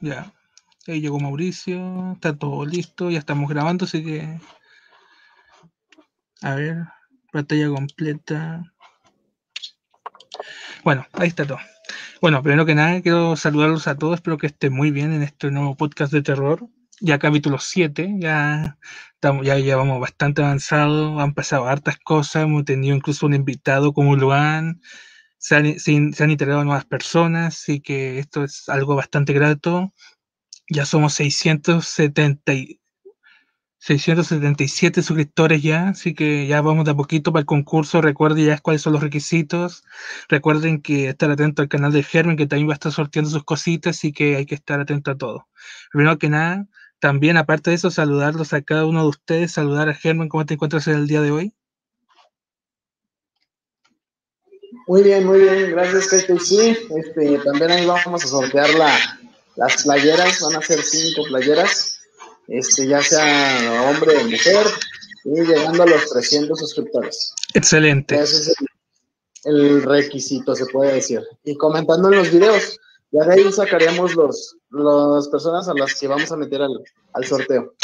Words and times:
Ya. 0.00 0.32
Ahí 0.86 1.00
llegó 1.00 1.20
Mauricio. 1.20 2.12
Está 2.12 2.36
todo 2.36 2.64
listo. 2.64 3.10
Ya 3.10 3.18
estamos 3.18 3.48
grabando, 3.48 3.84
así 3.84 4.04
que. 4.04 4.40
A 6.42 6.54
ver. 6.54 6.76
Pantalla 7.32 7.68
completa. 7.68 8.62
Bueno, 10.84 11.06
ahí 11.12 11.28
está 11.28 11.46
todo. 11.46 11.58
Bueno, 12.20 12.42
primero 12.42 12.66
que 12.66 12.74
nada, 12.74 13.00
quiero 13.02 13.36
saludarlos 13.36 13.86
a 13.86 13.96
todos. 13.96 14.16
Espero 14.16 14.38
que 14.38 14.46
estén 14.48 14.72
muy 14.72 14.90
bien 14.90 15.12
en 15.12 15.22
este 15.22 15.50
nuevo 15.50 15.76
podcast 15.76 16.12
de 16.12 16.22
terror. 16.22 16.66
Ya 17.00 17.18
capítulo 17.18 17.58
7, 17.60 18.16
ya, 18.18 18.76
estamos, 19.14 19.46
ya 19.46 19.56
llevamos 19.56 20.00
bastante 20.00 20.42
avanzado. 20.42 21.20
Han 21.20 21.34
pasado 21.34 21.68
hartas 21.68 21.96
cosas. 21.98 22.44
Hemos 22.44 22.64
tenido 22.64 22.96
incluso 22.96 23.26
un 23.26 23.34
invitado 23.34 23.92
como 23.92 24.16
Luan. 24.16 24.80
Se 25.38 25.56
han, 25.56 25.78
se, 25.78 25.92
han 25.94 26.30
integrado 26.30 26.64
nuevas 26.64 26.84
personas, 26.84 27.54
así 27.56 27.80
que 27.80 28.18
esto 28.18 28.44
es 28.44 28.68
algo 28.68 28.96
bastante 28.96 29.32
grato. 29.32 29.92
Ya 30.68 30.84
somos 30.84 31.14
670, 31.14 32.52
677 33.80 35.02
suscriptores 35.02 35.62
ya, 35.62 35.88
así 35.90 36.12
que 36.14 36.46
ya 36.46 36.60
vamos 36.60 36.84
de 36.84 36.90
a 36.90 36.94
poquito 36.94 37.32
para 37.32 37.40
el 37.40 37.46
concurso. 37.46 38.02
Recuerden 38.02 38.46
ya 38.46 38.58
cuáles 38.58 38.82
son 38.82 38.92
los 38.92 39.02
requisitos. 39.02 39.84
Recuerden 40.28 40.82
que 40.82 41.08
estar 41.08 41.30
atento 41.30 41.62
al 41.62 41.68
canal 41.68 41.92
de 41.92 42.02
Germen, 42.02 42.36
que 42.36 42.46
también 42.46 42.68
va 42.68 42.72
a 42.72 42.74
estar 42.74 42.92
sorteando 42.92 43.30
sus 43.30 43.44
cositas, 43.44 43.96
así 43.96 44.12
que 44.12 44.36
hay 44.36 44.46
que 44.46 44.56
estar 44.56 44.80
atento 44.80 45.12
a 45.12 45.16
todo. 45.16 45.48
Primero 45.92 46.18
que 46.18 46.28
nada, 46.28 46.66
también 47.00 47.36
aparte 47.36 47.70
de 47.70 47.76
eso, 47.76 47.90
saludarlos 47.90 48.52
a 48.52 48.62
cada 48.62 48.84
uno 48.86 49.02
de 49.02 49.08
ustedes, 49.08 49.52
saludar 49.52 49.88
a 49.88 49.94
Germen, 49.94 50.28
¿cómo 50.28 50.44
te 50.46 50.54
encuentras 50.54 50.88
en 50.88 50.96
el 50.96 51.06
día 51.06 51.22
de 51.22 51.30
hoy? 51.30 51.54
Muy 54.88 55.02
bien, 55.02 55.24
muy 55.24 55.40
bien, 55.40 55.70
gracias, 55.70 56.08
Kate. 56.08 56.40
Sí, 56.40 56.76
este, 56.96 57.38
también 57.44 57.70
ahí 57.70 57.86
vamos 57.86 58.24
a 58.24 58.26
sortear 58.26 58.70
la, 58.74 59.20
las 59.56 59.84
playeras, 59.84 60.40
van 60.40 60.56
a 60.56 60.62
ser 60.62 60.82
cinco 60.82 61.22
playeras 61.28 61.98
este, 62.48 62.86
ya 62.86 63.02
sea 63.02 63.82
hombre 63.90 64.16
o 64.16 64.24
mujer, 64.24 64.66
y 65.24 65.42
llegando 65.42 65.82
a 65.82 65.86
los 65.86 66.10
300 66.10 66.58
suscriptores. 66.58 67.34
Excelente. 67.54 68.14
Ese 68.18 68.36
es 68.36 68.54
el, 69.44 69.54
el, 69.54 69.82
requisito, 69.82 70.56
se 70.56 70.66
puede 70.66 70.94
decir. 70.94 71.22
Y 71.44 71.54
comentando 71.56 72.10
en 72.10 72.16
los 72.16 72.32
videos, 72.32 72.78
ya 73.10 73.24
de 73.24 73.34
ahí 73.34 73.52
sacaríamos 73.52 74.14
los, 74.14 74.56
las 74.70 75.28
personas 75.28 75.68
a 75.68 75.74
las 75.74 75.94
que 75.94 76.08
vamos 76.08 76.32
a 76.32 76.36
meter 76.36 76.62
al, 76.62 76.82
al 77.12 77.24
sorteo. 77.24 77.74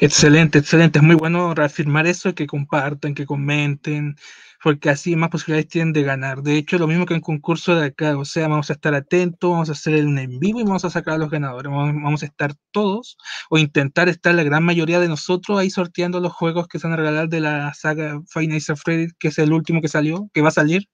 Excelente, 0.00 0.58
excelente. 0.58 0.98
Es 0.98 1.02
muy 1.02 1.16
bueno 1.16 1.54
reafirmar 1.54 2.06
eso, 2.06 2.34
que 2.34 2.46
compartan, 2.46 3.14
que 3.14 3.26
comenten, 3.26 4.16
porque 4.62 4.90
así 4.90 5.16
más 5.16 5.30
posibilidades 5.30 5.68
tienen 5.68 5.92
de 5.92 6.02
ganar. 6.02 6.42
De 6.42 6.56
hecho, 6.56 6.78
lo 6.78 6.86
mismo 6.86 7.06
que 7.06 7.14
en 7.14 7.20
concurso 7.20 7.74
de 7.74 7.86
acá, 7.86 8.16
o 8.18 8.24
sea, 8.24 8.48
vamos 8.48 8.70
a 8.70 8.74
estar 8.74 8.94
atentos, 8.94 9.50
vamos 9.50 9.68
a 9.70 9.72
hacer 9.72 10.04
un 10.04 10.18
en 10.18 10.38
vivo 10.38 10.60
y 10.60 10.64
vamos 10.64 10.84
a 10.84 10.90
sacar 10.90 11.14
a 11.14 11.18
los 11.18 11.30
ganadores. 11.30 11.72
Vamos, 11.72 12.22
a 12.22 12.26
estar 12.26 12.54
todos, 12.70 13.16
o 13.48 13.58
intentar 13.58 14.08
estar 14.08 14.34
la 14.34 14.42
gran 14.42 14.62
mayoría 14.64 15.00
de 15.00 15.08
nosotros 15.08 15.58
ahí 15.58 15.70
sorteando 15.70 16.20
los 16.20 16.32
juegos 16.32 16.68
que 16.68 16.78
se 16.78 16.86
van 16.86 16.94
a 16.94 16.96
regalar 16.96 17.28
de 17.28 17.40
la 17.40 17.72
saga 17.74 18.20
Nights 18.36 18.70
at 18.70 18.76
Freddy's, 18.76 19.14
que 19.18 19.28
es 19.28 19.38
el 19.38 19.52
último 19.52 19.80
que 19.80 19.88
salió, 19.88 20.28
que 20.34 20.42
va 20.42 20.48
a 20.48 20.52
salir, 20.52 20.88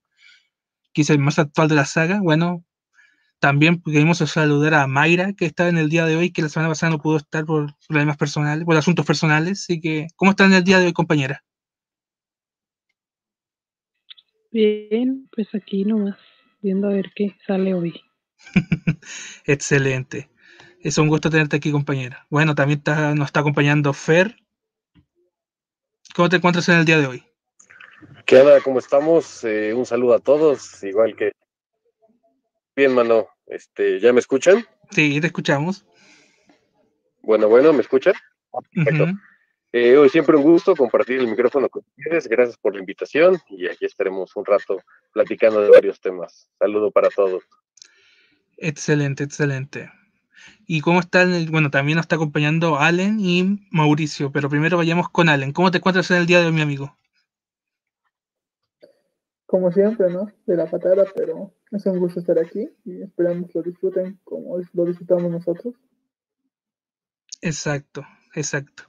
que 0.92 1.02
es 1.02 1.10
el 1.10 1.18
más 1.18 1.38
actual 1.38 1.68
de 1.68 1.74
la 1.76 1.86
saga. 1.86 2.20
Bueno, 2.22 2.64
también 3.40 3.82
queremos 3.82 4.18
saludar 4.18 4.74
a 4.74 4.86
Mayra, 4.86 5.32
que 5.34 5.46
está 5.46 5.68
en 5.68 5.78
el 5.78 5.88
día 5.90 6.06
de 6.06 6.16
hoy, 6.16 6.32
que 6.32 6.42
la 6.42 6.48
semana 6.48 6.70
pasada 6.70 6.90
no 6.92 6.98
pudo 7.00 7.18
estar 7.18 7.44
por 7.46 7.74
problemas 7.88 8.16
personales, 8.16 8.64
por 8.64 8.76
asuntos 8.76 9.06
personales. 9.06 9.62
Así 9.62 9.80
que, 9.80 10.08
¿cómo 10.16 10.32
está 10.32 10.44
en 10.46 10.54
el 10.54 10.64
día 10.64 10.78
de 10.78 10.86
hoy, 10.86 10.92
compañera? 10.92 11.44
Bien, 14.56 15.28
pues 15.36 15.48
aquí 15.54 15.84
nomás, 15.84 16.16
viendo 16.62 16.88
a 16.88 16.92
ver 16.94 17.12
qué 17.14 17.36
sale 17.46 17.74
hoy. 17.74 18.00
Excelente. 19.44 20.30
Es 20.80 20.96
un 20.96 21.08
gusto 21.08 21.28
tenerte 21.28 21.56
aquí, 21.56 21.70
compañera. 21.70 22.26
Bueno, 22.30 22.54
también 22.54 22.78
está, 22.78 23.14
nos 23.14 23.26
está 23.26 23.40
acompañando 23.40 23.92
Fer. 23.92 24.34
¿Cómo 26.14 26.30
te 26.30 26.36
encuentras 26.36 26.66
en 26.70 26.76
el 26.76 26.86
día 26.86 26.98
de 26.98 27.06
hoy? 27.06 27.22
¿Qué 28.24 28.38
onda? 28.40 28.62
¿Cómo 28.62 28.78
estamos? 28.78 29.44
Eh, 29.44 29.74
un 29.74 29.84
saludo 29.84 30.14
a 30.14 30.20
todos, 30.20 30.82
igual 30.82 31.14
que... 31.16 31.32
Bien, 32.74 32.94
mano. 32.94 33.28
Este, 33.44 34.00
¿Ya 34.00 34.14
me 34.14 34.20
escuchan? 34.20 34.64
Sí, 34.90 35.20
te 35.20 35.26
escuchamos. 35.26 35.84
Bueno, 37.20 37.50
bueno, 37.50 37.74
¿me 37.74 37.82
escuchan? 37.82 38.14
Perfecto. 38.72 39.04
Uh 39.04 39.06
-huh. 39.08 39.20
Eh, 39.72 39.96
hoy 39.96 40.08
siempre 40.08 40.36
un 40.36 40.42
gusto 40.42 40.74
compartir 40.74 41.20
el 41.20 41.28
micrófono 41.28 41.68
con 41.68 41.82
ustedes. 41.96 42.28
Gracias 42.28 42.56
por 42.56 42.74
la 42.74 42.80
invitación 42.80 43.38
y 43.48 43.66
aquí 43.66 43.84
estaremos 43.84 44.34
un 44.36 44.44
rato 44.44 44.80
platicando 45.12 45.60
de 45.60 45.70
varios 45.70 46.00
temas. 46.00 46.48
Saludo 46.58 46.90
para 46.90 47.08
todos. 47.08 47.42
Excelente, 48.56 49.24
excelente. 49.24 49.90
¿Y 50.66 50.80
cómo 50.80 51.00
están? 51.00 51.50
Bueno, 51.50 51.70
también 51.70 51.96
nos 51.96 52.04
está 52.04 52.16
acompañando 52.16 52.78
Allen 52.78 53.18
y 53.20 53.66
Mauricio, 53.70 54.32
pero 54.32 54.48
primero 54.48 54.76
vayamos 54.76 55.08
con 55.10 55.28
Allen. 55.28 55.52
¿Cómo 55.52 55.70
te 55.70 55.78
encuentras 55.78 56.10
en 56.10 56.18
el 56.18 56.26
día 56.26 56.40
de 56.40 56.46
hoy, 56.46 56.52
mi 56.52 56.62
amigo? 56.62 56.96
Como 59.46 59.70
siempre, 59.70 60.10
¿no? 60.10 60.30
De 60.46 60.56
la 60.56 60.68
patada, 60.68 61.04
pero 61.14 61.54
es 61.70 61.86
un 61.86 61.98
gusto 61.98 62.20
estar 62.20 62.38
aquí 62.38 62.68
y 62.84 63.02
esperamos 63.02 63.54
lo 63.54 63.62
disfruten 63.62 64.18
como 64.24 64.58
lo 64.72 64.84
disfrutamos 64.84 65.30
nosotros. 65.30 65.74
Exacto, 67.42 68.04
exacto. 68.34 68.84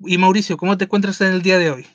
Y 0.00 0.18
Mauricio, 0.18 0.56
¿cómo 0.56 0.76
te 0.76 0.84
encuentras 0.84 1.20
en 1.20 1.32
el 1.32 1.42
día 1.42 1.58
de 1.58 1.70
hoy? 1.70 1.86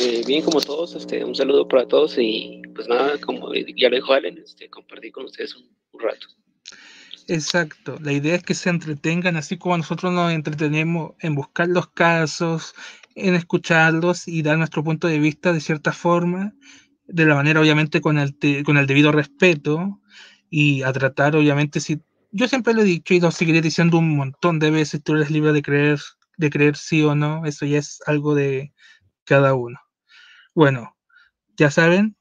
Eh, 0.00 0.22
bien, 0.26 0.44
como 0.44 0.60
todos, 0.60 0.94
este, 0.94 1.24
un 1.24 1.34
saludo 1.34 1.66
para 1.66 1.86
todos 1.86 2.16
y 2.18 2.62
pues 2.74 2.88
nada, 2.88 3.18
como 3.20 3.52
ya 3.54 3.88
lo 3.88 3.96
dijo 3.96 4.12
Allen, 4.12 4.38
este, 4.38 4.68
compartir 4.68 5.12
con 5.12 5.24
ustedes 5.24 5.56
un, 5.56 5.64
un, 5.92 6.00
rato. 6.00 6.26
Exacto, 7.26 7.98
la 8.00 8.12
idea 8.12 8.34
es 8.34 8.42
que 8.42 8.54
se 8.54 8.70
entretengan 8.70 9.36
así 9.36 9.56
como 9.56 9.76
nosotros 9.76 10.12
nos 10.12 10.32
entretenemos 10.32 11.12
en 11.20 11.34
buscar 11.34 11.68
los 11.68 11.88
casos, 11.88 12.74
en 13.14 13.34
escucharlos 13.34 14.28
y 14.28 14.42
dar 14.42 14.58
nuestro 14.58 14.84
punto 14.84 15.08
de 15.08 15.18
vista 15.18 15.52
de 15.52 15.60
cierta 15.60 15.92
forma, 15.92 16.54
de 17.06 17.24
la 17.24 17.34
manera 17.34 17.60
obviamente 17.60 18.00
con 18.00 18.18
el, 18.18 18.36
con 18.64 18.76
el 18.76 18.86
debido 18.86 19.12
respeto 19.12 20.00
y 20.50 20.82
a 20.82 20.92
tratar 20.92 21.36
obviamente 21.36 21.80
si 21.80 22.00
yo 22.30 22.48
siempre 22.48 22.74
lo 22.74 22.82
he 22.82 22.84
dicho 22.84 23.14
y 23.14 23.20
lo 23.20 23.30
seguiré 23.30 23.60
diciendo 23.60 23.98
un 23.98 24.16
montón 24.16 24.58
de 24.58 24.70
veces, 24.70 25.02
tú 25.02 25.14
eres 25.14 25.30
libre 25.30 25.52
de 25.52 25.62
creer, 25.62 26.00
de 26.36 26.50
creer 26.50 26.76
sí 26.76 27.02
o 27.02 27.14
no, 27.14 27.44
eso 27.46 27.66
ya 27.66 27.78
es 27.78 28.00
algo 28.06 28.34
de 28.34 28.72
cada 29.24 29.54
uno. 29.54 29.78
Bueno, 30.54 30.96
ya 31.56 31.70
saben, 31.70 32.16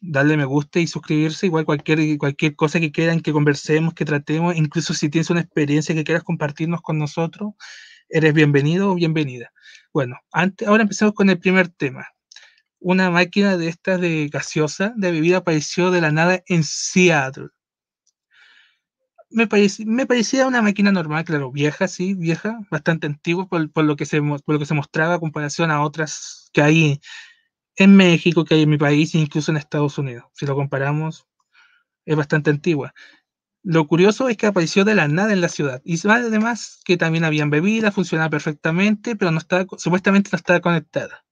darle 0.00 0.36
me 0.36 0.44
gusta 0.44 0.80
y 0.80 0.86
suscribirse, 0.86 1.46
igual 1.46 1.64
cualquier, 1.64 2.18
cualquier 2.18 2.56
cosa 2.56 2.80
que 2.80 2.92
quieran 2.92 3.20
que 3.20 3.32
conversemos, 3.32 3.94
que 3.94 4.04
tratemos, 4.04 4.56
incluso 4.56 4.94
si 4.94 5.08
tienes 5.08 5.30
una 5.30 5.40
experiencia 5.40 5.94
que 5.94 6.04
quieras 6.04 6.24
compartirnos 6.24 6.80
con 6.82 6.98
nosotros, 6.98 7.54
eres 8.08 8.34
bienvenido 8.34 8.90
o 8.90 8.94
bienvenida. 8.94 9.52
Bueno, 9.92 10.18
antes, 10.32 10.68
ahora 10.68 10.82
empezamos 10.84 11.14
con 11.14 11.30
el 11.30 11.38
primer 11.38 11.68
tema. 11.68 12.06
Una 12.80 13.10
máquina 13.10 13.56
de 13.56 13.68
estas 13.68 14.00
de 14.00 14.28
gaseosa, 14.28 14.92
de 14.96 15.10
bebida, 15.12 15.38
apareció 15.38 15.90
de 15.90 16.00
la 16.00 16.12
nada 16.12 16.42
en 16.46 16.62
Seattle 16.64 17.48
me, 19.30 19.46
parecía, 19.46 19.86
me 19.86 20.06
parecía 20.06 20.46
una 20.46 20.62
máquina 20.62 20.92
normal, 20.92 21.24
claro, 21.24 21.50
vieja, 21.52 21.88
sí, 21.88 22.14
vieja, 22.14 22.60
bastante 22.70 23.06
antigua 23.06 23.46
por, 23.48 23.70
por, 23.70 23.84
lo 23.84 23.96
que 23.96 24.06
se, 24.06 24.20
por 24.20 24.42
lo 24.46 24.58
que 24.58 24.66
se 24.66 24.74
mostraba 24.74 25.14
a 25.14 25.20
comparación 25.20 25.70
a 25.70 25.82
otras 25.82 26.50
que 26.52 26.62
hay 26.62 27.00
en 27.76 27.96
México, 27.96 28.44
que 28.44 28.54
hay 28.54 28.62
en 28.62 28.70
mi 28.70 28.78
país 28.78 29.14
incluso 29.14 29.50
en 29.50 29.56
Estados 29.58 29.98
Unidos. 29.98 30.24
Si 30.34 30.46
lo 30.46 30.54
comparamos, 30.56 31.26
es 32.06 32.16
bastante 32.16 32.50
antigua. 32.50 32.94
Lo 33.62 33.86
curioso 33.86 34.28
es 34.28 34.36
que 34.36 34.46
apareció 34.46 34.84
de 34.84 34.94
la 34.94 35.08
nada 35.08 35.32
en 35.32 35.40
la 35.40 35.48
ciudad. 35.48 35.82
Y 35.84 36.00
además 36.08 36.80
que 36.84 36.96
también 36.96 37.24
habían 37.24 37.50
bebidas, 37.50 37.94
funcionaba 37.94 38.30
perfectamente, 38.30 39.16
pero 39.16 39.30
no 39.30 39.38
estaba, 39.38 39.66
supuestamente 39.76 40.30
no 40.32 40.36
estaba 40.36 40.60
conectada. 40.60 41.24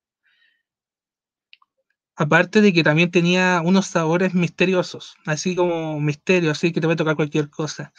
Aparte 2.16 2.62
de 2.62 2.72
que 2.72 2.82
también 2.82 3.10
tenía 3.10 3.60
unos 3.62 3.88
sabores 3.88 4.32
misteriosos, 4.34 5.16
así 5.27 5.54
como 5.54 6.01
misterio, 6.01 6.51
así 6.51 6.72
que 6.72 6.80
te 6.80 6.86
va 6.86 6.95
a 6.95 6.97
tocar 6.97 7.15
cualquier 7.15 7.51
cosa. 7.51 7.92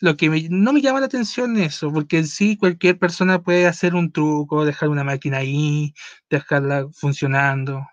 Lo 0.00 0.16
que 0.16 0.28
no 0.50 0.72
me 0.72 0.80
llama 0.80 1.00
la 1.00 1.06
atención 1.06 1.56
eso, 1.56 1.92
porque 1.92 2.18
en 2.18 2.28
sí 2.28 2.56
cualquier 2.56 2.98
persona 2.98 3.42
puede 3.42 3.66
hacer 3.66 3.94
un 3.96 4.12
truco, 4.12 4.64
dejar 4.64 4.90
una 4.90 5.02
máquina 5.02 5.38
ahí, 5.38 5.92
dejarla 6.30 6.86
funcionando. 6.92 7.84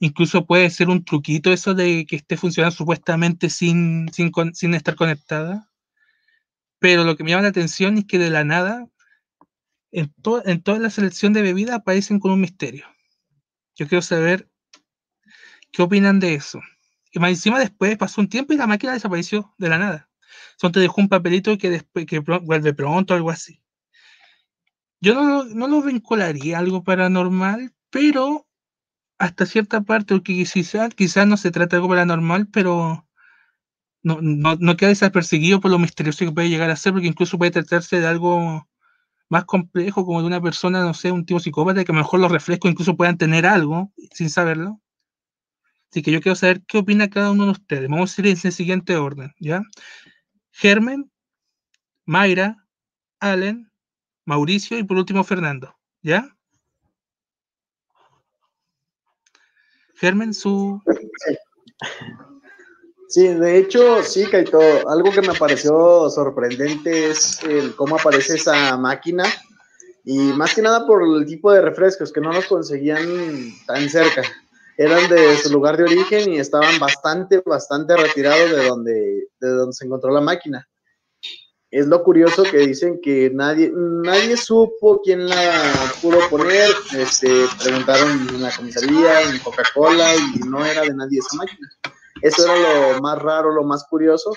Incluso 0.00 0.46
puede 0.46 0.70
ser 0.70 0.88
un 0.88 1.04
truquito 1.04 1.52
eso 1.52 1.74
de 1.74 2.06
que 2.06 2.16
esté 2.16 2.36
funcionando 2.36 2.76
supuestamente 2.76 3.50
sin, 3.50 4.08
sin, 4.12 4.32
sin 4.54 4.74
estar 4.74 4.94
conectada. 4.94 5.68
Pero 6.78 7.04
lo 7.04 7.16
que 7.16 7.24
me 7.24 7.30
llama 7.30 7.42
la 7.42 7.48
atención 7.48 7.98
es 7.98 8.06
que 8.06 8.18
de 8.18 8.30
la 8.30 8.44
nada, 8.44 8.86
en, 9.92 10.12
to, 10.22 10.46
en 10.46 10.62
toda 10.62 10.78
la 10.78 10.90
selección 10.90 11.32
de 11.32 11.42
bebidas 11.42 11.76
aparecen 11.76 12.20
con 12.20 12.32
un 12.32 12.40
misterio. 12.40 12.86
Yo 13.74 13.88
quiero 13.88 14.02
saber 14.02 14.48
¿Qué 15.74 15.82
opinan 15.82 16.20
de 16.20 16.34
eso? 16.34 16.60
Y 17.12 17.18
más 17.18 17.30
encima 17.30 17.58
después 17.58 17.98
pasó 17.98 18.20
un 18.20 18.28
tiempo 18.28 18.52
y 18.52 18.56
la 18.56 18.68
máquina 18.68 18.92
desapareció 18.92 19.52
de 19.58 19.68
la 19.68 19.78
nada. 19.78 20.08
Son 20.56 20.70
te 20.70 20.78
dejó 20.78 21.00
un 21.00 21.08
papelito 21.08 21.58
que 21.58 21.68
después 21.68 22.06
que 22.06 22.20
vuelve 22.20 22.72
pronto 22.74 23.12
algo 23.12 23.30
así. 23.30 23.60
Yo 25.00 25.14
no, 25.14 25.44
no 25.44 25.66
lo 25.66 25.82
vincularía 25.82 26.56
a 26.56 26.60
algo 26.60 26.84
paranormal, 26.84 27.74
pero 27.90 28.46
hasta 29.18 29.46
cierta 29.46 29.80
parte, 29.80 30.14
porque 30.14 30.34
quizás 30.34 30.94
quizá 30.94 31.26
no 31.26 31.36
se 31.36 31.50
trata 31.50 31.76
de 31.76 31.78
algo 31.78 31.88
paranormal, 31.88 32.46
pero 32.48 33.08
no, 34.04 34.18
no, 34.22 34.54
no 34.54 34.76
queda 34.76 34.90
desapercibido 34.90 35.60
por 35.60 35.72
lo 35.72 35.80
misterioso 35.80 36.24
que 36.24 36.32
puede 36.32 36.50
llegar 36.50 36.70
a 36.70 36.76
ser, 36.76 36.92
porque 36.92 37.08
incluso 37.08 37.36
puede 37.36 37.50
tratarse 37.50 37.98
de 37.98 38.06
algo 38.06 38.68
más 39.28 39.44
complejo, 39.44 40.06
como 40.06 40.20
de 40.20 40.28
una 40.28 40.40
persona, 40.40 40.82
no 40.84 40.94
sé, 40.94 41.10
un 41.10 41.26
tipo 41.26 41.40
psicópata, 41.40 41.84
que 41.84 41.90
a 41.90 41.94
lo 41.96 42.00
mejor 42.02 42.20
los 42.20 42.30
refrescos 42.30 42.70
incluso 42.70 42.96
puedan 42.96 43.18
tener 43.18 43.46
algo 43.46 43.92
sin 44.12 44.30
saberlo. 44.30 44.80
Así 45.94 46.02
que 46.02 46.10
yo 46.10 46.20
quiero 46.20 46.34
saber 46.34 46.60
qué 46.66 46.78
opina 46.78 47.08
cada 47.08 47.30
uno 47.30 47.44
de 47.44 47.52
ustedes. 47.52 47.88
Vamos 47.88 48.18
a 48.18 48.20
ir 48.20 48.26
en 48.26 48.36
el 48.42 48.52
siguiente 48.52 48.96
orden, 48.96 49.32
¿ya? 49.38 49.62
Germen, 50.50 51.08
Mayra, 52.04 52.66
Allen, 53.20 53.70
Mauricio 54.24 54.76
y 54.76 54.82
por 54.82 54.96
último 54.96 55.22
Fernando, 55.22 55.72
¿ya? 56.02 56.36
Germen, 59.94 60.34
su... 60.34 60.82
Sí, 63.08 63.28
de 63.28 63.58
hecho, 63.58 64.02
sí, 64.02 64.26
Kaito, 64.28 64.58
algo 64.88 65.12
que 65.12 65.22
me 65.22 65.34
pareció 65.34 66.10
sorprendente 66.10 67.10
es 67.10 67.40
el 67.44 67.76
cómo 67.76 67.94
aparece 67.94 68.34
esa 68.34 68.76
máquina 68.76 69.22
y 70.02 70.18
más 70.32 70.56
que 70.56 70.62
nada 70.62 70.88
por 70.88 71.04
el 71.04 71.24
tipo 71.24 71.52
de 71.52 71.62
refrescos 71.62 72.12
que 72.12 72.20
no 72.20 72.32
los 72.32 72.46
conseguían 72.46 73.54
tan 73.64 73.88
cerca 73.88 74.22
eran 74.76 75.08
de 75.08 75.36
su 75.36 75.50
lugar 75.52 75.76
de 75.76 75.84
origen 75.84 76.32
y 76.32 76.38
estaban 76.38 76.78
bastante, 76.78 77.42
bastante 77.44 77.96
retirados 77.96 78.50
de 78.50 78.68
donde, 78.68 79.28
de 79.40 79.48
donde 79.48 79.72
se 79.72 79.84
encontró 79.84 80.10
la 80.10 80.20
máquina. 80.20 80.68
Es 81.70 81.86
lo 81.86 82.04
curioso 82.04 82.44
que 82.44 82.58
dicen 82.58 83.00
que 83.02 83.30
nadie, 83.34 83.72
nadie 83.74 84.36
supo 84.36 85.00
quién 85.02 85.28
la 85.28 85.92
pudo 86.00 86.20
poner. 86.30 86.70
Este, 86.96 87.46
preguntaron 87.60 88.28
en 88.28 88.42
la 88.42 88.54
comisaría, 88.54 89.22
en 89.22 89.40
Coca-Cola, 89.40 90.14
y 90.14 90.38
no 90.46 90.64
era 90.64 90.82
de 90.82 90.94
nadie 90.94 91.18
esa 91.18 91.36
máquina. 91.36 91.68
Eso 92.22 92.44
era 92.44 92.92
lo 92.92 93.02
más 93.02 93.18
raro, 93.18 93.52
lo 93.52 93.64
más 93.64 93.84
curioso. 93.90 94.32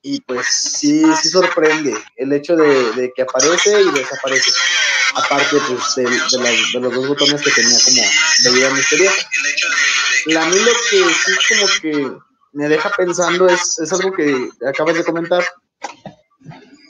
Y 0.00 0.22
pues 0.22 0.46
sí, 0.46 1.04
sí 1.14 1.28
sorprende 1.28 1.94
el 2.16 2.32
hecho 2.32 2.56
de, 2.56 2.92
de 2.92 3.12
que 3.14 3.22
aparece 3.22 3.82
y 3.82 3.90
desaparece 3.92 4.50
aparte 5.14 5.56
pues, 5.68 5.94
de, 5.96 6.04
de, 6.04 6.80
los 6.80 6.94
dos 6.94 7.08
botones 7.08 7.42
que 7.42 7.50
tenía 7.50 7.78
como 7.84 8.02
de 8.44 8.50
vida 8.50 8.70
misteriosa. 8.70 9.28
A 10.40 10.46
mí 10.46 10.56
lo 10.58 10.72
que 10.90 11.14
sí 11.14 11.32
como 11.48 11.66
que 11.80 12.12
me 12.52 12.68
deja 12.68 12.90
pensando 12.90 13.48
es, 13.48 13.78
es 13.78 13.92
algo 13.92 14.12
que 14.12 14.50
acabas 14.66 14.96
de 14.96 15.04
comentar. 15.04 15.44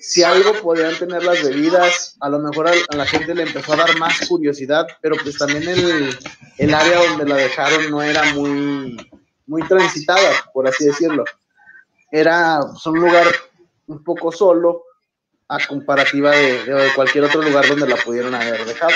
Si 0.01 0.23
algo 0.23 0.53
podían 0.61 0.97
tener 0.97 1.23
las 1.23 1.43
bebidas, 1.43 2.17
a 2.21 2.29
lo 2.29 2.41
mejor 2.41 2.69
a, 2.69 2.97
la 2.97 3.07
gente 3.07 3.35
le 3.35 3.45
empezó 3.45 3.73
a 3.73 3.77
dar 3.77 3.99
más 3.99 4.27
curiosidad, 4.29 4.87
pero 5.01 5.17
pues 5.23 5.39
también 5.39 5.69
el, 5.69 6.19
el 6.59 6.75
área 6.75 7.09
donde 7.09 7.25
la 7.25 7.37
dejaron 7.37 7.91
no 7.91 8.03
era 8.03 8.35
muy, 8.35 8.97
muy 9.47 9.63
transitada, 9.69 10.51
por 10.53 10.69
así 10.69 10.85
decirlo. 10.85 11.25
Era 12.11 12.61
pues, 12.61 12.85
un 12.87 12.99
lugar 12.99 13.27
un 13.87 14.03
poco 14.03 14.33
solo, 14.33 14.83
a 15.53 15.67
comparativa 15.67 16.31
de, 16.31 16.89
cualquier 16.95 17.25
otro 17.25 17.43
lugar 17.43 17.67
donde 17.67 17.87
la 17.87 17.97
pudieron 17.97 18.35
haber 18.35 18.65
dejado. 18.65 18.93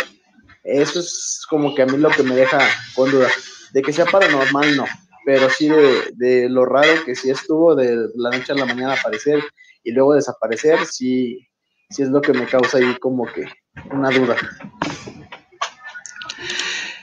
Eso 0.65 1.01
es 1.01 1.43
como 1.49 1.75
que 1.75 1.83
a 1.83 1.87
mí 1.87 1.99
lo 1.99 2.11
que 2.11 2.23
me 2.23 2.35
deja 2.35 2.59
con 2.95 3.11
duda. 3.11 3.29
De 3.73 3.83
que 3.83 3.93
sea 3.93 4.07
paranormal, 4.07 4.77
no. 4.77 4.87
Pero 5.25 5.51
sí 5.51 5.69
de, 5.69 6.49
lo 6.49 6.65
raro 6.65 7.05
que 7.05 7.15
sí 7.15 7.31
estuvo 7.31 7.75
de 7.75 8.09
la 8.15 8.31
noche 8.31 8.53
a 8.53 8.57
la 8.57 8.65
mañana 8.65 8.95
aparecer 8.95 9.43
y 9.85 9.93
luego 9.93 10.15
desaparecer, 10.15 10.87
sí, 10.87 11.47
sí 11.91 12.03
es 12.03 12.09
lo 12.09 12.21
que 12.21 12.33
me 12.33 12.47
causa 12.47 12.79
ahí 12.79 12.97
como 13.01 13.27
que 13.27 13.45
una 13.93 14.11
duda. 14.11 14.37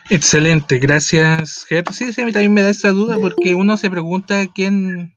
Excelente, 0.10 0.80
gracias, 0.80 1.66
Sí, 1.92 2.14
sí, 2.14 2.22
a 2.22 2.26
mí 2.26 2.32
también 2.32 2.54
me 2.54 2.62
da 2.62 2.70
esa 2.70 2.90
duda 2.90 3.18
porque 3.20 3.56
uno 3.56 3.78
se 3.78 3.90
pregunta 3.90 4.48
quién, 4.54 5.14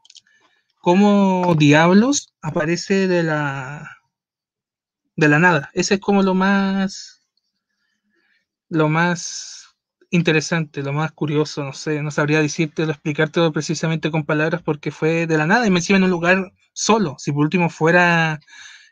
cómo 0.80 1.54
diablos 1.56 2.32
aparece 2.42 3.08
de 3.08 3.22
la 3.22 3.95
de 5.16 5.28
la 5.28 5.38
nada. 5.38 5.70
Ese 5.74 5.94
es 5.94 6.00
como 6.00 6.22
lo 6.22 6.34
más, 6.34 7.26
lo 8.68 8.88
más 8.88 9.76
interesante, 10.10 10.82
lo 10.82 10.92
más 10.92 11.12
curioso, 11.12 11.64
no 11.64 11.72
sé, 11.72 12.02
no 12.02 12.10
sabría 12.10 12.40
decirte 12.40 12.84
o 12.84 12.90
explicarte 12.90 13.50
precisamente 13.50 14.10
con 14.10 14.24
palabras 14.24 14.62
porque 14.62 14.90
fue 14.90 15.26
de 15.26 15.38
la 15.38 15.46
nada 15.46 15.66
y 15.66 15.70
me 15.70 15.78
encima 15.80 15.98
en 15.98 16.04
un 16.04 16.10
lugar 16.10 16.52
solo. 16.72 17.16
Si 17.18 17.32
por 17.32 17.44
último 17.44 17.70
fuera 17.70 18.40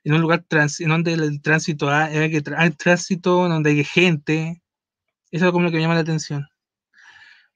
en 0.04 0.14
un 0.14 0.20
lugar 0.20 0.44
trans, 0.48 0.80
en 0.80 0.88
donde 0.90 1.14
el 1.14 1.40
tránsito 1.42 1.90
hay, 1.90 2.16
hay 2.56 2.70
tránsito, 2.72 3.48
donde 3.48 3.70
hay 3.70 3.84
gente, 3.84 4.62
eso 5.30 5.46
es 5.46 5.52
como 5.52 5.64
lo 5.64 5.70
que 5.70 5.76
me 5.76 5.82
llama 5.82 5.94
la 5.94 6.00
atención. 6.00 6.46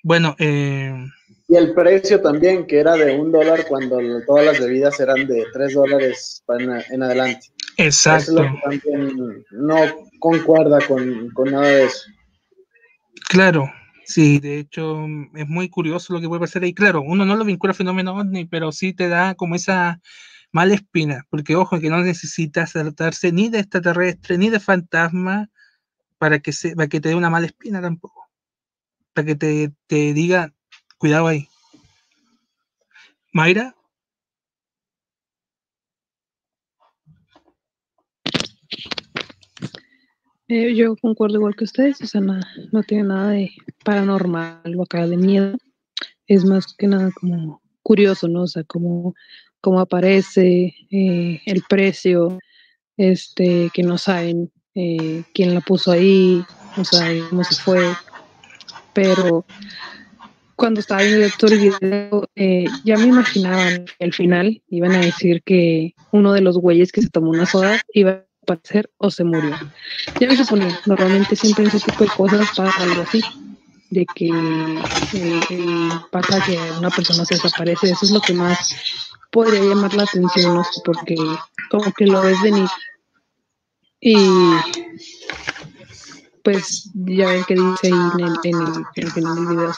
Bueno, 0.02 0.36
eh, 0.38 0.94
y 1.48 1.56
el 1.56 1.72
precio 1.72 2.20
también, 2.20 2.66
que 2.66 2.78
era 2.78 2.94
de 2.94 3.18
un 3.18 3.32
dólar 3.32 3.64
cuando 3.66 3.98
todas 4.26 4.44
las 4.44 4.60
bebidas 4.60 5.00
eran 5.00 5.26
de 5.26 5.46
tres 5.50 5.72
dólares 5.72 6.44
en 6.90 7.02
adelante. 7.02 7.46
Exacto. 7.78 8.44
no 9.52 9.76
concuerda 10.20 10.78
con, 10.86 11.32
nada 11.50 11.68
de 11.68 11.84
eso. 11.86 12.10
Claro, 13.30 13.70
sí, 14.04 14.38
de 14.40 14.58
hecho 14.58 15.06
es 15.34 15.48
muy 15.48 15.70
curioso 15.70 16.12
lo 16.12 16.20
que 16.20 16.28
puede 16.28 16.40
pasar 16.40 16.64
ahí. 16.64 16.74
Claro, 16.74 17.00
uno 17.00 17.24
no 17.24 17.34
lo 17.34 17.46
vincula 17.46 17.70
a 17.70 17.74
fenómeno 17.74 18.14
ovni, 18.14 18.44
pero 18.44 18.70
sí 18.70 18.92
te 18.92 19.08
da 19.08 19.34
como 19.34 19.54
esa 19.54 20.00
mala 20.52 20.74
espina, 20.74 21.24
porque 21.30 21.56
ojo, 21.56 21.80
que 21.80 21.88
no 21.88 22.02
necesitas 22.02 22.72
tratarse 22.72 23.32
ni 23.32 23.48
de 23.48 23.60
extraterrestre 23.60 24.36
ni 24.36 24.50
de 24.50 24.60
fantasma 24.60 25.48
para 26.18 26.40
que, 26.40 26.52
se, 26.52 26.76
para 26.76 26.88
que 26.88 27.00
te 27.00 27.08
dé 27.08 27.14
una 27.14 27.30
mala 27.30 27.46
espina 27.46 27.80
tampoco. 27.80 28.28
Para 29.14 29.26
que 29.26 29.34
te, 29.34 29.72
te 29.86 30.12
diga, 30.12 30.52
cuidado 30.98 31.28
ahí. 31.28 31.48
Mayra. 33.32 33.74
Eh, 40.48 40.74
yo 40.74 40.96
concuerdo 40.96 41.36
igual 41.36 41.54
que 41.54 41.64
ustedes, 41.64 42.00
o 42.00 42.06
sea, 42.06 42.22
no 42.22 42.82
tiene 42.82 43.04
nada 43.04 43.30
de 43.30 43.50
paranormal 43.84 44.74
o 44.76 44.82
acá 44.82 45.06
de 45.06 45.16
miedo. 45.16 45.58
Es 46.26 46.44
más 46.44 46.74
que 46.74 46.86
nada 46.86 47.10
como 47.20 47.62
curioso, 47.82 48.28
¿no? 48.28 48.42
O 48.42 48.46
sea, 48.46 48.64
cómo, 48.64 49.14
cómo 49.60 49.80
aparece, 49.80 50.74
eh, 50.90 51.42
el 51.44 51.62
precio, 51.68 52.38
este, 52.96 53.70
que 53.74 53.82
no 53.82 53.98
saben 53.98 54.50
eh, 54.74 55.24
quién 55.34 55.54
la 55.54 55.60
puso 55.60 55.92
ahí, 55.92 56.42
o 56.76 56.84
sea, 56.84 57.08
cómo 57.28 57.44
se 57.44 57.54
fue. 57.54 57.94
Pero 58.94 59.44
cuando 60.58 60.80
estaba 60.80 61.02
viendo 61.02 61.24
el 61.24 61.58
video, 61.58 62.28
ya 62.84 62.98
me 62.98 63.06
imaginaban 63.06 63.86
el 64.00 64.12
final 64.12 64.60
iban 64.68 64.92
a 64.92 65.00
decir 65.00 65.40
que 65.44 65.94
uno 66.10 66.32
de 66.32 66.40
los 66.40 66.58
güeyes 66.58 66.90
que 66.90 67.00
se 67.00 67.10
tomó 67.10 67.30
una 67.30 67.46
soda 67.46 67.80
iba 67.94 68.24
aparecer 68.48 68.90
o 68.96 69.10
se 69.10 69.24
murió. 69.24 69.56
Ya 70.18 70.26
me 70.26 70.36
suponía, 70.36 70.80
normalmente 70.86 71.36
siempre 71.36 71.64
en 71.64 71.70
ese 71.70 71.80
tipo 71.80 72.04
de 72.04 72.10
cosas 72.10 72.48
pasa 72.56 72.82
algo 72.82 73.02
así, 73.02 73.22
de 73.90 74.06
que 74.14 74.28
eh, 74.28 75.88
pasa 76.10 76.42
que 76.44 76.58
una 76.78 76.90
persona 76.90 77.24
se 77.24 77.34
desaparece, 77.34 77.90
eso 77.90 78.06
es 78.06 78.10
lo 78.10 78.20
que 78.20 78.32
más 78.32 78.74
podría 79.30 79.60
llamar 79.60 79.94
la 79.94 80.04
atención, 80.04 80.54
¿no? 80.54 80.64
porque 80.84 81.16
como 81.70 81.92
que 81.92 82.06
lo 82.06 82.22
ves 82.22 82.40
venir. 82.42 82.68
Y 84.00 84.16
pues 86.42 86.90
ya 86.94 87.28
ven 87.28 87.44
que 87.44 87.54
dice 87.54 87.88
ahí 87.88 87.92
en 87.92 88.20
el, 88.20 88.36
en 88.44 88.86
el, 88.94 89.10
final 89.12 89.34
del 89.34 89.46
video, 89.46 89.72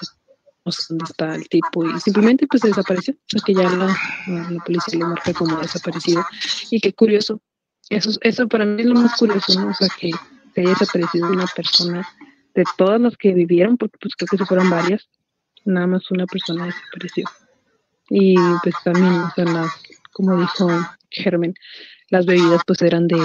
sé 0.72 0.82
dónde 0.88 1.04
está 1.08 1.34
el 1.34 1.48
tipo 1.48 1.84
y 1.84 2.00
simplemente 2.00 2.46
pues 2.46 2.62
desapareció, 2.62 3.14
o 3.14 3.26
sea 3.26 3.40
que 3.44 3.54
ya 3.54 3.68
la, 3.70 3.86
la 4.26 4.64
policía 4.64 4.98
le 4.98 5.04
marca 5.04 5.32
como 5.32 5.58
desaparecido. 5.58 6.24
Y 6.70 6.80
qué 6.80 6.92
curioso, 6.92 7.40
eso, 7.88 8.10
eso 8.20 8.48
para 8.48 8.64
mí 8.64 8.82
es 8.82 8.88
lo 8.88 8.94
más 8.94 9.16
curioso, 9.18 9.60
¿no? 9.60 9.70
O 9.70 9.74
sea, 9.74 9.88
que 9.98 10.10
se 10.54 10.60
haya 10.60 10.70
desaparecido 10.70 11.28
una 11.28 11.46
persona 11.46 12.08
de 12.54 12.64
todas 12.76 13.00
las 13.00 13.16
que 13.16 13.34
vivieron, 13.34 13.76
porque 13.76 13.98
pues 14.00 14.14
creo 14.16 14.28
que 14.30 14.36
se 14.38 14.46
fueron 14.46 14.70
varias, 14.70 15.08
nada 15.64 15.86
más 15.86 16.10
una 16.10 16.26
persona 16.26 16.66
desapareció. 16.66 17.28
Y 18.08 18.36
pues 18.62 18.74
también, 18.84 19.12
o 19.14 19.30
sea, 19.34 19.44
las, 19.44 19.70
como 20.12 20.40
dijo 20.40 20.68
Germen, 21.10 21.54
las 22.08 22.26
bebidas 22.26 22.62
pues 22.66 22.82
eran 22.82 23.06
de, 23.06 23.18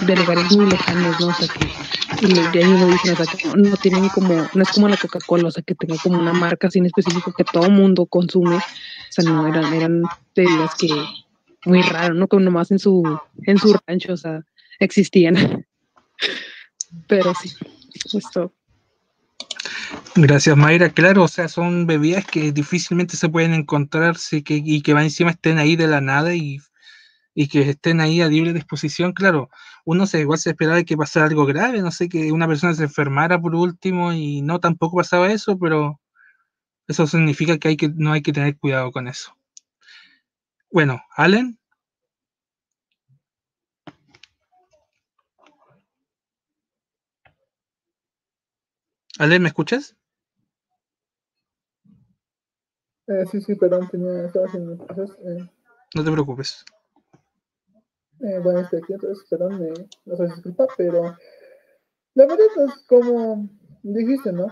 de 0.00 0.16
lugares 0.16 0.56
muy 0.56 0.70
lejanos, 0.70 1.20
¿no? 1.20 1.28
O 1.28 1.34
sea, 1.34 1.48
que 1.48 2.26
y 2.26 2.34
de 2.34 2.64
ahí 2.64 2.78
lo 2.78 2.86
dicen, 2.86 3.12
o 3.12 3.24
sea, 3.24 3.26
que 3.26 3.48
no, 3.56 3.76
tienen 3.76 4.08
como, 4.08 4.48
no 4.52 4.62
es 4.62 4.68
como 4.70 4.88
la 4.88 4.96
Coca-Cola, 4.96 5.48
o 5.48 5.50
sea, 5.50 5.62
que 5.62 5.74
tenga 5.74 5.96
como 6.02 6.18
una 6.18 6.32
marca 6.32 6.66
así 6.66 6.78
en 6.78 6.86
específico 6.86 7.32
que 7.32 7.44
todo 7.44 7.70
mundo 7.70 8.06
consume, 8.06 8.56
o 8.56 8.62
sea, 9.08 9.24
no, 9.24 9.46
eran, 9.46 9.72
eran 9.72 10.02
bebidas 10.34 10.74
que 10.74 10.88
muy 11.64 11.82
raro, 11.82 12.14
¿no? 12.14 12.28
Como 12.28 12.42
nomás 12.42 12.70
en 12.70 12.78
su, 12.78 13.02
en 13.44 13.58
su 13.58 13.78
rancho, 13.86 14.14
o 14.14 14.16
sea, 14.16 14.44
existían. 14.78 15.66
Pero 17.06 17.32
sí, 17.34 17.52
justo. 18.10 18.52
Gracias, 20.16 20.56
Mayra. 20.56 20.90
Claro, 20.90 21.24
o 21.24 21.28
sea, 21.28 21.48
son 21.48 21.86
bebidas 21.86 22.24
que 22.24 22.52
difícilmente 22.52 23.16
se 23.16 23.28
pueden 23.28 23.54
encontrarse 23.54 24.42
que, 24.42 24.60
y 24.64 24.82
que 24.82 24.92
van 24.92 25.04
encima 25.04 25.30
estén 25.30 25.58
ahí 25.58 25.76
de 25.76 25.86
la 25.86 26.00
nada 26.00 26.34
y, 26.34 26.60
y, 27.34 27.48
que 27.48 27.60
estén 27.70 28.00
ahí 28.00 28.20
a 28.20 28.28
libre 28.28 28.52
disposición. 28.52 29.12
Claro, 29.12 29.50
uno 29.84 30.06
se 30.06 30.20
igual 30.20 30.38
se 30.38 30.50
esperaba 30.50 30.82
que 30.84 30.96
pasara 30.96 31.26
algo 31.26 31.46
grave, 31.46 31.82
no 31.82 31.90
sé, 31.90 32.08
que 32.08 32.32
una 32.32 32.48
persona 32.48 32.74
se 32.74 32.84
enfermara 32.84 33.40
por 33.40 33.54
último 33.54 34.12
y 34.12 34.42
no 34.42 34.60
tampoco 34.60 34.98
pasaba 34.98 35.30
eso, 35.32 35.58
pero 35.58 36.00
eso 36.88 37.06
significa 37.06 37.58
que, 37.58 37.68
hay 37.68 37.76
que 37.76 37.88
no 37.88 38.12
hay 38.12 38.22
que 38.22 38.32
tener 38.32 38.58
cuidado 38.58 38.92
con 38.92 39.08
eso. 39.08 39.36
Bueno, 40.70 41.02
Allen. 41.16 41.58
Allen, 49.18 49.42
¿me 49.42 49.48
escuchas? 49.48 49.96
Eh, 53.06 53.24
sí, 53.30 53.40
sí, 53.40 53.56
perdón, 53.56 53.88
tenía, 53.90 54.26
estaba 54.26 54.46
haciendo 54.46 54.78
cosas. 54.86 55.10
Eh. 55.24 55.50
No 55.94 56.04
te 56.04 56.12
preocupes. 56.12 56.64
Eh, 58.22 58.38
bueno, 58.42 58.60
estoy 58.60 58.80
aquí, 58.82 58.92
entonces, 58.92 59.24
perdón, 59.30 59.60
me, 59.60 59.72
no 60.04 60.16
sé 60.16 60.24
disculpa, 60.24 60.66
pero 60.76 61.16
la 62.14 62.26
verdad 62.26 62.46
es 62.66 62.82
como 62.86 63.48
dijiste, 63.82 64.32
¿no? 64.32 64.48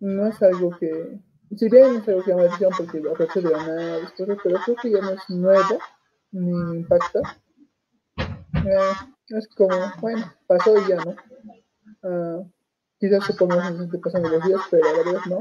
No 0.00 0.26
es 0.26 0.42
algo 0.42 0.70
que, 0.78 1.20
si 1.54 1.68
bien 1.68 1.96
es 1.96 2.08
algo 2.08 2.22
que 2.22 2.30
llama 2.30 2.44
la 2.44 2.48
atención 2.48 2.72
porque 2.76 3.00
lo 3.00 3.12
aparece 3.12 3.42
de 3.42 3.50
nada, 3.50 3.98
después, 3.98 4.38
pero 4.42 4.58
creo 4.64 4.76
que 4.76 4.90
ya 4.90 5.00
no 5.02 5.10
es 5.10 5.28
nuevo, 5.28 5.78
ni 6.32 6.78
impacta. 6.78 7.20
Eh, 8.16 8.92
es 9.28 9.48
como, 9.48 9.76
bueno, 10.00 10.32
pasó 10.46 10.78
y 10.78 10.88
ya, 10.88 10.96
¿no? 10.96 11.14
Uh, 12.02 12.50
quizás 12.98 13.26
se 13.26 13.34
ponga 13.34 13.70
pasando 14.02 14.30
los 14.30 14.44
días, 14.44 14.60
pero 14.70 14.84
la 14.84 14.92
verdad 14.92 15.20
no 15.28 15.38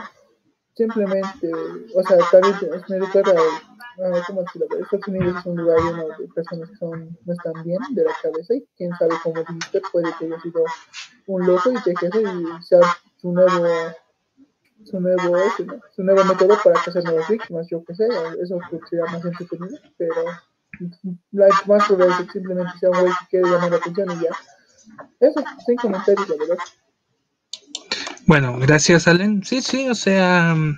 simplemente, 0.79 1.51
o 1.93 2.03
sea, 2.03 2.17
también 2.31 2.55
me 2.87 2.99
recuerda, 2.99 3.33
a 3.33 4.25
¿cómo 4.27 4.43
decirlo? 4.43 4.67
Estados 4.79 5.07
Unidos 5.09 5.35
es 5.39 5.45
un 5.45 5.57
lugar 5.57 5.77
de 6.17 6.27
personas 6.29 6.69
que 6.69 6.75
son, 6.77 7.17
no 7.25 7.33
están 7.33 7.63
bien 7.65 7.79
de 7.91 8.05
la 8.05 8.13
cabeza 8.21 8.53
y 8.53 8.65
quién 8.77 8.95
sabe 8.97 9.15
cómo 9.21 9.43
dijiste, 9.43 9.81
puede 9.91 10.09
que 10.17 10.25
haya 10.25 10.39
sido 10.39 10.63
un 11.27 11.45
loco 11.45 11.71
y 11.71 11.83
que 11.83 11.93
jefe 11.97 12.21
y 12.21 12.63
sea 12.63 12.79
su 13.17 13.33
nuevo, 13.33 13.67
su 14.85 15.01
nuevo, 15.01 15.37
su 15.93 16.03
nuevo 16.03 16.23
método 16.23 16.57
para 16.63 16.79
hacer 16.79 17.03
nuevas 17.03 17.27
víctimas, 17.27 17.67
yo 17.67 17.83
qué 17.83 17.95
sé, 17.95 18.07
eso 18.41 18.57
sería 18.89 19.05
más 19.11 19.25
entretenido, 19.25 19.77
pero 19.97 20.13
la 21.33 21.47
más 21.67 21.87
probable 21.87 22.15
es 22.21 22.25
que 22.27 22.39
simplemente 22.39 22.71
sea 22.79 22.89
un 22.89 23.01
güey 23.01 23.11
que 23.19 23.27
quiere 23.31 23.49
llamar 23.49 23.71
la 23.71 23.77
atención 23.77 24.11
y 24.11 24.23
ya. 24.23 24.31
Eso, 25.19 25.43
sin 25.65 25.75
comentarios, 25.75 26.29
la 26.29 26.35
verdad. 26.37 26.57
Bueno, 28.29 28.59
gracias, 28.59 29.07
Allen. 29.07 29.43
Sí, 29.43 29.59
sí, 29.63 29.89
o 29.89 29.95
sea, 29.95 30.53
mm, 30.55 30.77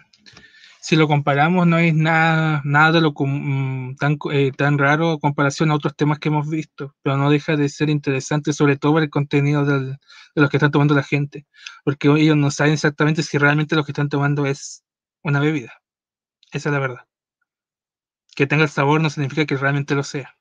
si 0.82 0.96
lo 0.96 1.08
comparamos, 1.10 1.68
no 1.68 1.80
es 1.80 1.94
nada, 1.94 2.62
nada 2.64 2.94
de 2.94 3.02
lo 3.02 3.14
mm, 3.14 3.96
tan, 3.98 4.18
eh, 4.32 4.54
tan 4.58 4.78
raro 4.78 5.14
en 5.14 5.20
comparación 5.20 5.70
a 5.70 5.76
otros 5.76 5.94
temas 5.98 6.18
que 6.20 6.30
hemos 6.30 6.50
visto, 6.50 6.96
pero 7.04 7.18
no 7.18 7.30
deja 7.30 7.58
de 7.58 7.68
ser 7.68 7.90
interesante, 7.90 8.54
sobre 8.54 8.78
todo 8.78 8.94
por 8.94 9.04
el 9.04 9.10
contenido 9.10 9.66
de 9.66 9.98
los 10.36 10.50
que 10.50 10.58
están 10.58 10.72
tomando 10.72 10.96
la 10.96 11.04
gente, 11.04 11.46
porque 11.84 12.08
ellos 12.10 12.38
no 12.38 12.52
saben 12.52 12.72
exactamente 12.74 13.22
si 13.22 13.38
realmente 13.38 13.76
lo 13.76 13.84
que 13.84 13.92
están 13.92 14.08
tomando 14.10 14.46
es 14.46 14.86
una 15.22 15.42
bebida. 15.42 15.74
Esa 16.54 16.70
es 16.70 16.74
la 16.74 16.80
verdad. 16.80 17.08
Que 18.36 18.46
tenga 18.48 18.64
el 18.64 18.70
sabor 18.70 19.00
no 19.02 19.10
significa 19.10 19.46
que 19.46 19.58
realmente 19.58 19.96
lo 19.96 20.04
sea. 20.04 20.38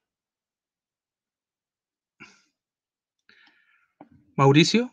Mauricio. 4.36 4.90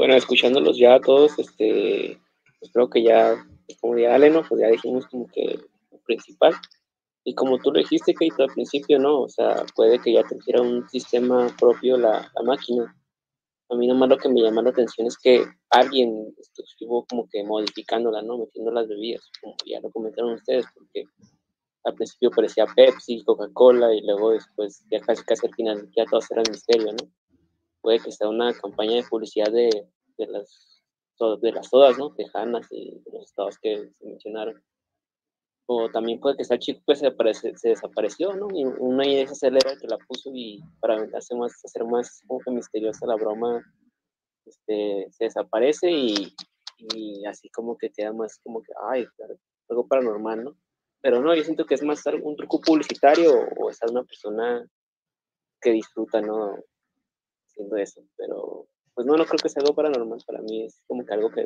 Bueno, 0.00 0.14
escuchándolos 0.14 0.78
ya 0.78 0.98
todos, 0.98 1.38
este, 1.38 2.18
pues 2.58 2.72
creo 2.72 2.88
que 2.88 3.02
ya, 3.02 3.36
como 3.82 3.98
ya 3.98 4.14
Aleno, 4.14 4.42
pues 4.48 4.58
ya 4.58 4.68
dijimos 4.68 5.06
como 5.08 5.26
que 5.26 5.60
principal. 6.06 6.54
Y 7.22 7.34
como 7.34 7.58
tú 7.58 7.70
lo 7.70 7.80
dijiste, 7.80 8.14
Keito, 8.14 8.44
al 8.44 8.54
principio, 8.54 8.98
¿no? 8.98 9.20
O 9.20 9.28
sea, 9.28 9.62
puede 9.76 9.98
que 9.98 10.14
ya 10.14 10.22
tuviera 10.22 10.62
un 10.62 10.88
sistema 10.88 11.54
propio 11.60 11.98
la, 11.98 12.32
máquina. 12.42 12.96
A 13.68 13.74
mí 13.74 13.86
nomás 13.86 14.08
lo 14.08 14.16
que 14.16 14.30
me 14.30 14.40
llama 14.40 14.62
la 14.62 14.70
atención 14.70 15.06
es 15.06 15.18
que 15.18 15.44
alguien 15.68 16.34
estuvo 16.56 17.04
como 17.04 17.28
que 17.30 17.44
modificándola, 17.44 18.22
¿no? 18.22 18.38
Metiendo 18.38 18.70
las 18.70 18.88
bebidas, 18.88 19.30
como 19.42 19.54
ya 19.66 19.80
lo 19.82 19.90
comentaron 19.90 20.32
ustedes, 20.32 20.64
porque 20.74 21.04
al 21.84 21.94
principio 21.94 22.30
parecía 22.30 22.64
Pepsi, 22.74 23.22
Coca-Cola, 23.22 23.94
y 23.94 24.00
luego 24.00 24.30
después, 24.30 24.82
ya 24.90 24.98
casi 25.02 25.22
casi 25.24 25.46
al 25.46 25.54
final, 25.54 25.90
ya 25.94 26.06
todas 26.06 26.30
eran 26.30 26.46
misterio, 26.50 26.90
¿no? 26.92 27.19
Puede 27.80 28.00
que 28.00 28.12
sea 28.12 28.28
una 28.28 28.52
campaña 28.52 28.96
de 28.96 29.08
publicidad 29.08 29.50
de, 29.52 29.70
de 30.18 30.26
las 30.26 30.80
de 31.42 31.52
las 31.52 31.68
¿no? 31.98 32.14
Tejanas 32.14 32.66
y 32.70 33.02
los 33.12 33.24
estados 33.24 33.58
que 33.60 33.90
se 33.92 34.06
mencionaron. 34.06 34.62
O 35.66 35.88
también 35.90 36.18
puede 36.18 36.36
que 36.36 36.44
sea 36.44 36.58
chico 36.58 36.80
que 36.86 36.96
se, 36.96 37.12
se 37.56 37.68
desapareció, 37.68 38.32
¿no? 38.32 38.48
Y 38.52 38.64
una 38.64 39.06
idea 39.06 39.26
se 39.26 39.32
acelera 39.32 39.76
que 39.78 39.86
la 39.86 39.98
puso 39.98 40.30
y 40.34 40.60
para 40.80 40.96
hacer 41.16 41.36
más, 41.36 41.52
hacer 41.64 41.84
más 41.84 42.22
como 42.26 42.40
que 42.40 42.50
misteriosa 42.50 43.06
la 43.06 43.14
broma, 43.14 43.62
este, 44.46 45.06
se 45.10 45.24
desaparece 45.24 45.90
y, 45.90 46.34
y 46.94 47.24
así 47.26 47.50
como 47.50 47.76
que 47.76 47.90
queda 47.90 48.12
más 48.12 48.40
como 48.42 48.62
que, 48.62 48.72
ay, 48.90 49.06
algo 49.68 49.86
paranormal, 49.86 50.42
¿no? 50.42 50.56
Pero 51.02 51.20
no, 51.20 51.34
yo 51.34 51.44
siento 51.44 51.66
que 51.66 51.74
es 51.74 51.82
más 51.82 52.02
un 52.06 52.36
truco 52.36 52.60
publicitario 52.60 53.32
o 53.58 53.70
es 53.70 53.78
una 53.88 54.02
persona 54.02 54.66
que 55.60 55.70
disfruta, 55.70 56.20
¿no? 56.20 56.56
Eso, 57.76 58.02
pero 58.16 58.66
pues 58.94 59.06
no, 59.06 59.16
no 59.16 59.24
creo 59.24 59.38
que 59.38 59.48
sea 59.48 59.62
algo 59.62 59.74
paranormal, 59.74 60.20
para 60.26 60.42
mí 60.42 60.64
es 60.64 60.82
como 60.86 61.04
que 61.04 61.14
algo 61.14 61.30
que, 61.30 61.44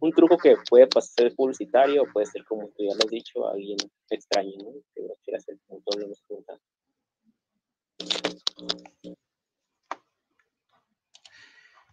un 0.00 0.12
truco 0.12 0.36
que 0.36 0.56
puede 0.68 0.88
ser 1.00 1.34
publicitario, 1.34 2.04
puede 2.12 2.26
ser 2.26 2.44
como 2.44 2.68
tú 2.68 2.84
ya 2.84 2.94
lo 2.94 3.04
has 3.04 3.10
dicho, 3.10 3.48
alguien 3.48 3.76
extraño, 4.08 4.52
¿no? 4.58 4.72
Que 4.94 5.02
lo 5.02 5.16
quiera 5.24 5.38
hacer, 5.38 5.56
como 5.66 5.80
todos 5.82 6.00
lo 6.00 6.06
hemos. 6.06 6.22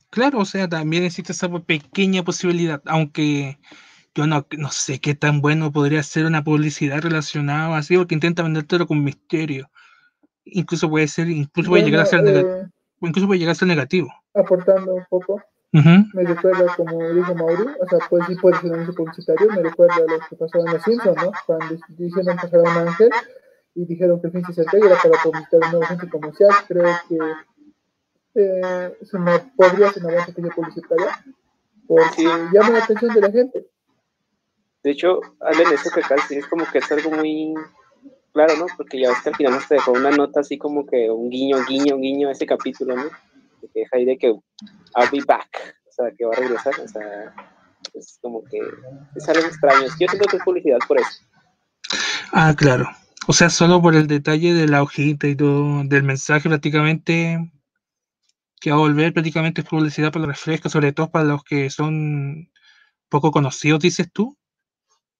Claro, 0.09 0.39
o 0.39 0.45
sea, 0.45 0.67
también 0.67 1.03
existe 1.03 1.31
esa 1.31 1.49
pequeña 1.59 2.23
posibilidad, 2.23 2.81
aunque 2.85 3.59
yo 4.15 4.25
no, 4.25 4.47
no 4.57 4.71
sé 4.71 4.99
qué 4.99 5.13
tan 5.13 5.41
bueno 5.41 5.71
podría 5.71 6.01
ser 6.01 6.25
una 6.25 6.43
publicidad 6.43 7.01
relacionada 7.01 7.77
así, 7.77 7.97
porque 7.97 8.15
intenta 8.15 8.41
vendértelo 8.41 8.87
con 8.87 9.03
misterio. 9.03 9.69
Incluso 10.45 10.89
puede 10.89 11.07
ser, 11.07 11.29
incluso 11.29 11.69
puede 11.69 11.83
llegar 11.83 12.01
a 12.01 12.05
ser 12.05 12.25
eh, 12.25 12.67
incluso 13.01 13.27
puede 13.27 13.39
llegar 13.39 13.53
a 13.53 13.55
ser 13.55 13.67
negativo. 13.67 14.09
Aportando 14.33 14.95
un 14.95 15.05
poco, 15.09 15.41
me 15.71 16.23
recuerda, 16.23 16.75
como 16.75 17.09
dijo 17.09 17.35
Mauri, 17.35 17.65
o 17.79 17.87
sea, 17.87 17.99
pues 18.09 18.25
sí 18.27 18.35
puede 18.35 18.59
ser 18.61 18.71
un 18.71 18.95
publicitario, 18.95 19.51
me 19.51 19.61
recuerda 19.61 19.95
a 19.95 19.99
lo 19.99 20.19
que 20.27 20.35
pasó 20.35 20.59
en 20.59 20.73
Los 20.73 20.83
Simpsons, 20.83 21.17
¿no? 21.17 21.31
Cuando 21.45 21.77
dijeron 21.89 22.35
pasar 22.35 22.59
a 22.59 22.63
un 22.63 22.87
ángel 22.87 23.09
y 23.75 23.85
dijeron 23.85 24.19
que 24.21 24.27
el 24.27 24.33
fin 24.33 24.45
se 24.45 24.61
acerca 24.61 24.77
y 24.77 24.81
era 24.81 24.97
para 25.01 25.21
publicitar 25.23 25.59
un 25.65 25.71
nuevo 25.71 25.85
centro 25.85 26.09
comercial, 26.09 26.51
creo 26.67 26.95
que 27.07 27.17
eh, 28.35 28.97
se 29.01 29.19
me 29.19 29.39
podría 29.55 29.91
ser 29.91 30.03
una 30.03 30.13
buena 30.13 30.25
pequeña 30.27 30.49
publicitaria 30.55 31.23
porque 31.87 32.23
llama 32.23 32.69
la 32.69 32.83
atención 32.83 33.13
de 33.13 33.21
la 33.21 33.31
gente. 33.31 33.67
De 34.83 34.91
hecho, 34.91 35.21
Allen, 35.39 35.73
eso 35.73 35.89
que 35.93 35.99
acá 35.99 36.15
es 36.29 36.47
como 36.47 36.65
que 36.71 36.77
es 36.77 36.91
algo 36.91 37.11
muy 37.11 37.53
claro, 38.33 38.55
¿no? 38.57 38.65
Porque 38.75 38.99
ya 38.99 39.09
ves 39.09 39.21
que 39.21 39.29
al 39.29 39.35
final 39.35 39.53
nos 39.53 39.69
dejó 39.69 39.91
una 39.91 40.11
nota 40.11 40.41
así 40.41 40.57
como 40.57 40.85
que 40.85 41.09
un 41.09 41.29
guiño, 41.29 41.57
guiño, 41.67 41.97
guiño 41.97 42.29
a 42.29 42.31
ese 42.31 42.45
capítulo, 42.45 42.95
¿no? 42.95 43.09
Que 43.61 43.81
deja 43.81 43.97
ahí 43.97 44.05
de 44.05 44.17
que 44.17 44.27
I'll 44.27 45.09
be 45.11 45.19
back, 45.25 45.77
o 45.87 45.91
sea, 45.91 46.11
que 46.17 46.25
va 46.25 46.31
a 46.33 46.39
regresar, 46.39 46.73
o 46.79 46.87
sea, 46.87 47.33
es 47.93 48.19
como 48.21 48.43
que 48.43 48.59
es 49.15 49.29
algo 49.29 49.47
extraño. 49.47 49.87
Yo 49.99 50.07
siento 50.07 50.27
que 50.29 50.37
es 50.37 50.43
publicidad 50.43 50.79
por 50.87 50.99
eso. 50.99 51.09
Ah, 52.31 52.53
claro. 52.55 52.87
O 53.27 53.33
sea, 53.33 53.49
solo 53.49 53.81
por 53.81 53.95
el 53.95 54.07
detalle 54.07 54.53
de 54.53 54.67
la 54.67 54.81
hojita 54.81 55.27
y 55.27 55.35
todo, 55.35 55.83
del 55.83 56.03
mensaje 56.03 56.47
prácticamente 56.47 57.51
que 58.59 58.71
va 58.71 58.77
a 58.77 58.79
volver 58.79 59.13
prácticamente 59.13 59.61
es 59.61 59.67
publicidad 59.67 60.11
para 60.11 60.25
los 60.25 60.35
refrescos, 60.35 60.71
sobre 60.71 60.91
todo 60.91 61.11
para 61.11 61.25
los 61.25 61.43
que 61.43 61.69
son 61.69 62.49
poco 63.09 63.31
conocidos, 63.31 63.79
dices 63.79 64.09
tú. 64.11 64.37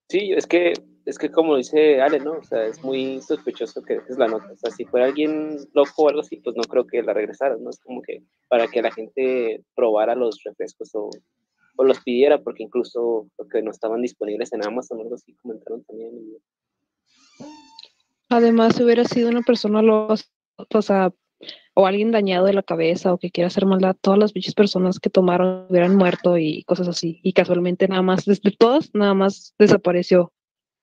Sí, 0.08 0.32
es 0.32 0.46
que 0.46 0.72
es 1.08 1.18
que 1.18 1.30
como 1.30 1.56
dice 1.56 2.02
Ale, 2.02 2.20
¿no? 2.20 2.32
O 2.32 2.42
sea, 2.42 2.66
es 2.66 2.84
muy 2.84 3.22
sospechoso 3.22 3.82
que 3.82 3.94
es 3.94 4.18
la 4.18 4.28
nota. 4.28 4.52
O 4.52 4.56
sea, 4.58 4.70
si 4.70 4.84
fuera 4.84 5.06
alguien 5.06 5.56
loco 5.72 6.02
o 6.02 6.08
algo 6.10 6.20
así, 6.20 6.36
pues 6.36 6.54
no 6.54 6.62
creo 6.64 6.86
que 6.86 7.02
la 7.02 7.14
regresara, 7.14 7.56
¿no? 7.58 7.70
Es 7.70 7.80
como 7.80 8.02
que 8.02 8.24
para 8.46 8.68
que 8.68 8.82
la 8.82 8.92
gente 8.92 9.64
probara 9.74 10.14
los 10.14 10.42
refrescos 10.44 10.94
o, 10.94 11.08
o 11.76 11.84
los 11.84 12.00
pidiera, 12.00 12.42
porque 12.42 12.62
incluso 12.62 13.26
porque 13.36 13.62
no 13.62 13.70
estaban 13.70 14.02
disponibles 14.02 14.52
en 14.52 14.66
Amazon 14.66 14.98
o 14.98 15.02
algo 15.02 15.14
así, 15.14 15.34
comentaron 15.36 15.82
también. 15.84 16.12
Además, 18.28 18.76
si 18.76 18.84
hubiera 18.84 19.04
sido 19.06 19.30
una 19.30 19.40
persona 19.40 19.80
loca, 19.80 20.16
o 20.58 21.14
o 21.72 21.86
alguien 21.86 22.10
dañado 22.10 22.44
de 22.44 22.52
la 22.52 22.64
cabeza 22.64 23.14
o 23.14 23.18
que 23.18 23.30
quiera 23.30 23.46
hacer 23.46 23.64
maldad, 23.64 23.96
todas 23.98 24.18
las 24.18 24.34
bichas 24.34 24.54
personas 24.54 24.98
que 24.98 25.08
tomaron 25.08 25.68
hubieran 25.70 25.96
muerto 25.96 26.36
y 26.36 26.64
cosas 26.64 26.88
así. 26.88 27.20
Y 27.22 27.32
casualmente 27.32 27.88
nada 27.88 28.02
más, 28.02 28.26
desde 28.26 28.50
todas, 28.50 28.90
nada 28.92 29.14
más 29.14 29.54
desapareció 29.58 30.32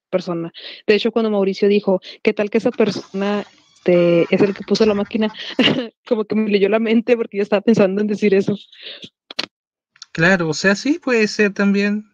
persona. 0.10 0.52
De 0.88 0.96
hecho, 0.96 1.12
cuando 1.12 1.32
Mauricio 1.32 1.68
dijo, 1.68 2.02
¿qué 2.24 2.34
tal 2.34 2.50
que 2.50 2.58
esa 2.58 2.72
persona 2.72 3.46
este, 3.76 4.24
es 4.34 4.42
el 4.42 4.54
que 4.54 4.64
puso 4.64 4.86
la 4.86 4.94
máquina? 4.94 5.34
como 6.08 6.26
que 6.26 6.36
me 6.36 6.50
leyó 6.50 6.70
la 6.70 6.80
mente 6.80 7.16
porque 7.16 7.38
yo 7.38 7.44
estaba 7.44 7.62
pensando 7.62 8.02
en 8.02 8.08
decir 8.08 8.34
eso. 8.34 8.58
Claro, 10.12 10.50
o 10.50 10.54
sea, 10.54 10.76
sí 10.76 11.00
puede 11.00 11.28
ser 11.28 11.54
también. 11.54 12.12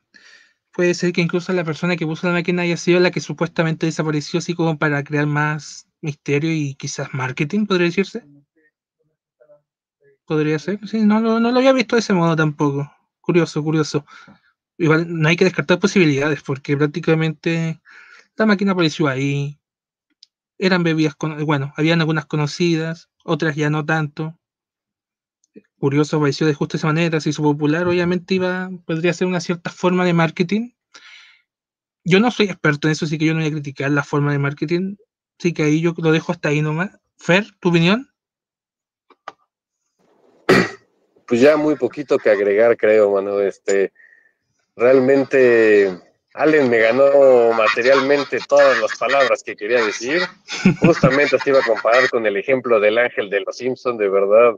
Puede 0.74 0.93
ser 0.93 1.12
que 1.12 1.21
incluso 1.21 1.51
la 1.51 1.65
persona 1.65 1.98
que 1.98 2.05
puso 2.05 2.27
la 2.27 2.33
máquina 2.33 2.62
haya 2.62 2.77
sido 2.77 3.00
la 3.00 3.12
que 3.12 3.19
supuestamente 3.19 3.86
desapareció, 3.86 4.39
así 4.39 4.53
como 4.53 4.77
para 4.77 5.03
crear 5.03 5.27
más 5.27 5.88
misterio 6.01 6.51
y 6.51 6.75
quizás 6.75 7.13
marketing, 7.13 7.65
podría 7.65 7.88
decirse. 7.88 8.24
Podría 10.25 10.57
ser, 10.60 10.79
sí, 10.88 11.01
no, 11.01 11.19
no, 11.19 11.39
lo 11.39 11.60
había 11.60 11.74
visto 11.74 11.95
de 11.95 12.00
ese 12.00 12.13
modo 12.13 12.36
tampoco. 12.38 12.89
Curioso, 13.19 13.62
curioso 13.62 14.05
igual 14.81 15.05
no 15.07 15.29
hay 15.29 15.35
que 15.35 15.45
descartar 15.45 15.79
posibilidades 15.79 16.41
porque 16.41 16.75
prácticamente 16.75 17.79
la 18.35 18.45
máquina 18.45 18.71
apareció 18.71 19.07
ahí, 19.07 19.59
eran 20.57 20.83
bebidas, 20.83 21.15
con, 21.15 21.43
bueno, 21.45 21.73
habían 21.77 22.01
algunas 22.01 22.25
conocidas, 22.25 23.09
otras 23.23 23.55
ya 23.55 23.69
no 23.69 23.85
tanto. 23.85 24.39
Curioso 25.77 26.17
apareció 26.17 26.47
de 26.47 26.53
justo 26.53 26.77
esa 26.77 26.88
manera, 26.88 27.19
se 27.19 27.29
hizo 27.29 27.43
popular, 27.43 27.88
obviamente 27.88 28.35
iba, 28.35 28.69
podría 28.85 29.13
ser 29.13 29.27
una 29.27 29.39
cierta 29.39 29.69
forma 29.69 30.05
de 30.05 30.13
marketing. 30.13 30.71
Yo 32.03 32.19
no 32.19 32.31
soy 32.31 32.47
experto 32.47 32.88
en 32.88 32.93
eso, 32.93 33.05
así 33.05 33.17
que 33.17 33.25
yo 33.25 33.33
no 33.33 33.39
voy 33.39 33.50
a 33.50 33.51
criticar 33.51 33.91
la 33.91 34.03
forma 34.03 34.31
de 34.31 34.39
marketing, 34.39 34.95
así 35.39 35.53
que 35.53 35.63
ahí 35.63 35.81
yo 35.81 35.93
lo 35.97 36.11
dejo 36.11 36.31
hasta 36.31 36.50
ahí 36.50 36.61
nomás. 36.61 36.91
Fer, 37.17 37.45
¿tu 37.59 37.69
opinión? 37.69 38.07
Pues 41.27 41.39
ya 41.39 41.55
muy 41.57 41.75
poquito 41.75 42.17
que 42.17 42.29
agregar, 42.29 42.75
creo, 42.75 43.11
mano. 43.11 43.39
Este, 43.39 43.93
realmente 44.75 45.99
Allen 46.33 46.69
me 46.69 46.79
ganó 46.79 47.51
materialmente 47.53 48.39
todas 48.47 48.79
las 48.79 48.97
palabras 48.97 49.43
que 49.43 49.55
quería 49.55 49.83
decir. 49.85 50.21
Justamente 50.79 51.37
te 51.37 51.49
iba 51.49 51.59
a 51.59 51.65
comparar 51.65 52.09
con 52.09 52.25
el 52.25 52.37
ejemplo 52.37 52.79
del 52.79 52.97
ángel 52.97 53.29
de 53.29 53.41
los 53.41 53.57
Simpson, 53.57 53.97
de 53.97 54.09
verdad. 54.09 54.55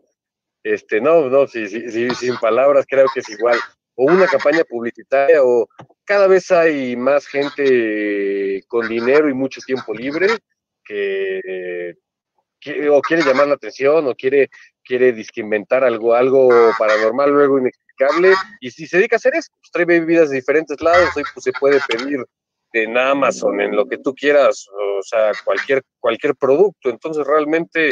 Este, 0.64 1.02
no, 1.02 1.30
no, 1.30 1.48
sí, 1.48 1.68
sí, 1.68 2.10
sin 2.12 2.38
palabras 2.38 2.86
creo 2.88 3.08
que 3.14 3.22
es 3.22 3.30
igual. 3.30 3.60
O 3.96 4.06
una 4.06 4.28
campaña 4.28 4.64
publicitaria, 4.64 5.44
o 5.44 5.68
cada 6.06 6.28
vez 6.28 6.50
hay 6.52 6.96
más 6.96 7.28
gente 7.28 8.64
con 8.68 8.88
dinero 8.88 9.30
y 9.30 9.34
mucho 9.34 9.62
tiempo 9.62 9.94
libre 9.94 10.28
que, 10.84 11.96
o 12.90 13.02
quiere 13.02 13.24
llamar 13.24 13.48
la 13.48 13.56
atención 13.56 14.08
o 14.08 14.16
quiere, 14.16 14.50
quiere 14.84 15.16
inventar 15.36 15.84
algo, 15.84 16.14
algo 16.14 16.50
paranormal, 16.78 17.32
luego 17.32 17.60
inexplicable, 17.94 18.34
y 18.60 18.72
si 18.72 18.88
se 18.88 18.98
dedica 18.98 19.16
a 19.16 19.18
hacer 19.18 19.36
eso, 19.36 19.52
pues 19.60 19.72
trae 19.72 19.86
bebidas 19.86 20.30
de 20.30 20.38
diferentes 20.38 20.80
lados, 20.82 21.10
hoy 21.16 21.24
pues 21.34 21.44
se 21.44 21.52
puede 21.54 21.80
pedir 21.88 22.26
en 22.74 22.98
Amazon, 22.98 23.62
en 23.62 23.76
lo 23.76 23.88
que 23.88 23.98
tú 23.98 24.14
quieras, 24.16 24.68
o 24.70 25.04
sea, 25.04 25.32
cualquier, 25.44 25.84
cualquier 26.00 26.36
producto, 26.36 26.90
entonces 26.90 27.26
realmente, 27.26 27.92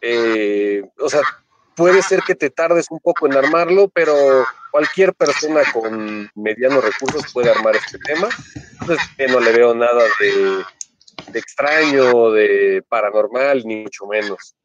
eh, 0.00 0.82
o 0.98 1.08
sea, 1.08 1.20
puede 1.74 2.00
ser 2.02 2.20
que 2.22 2.34
te 2.34 2.48
tardes 2.48 2.86
un 2.90 3.00
poco 3.00 3.26
en 3.26 3.34
armarlo, 3.34 3.88
pero 3.88 4.14
cualquier 4.70 5.14
persona 5.14 5.62
con 5.72 6.30
medianos 6.34 6.82
recursos 6.82 7.30
puede 7.32 7.50
armar 7.50 7.76
este 7.76 7.98
tema, 7.98 8.28
entonces 8.80 9.06
no 9.28 9.40
le 9.40 9.52
veo 9.52 9.74
nada 9.74 10.02
de, 10.18 10.64
de 11.32 11.38
extraño, 11.38 12.30
de 12.30 12.82
paranormal, 12.88 13.64
ni 13.66 13.82
mucho 13.82 14.06
menos. 14.06 14.56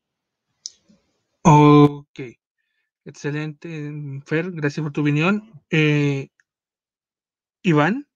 Ok, 1.43 2.19
excelente, 3.05 3.91
Fer, 4.25 4.51
gracias 4.51 4.83
por 4.83 4.91
tu 4.91 5.01
opinión. 5.01 5.51
Eh, 5.69 6.29
Iván. 7.63 8.07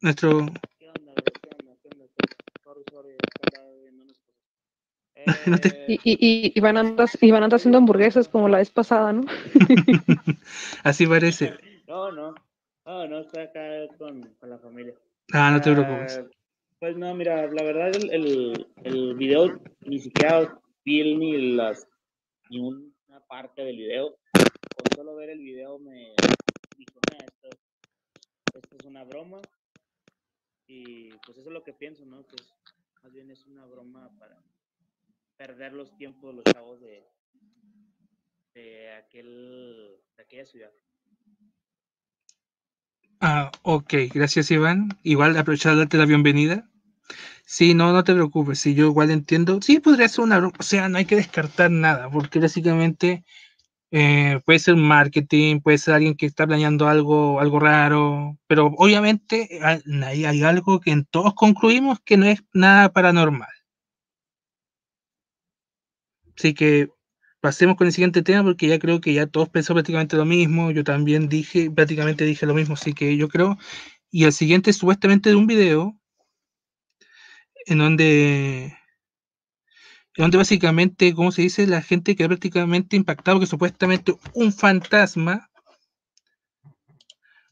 Nuestro... 0.00 0.46
y, 5.88 5.94
y, 6.04 6.52
y, 6.54 6.60
van 6.60 6.76
a 6.76 6.94
y 7.20 7.30
van 7.32 7.42
a 7.42 7.56
haciendo 7.56 7.78
hamburguesas 7.78 8.28
como 8.28 8.48
la 8.48 8.58
vez 8.58 8.70
pasada, 8.70 9.12
¿no? 9.12 9.24
Así 10.84 11.06
parece. 11.06 11.54
No, 11.88 12.10
no, 12.10 12.34
no, 12.84 13.06
no, 13.06 13.20
estoy 13.20 13.44
acá 13.44 13.60
con, 13.96 14.20
con 14.40 14.50
la 14.50 14.58
familia. 14.58 14.92
Ah, 15.32 15.52
no 15.52 15.60
te 15.60 15.72
preocupes. 15.72 16.20
Pues 16.78 16.94
no, 16.94 17.14
mira, 17.14 17.50
la 17.50 17.62
verdad 17.62 17.88
el, 17.96 18.66
el, 18.84 19.14
video 19.14 19.58
ni 19.80 19.98
siquiera 19.98 20.60
vi 20.84 21.16
ni 21.16 21.54
las 21.54 21.88
ni 22.50 22.60
una 22.60 23.20
parte 23.26 23.64
del 23.64 23.78
video. 23.78 24.18
Con 24.34 24.84
solo 24.94 25.14
ver 25.14 25.30
el 25.30 25.38
video 25.38 25.78
me 25.78 26.14
dijo, 26.76 27.00
esto, 27.18 27.48
esto 28.54 28.76
es 28.78 28.84
una 28.84 29.04
broma. 29.04 29.40
Y 30.66 31.08
pues 31.24 31.38
eso 31.38 31.48
es 31.48 31.54
lo 31.54 31.64
que 31.64 31.72
pienso, 31.72 32.04
¿no? 32.04 32.26
Que 32.26 32.36
más 33.02 33.10
bien 33.10 33.30
es 33.30 33.46
una 33.46 33.64
broma 33.64 34.10
para 34.18 34.38
perder 35.38 35.72
los 35.72 35.96
tiempos 35.96 36.30
de 36.30 36.34
los 36.34 36.44
chavos 36.44 36.82
de, 36.82 37.06
de, 38.52 38.92
aquel, 38.92 39.98
de 40.14 40.22
aquella 40.22 40.44
ciudad. 40.44 40.72
Ah, 43.20 43.50
ok, 43.62 43.94
gracias 44.14 44.50
Iván. 44.50 44.88
Igual 45.02 45.36
aprovechar 45.36 45.72
de 45.72 45.78
darte 45.80 45.96
la 45.98 46.06
bienvenida. 46.06 46.68
Sí, 47.46 47.74
no, 47.74 47.92
no 47.92 48.04
te 48.04 48.14
preocupes, 48.14 48.60
si 48.60 48.74
yo 48.74 48.86
igual 48.86 49.10
entiendo. 49.12 49.60
Sí, 49.62 49.80
podría 49.80 50.08
ser 50.08 50.24
una 50.24 50.38
o 50.48 50.64
sea, 50.64 50.88
no 50.88 50.98
hay 50.98 51.06
que 51.06 51.16
descartar 51.16 51.70
nada, 51.70 52.10
porque 52.10 52.40
básicamente 52.40 53.24
eh, 53.92 54.40
puede 54.46 54.58
ser 54.60 54.76
marketing, 54.76 55.60
puede 55.60 55.78
ser 55.78 55.94
alguien 55.94 56.16
que 56.16 56.26
está 56.26 56.46
planeando 56.46 56.88
algo, 56.88 57.40
algo 57.40 57.60
raro, 57.60 58.38
pero 58.48 58.68
obviamente 58.78 59.60
hay, 59.62 59.82
hay 60.26 60.42
algo 60.44 60.80
que 60.80 60.92
en 60.92 61.04
todos 61.06 61.34
concluimos 61.34 62.00
que 62.04 62.16
no 62.18 62.26
es 62.26 62.44
nada 62.54 62.90
paranormal. 62.92 63.48
Así 66.36 66.54
que 66.54 66.88
pasemos 67.40 67.76
con 67.76 67.86
el 67.86 67.92
siguiente 67.92 68.22
tema 68.22 68.42
porque 68.42 68.68
ya 68.68 68.78
creo 68.78 69.00
que 69.00 69.14
ya 69.14 69.26
todos 69.26 69.48
pensó 69.48 69.74
prácticamente 69.74 70.16
lo 70.16 70.24
mismo, 70.24 70.70
yo 70.70 70.84
también 70.84 71.28
dije, 71.28 71.70
prácticamente 71.70 72.24
dije 72.24 72.46
lo 72.46 72.54
mismo, 72.54 72.74
así 72.74 72.92
que 72.92 73.16
yo 73.16 73.28
creo, 73.28 73.58
y 74.10 74.24
el 74.24 74.32
siguiente 74.32 74.70
es 74.70 74.78
supuestamente 74.78 75.30
de 75.30 75.36
un 75.36 75.46
video 75.46 75.98
en 77.66 77.78
donde, 77.78 78.64
en 78.64 78.74
donde 80.16 80.38
básicamente, 80.38 81.14
como 81.14 81.32
se 81.32 81.42
dice, 81.42 81.66
la 81.66 81.82
gente 81.82 82.16
quedó 82.16 82.28
prácticamente 82.28 82.96
impactado 82.96 83.40
que 83.40 83.46
supuestamente 83.46 84.14
un 84.34 84.52
fantasma, 84.52 85.50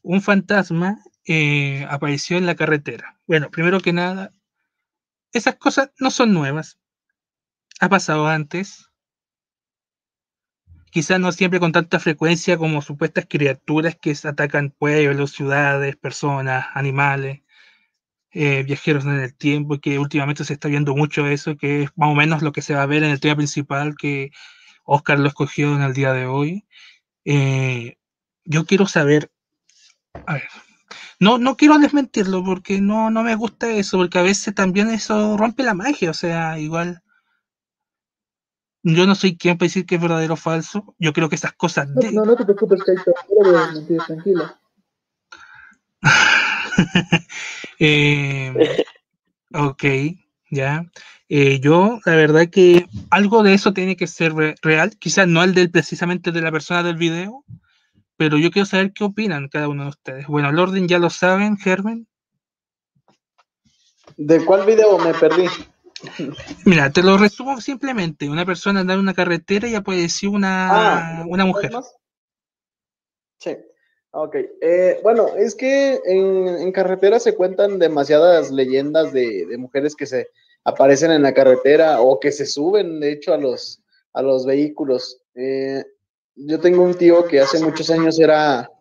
un 0.01 0.21
fantasma 0.21 0.97
eh, 1.25 1.85
apareció 1.89 2.37
en 2.37 2.45
la 2.45 2.55
carretera. 2.55 3.19
Bueno, 3.27 3.49
primero 3.51 3.79
que 3.79 3.93
nada, 3.93 4.31
esas 5.33 5.55
cosas 5.55 5.91
no 5.99 6.11
son 6.11 6.33
nuevas. 6.33 6.79
Ha 7.79 7.89
pasado 7.89 8.27
antes 8.27 8.89
quizás 10.95 11.19
no 11.19 11.33
siempre 11.33 11.59
con 11.59 11.73
tanta 11.73 11.99
frecuencia 11.99 12.57
como 12.57 12.81
supuestas 12.81 13.25
criaturas 13.27 13.97
que 14.01 14.15
atacan 14.23 14.69
pueblos, 14.71 15.33
ciudades, 15.33 15.97
personas, 15.97 16.67
animales, 16.73 17.41
eh, 18.31 18.63
viajeros 18.63 19.03
en 19.03 19.19
el 19.19 19.35
tiempo, 19.35 19.81
que 19.81 19.99
últimamente 19.99 20.45
se 20.45 20.53
está 20.53 20.69
viendo 20.69 20.95
mucho 20.95 21.27
eso, 21.27 21.57
que 21.57 21.83
es 21.83 21.89
más 21.97 22.11
o 22.11 22.15
menos 22.15 22.41
lo 22.41 22.53
que 22.53 22.61
se 22.61 22.75
va 22.75 22.83
a 22.83 22.85
ver 22.85 23.03
en 23.03 23.11
el 23.11 23.19
tema 23.19 23.35
principal 23.35 23.97
que 23.97 24.31
Oscar 24.85 25.19
lo 25.19 25.27
escogió 25.27 25.75
en 25.75 25.81
el 25.81 25.93
día 25.93 26.13
de 26.13 26.27
hoy. 26.27 26.65
Eh, 27.25 27.97
yo 28.45 28.65
quiero 28.65 28.87
saber, 28.87 29.29
a 30.25 30.35
ver, 30.35 30.47
no, 31.19 31.37
no 31.37 31.57
quiero 31.57 31.77
desmentirlo 31.77 32.41
porque 32.41 32.79
no, 32.79 33.09
no 33.11 33.21
me 33.21 33.35
gusta 33.35 33.69
eso, 33.69 33.97
porque 33.97 34.19
a 34.19 34.21
veces 34.21 34.55
también 34.55 34.89
eso 34.89 35.35
rompe 35.35 35.63
la 35.63 35.73
magia, 35.73 36.11
o 36.11 36.13
sea, 36.13 36.57
igual 36.57 37.03
yo 38.93 39.07
no 39.07 39.15
soy 39.15 39.35
quien 39.35 39.57
para 39.57 39.65
decir 39.65 39.85
que 39.87 39.95
es 39.95 40.01
verdadero 40.01 40.35
o 40.35 40.37
falso. 40.37 40.95
Yo 40.99 41.11
creo 41.11 41.27
que 41.27 41.35
esas 41.35 41.53
cosas. 41.53 41.89
No, 41.89 42.11
no, 42.11 42.25
no, 42.25 42.35
te 42.35 42.43
preocupes, 42.43 42.83
Kaito. 42.83 43.11
No 43.43 43.73
mentir, 43.73 43.97
tranquila. 44.05 44.59
eh, 47.79 48.83
ok, 49.53 49.83
ya. 50.51 50.85
Eh, 51.29 51.59
yo, 51.59 51.99
la 52.05 52.15
verdad 52.15 52.47
que 52.51 52.87
algo 53.09 53.41
de 53.41 53.55
eso 53.55 53.73
tiene 53.73 53.95
que 53.97 54.05
ser 54.05 54.33
real. 54.61 54.95
Quizás 54.99 55.27
no 55.27 55.43
el 55.43 55.55
del 55.55 55.71
precisamente 55.71 56.31
de 56.31 56.41
la 56.41 56.51
persona 56.51 56.83
del 56.83 56.97
video, 56.97 57.43
pero 58.17 58.37
yo 58.37 58.51
quiero 58.51 58.67
saber 58.67 58.93
qué 58.93 59.03
opinan 59.03 59.49
cada 59.49 59.67
uno 59.67 59.85
de 59.85 59.89
ustedes. 59.89 60.27
Bueno, 60.27 60.49
el 60.49 60.59
orden 60.59 60.87
ya 60.87 60.99
lo 60.99 61.09
saben, 61.09 61.57
Germen. 61.57 62.07
¿De 64.15 64.45
cuál 64.45 64.63
video 64.67 64.99
me 64.99 65.13
perdí? 65.15 65.47
Mira, 66.65 66.89
te 66.91 67.03
lo 67.03 67.17
resumo 67.17 67.59
simplemente. 67.61 68.29
Una 68.29 68.45
persona 68.45 68.81
anda 68.81 68.93
en 68.93 68.99
una 68.99 69.13
carretera 69.13 69.67
y 69.67 69.75
apareció 69.75 70.31
una, 70.31 71.21
ah, 71.21 71.25
una 71.27 71.45
mujer. 71.45 71.71
Sí. 73.39 73.57
Ok. 74.17 74.35
Eh, 74.61 74.99
bueno, 75.03 75.35
es 75.35 75.55
que 75.55 75.99
en, 76.05 76.47
en, 76.47 76.71
carretera 76.71 77.19
se 77.19 77.35
cuentan 77.35 77.79
demasiadas 77.79 78.49
leyendas 78.49 79.11
de, 79.11 79.45
mujeres 79.57 79.93
que 79.93 80.05
se 80.05 80.29
aparecen 80.63 81.11
en 81.11 81.21
la 81.21 81.33
carretera 81.33 81.99
o 81.99 82.17
que 82.17 82.31
se 82.31 82.45
suben, 82.45 83.01
de 83.01 83.11
hecho, 83.11 83.33
a 83.33 83.37
los, 83.37 83.83
a 84.13 84.21
los 84.21 84.45
vehículos. 84.45 85.21
Eh, 85.35 85.83
yo 86.35 86.61
tengo 86.61 86.83
un 86.83 86.93
tío 86.93 87.25
que 87.27 87.41
hace 87.41 87.59
muchos 87.59 87.89
años 87.89 88.17
era, 88.17 88.71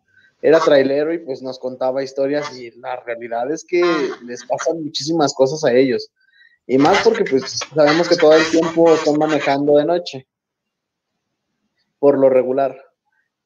era 0.40 0.60
trailero 0.60 1.12
y 1.12 1.18
pues 1.18 1.42
nos 1.42 1.58
contaba 1.58 2.04
historias 2.04 2.56
y 2.56 2.70
la 2.78 3.02
realidad 3.02 3.50
es 3.50 3.64
que 3.64 3.82
les 4.24 4.44
pasan 4.44 4.84
muchísimas 4.84 5.34
cosas 5.34 5.64
a 5.64 5.72
ellos. 5.72 6.12
Y 6.66 6.78
más 6.78 7.02
porque 7.02 7.24
pues 7.24 7.60
sabemos 7.74 8.08
que 8.08 8.16
todo 8.16 8.34
el 8.34 8.50
tiempo 8.50 8.92
están 8.92 9.18
manejando 9.18 9.76
de 9.76 9.84
noche. 9.84 10.26
Por 11.98 12.18
lo 12.18 12.30
regular. 12.30 12.76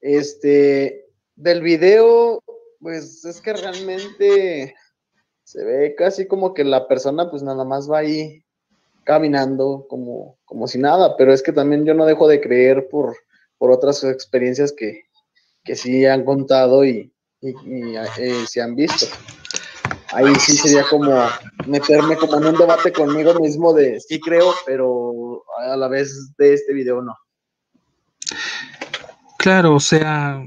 Este, 0.01 1.07
del 1.35 1.63
video, 1.63 2.43
pues 2.81 3.25
es 3.25 3.41
que 3.41 3.53
realmente 3.53 4.75
se 5.45 5.65
ve 5.65 5.95
casi 5.97 6.27
como 6.27 6.55
que 6.55 6.65
la 6.65 6.87
persona 6.87 7.31
pues 7.31 7.43
nada 7.43 7.65
más 7.65 7.91
va 7.91 7.99
ahí 7.99 8.45
caminando 9.05 9.87
como, 9.89 10.39
como 10.45 10.69
si 10.69 10.79
nada, 10.79 11.17
pero 11.17 11.33
es 11.33 11.43
que 11.43 11.53
también 11.53 11.87
yo 11.87 11.95
no 11.95 12.05
dejo 12.05 12.29
de 12.29 12.41
creer 12.41 12.89
por, 12.89 13.17
por 13.57 13.71
otras 13.71 14.05
experiencias 14.05 14.73
que, 14.73 15.05
que 15.65 15.77
sí 15.77 16.05
han 16.05 16.25
contado 16.25 16.85
y, 16.85 17.13
y, 17.41 17.97
eh, 18.19 18.47
se 18.47 18.61
han 18.61 18.77
visto. 18.77 19.07
Ahí 20.13 20.35
sí 20.37 20.57
sería 20.57 20.85
como 20.85 21.29
meterme 21.67 22.17
como 22.17 22.39
en 22.39 22.47
un 22.47 22.57
debate 22.57 22.93
conmigo 22.93 23.39
mismo 23.41 23.75
de 23.75 24.01
sí 24.01 24.19
creo, 24.21 24.55
pero 24.65 25.45
a 25.59 25.77
la 25.77 25.89
vez 25.89 26.35
de 26.39 26.55
este 26.55 26.73
video 26.73 27.03
no. 27.03 27.15
Claro, 29.39 29.75
o 29.75 29.81
sea, 29.81 30.43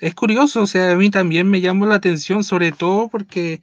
es 0.00 0.14
curioso, 0.14 0.62
o 0.62 0.66
sea, 0.66 0.92
a 0.92 0.96
mí 0.96 1.10
también 1.10 1.48
me 1.48 1.60
llamó 1.60 1.86
la 1.86 1.96
atención, 1.96 2.42
sobre 2.44 2.72
todo 2.72 3.08
porque 3.08 3.60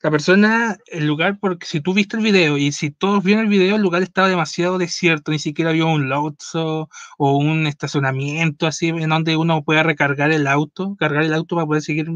la 0.00 0.10
persona, 0.12 0.78
el 0.86 1.06
lugar, 1.06 1.38
porque 1.40 1.66
si 1.66 1.80
tú 1.80 1.92
viste 1.92 2.16
el 2.16 2.22
video 2.22 2.56
y 2.56 2.70
si 2.70 2.90
todos 2.90 3.22
vieron 3.24 3.44
el 3.44 3.50
video, 3.50 3.76
el 3.76 3.82
lugar 3.82 4.02
estaba 4.02 4.28
demasiado 4.28 4.78
desierto, 4.78 5.32
ni 5.32 5.40
siquiera 5.40 5.70
había 5.70 5.86
un 5.86 6.08
Lotso 6.08 6.88
o 7.18 7.36
un 7.36 7.66
estacionamiento 7.66 8.66
así 8.68 8.88
en 8.88 9.08
donde 9.08 9.36
uno 9.36 9.64
pueda 9.64 9.82
recargar 9.82 10.30
el 10.30 10.46
auto, 10.46 10.94
cargar 10.98 11.24
el 11.24 11.34
auto 11.34 11.56
para 11.56 11.66
poder 11.66 11.82
seguir, 11.82 12.06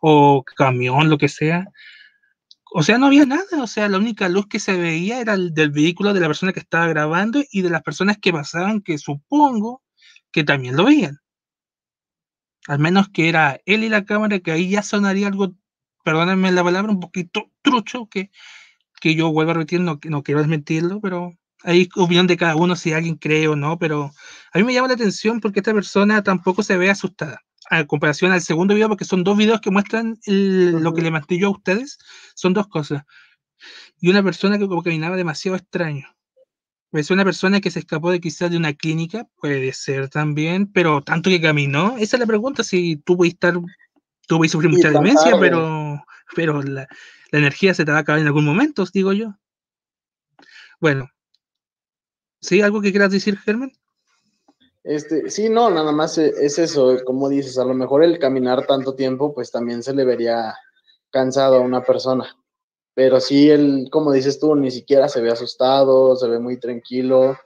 o 0.00 0.44
camión, 0.56 1.10
lo 1.10 1.18
que 1.18 1.28
sea. 1.28 1.66
O 2.72 2.82
sea, 2.82 2.98
no 2.98 3.06
había 3.06 3.26
nada, 3.26 3.62
o 3.62 3.66
sea, 3.66 3.88
la 3.88 3.98
única 3.98 4.28
luz 4.28 4.46
que 4.48 4.60
se 4.60 4.76
veía 4.76 5.20
era 5.20 5.34
el 5.34 5.52
del 5.54 5.70
vehículo 5.70 6.14
de 6.14 6.20
la 6.20 6.26
persona 6.28 6.52
que 6.52 6.60
estaba 6.60 6.86
grabando 6.88 7.42
y 7.50 7.62
de 7.62 7.70
las 7.70 7.82
personas 7.82 8.18
que 8.18 8.32
pasaban, 8.32 8.80
que 8.82 8.98
supongo 8.98 9.82
que 10.32 10.44
también 10.44 10.76
lo 10.76 10.84
veían. 10.84 11.18
Al 12.66 12.78
menos 12.78 13.08
que 13.10 13.28
era 13.28 13.60
él 13.66 13.84
y 13.84 13.88
la 13.88 14.04
cámara, 14.04 14.40
que 14.40 14.52
ahí 14.52 14.70
ya 14.70 14.82
sonaría 14.82 15.28
algo 15.28 15.54
perdónenme 16.06 16.52
la 16.52 16.62
palabra, 16.62 16.92
un 16.92 17.00
poquito 17.00 17.50
trucho, 17.62 18.06
que, 18.08 18.30
que 19.00 19.16
yo 19.16 19.32
vuelvo 19.32 19.50
a 19.50 19.54
repetir, 19.54 19.80
no, 19.80 19.98
no 20.04 20.22
quiero 20.22 20.38
desmentirlo, 20.38 21.00
pero 21.00 21.36
hay 21.64 21.88
opinión 21.96 22.28
de 22.28 22.36
cada 22.36 22.54
uno 22.54 22.76
si 22.76 22.92
alguien 22.92 23.16
cree 23.16 23.48
o 23.48 23.56
no, 23.56 23.76
pero 23.76 24.12
a 24.52 24.58
mí 24.58 24.62
me 24.62 24.72
llama 24.72 24.86
la 24.86 24.94
atención 24.94 25.40
porque 25.40 25.58
esta 25.58 25.74
persona 25.74 26.22
tampoco 26.22 26.62
se 26.62 26.76
ve 26.76 26.90
asustada. 26.90 27.40
A 27.68 27.84
comparación 27.86 28.30
al 28.30 28.40
segundo 28.40 28.72
video, 28.72 28.88
porque 28.88 29.04
son 29.04 29.24
dos 29.24 29.36
videos 29.36 29.60
que 29.60 29.72
muestran 29.72 30.16
lo 30.26 30.94
que 30.94 31.02
le 31.02 31.10
manté 31.10 31.40
yo 31.40 31.48
a 31.48 31.50
ustedes, 31.50 31.98
son 32.36 32.54
dos 32.54 32.68
cosas. 32.68 33.02
Y 33.98 34.08
una 34.08 34.22
persona 34.22 34.58
que 34.58 34.68
como 34.68 34.84
caminaba 34.84 35.16
demasiado 35.16 35.56
extraño. 35.56 36.06
Es 36.92 37.10
una 37.10 37.24
persona 37.24 37.60
que 37.60 37.72
se 37.72 37.80
escapó 37.80 38.12
de 38.12 38.20
quizás 38.20 38.48
de 38.52 38.58
una 38.58 38.74
clínica, 38.74 39.26
puede 39.40 39.72
ser 39.72 40.08
también, 40.08 40.70
pero 40.70 41.02
tanto 41.02 41.30
que 41.30 41.40
caminó, 41.40 41.96
esa 41.98 42.16
es 42.16 42.20
la 42.20 42.26
pregunta, 42.26 42.62
si 42.62 42.94
tú 42.94 43.16
puedes 43.16 43.34
estar 43.34 43.58
tú 44.26 44.42
a 44.42 44.48
sufrir 44.48 44.70
mucha 44.70 44.90
demencia, 44.90 45.38
pero, 45.38 46.04
pero 46.34 46.62
la, 46.62 46.86
energía 47.32 47.74
se 47.74 47.84
te 47.84 47.90
va 47.90 47.98
a 47.98 48.00
acabar 48.00 48.20
en 48.20 48.26
algún 48.26 48.44
momento, 48.44 48.82
os 48.82 48.92
digo 48.92 49.12
yo. 49.12 49.34
Bueno, 50.80 51.08
¿sí? 52.40 52.60
¿Algo 52.60 52.80
que 52.80 52.90
quieras 52.90 53.10
decir, 53.10 53.38
Germán? 53.38 53.72
Este, 54.84 55.30
sí, 55.30 55.48
no, 55.48 55.68
nada 55.70 55.90
más 55.90 56.16
e, 56.18 56.32
es 56.40 56.58
eso, 56.58 56.96
como 57.04 57.28
dices, 57.28 57.58
a 57.58 57.64
lo 57.64 57.74
mejor 57.74 58.04
el 58.04 58.18
caminar 58.18 58.66
tanto 58.66 58.94
tiempo, 58.94 59.34
pues 59.34 59.50
también 59.50 59.82
se 59.82 59.94
le 59.94 60.04
vería 60.04 60.54
cansado 61.10 61.56
a 61.56 61.60
una 61.60 61.82
persona. 61.82 62.36
Pero 62.94 63.20
sí, 63.20 63.50
él, 63.50 63.88
como 63.90 64.12
dices 64.12 64.38
tú, 64.38 64.54
ni 64.54 64.70
siquiera 64.70 65.08
se 65.08 65.20
ve 65.20 65.30
asustado, 65.30 66.16
se 66.16 66.28
ve 66.28 66.38
muy 66.38 66.58
tranquilo. 66.58 67.36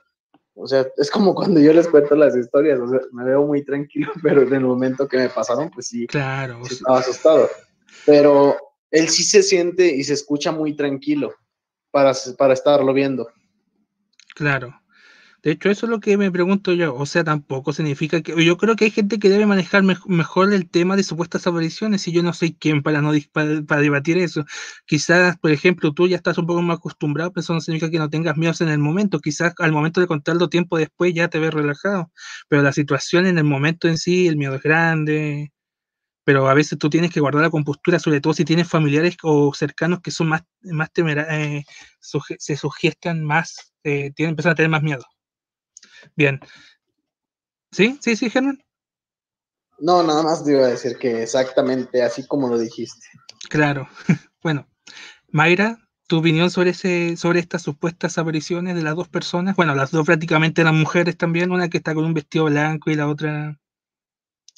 O 0.54 0.66
sea, 0.66 0.86
es 0.96 1.10
como 1.10 1.34
cuando 1.34 1.60
yo 1.60 1.72
les 1.72 1.88
cuento 1.88 2.14
las 2.14 2.36
historias, 2.36 2.80
o 2.80 2.88
sea, 2.88 3.00
me 3.12 3.24
veo 3.24 3.46
muy 3.46 3.64
tranquilo, 3.64 4.12
pero 4.22 4.42
en 4.42 4.54
el 4.54 4.64
momento 4.64 5.08
que 5.08 5.16
me 5.16 5.28
pasaron, 5.28 5.70
pues 5.70 5.88
sí, 5.88 6.06
claro, 6.06 6.60
estaba 6.68 7.00
asustado. 7.00 7.48
Pero 8.06 8.56
él 8.90 9.08
sí 9.08 9.22
se 9.22 9.42
siente 9.42 9.86
y 9.86 10.04
se 10.04 10.14
escucha 10.14 10.52
muy 10.52 10.74
tranquilo 10.74 11.34
para, 11.90 12.12
para 12.36 12.54
estarlo 12.54 12.92
viendo. 12.92 13.28
Claro. 14.34 14.79
De 15.42 15.52
hecho, 15.52 15.70
eso 15.70 15.86
es 15.86 15.90
lo 15.90 16.00
que 16.00 16.18
me 16.18 16.30
pregunto 16.30 16.72
yo. 16.74 16.94
O 16.94 17.06
sea, 17.06 17.24
tampoco 17.24 17.72
significa 17.72 18.20
que. 18.20 18.44
Yo 18.44 18.56
creo 18.58 18.76
que 18.76 18.84
hay 18.84 18.90
gente 18.90 19.18
que 19.18 19.30
debe 19.30 19.46
manejar 19.46 19.82
mejor 19.82 20.52
el 20.52 20.68
tema 20.68 20.96
de 20.96 21.02
supuestas 21.02 21.46
apariciones 21.46 22.06
y 22.08 22.12
yo 22.12 22.22
no 22.22 22.32
soy 22.34 22.52
quien 22.54 22.82
para, 22.82 23.00
no, 23.00 23.12
para, 23.32 23.80
debatir 23.80 24.18
eso. 24.18 24.44
Quizás, 24.86 25.38
por 25.38 25.50
ejemplo, 25.50 25.92
tú 25.94 26.06
ya 26.08 26.16
estás 26.16 26.36
un 26.38 26.46
poco 26.46 26.60
más 26.62 26.76
acostumbrado, 26.78 27.32
pero 27.32 27.42
eso 27.42 27.54
no 27.54 27.60
significa 27.60 27.90
que 27.90 27.98
no 27.98 28.10
tengas 28.10 28.36
miedos 28.36 28.60
en 28.60 28.68
el 28.68 28.78
momento. 28.78 29.18
Quizás 29.20 29.54
al 29.58 29.72
momento 29.72 30.00
de 30.00 30.06
contarlo 30.06 30.48
tiempo 30.48 30.76
después 30.78 31.14
ya 31.14 31.28
te 31.28 31.38
ves 31.38 31.54
relajado. 31.54 32.10
Pero 32.48 32.62
la 32.62 32.72
situación 32.72 33.26
en 33.26 33.38
el 33.38 33.44
momento 33.44 33.88
en 33.88 33.98
sí, 33.98 34.26
el 34.28 34.36
miedo 34.36 34.54
es 34.56 34.62
grande. 34.62 35.52
Pero 36.24 36.48
a 36.48 36.54
veces 36.54 36.78
tú 36.78 36.90
tienes 36.90 37.10
que 37.12 37.20
guardar 37.20 37.42
la 37.42 37.50
compostura, 37.50 37.98
sobre 37.98 38.20
todo 38.20 38.34
si 38.34 38.44
tienes 38.44 38.68
familiares 38.68 39.16
o 39.22 39.52
cercanos 39.54 40.00
que 40.02 40.10
son 40.10 40.28
más, 40.28 40.42
más 40.62 40.90
eh, 40.96 41.64
se 42.00 42.56
sugestan 42.56 43.24
más, 43.24 43.72
eh, 43.84 44.12
tienen, 44.14 44.30
empiezan 44.32 44.52
a 44.52 44.54
tener 44.54 44.70
más 44.70 44.82
miedo. 44.82 45.04
Bien. 46.16 46.40
¿Sí? 47.72 47.98
¿Sí, 48.00 48.16
sí, 48.16 48.30
Germán? 48.30 48.62
No, 49.78 50.02
nada 50.02 50.22
más 50.22 50.44
te 50.44 50.52
iba 50.52 50.66
a 50.66 50.68
decir 50.68 50.98
que 50.98 51.22
exactamente 51.22 52.02
así 52.02 52.26
como 52.26 52.48
lo 52.48 52.58
dijiste. 52.58 53.06
Claro. 53.48 53.88
Bueno, 54.42 54.66
Mayra, 55.28 55.76
tu 56.06 56.20
opinión 56.20 56.50
sobre 56.50 56.70
ese, 56.70 57.18
sobre 57.18 57.40
estas 57.40 57.60
supuestas 57.60 58.16
apariciones 58.16 58.74
de 58.74 58.82
las 58.82 58.96
dos 58.96 59.08
personas. 59.08 59.54
Bueno, 59.54 59.74
las 59.74 59.90
dos 59.90 60.06
prácticamente 60.06 60.62
eran 60.62 60.80
mujeres 60.80 61.18
también, 61.18 61.52
una 61.52 61.68
que 61.68 61.76
está 61.76 61.92
con 61.92 62.06
un 62.06 62.14
vestido 62.14 62.46
blanco 62.46 62.90
y 62.90 62.94
la 62.94 63.06
otra 63.06 63.60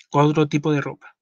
con 0.09 0.26
otro 0.26 0.46
tipo 0.46 0.70
de 0.70 0.81
ropa. 0.81 1.16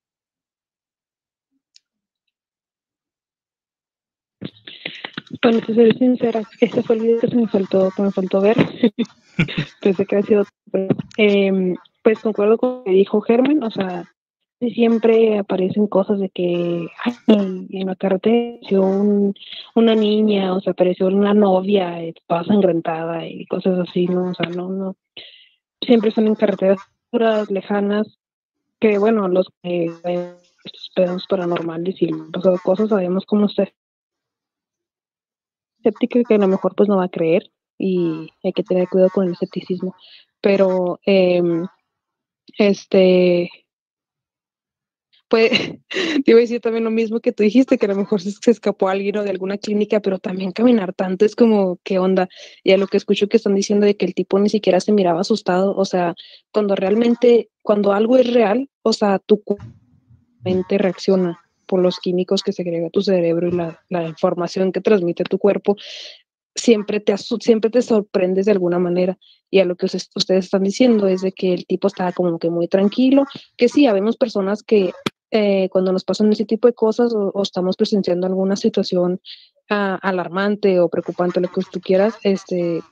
Para 5.40 5.64
ser 5.64 5.96
sincera, 5.96 6.42
este 6.60 6.82
fue 6.82 6.96
el 6.96 7.02
video 7.02 7.20
que 7.20 7.28
se 7.28 7.36
me 7.36 7.46
faltó, 7.46 7.90
que 7.94 8.02
me 8.02 8.10
faltó 8.10 8.40
ver. 8.40 8.56
Pensé 9.80 10.06
que 10.06 10.16
había 10.16 10.26
sido. 10.26 10.44
Eh, 11.16 11.74
pues 12.02 12.18
concuerdo 12.20 12.58
con 12.58 12.70
lo 12.70 12.84
que 12.84 12.90
dijo 12.92 13.20
Germán, 13.20 13.62
o 13.62 13.70
sea, 13.70 14.04
siempre 14.60 15.38
aparecen 15.38 15.86
cosas 15.86 16.18
de 16.18 16.28
que 16.30 16.88
en 17.26 17.86
la 17.86 17.94
carretera 17.96 18.56
apareció 18.56 18.82
una 19.74 19.94
niña, 19.94 20.54
o 20.54 20.60
sea, 20.60 20.72
apareció 20.72 21.06
una 21.06 21.34
novia 21.34 22.02
eh, 22.02 22.14
toda 22.26 22.44
sangrentada 22.44 23.26
y 23.26 23.46
cosas 23.46 23.78
así, 23.78 24.06
¿no? 24.06 24.30
O 24.30 24.34
sea, 24.34 24.46
no, 24.50 24.68
no. 24.68 24.96
Siempre 25.80 26.10
son 26.10 26.26
en 26.26 26.34
carreteras 26.34 26.78
puras, 27.10 27.50
lejanas, 27.50 28.18
que 28.78 28.98
bueno, 28.98 29.28
los 29.28 29.48
que 29.62 29.86
estos 30.64 30.90
pedos 30.94 31.26
paranormales 31.28 32.00
y 32.02 32.12
han 32.12 32.30
pasado 32.30 32.58
cosas, 32.62 32.90
sabemos 32.90 33.24
cómo 33.26 33.46
está 33.46 33.64
escéptica 35.80 36.20
que 36.26 36.34
a 36.34 36.38
lo 36.38 36.48
mejor 36.48 36.74
pues 36.76 36.88
no 36.88 36.96
va 36.96 37.04
a 37.04 37.08
creer 37.08 37.50
y 37.78 38.30
hay 38.44 38.52
que 38.52 38.62
tener 38.62 38.88
cuidado 38.88 39.10
con 39.10 39.26
el 39.26 39.32
escepticismo. 39.32 39.94
Pero, 40.40 41.00
em, 41.04 41.66
este, 42.58 43.50
pues, 45.28 45.50
te 46.24 46.30
iba 46.30 46.38
a 46.38 46.40
decir 46.40 46.60
también 46.60 46.84
lo 46.84 46.90
mismo 46.90 47.20
que 47.20 47.32
tú 47.32 47.42
dijiste, 47.42 47.78
que 47.78 47.86
a 47.86 47.90
lo 47.90 47.96
mejor 47.96 48.20
se, 48.20 48.50
escapó 48.50 48.88
alguien 48.88 49.16
o 49.16 49.22
de 49.22 49.30
alguna 49.30 49.58
clínica, 49.58 50.00
pero 50.00 50.18
también 50.18 50.52
caminar 50.52 50.92
tanto 50.92 51.24
es 51.24 51.36
como, 51.36 51.78
¿qué 51.84 51.98
onda? 51.98 52.28
Y 52.64 52.72
a 52.72 52.78
lo 52.78 52.86
que 52.86 52.96
escucho 52.96 53.28
que 53.28 53.36
están 53.38 53.54
diciendo 53.54 53.86
de 53.86 53.96
que 53.96 54.06
el 54.06 54.14
tipo 54.14 54.38
ni 54.38 54.48
siquiera 54.48 54.80
se 54.80 54.92
miraba 54.92 55.20
asustado, 55.20 55.74
o 55.76 55.84
sea, 55.84 56.14
cuando 56.52 56.74
realmente, 56.76 57.50
cuando 57.62 57.92
algo 57.92 58.16
es 58.16 58.32
real, 58.32 58.68
o 58.82 58.92
sea, 58.92 59.18
tu 59.20 59.42
mente 60.42 60.78
reacciona 60.78 61.40
por 61.70 61.80
los 61.80 62.00
químicos 62.00 62.42
que 62.42 62.52
segrega 62.52 62.90
tu 62.90 63.00
cerebro 63.00 63.46
y 63.46 63.52
la, 63.52 63.80
la 63.88 64.08
información 64.08 64.72
que 64.72 64.80
transmite 64.80 65.22
tu 65.22 65.38
cuerpo, 65.38 65.76
siempre 66.56 66.98
te, 66.98 67.16
siempre 67.16 67.70
te 67.70 67.80
sorprendes 67.80 68.46
de 68.46 68.52
alguna 68.52 68.80
manera. 68.80 69.16
Y 69.52 69.60
a 69.60 69.64
lo 69.64 69.76
que 69.76 69.86
ustedes 69.86 70.44
están 70.46 70.64
diciendo 70.64 71.06
es 71.06 71.20
de 71.20 71.30
que 71.30 71.54
el 71.54 71.66
tipo 71.66 71.86
estaba 71.86 72.10
como 72.10 72.40
que 72.40 72.50
muy 72.50 72.66
tranquilo, 72.66 73.24
que 73.56 73.68
sí, 73.68 73.86
habemos 73.86 74.16
personas 74.16 74.64
que 74.64 74.90
eh, 75.30 75.68
cuando 75.70 75.92
nos 75.92 76.02
pasan 76.02 76.32
ese 76.32 76.44
tipo 76.44 76.66
de 76.66 76.74
cosas 76.74 77.14
o, 77.14 77.40
estamos 77.40 77.76
presenciando 77.76 78.26
alguna 78.26 78.56
situación 78.56 79.20
ah, 79.68 79.96
alarmante 80.02 80.80
o 80.80 80.88
preocupante, 80.88 81.40
lo 81.40 81.52
que 81.52 81.62
tú 81.70 81.80
quieras, 81.80 82.16
este, 82.24 82.82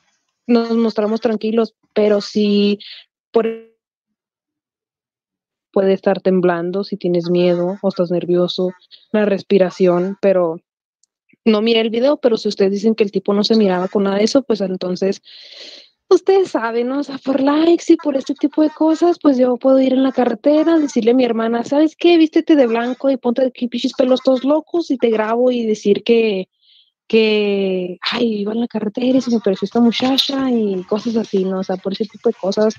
nos 0.46 0.70
mostramos 0.70 1.20
tranquilos, 1.20 1.74
pero 1.94 2.20
si 2.20 2.78
por 3.32 3.67
puede 5.78 5.92
estar 5.92 6.20
temblando 6.20 6.82
si 6.82 6.96
tienes 6.96 7.30
miedo 7.30 7.78
o 7.80 7.88
estás 7.88 8.10
nervioso, 8.10 8.72
la 9.12 9.24
respiración, 9.24 10.18
pero 10.20 10.60
no 11.44 11.62
mire 11.62 11.78
el 11.78 11.88
video, 11.88 12.16
pero 12.16 12.36
si 12.36 12.48
ustedes 12.48 12.72
dicen 12.72 12.96
que 12.96 13.04
el 13.04 13.12
tipo 13.12 13.32
no 13.32 13.44
se 13.44 13.54
miraba 13.54 13.86
con 13.86 14.02
nada 14.02 14.16
de 14.16 14.24
eso, 14.24 14.42
pues 14.42 14.60
entonces 14.60 15.22
ustedes 16.08 16.50
saben, 16.50 16.88
¿no? 16.88 16.98
O 16.98 17.04
sea, 17.04 17.18
por 17.18 17.40
likes 17.40 17.92
y 17.92 17.96
por 17.96 18.16
este 18.16 18.34
tipo 18.34 18.60
de 18.62 18.70
cosas, 18.70 19.18
pues 19.22 19.38
yo 19.38 19.56
puedo 19.56 19.78
ir 19.78 19.92
en 19.92 20.02
la 20.02 20.10
carretera, 20.10 20.80
decirle 20.80 21.12
a 21.12 21.14
mi 21.14 21.24
hermana, 21.24 21.62
¿sabes 21.62 21.94
qué? 21.94 22.18
Vístete 22.18 22.56
de 22.56 22.66
blanco 22.66 23.08
y 23.08 23.16
ponte 23.16 23.46
aquí 23.46 23.68
pichis 23.68 23.92
pelos 23.92 24.20
todos 24.24 24.42
locos 24.42 24.90
y 24.90 24.98
te 24.98 25.10
grabo 25.10 25.52
y 25.52 25.64
decir 25.64 26.02
que, 26.02 26.48
que, 27.06 27.98
ay, 28.10 28.40
iba 28.40 28.52
en 28.52 28.62
la 28.62 28.66
carretera 28.66 29.18
y 29.18 29.20
se 29.20 29.30
me 29.30 29.38
pareció 29.38 29.66
esta 29.66 29.80
muchacha 29.80 30.50
y 30.50 30.82
cosas 30.88 31.14
así, 31.14 31.44
¿no? 31.44 31.60
O 31.60 31.62
sea, 31.62 31.76
por 31.76 31.92
ese 31.92 32.06
tipo 32.06 32.30
de 32.30 32.34
cosas 32.34 32.74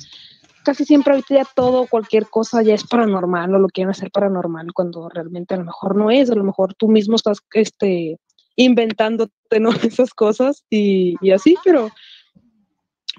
casi 0.63 0.85
siempre 0.85 1.13
ahorita 1.13 1.35
ya 1.35 1.45
todo, 1.55 1.87
cualquier 1.87 2.27
cosa 2.27 2.61
ya 2.61 2.73
es 2.73 2.85
paranormal 2.85 3.53
o 3.55 3.59
lo 3.59 3.67
quieren 3.67 3.91
hacer 3.91 4.11
paranormal 4.11 4.73
cuando 4.73 5.09
realmente 5.09 5.53
a 5.53 5.57
lo 5.57 5.65
mejor 5.65 5.95
no 5.95 6.11
es, 6.11 6.29
a 6.29 6.35
lo 6.35 6.43
mejor 6.43 6.73
tú 6.75 6.87
mismo 6.87 7.15
estás 7.15 7.39
este, 7.53 8.17
inventándote 8.55 9.59
¿no? 9.59 9.69
esas 9.83 10.13
cosas 10.13 10.63
y, 10.69 11.15
y 11.21 11.31
así, 11.31 11.55
pero 11.63 11.89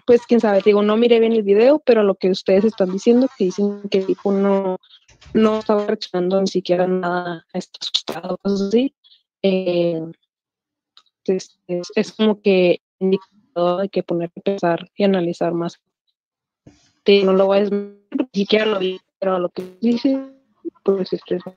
pues 0.07 0.26
quién 0.26 0.40
sabe, 0.40 0.62
digo, 0.64 0.83
no 0.83 0.96
miré 0.96 1.20
bien 1.20 1.33
el 1.33 1.42
video, 1.42 1.81
pero 1.85 2.03
lo 2.03 2.14
que 2.14 2.31
ustedes 2.31 2.64
están 2.64 2.90
diciendo, 2.90 3.29
que 3.37 3.44
dicen 3.44 3.83
que 3.90 3.98
el 3.98 4.07
tipo 4.07 4.33
no, 4.33 4.79
no 5.35 5.59
estaba 5.59 5.87
reaccionando 5.87 6.40
ni 6.40 6.46
siquiera 6.46 6.87
nada, 6.87 7.46
está 7.53 7.79
asustado, 7.81 8.38
cosas 8.38 8.68
así. 8.68 8.94
Eh, 9.42 10.00
es, 11.24 12.12
como 12.16 12.40
que 12.40 12.81
indicador 12.98 13.83
de 13.83 13.88
que 13.88 14.03
poner 14.03 14.31
a 14.37 14.40
pensar 14.40 14.90
y 14.96 15.05
analizar 15.05 15.53
más. 15.53 15.81
No 17.07 17.33
lo 17.33 17.47
voy 17.47 17.59
a 17.59 17.63
ni 17.63 18.27
siquiera 18.33 18.67
lo 18.67 18.81
pero 19.19 19.39
lo 19.39 19.51
que 19.51 19.77
dice, 19.81 20.19
pues 20.83 21.13
estresa. 21.13 21.55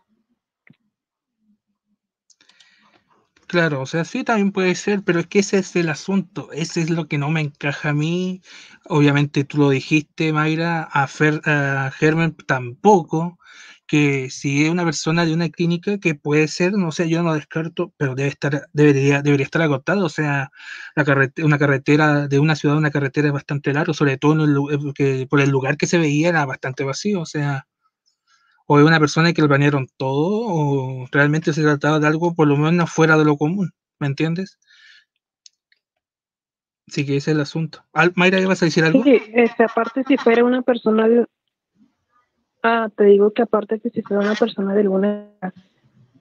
Claro, 3.48 3.82
o 3.82 3.86
sea, 3.86 4.04
sí 4.04 4.24
también 4.24 4.52
puede 4.52 4.74
ser, 4.74 5.04
pero 5.04 5.20
es 5.20 5.28
que 5.28 5.40
ese 5.40 5.60
es 5.60 5.76
el 5.76 5.90
asunto, 5.90 6.52
ese 6.52 6.82
es 6.82 6.90
lo 6.90 7.08
que 7.08 7.20
no 7.20 7.30
me 7.30 7.42
encaja 7.42 7.90
a 7.90 7.94
mí. 7.94 8.42
Obviamente 8.90 9.44
tú 9.44 9.60
lo 9.60 9.70
dijiste, 9.70 10.34
Mayra, 10.34 10.84
a, 10.84 11.08
Fer, 11.08 11.40
a 11.46 11.92
Germen 11.92 12.36
tampoco, 12.48 13.38
que 13.88 14.30
si 14.30 14.66
es 14.66 14.70
una 14.70 14.86
persona 14.86 15.26
de 15.26 15.34
una 15.34 15.50
clínica 15.50 15.98
que 15.98 16.16
puede 16.16 16.48
ser, 16.48 16.74
no 16.74 16.92
sé, 16.92 17.10
yo 17.10 17.22
no 17.22 17.34
descarto, 17.34 17.94
pero 17.98 18.16
debe 18.16 18.30
estar, 18.30 18.68
debería, 18.74 19.22
debería 19.22 19.46
estar 19.46 19.62
agotado, 19.62 20.06
o 20.06 20.10
sea, 20.10 20.52
la 20.96 21.32
una 21.44 21.58
carretera 21.58 22.28
de 22.28 22.40
una 22.40 22.56
ciudad, 22.56 22.78
una 22.78 22.92
carretera 22.92 23.28
es 23.28 23.34
bastante 23.34 23.74
larga, 23.74 23.94
sobre 23.94 24.18
todo 24.18 24.46
en 24.46 25.28
por 25.28 25.42
el 25.42 25.50
lugar 25.50 25.78
que 25.78 25.88
se 25.88 25.98
veía 25.98 26.30
era 26.30 26.46
bastante 26.46 26.84
vacío, 26.84 27.22
o 27.22 27.26
sea, 27.26 27.68
o 28.66 28.80
es 28.80 28.86
una 28.86 29.00
persona 29.00 29.34
que 29.34 29.42
lo 29.42 29.48
planearon 29.48 29.88
todo, 29.98 30.48
o 30.48 31.08
realmente 31.12 31.54
se 31.54 31.62
trataba 31.62 32.00
de 32.00 32.08
algo 32.08 32.34
por 32.34 32.48
lo 32.48 32.58
menos 32.58 32.92
fuera 32.92 33.18
de 33.18 33.26
lo 33.26 33.38
común, 33.38 33.74
¿me 34.00 34.08
entiendes? 34.08 34.60
Sí, 36.88 37.06
que 37.06 37.18
ese 37.18 37.32
es 37.32 37.36
el 37.36 37.42
asunto. 37.42 37.86
Mayra, 38.16 38.40
¿ibas 38.40 38.62
a 38.62 38.66
decir 38.66 38.84
algo? 38.84 39.04
Sí, 39.04 39.22
este, 39.34 39.64
aparte 39.64 40.04
si 40.08 40.18
fuera 40.18 40.44
una 40.44 40.62
persona 40.62 41.08
de... 41.08 41.26
Ah, 42.64 42.90
te 42.96 43.04
digo 43.04 43.32
que 43.32 43.42
aparte 43.42 43.80
que 43.80 43.90
si 43.90 44.02
fuera 44.02 44.24
una 44.24 44.36
persona 44.36 44.74
de 44.74 44.82
alguna 44.82 45.28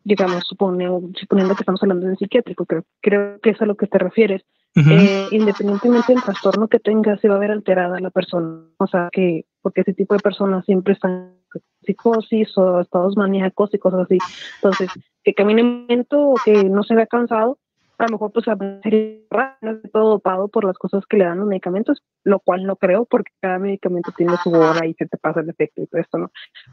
digamos, 0.04 0.44
suponiendo, 0.48 1.10
suponiendo 1.14 1.54
que 1.54 1.62
estamos 1.62 1.82
hablando 1.82 2.06
de 2.06 2.12
un 2.12 2.18
psiquiátrico, 2.18 2.66
creo, 2.66 2.84
creo 3.00 3.40
que 3.40 3.50
es 3.50 3.62
a 3.62 3.66
lo 3.66 3.76
que 3.76 3.86
te 3.86 3.98
refieres, 3.98 4.42
eh, 4.74 5.26
independientemente 5.30 6.12
del 6.12 6.22
trastorno 6.22 6.66
que 6.66 6.80
tenga, 6.80 7.16
se 7.18 7.28
va 7.28 7.36
a 7.36 7.38
ver 7.38 7.50
alterada 7.50 8.00
la 8.00 8.10
persona. 8.10 8.64
O 8.78 8.86
sea, 8.86 9.10
que 9.12 9.44
porque 9.60 9.82
ese 9.82 9.92
tipo 9.92 10.14
de 10.14 10.20
personas 10.20 10.64
siempre 10.64 10.94
están 10.94 11.34
psicosis 11.82 12.56
o 12.56 12.80
estados 12.80 13.16
maníacos 13.16 13.72
y 13.74 13.78
cosas 13.78 14.00
así. 14.00 14.18
Entonces, 14.56 14.90
que 15.22 15.34
camine 15.34 15.86
lento 15.88 16.30
o 16.30 16.34
que 16.42 16.64
no 16.64 16.82
se 16.84 16.94
vea 16.94 17.06
cansado, 17.06 17.58
a 18.02 18.06
lo 18.06 18.12
mejor 18.12 18.32
pues 18.32 18.46
sería 18.82 19.58
todo 19.92 20.10
dopado 20.10 20.48
por 20.48 20.64
las 20.64 20.76
cosas 20.76 21.04
que 21.06 21.16
le 21.16 21.24
dan 21.24 21.38
los 21.38 21.46
medicamentos, 21.46 22.02
lo 22.24 22.40
cual 22.40 22.64
no 22.64 22.76
creo 22.76 23.04
porque 23.04 23.30
cada 23.40 23.58
medicamento 23.58 24.12
tiene 24.16 24.36
su 24.42 24.50
hora 24.50 24.86
y 24.86 24.94
se 24.94 25.06
te 25.06 25.16
pasa 25.18 25.40
el 25.40 25.50
efecto 25.50 25.82
y 25.82 25.86
todo 25.86 26.00
esto, 26.00 26.18
¿no? 26.18 26.32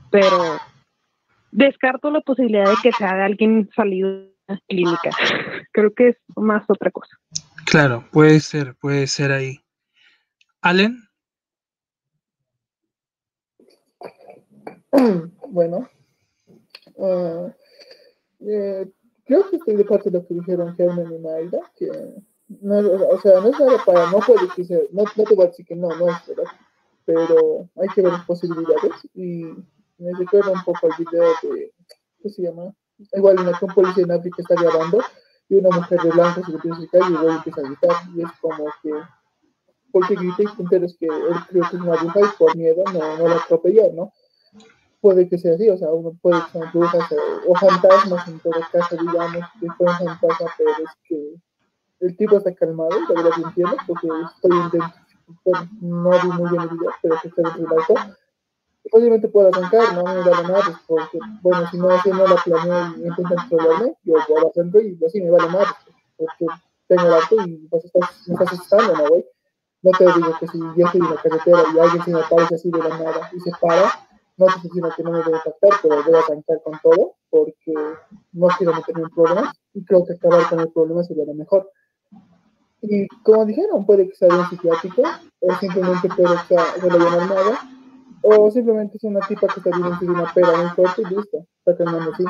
Pero 0.10 0.58
descarto 1.52 2.10
la 2.10 2.22
posibilidad 2.22 2.66
de 2.66 2.76
que 2.82 2.92
sea 2.94 3.16
de 3.16 3.24
alguien 3.24 3.70
salido 3.76 4.10
de 4.10 4.34
la 4.48 4.60
clínica. 4.68 5.10
Creo 5.72 5.94
que 5.94 6.10
es 6.10 6.18
más 6.36 6.64
otra 6.68 6.90
cosa. 6.90 7.16
Claro, 7.66 8.04
puede 8.12 8.40
ser, 8.40 8.76
puede 8.76 9.06
ser 9.06 9.32
ahí. 9.32 9.60
Allen. 10.62 11.04
Bueno, 15.52 15.90
uh, 16.96 17.52
eh, 18.42 18.86
creo 19.30 19.48
que 19.48 19.58
estoy 19.58 19.76
de 19.76 19.86
parte 19.86 20.10
de 20.10 20.18
lo 20.18 20.26
que 20.26 20.34
dijeron 20.34 20.76
Germen 20.76 21.14
y 21.14 21.20
Mayra, 21.20 21.60
que 21.78 21.88
no, 22.48 22.80
o 22.80 23.22
sea, 23.22 23.40
no 23.40 23.50
es 23.50 23.60
nada 23.60 23.78
para, 23.86 24.10
no 24.10 24.18
puede 24.22 24.48
que 24.56 24.90
no, 24.92 25.04
no 25.04 25.24
te 25.24 25.36
voy 25.36 25.46
a 25.46 25.50
decir 25.50 25.68
que 25.68 25.76
no, 25.76 25.88
no 25.90 26.10
es 26.10 26.26
verdad, 26.26 26.52
pero 27.06 27.70
hay 27.76 27.88
que 27.90 28.02
ver 28.02 28.12
las 28.12 28.26
posibilidades 28.26 29.08
y 29.14 29.44
me 30.00 30.14
recuerda 30.18 30.52
un 30.52 30.64
poco 30.64 30.88
el 30.88 30.94
video 30.98 31.30
de, 31.44 31.72
¿qué 32.24 32.30
se 32.32 32.42
llama? 32.42 32.74
Igual 33.14 33.40
una 33.40 33.56
que 33.56 33.66
un 33.66 33.74
policía 33.76 34.04
en 34.04 34.12
África 34.14 34.38
está 34.40 34.56
grabando 34.56 35.00
y 35.48 35.56
una 35.56 35.70
mujer 35.78 36.02
de 36.02 36.10
blanco 36.10 36.42
se 36.44 36.52
le 36.52 36.58
empieza 36.58 37.06
a 37.06 37.08
y 37.08 37.12
luego 37.12 37.30
empieza 37.30 37.62
a 37.62 37.64
gritar 37.66 37.96
y 38.16 38.22
es 38.24 38.32
como 38.42 38.66
que 38.82 38.92
porque 39.92 40.16
y 40.16 40.36
te 40.36 40.80
que 40.80 41.06
él 41.06 41.36
creo 41.50 41.70
que 41.70 41.76
es 41.78 41.82
una 41.82 41.96
bruja 42.02 42.20
y 42.20 42.38
por 42.38 42.56
miedo 42.56 42.84
no, 42.94 43.18
no 43.18 43.28
la 43.28 43.36
atropelló, 43.36 43.94
¿no? 43.94 44.12
Puede 45.02 45.30
que 45.30 45.38
sea 45.38 45.56
así, 45.56 45.70
o 45.70 45.78
sea, 45.78 45.92
uno 45.92 46.18
puede 46.22 46.42
que 46.46 46.52
sean 46.52 46.72
brujas 46.74 47.10
o, 47.48 47.56
fantasmas 47.56 48.28
en 48.28 48.40
todo 48.40 48.54
caso, 48.72 48.98
digamos, 48.98 49.46
que 49.60 49.68
fueron 49.78 49.96
fantasmas, 49.98 50.52
pero 50.58 50.70
es 50.72 50.98
que 51.08 51.36
el 52.02 52.18
tipo 52.18 52.38
está 52.38 52.54
calmado, 52.54 52.92
la 52.92 53.22
verdad 53.22 53.36
que 53.36 53.42
entiendo, 53.42 53.78
porque 53.88 54.08
estoy 54.36 54.58
intentando, 54.58 54.96
no 55.82 56.10
vi 56.10 56.28
muy 56.28 56.50
bien 56.50 56.62
el 56.64 56.70
video, 56.70 56.92
pero 57.02 57.16
que 57.22 57.28
está 57.30 57.42
dentro 57.44 57.62
del 57.62 57.80
auto, 57.80 57.94
obviamente 58.92 59.28
puedo 59.28 59.48
arrancar, 59.50 59.96
no 59.96 60.04
me 60.04 60.30
vale 60.30 60.48
madre, 60.48 60.74
porque, 60.88 61.20
bueno, 61.42 61.70
si 61.70 61.78
no, 61.78 62.02
si 62.02 62.10
no 62.10 62.28
la 62.28 62.36
planeo 62.36 62.96
y 62.98 63.08
intentan 63.08 63.50
trolearme, 63.50 63.94
yo 64.04 64.16
puedo 64.28 64.52
arrancar 64.54 64.84
y 64.84 65.06
así 65.06 65.22
me 65.22 65.32
vale 65.32 65.48
madre, 65.50 65.72
porque 66.18 66.46
tengo 66.88 67.04
el 67.04 67.14
auto 67.14 67.36
y 67.46 67.68
pues 67.70 67.86
estás, 67.86 68.28
me 68.28 68.34
estás 68.34 68.54
asustando, 68.54 68.94
¿no, 68.96 69.08
güey? 69.10 69.26
No 69.82 69.92
te 69.92 70.06
digo 70.06 70.38
que 70.40 70.48
si 70.48 70.60
yo 70.60 70.86
estoy 70.86 71.02
en 71.02 71.10
la 71.10 71.22
carretera 71.22 71.64
y 71.74 71.80
alguien 71.80 72.04
se 72.04 72.12
me 72.12 72.20
aparece 72.20 72.56
así 72.56 72.70
de 72.70 72.80
la 72.80 72.90
nada 72.90 73.32
y 73.32 73.40
se 73.40 73.52
para, 73.62 74.09
no 74.40 74.46
diciendo 74.64 74.90
que 74.96 75.04
no 75.04 75.12
voy 75.12 75.22
a 75.22 75.36
impactar, 75.36 75.80
pero 75.82 76.04
voy 76.04 76.16
a 76.16 76.20
arrancar 76.20 76.62
con 76.64 76.80
todo, 76.82 77.16
porque 77.30 77.74
no 78.32 78.48
quiero 78.58 78.74
meterme 78.74 79.04
en 79.04 79.10
problemas 79.10 79.56
y 79.74 79.84
creo 79.84 80.06
que 80.06 80.14
acabar 80.14 80.50
con 80.50 80.60
el 80.62 80.72
problema 80.72 81.04
sería 81.04 81.26
lo 81.26 81.34
mejor. 81.34 81.70
Y 82.82 83.08
como 83.24 83.46
dijeron, 83.46 83.86
puede 83.86 84.08
que 84.08 84.16
sea 84.16 84.30
un 84.30 84.50
psiquiátrico, 84.50 85.04
o 85.42 85.56
simplemente 85.56 86.08
puede 86.16 86.36
que 86.48 86.56
sea 86.56 86.76
de 86.82 86.90
la 86.90 87.26
nada, 87.26 87.60
o 88.24 88.50
simplemente 88.50 88.98
es 88.98 89.04
una 89.04 89.20
tipa 89.28 89.48
que 89.48 89.60
está 89.60 89.72
viviendo 89.76 90.14
una 90.14 90.34
pera 90.34 90.56
muy 90.56 90.70
fuerte 90.70 91.02
y 91.02 91.16
listo, 91.16 91.46
está 91.58 91.76
terminando 91.76 92.14
así. 92.14 92.24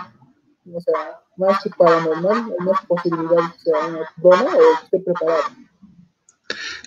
O 0.73 0.81
sea, 0.81 1.21
más 1.37 1.63
que 1.63 1.69
paranormal, 1.69 2.55
más 2.59 2.85
posibilidad 2.87 3.51
que 3.53 3.59
sea 3.59 3.87
una 3.87 4.09
broma 4.17 4.55
o 4.55 4.79
que 4.79 4.85
esté 4.85 4.99
preparado. 4.99 5.43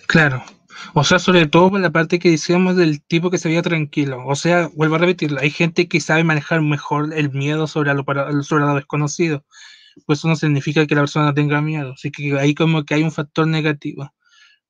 Claro. 0.07 0.43
O 0.93 1.03
sea, 1.03 1.19
sobre 1.19 1.47
todo 1.47 1.71
por 1.71 1.79
la 1.79 1.91
parte 1.91 2.19
que 2.19 2.29
decíamos 2.29 2.75
del 2.75 3.01
tipo 3.03 3.29
que 3.29 3.37
se 3.37 3.49
veía 3.49 3.61
tranquilo. 3.61 4.25
O 4.25 4.35
sea, 4.35 4.69
vuelvo 4.75 4.95
a 4.95 4.99
repetirlo, 4.99 5.39
hay 5.39 5.49
gente 5.49 5.87
que 5.87 5.99
sabe 5.99 6.23
manejar 6.23 6.61
mejor 6.61 7.13
el 7.13 7.31
miedo 7.31 7.67
sobre 7.67 7.93
lo, 7.93 8.03
sobre 8.43 8.65
lo 8.65 8.75
desconocido. 8.75 9.45
Pues 10.05 10.19
eso 10.19 10.27
no 10.27 10.35
significa 10.35 10.87
que 10.87 10.95
la 10.95 11.01
persona 11.01 11.33
tenga 11.33 11.61
miedo. 11.61 11.93
Así 11.93 12.11
que 12.11 12.37
ahí 12.39 12.55
como 12.55 12.83
que 12.85 12.95
hay 12.95 13.03
un 13.03 13.11
factor 13.11 13.47
negativo. 13.47 14.11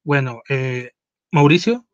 Bueno, 0.04 0.42
eh, 0.50 0.92
Mauricio. 1.32 1.86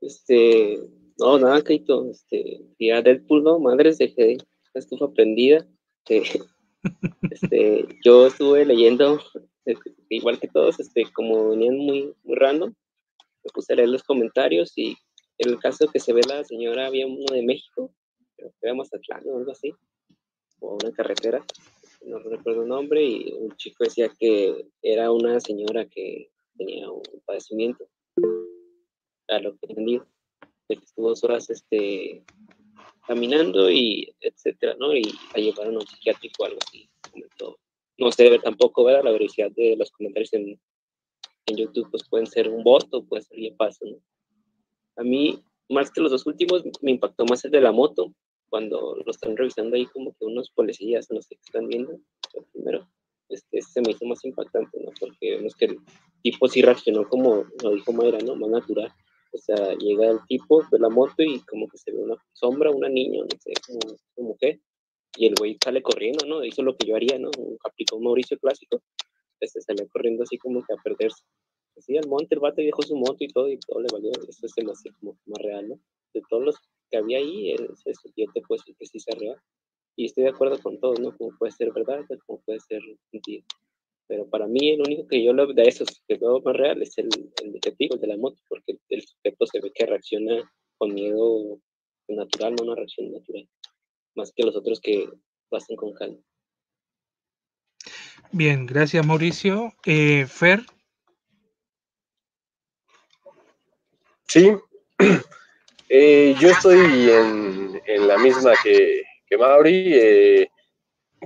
Este, 0.00 0.78
no, 1.18 1.38
nada, 1.38 1.62
Keito, 1.62 2.10
este, 2.10 2.60
ya 2.78 3.00
Deadpool, 3.00 3.42
no, 3.42 3.58
madres, 3.58 3.98
dejé 3.98 4.36
la 4.74 4.80
estufa 4.80 5.10
prendida. 5.12 5.66
Este, 7.34 7.84
yo 8.04 8.28
estuve 8.28 8.64
leyendo, 8.64 9.18
este, 9.64 9.92
igual 10.08 10.38
que 10.38 10.46
todos, 10.46 10.78
este, 10.78 11.02
como 11.12 11.48
venían 11.48 11.76
muy, 11.76 12.14
muy 12.22 12.36
random, 12.36 12.72
me 13.42 13.50
puse 13.52 13.72
a 13.72 13.76
leer 13.76 13.88
los 13.88 14.04
comentarios 14.04 14.72
y 14.76 14.96
en 15.38 15.50
el 15.50 15.58
caso 15.58 15.88
que 15.88 15.98
se 15.98 16.12
ve 16.12 16.20
la 16.28 16.44
señora, 16.44 16.86
había 16.86 17.08
uno 17.08 17.26
de 17.32 17.42
México, 17.42 17.92
creo 18.36 18.50
que 18.50 18.58
era 18.62 18.74
Mazatlán 18.74 19.24
o 19.26 19.38
algo 19.38 19.50
así, 19.50 19.74
o 20.60 20.78
una 20.80 20.92
carretera, 20.92 21.44
no 22.06 22.20
recuerdo 22.20 22.62
el 22.62 22.68
nombre, 22.68 23.02
y 23.02 23.32
un 23.32 23.50
chico 23.56 23.82
decía 23.82 24.08
que 24.16 24.68
era 24.80 25.10
una 25.10 25.40
señora 25.40 25.86
que 25.86 26.30
tenía 26.56 26.88
un 26.88 27.02
padecimiento 27.24 27.88
a 29.26 29.40
lo 29.40 29.56
que 29.56 29.66
entendí, 29.70 30.00
que 30.68 30.74
estuvo 30.74 31.08
dos 31.08 31.24
horas 31.24 31.50
este, 31.50 32.22
caminando 33.08 33.68
y 33.72 34.14
etcétera, 34.20 34.76
¿no? 34.78 34.94
Y 34.94 35.02
la 35.34 35.40
llevaron 35.42 35.74
a 35.74 35.78
un 35.78 35.86
psiquiátrico 35.86 36.44
o 36.44 36.46
algo 36.46 36.58
así, 36.64 36.88
comentó. 37.14 37.58
No 37.96 38.10
sé 38.10 38.38
tampoco, 38.42 38.84
¿verdad? 38.84 39.04
La 39.04 39.12
veracidad 39.12 39.50
de 39.52 39.76
los 39.76 39.90
comentarios 39.92 40.32
en, 40.32 40.60
en 41.46 41.56
YouTube, 41.56 41.88
pues 41.90 42.08
pueden 42.08 42.26
ser 42.26 42.48
un 42.48 42.64
voto, 42.64 43.04
puede 43.04 43.22
ser 43.22 43.38
bien 43.38 43.56
paso, 43.56 43.86
¿no? 43.86 43.98
A 44.96 45.02
mí, 45.02 45.42
más 45.68 45.90
que 45.90 46.00
los 46.00 46.10
dos 46.10 46.26
últimos, 46.26 46.64
me 46.82 46.90
impactó 46.90 47.24
más 47.24 47.44
el 47.44 47.50
de 47.50 47.60
la 47.60 47.72
moto, 47.72 48.12
cuando 48.48 48.96
lo 49.04 49.10
están 49.10 49.36
revisando 49.36 49.76
ahí 49.76 49.86
como 49.86 50.12
que 50.12 50.24
unos 50.24 50.50
policías, 50.50 51.10
no 51.10 51.20
sé 51.20 51.34
qué 51.36 51.42
están 51.44 51.66
viendo, 51.66 51.92
el 51.92 52.44
primero, 52.52 52.88
este, 53.28 53.60
se 53.62 53.80
me 53.80 53.90
hizo 53.90 54.04
más 54.04 54.24
impactante, 54.24 54.78
¿no? 54.80 54.90
Porque 54.98 55.36
vemos 55.36 55.54
que 55.56 55.66
el 55.66 55.78
tipo 56.22 56.46
sí 56.48 56.62
reaccionó 56.62 57.08
como 57.08 57.44
lo 57.62 57.70
dijo 57.70 57.92
Mayra, 57.92 58.18
¿no? 58.18 58.36
Más 58.36 58.50
natural. 58.50 58.92
O 59.32 59.38
sea, 59.38 59.74
llega 59.74 60.10
el 60.10 60.20
tipo 60.28 60.62
de 60.70 60.78
la 60.78 60.88
moto 60.88 61.22
y 61.22 61.40
como 61.40 61.66
que 61.68 61.78
se 61.78 61.90
ve 61.90 61.98
una 61.98 62.14
sombra, 62.32 62.70
una 62.70 62.88
niña, 62.88 63.22
no 63.22 63.38
sé, 63.40 63.52
como 63.66 63.78
una 64.16 64.28
mujer, 64.28 64.60
y 65.16 65.26
el 65.26 65.34
güey 65.34 65.56
sale 65.62 65.82
corriendo, 65.82 66.26
¿no? 66.26 66.44
Hizo 66.44 66.62
lo 66.62 66.76
que 66.76 66.86
yo 66.86 66.96
haría, 66.96 67.18
¿no? 67.18 67.30
Aplicó 67.64 67.96
un 67.96 68.04
Mauricio 68.04 68.38
clásico, 68.38 68.82
este 69.40 69.60
salió 69.60 69.88
corriendo 69.88 70.22
así 70.22 70.38
como 70.38 70.62
que 70.62 70.72
a 70.72 70.76
perderse. 70.82 71.22
Así 71.76 71.96
al 71.96 72.08
monte, 72.08 72.34
el 72.34 72.40
bate 72.40 72.62
dejó 72.62 72.82
su 72.82 72.96
moto 72.96 73.16
y 73.20 73.28
todo, 73.28 73.48
y 73.48 73.58
todo 73.58 73.80
le 73.80 73.88
valió. 73.92 74.10
Eso 74.28 74.46
es 74.46 74.52
demasiado 74.54 74.96
como 75.00 75.18
más 75.26 75.42
real, 75.42 75.68
¿no? 75.68 75.80
De 76.12 76.22
todos 76.28 76.44
los 76.44 76.56
que 76.90 76.96
había 76.96 77.18
ahí, 77.18 77.52
ese 77.52 78.10
yo 78.16 78.26
te 78.32 78.40
puedo 78.42 78.60
decir 78.60 78.76
que 78.78 78.86
sí 78.86 79.00
sea 79.00 79.16
real. 79.18 79.40
Y 79.96 80.06
estoy 80.06 80.24
de 80.24 80.30
acuerdo 80.30 80.58
con 80.60 80.78
todos, 80.78 81.00
¿no? 81.00 81.16
Como 81.16 81.36
puede 81.36 81.52
ser 81.52 81.72
verdad, 81.72 82.04
como 82.26 82.40
puede 82.42 82.60
ser 82.60 82.80
mentira. 83.12 83.44
Pero 84.06 84.28
para 84.28 84.46
mí 84.46 84.70
el 84.70 84.80
único 84.80 85.06
que 85.06 85.22
yo 85.22 85.32
lo 85.32 85.46
de 85.52 85.62
esos 85.62 85.88
que 86.06 86.16
veo 86.16 86.40
más 86.40 86.56
real 86.56 86.82
es 86.82 86.96
el, 86.98 87.08
el 87.42 87.52
detective, 87.52 87.98
de 87.98 88.06
la 88.06 88.16
moto, 88.16 88.40
porque 88.48 88.78
el 88.88 89.02
sujeto 89.02 89.46
se 89.46 89.60
ve 89.60 89.72
que 89.74 89.86
reacciona 89.86 90.52
con 90.78 90.92
miedo 90.94 91.58
natural, 92.08 92.54
no 92.54 92.64
una 92.64 92.74
reacción 92.74 93.10
natural, 93.10 93.48
más 94.14 94.32
que 94.34 94.44
los 94.44 94.56
otros 94.56 94.80
que 94.80 95.08
pasan 95.48 95.76
con 95.76 95.92
calma. 95.94 96.18
Bien, 98.32 98.66
gracias 98.66 99.06
Mauricio. 99.06 99.72
Eh, 99.84 100.26
Fer. 100.26 100.60
Sí, 104.26 104.50
eh, 105.88 106.34
yo 106.40 106.48
estoy 106.48 107.10
en, 107.10 107.80
en, 107.86 108.08
la 108.08 108.18
misma 108.18 108.52
que, 108.62 109.02
que 109.26 109.38
Mauri. 109.38 109.92
Eh, 109.94 110.48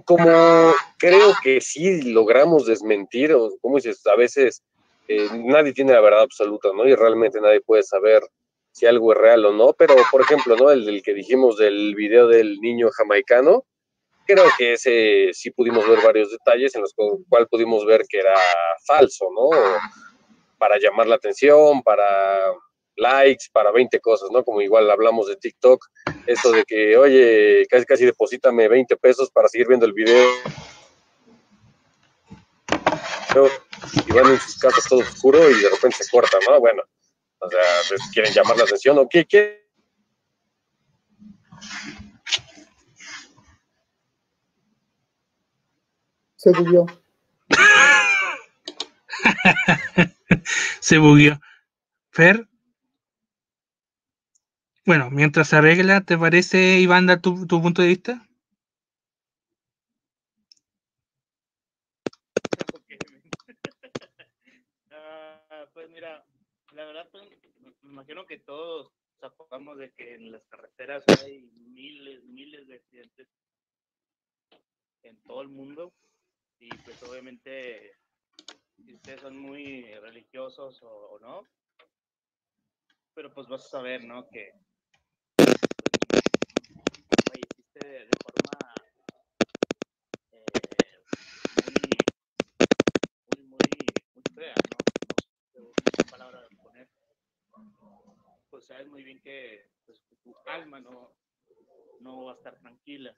como 0.04 0.72
creo 0.98 1.32
que 1.42 1.60
sí 1.60 2.12
logramos 2.12 2.66
desmentir, 2.66 3.32
o 3.32 3.50
como 3.60 3.76
dices, 3.76 4.06
a 4.06 4.16
veces 4.16 4.62
eh, 5.08 5.28
nadie 5.32 5.72
tiene 5.72 5.92
la 5.92 6.00
verdad 6.00 6.22
absoluta, 6.22 6.68
¿no? 6.74 6.86
Y 6.86 6.94
realmente 6.94 7.40
nadie 7.40 7.60
puede 7.60 7.82
saber 7.82 8.22
si 8.78 8.86
algo 8.86 9.12
es 9.12 9.18
real 9.18 9.44
o 9.44 9.52
no, 9.52 9.72
pero 9.72 9.96
por 10.10 10.20
ejemplo, 10.20 10.54
¿no? 10.54 10.70
El 10.70 10.84
del 10.86 11.02
que 11.02 11.12
dijimos 11.12 11.58
del 11.58 11.96
video 11.96 12.28
del 12.28 12.60
niño 12.60 12.90
jamaicano, 12.92 13.64
creo 14.24 14.44
que 14.56 14.74
ese 14.74 15.30
sí 15.32 15.50
pudimos 15.50 15.88
ver 15.88 16.00
varios 16.00 16.30
detalles 16.30 16.76
en 16.76 16.82
los 16.82 16.94
cuales 16.94 17.48
pudimos 17.50 17.84
ver 17.84 18.04
que 18.08 18.18
era 18.18 18.34
falso, 18.86 19.26
¿no? 19.34 19.48
Para 20.58 20.78
llamar 20.78 21.08
la 21.08 21.16
atención, 21.16 21.82
para 21.82 22.52
likes, 22.94 23.46
para 23.52 23.72
20 23.72 23.98
cosas, 23.98 24.30
¿no? 24.30 24.44
Como 24.44 24.60
igual 24.60 24.88
hablamos 24.88 25.26
de 25.26 25.34
TikTok, 25.34 25.84
esto 26.26 26.52
de 26.52 26.62
que, 26.64 26.96
oye, 26.96 27.66
casi 27.68 27.84
casi 27.84 28.06
deposítame 28.06 28.68
20 28.68 28.96
pesos 28.96 29.28
para 29.30 29.48
seguir 29.48 29.66
viendo 29.66 29.86
el 29.86 29.92
video. 29.92 30.28
Y 34.06 34.12
van 34.12 34.30
en 34.30 34.38
sus 34.38 34.58
casas 34.58 34.84
todo 34.88 35.00
oscuro 35.00 35.50
y 35.50 35.62
de 35.62 35.68
repente 35.68 36.04
se 36.04 36.10
corta, 36.10 36.38
¿no? 36.48 36.60
Bueno, 36.60 36.82
o 37.38 37.48
sea, 37.48 37.60
pues, 37.88 38.00
quieren 38.12 38.32
llamar 38.32 38.56
la 38.56 38.64
atención 38.64 38.98
o 38.98 39.08
qué, 39.08 39.24
qué. 39.24 39.68
Se 46.36 46.52
bugueó. 46.52 46.86
se 50.80 50.98
bugueó. 50.98 51.40
Fer. 52.10 52.48
Bueno, 54.86 55.10
mientras 55.10 55.48
se 55.48 55.56
arregla, 55.56 56.00
¿te 56.00 56.16
parece, 56.16 56.78
Iván, 56.78 57.06
dar 57.06 57.20
tu, 57.20 57.46
tu 57.46 57.60
punto 57.60 57.82
de 57.82 57.88
vista? 57.88 58.26
uh, 64.90 65.66
pues 65.74 65.90
mira, 65.90 66.24
la 66.72 66.84
verdad, 66.86 67.06
pues, 67.10 67.24
me 67.88 67.94
imagino 67.94 68.26
que 68.26 68.38
todos 68.40 68.92
nos 69.20 69.32
acordamos 69.32 69.78
de 69.78 69.90
que 69.92 70.14
en 70.14 70.30
las 70.30 70.44
carreteras 70.48 71.02
hay 71.24 71.40
miles, 71.40 72.22
miles 72.24 72.68
de 72.68 72.76
accidentes 72.76 73.28
en 75.02 75.16
todo 75.22 75.40
el 75.40 75.48
mundo 75.48 75.94
y 76.58 76.68
pues 76.68 77.02
obviamente 77.04 77.96
si 78.76 78.92
ustedes 78.94 79.22
son 79.22 79.38
muy 79.38 79.84
religiosos 80.02 80.78
o, 80.82 81.18
no, 81.20 81.42
pero 83.14 83.32
pues 83.32 83.48
vas 83.48 83.64
a 83.64 83.68
saber, 83.68 84.04
¿no? 84.04 84.28
Que 84.28 84.52
de, 87.74 87.88
de 87.88 88.10
eh, 90.32 90.50
muy, 91.64 91.80
muy, 93.28 93.46
muy, 93.46 93.58
muy 94.14 94.22
fea, 94.34 94.54
¿no? 94.54 95.60
No 95.62 95.68
sé 95.68 95.90
qué 95.96 96.04
palabra 96.10 96.46
poner. 96.62 96.88
Pues 98.58 98.66
sabes 98.66 98.88
muy 98.88 99.04
bien 99.04 99.20
que 99.20 99.70
pues, 99.86 100.02
tu 100.24 100.34
alma 100.46 100.80
no, 100.80 101.12
no 102.00 102.24
va 102.24 102.32
a 102.32 102.34
estar 102.34 102.58
tranquila. 102.58 103.14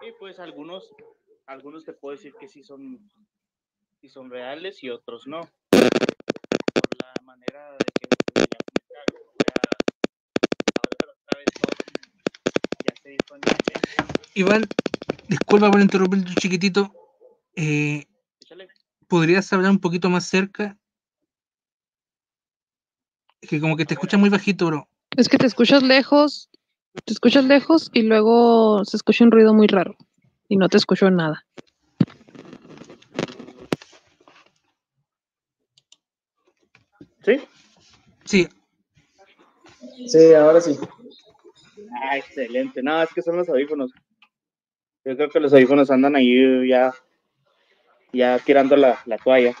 Y 0.00 0.12
pues 0.20 0.38
algunos, 0.38 0.94
algunos 1.46 1.84
te 1.84 1.92
puedo 1.92 2.14
decir 2.14 2.32
que 2.38 2.46
sí 2.46 2.62
son, 2.62 3.10
sí 4.00 4.08
son 4.08 4.30
reales 4.30 4.80
y 4.84 4.90
otros 4.90 5.26
no. 5.26 5.40
Por 5.70 5.90
la 7.02 7.20
manera 7.24 7.72
de 7.72 7.84
que 8.00 8.06
pues, 8.32 8.46
ya 8.48 8.58
ahora 10.76 11.12
otra 11.12 11.38
vez 11.40 11.50
todo 11.58 11.70
Iván, 14.34 14.68
disculpa 15.26 15.68
por 15.72 15.80
interrumpir 15.80 16.20
un 16.20 16.34
chiquitito. 16.36 16.94
Eh, 17.56 18.06
¿Podrías 19.08 19.52
hablar 19.52 19.72
un 19.72 19.80
poquito 19.80 20.10
más 20.10 20.28
cerca? 20.28 20.78
Es 23.44 23.50
que 23.50 23.60
como 23.60 23.76
que 23.76 23.84
te 23.84 23.92
escuchas 23.92 24.18
muy 24.18 24.30
bajito, 24.30 24.68
bro. 24.68 24.88
Es 25.18 25.28
que 25.28 25.36
te 25.36 25.44
escuchas 25.46 25.82
lejos, 25.82 26.48
te 27.04 27.12
escuchas 27.12 27.44
lejos 27.44 27.90
y 27.92 28.00
luego 28.00 28.82
se 28.86 28.96
escucha 28.96 29.22
un 29.22 29.30
ruido 29.30 29.52
muy 29.52 29.66
raro 29.66 29.98
y 30.48 30.56
no 30.56 30.70
te 30.70 30.78
escucho 30.78 31.10
nada. 31.10 31.44
¿Sí? 37.22 37.38
Sí. 38.24 38.48
Sí, 40.06 40.32
ahora 40.32 40.62
sí. 40.62 40.78
Ah, 42.02 42.16
excelente. 42.16 42.82
No, 42.82 43.02
es 43.02 43.12
que 43.12 43.20
son 43.20 43.36
los 43.36 43.48
audífonos. 43.50 43.92
Yo 45.04 45.16
creo 45.16 45.28
que 45.28 45.40
los 45.40 45.52
audífonos 45.52 45.90
andan 45.90 46.16
ahí 46.16 46.66
ya, 46.66 46.94
ya 48.10 48.38
tirando 48.38 48.74
la, 48.74 49.02
la 49.04 49.18
toalla. 49.18 49.54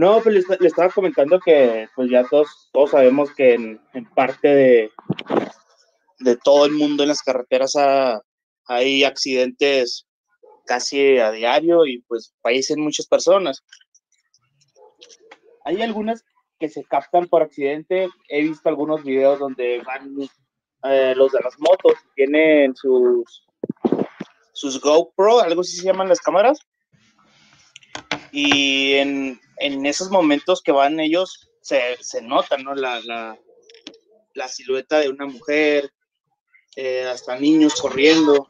No, 0.00 0.22
pues 0.22 0.48
le, 0.48 0.66
estaba 0.66 0.88
comentando 0.88 1.38
que 1.38 1.86
pues 1.94 2.10
ya 2.10 2.24
todos, 2.26 2.70
todos 2.72 2.92
sabemos 2.92 3.30
que 3.34 3.52
en, 3.52 3.78
en, 3.92 4.06
parte 4.06 4.48
de, 4.48 4.90
de 6.20 6.36
todo 6.38 6.64
el 6.64 6.72
mundo 6.72 7.02
en 7.02 7.10
las 7.10 7.20
carreteras 7.20 7.74
hay 8.64 9.04
accidentes 9.04 10.06
casi 10.64 11.18
a 11.18 11.30
diario 11.32 11.84
y 11.84 12.00
pues 12.08 12.34
fallecen 12.40 12.80
muchas 12.80 13.06
personas. 13.08 13.62
Hay 15.66 15.82
algunas 15.82 16.24
que 16.58 16.70
se 16.70 16.82
captan 16.84 17.28
por 17.28 17.42
accidente. 17.42 18.08
He 18.30 18.40
visto 18.40 18.70
algunos 18.70 19.04
videos 19.04 19.38
donde 19.38 19.82
van 19.84 20.16
eh, 20.84 21.12
los 21.14 21.30
de 21.30 21.40
las 21.40 21.58
motos 21.58 21.92
tienen 22.14 22.74
sus, 22.74 23.44
sus 24.54 24.80
GoPro, 24.80 25.40
algo 25.40 25.60
así 25.60 25.76
se 25.76 25.84
llaman 25.84 26.08
las 26.08 26.20
cámaras. 26.20 26.58
Y 28.32 28.94
en, 28.94 29.40
en 29.56 29.86
esos 29.86 30.10
momentos 30.10 30.62
que 30.62 30.72
van 30.72 31.00
ellos, 31.00 31.50
se, 31.60 31.96
se 32.00 32.22
nota, 32.22 32.56
¿no? 32.56 32.74
La, 32.74 33.00
la, 33.00 34.48
silueta 34.48 34.98
de 34.98 35.08
una 35.08 35.26
mujer, 35.26 35.92
eh, 36.76 37.06
hasta 37.06 37.38
niños 37.38 37.80
corriendo. 37.80 38.48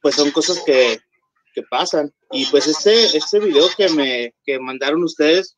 Pues 0.00 0.14
son 0.14 0.30
cosas 0.30 0.62
que, 0.64 0.98
que 1.54 1.62
pasan. 1.62 2.14
Y 2.30 2.46
pues 2.46 2.66
este, 2.66 3.16
este 3.16 3.40
video 3.40 3.66
que 3.76 3.88
me 3.88 4.34
que 4.44 4.58
mandaron 4.58 5.02
ustedes, 5.02 5.56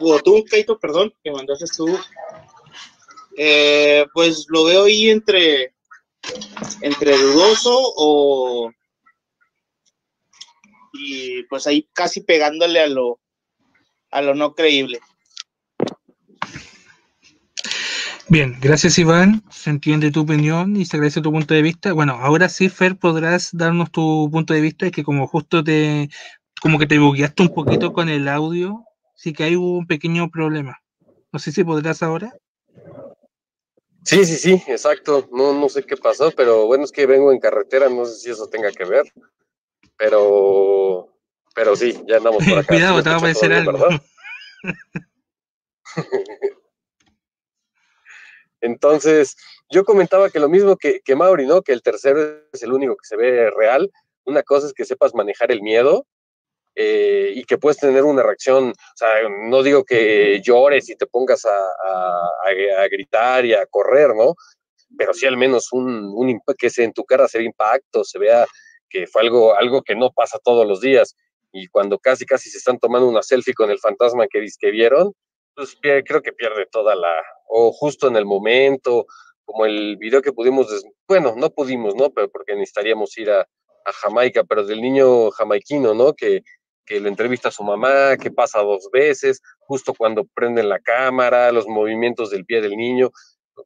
o 0.00 0.18
tú, 0.20 0.44
Keito, 0.44 0.78
perdón, 0.78 1.14
que 1.22 1.30
mandaste 1.30 1.66
tú, 1.76 1.98
eh, 3.36 4.06
pues 4.12 4.46
lo 4.48 4.64
veo 4.64 4.84
ahí 4.84 5.10
entre, 5.10 5.74
entre 6.80 7.16
dudoso 7.16 7.74
o 7.96 8.72
y 10.92 11.42
pues 11.44 11.66
ahí 11.66 11.88
casi 11.92 12.20
pegándole 12.20 12.80
a 12.80 12.86
lo 12.86 13.20
a 14.10 14.22
lo 14.22 14.34
no 14.34 14.54
creíble. 14.54 15.00
Bien, 18.28 18.56
gracias 18.60 18.96
Iván, 18.98 19.42
se 19.50 19.70
entiende 19.70 20.12
tu 20.12 20.20
opinión 20.20 20.76
y 20.76 20.84
se 20.84 20.96
agradece 20.96 21.20
tu 21.20 21.32
punto 21.32 21.52
de 21.52 21.62
vista. 21.62 21.92
Bueno, 21.92 22.12
ahora 22.12 22.48
sí, 22.48 22.68
Fer, 22.68 22.96
podrás 22.96 23.50
darnos 23.52 23.90
tu 23.90 24.28
punto 24.30 24.54
de 24.54 24.60
vista, 24.60 24.86
es 24.86 24.92
que 24.92 25.02
como 25.02 25.26
justo 25.26 25.64
te, 25.64 26.08
como 26.60 26.78
que 26.78 26.86
te 26.86 27.00
bugueaste 27.00 27.42
un 27.42 27.52
poquito 27.52 27.92
con 27.92 28.08
el 28.08 28.28
audio, 28.28 28.84
sí 29.16 29.32
que 29.32 29.42
hay 29.42 29.56
un 29.56 29.84
pequeño 29.86 30.30
problema. 30.30 30.78
No 31.32 31.40
sé 31.40 31.50
si 31.50 31.64
podrás 31.64 32.04
ahora. 32.04 32.32
Sí, 34.04 34.24
sí, 34.24 34.36
sí, 34.36 34.62
exacto. 34.68 35.28
No, 35.32 35.52
no 35.52 35.68
sé 35.68 35.82
qué 35.82 35.96
pasó, 35.96 36.30
pero 36.30 36.66
bueno, 36.66 36.84
es 36.84 36.92
que 36.92 37.06
vengo 37.06 37.32
en 37.32 37.40
carretera, 37.40 37.88
no 37.88 38.06
sé 38.06 38.14
si 38.14 38.30
eso 38.30 38.48
tenga 38.48 38.70
que 38.70 38.84
ver. 38.84 39.12
Pero, 40.00 41.14
pero 41.54 41.76
sí, 41.76 42.02
ya 42.08 42.16
andamos 42.16 42.42
por 42.42 42.58
acá. 42.58 42.68
Cuidado, 42.68 43.02
te 43.02 43.10
va 43.10 43.16
a 43.16 43.18
aparecer 43.18 43.52
algo. 43.52 43.86
Entonces, 48.62 49.36
yo 49.70 49.84
comentaba 49.84 50.30
que 50.30 50.40
lo 50.40 50.48
mismo 50.48 50.76
que, 50.76 51.00
que 51.04 51.14
Mauri, 51.14 51.46
¿no? 51.46 51.60
Que 51.60 51.72
el 51.72 51.82
tercero 51.82 52.40
es 52.50 52.62
el 52.62 52.72
único 52.72 52.96
que 52.96 53.06
se 53.06 53.16
ve 53.16 53.50
real. 53.50 53.90
Una 54.24 54.42
cosa 54.42 54.68
es 54.68 54.72
que 54.72 54.86
sepas 54.86 55.14
manejar 55.14 55.52
el 55.52 55.60
miedo 55.60 56.06
eh, 56.76 57.32
y 57.34 57.44
que 57.44 57.58
puedes 57.58 57.76
tener 57.76 58.04
una 58.04 58.22
reacción, 58.22 58.70
o 58.70 58.96
sea, 58.96 59.08
no 59.48 59.62
digo 59.62 59.84
que 59.84 60.40
llores 60.42 60.88
y 60.88 60.96
te 60.96 61.06
pongas 61.06 61.44
a, 61.44 61.58
a, 61.58 62.30
a 62.82 62.88
gritar 62.88 63.44
y 63.44 63.52
a 63.52 63.66
correr, 63.66 64.14
¿no? 64.14 64.34
Pero 64.96 65.12
sí 65.12 65.26
al 65.26 65.36
menos 65.36 65.72
un, 65.72 66.10
un 66.14 66.40
que 66.56 66.70
se 66.70 66.84
en 66.84 66.94
tu 66.94 67.04
cara 67.04 67.28
se 67.28 67.36
vea 67.38 67.46
impacto, 67.46 68.02
se 68.02 68.18
vea 68.18 68.46
que 68.90 69.06
fue 69.06 69.22
algo, 69.22 69.56
algo 69.56 69.82
que 69.82 69.94
no 69.94 70.10
pasa 70.10 70.38
todos 70.42 70.66
los 70.66 70.80
días. 70.80 71.16
Y 71.52 71.68
cuando 71.68 71.98
casi, 71.98 72.26
casi 72.26 72.50
se 72.50 72.58
están 72.58 72.78
tomando 72.78 73.08
una 73.08 73.22
selfie 73.22 73.54
con 73.54 73.70
el 73.70 73.78
fantasma 73.78 74.26
que, 74.28 74.46
que 74.58 74.70
vieron, 74.70 75.12
pues 75.54 75.76
creo 75.80 76.22
que 76.22 76.32
pierde 76.32 76.66
toda 76.70 76.94
la, 76.94 77.14
o 77.48 77.72
justo 77.72 78.08
en 78.08 78.16
el 78.16 78.24
momento, 78.24 79.06
como 79.44 79.66
el 79.66 79.96
video 79.96 80.22
que 80.22 80.32
pudimos, 80.32 80.84
bueno, 81.08 81.34
no 81.36 81.50
pudimos, 81.50 81.94
¿no? 81.94 82.10
Pero 82.10 82.28
porque 82.30 82.54
necesitaríamos 82.54 83.16
ir 83.18 83.30
a, 83.30 83.40
a 83.40 83.92
Jamaica, 83.92 84.44
pero 84.44 84.64
del 84.64 84.80
niño 84.80 85.30
jamaiquino, 85.30 85.94
¿no? 85.94 86.14
Que, 86.14 86.42
que 86.86 87.00
le 87.00 87.08
entrevista 87.08 87.48
a 87.48 87.52
su 87.52 87.62
mamá, 87.62 88.16
que 88.16 88.30
pasa 88.30 88.60
dos 88.60 88.88
veces, 88.92 89.40
justo 89.60 89.94
cuando 89.94 90.24
prenden 90.34 90.68
la 90.68 90.80
cámara, 90.80 91.52
los 91.52 91.66
movimientos 91.66 92.30
del 92.30 92.44
pie 92.44 92.60
del 92.60 92.76
niño. 92.76 93.10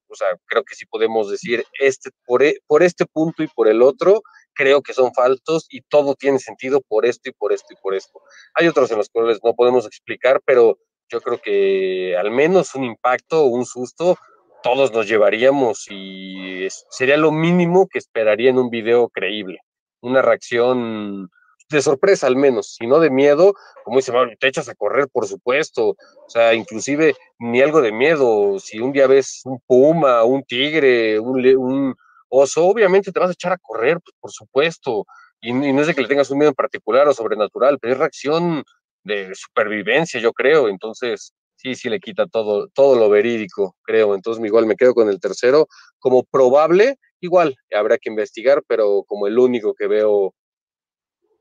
O 0.09 0.15
sea, 0.15 0.29
creo 0.47 0.65
que 0.65 0.75
sí 0.75 0.87
podemos 0.87 1.31
decir, 1.31 1.65
este, 1.81 2.11
por, 2.27 2.43
e, 2.43 2.59
por 2.67 2.83
este 2.83 3.07
punto 3.07 3.43
y 3.43 3.49
por 3.49 3.69
el 3.69 3.83
otro, 3.83 4.23
creo 4.55 4.83
que 4.83 4.95
son 4.95 5.13
falsos 5.13 5.67
y 5.71 5.83
todo 5.83 6.15
tiene 6.15 6.39
sentido 6.39 6.81
por 6.81 7.07
esto 7.07 7.29
y 7.29 7.33
por 7.33 7.53
esto 7.53 7.73
y 7.73 7.77
por 7.83 7.95
esto. 7.95 8.21
Hay 8.55 8.69
otros 8.69 8.91
en 8.91 8.99
los 8.99 9.09
cuales 9.09 9.41
no 9.43 9.55
podemos 9.55 9.87
explicar, 9.87 10.41
pero 10.45 10.79
yo 11.09 11.21
creo 11.21 11.41
que 11.41 12.17
al 12.17 12.31
menos 12.31 12.75
un 12.75 12.85
impacto 12.85 13.45
un 13.45 13.67
susto 13.67 14.17
todos 14.65 14.93
nos 14.93 15.07
llevaríamos 15.07 15.87
y 15.91 16.67
sería 16.89 17.19
lo 17.19 17.31
mínimo 17.31 17.87
que 17.87 17.99
esperaría 17.99 18.49
en 18.49 18.59
un 18.59 18.71
video 18.71 19.11
creíble. 19.11 19.59
Una 20.01 20.23
reacción 20.23 21.29
de 21.69 21.83
sorpresa 21.83 22.27
al 22.27 22.37
menos, 22.37 22.75
si 22.79 22.87
no 22.87 22.99
de 22.99 23.11
miedo, 23.11 23.53
como 23.85 23.99
dice, 23.99 24.13
te 24.41 24.49
echas 24.49 24.71
a 24.71 24.75
correr, 24.75 25.09
por 25.13 25.27
supuesto, 25.27 25.89
o 25.91 26.29
sea, 26.29 26.55
inclusive 26.55 27.15
ni 27.39 27.61
algo 27.61 27.83
de 27.83 27.93
miedo, 27.93 28.59
si 28.59 28.81
un 28.81 28.93
día 28.93 29.07
ves 29.07 29.43
un 29.45 29.61
puma, 29.67 30.25
un 30.25 30.43
tigre, 30.45 31.21
un, 31.21 31.45
un 31.57 31.95
oso, 32.29 32.67
obviamente 32.67 33.13
te 33.13 33.21
vas 33.21 33.31
a 33.31 33.33
echar 33.33 33.53
a 33.53 33.59
correr, 33.59 34.01
pues, 34.01 34.17
por 34.21 34.31
supuesto, 34.31 35.07
y, 35.41 35.53
no 35.53 35.81
es 35.81 35.87
de 35.87 35.95
que 35.95 36.03
le 36.03 36.09
tengas 36.09 36.31
un 36.31 36.39
miedo 36.39 36.51
en 36.51 36.55
particular 36.55 37.07
o 37.09 37.15
sobrenatural, 37.15 37.79
pero 37.79 37.93
es 37.93 37.99
reacción 37.99 38.65
de 39.03 39.35
supervivencia, 39.35 40.21
yo 40.21 40.33
creo, 40.33 40.69
entonces 40.69 41.35
sí, 41.57 41.75
sí 41.75 41.89
le 41.89 42.01
quita 42.01 42.27
todo, 42.27 42.69
todo 42.69 42.99
lo 42.99 43.09
verídico, 43.11 43.77
creo, 43.83 44.15
entonces 44.15 44.45
igual 44.45 44.67
me 44.67 44.77
quedo 44.77 44.95
con 44.95 45.09
el 45.09 45.21
tercero, 45.21 45.67
como 45.99 46.25
probable, 46.25 46.97
igual, 47.21 47.57
habrá 47.73 47.99
que 47.99 48.11
investigar, 48.11 48.63
pero 48.67 49.05
como 49.07 49.27
el 49.27 49.39
único 49.39 49.75
que 49.75 49.87
veo 49.87 50.35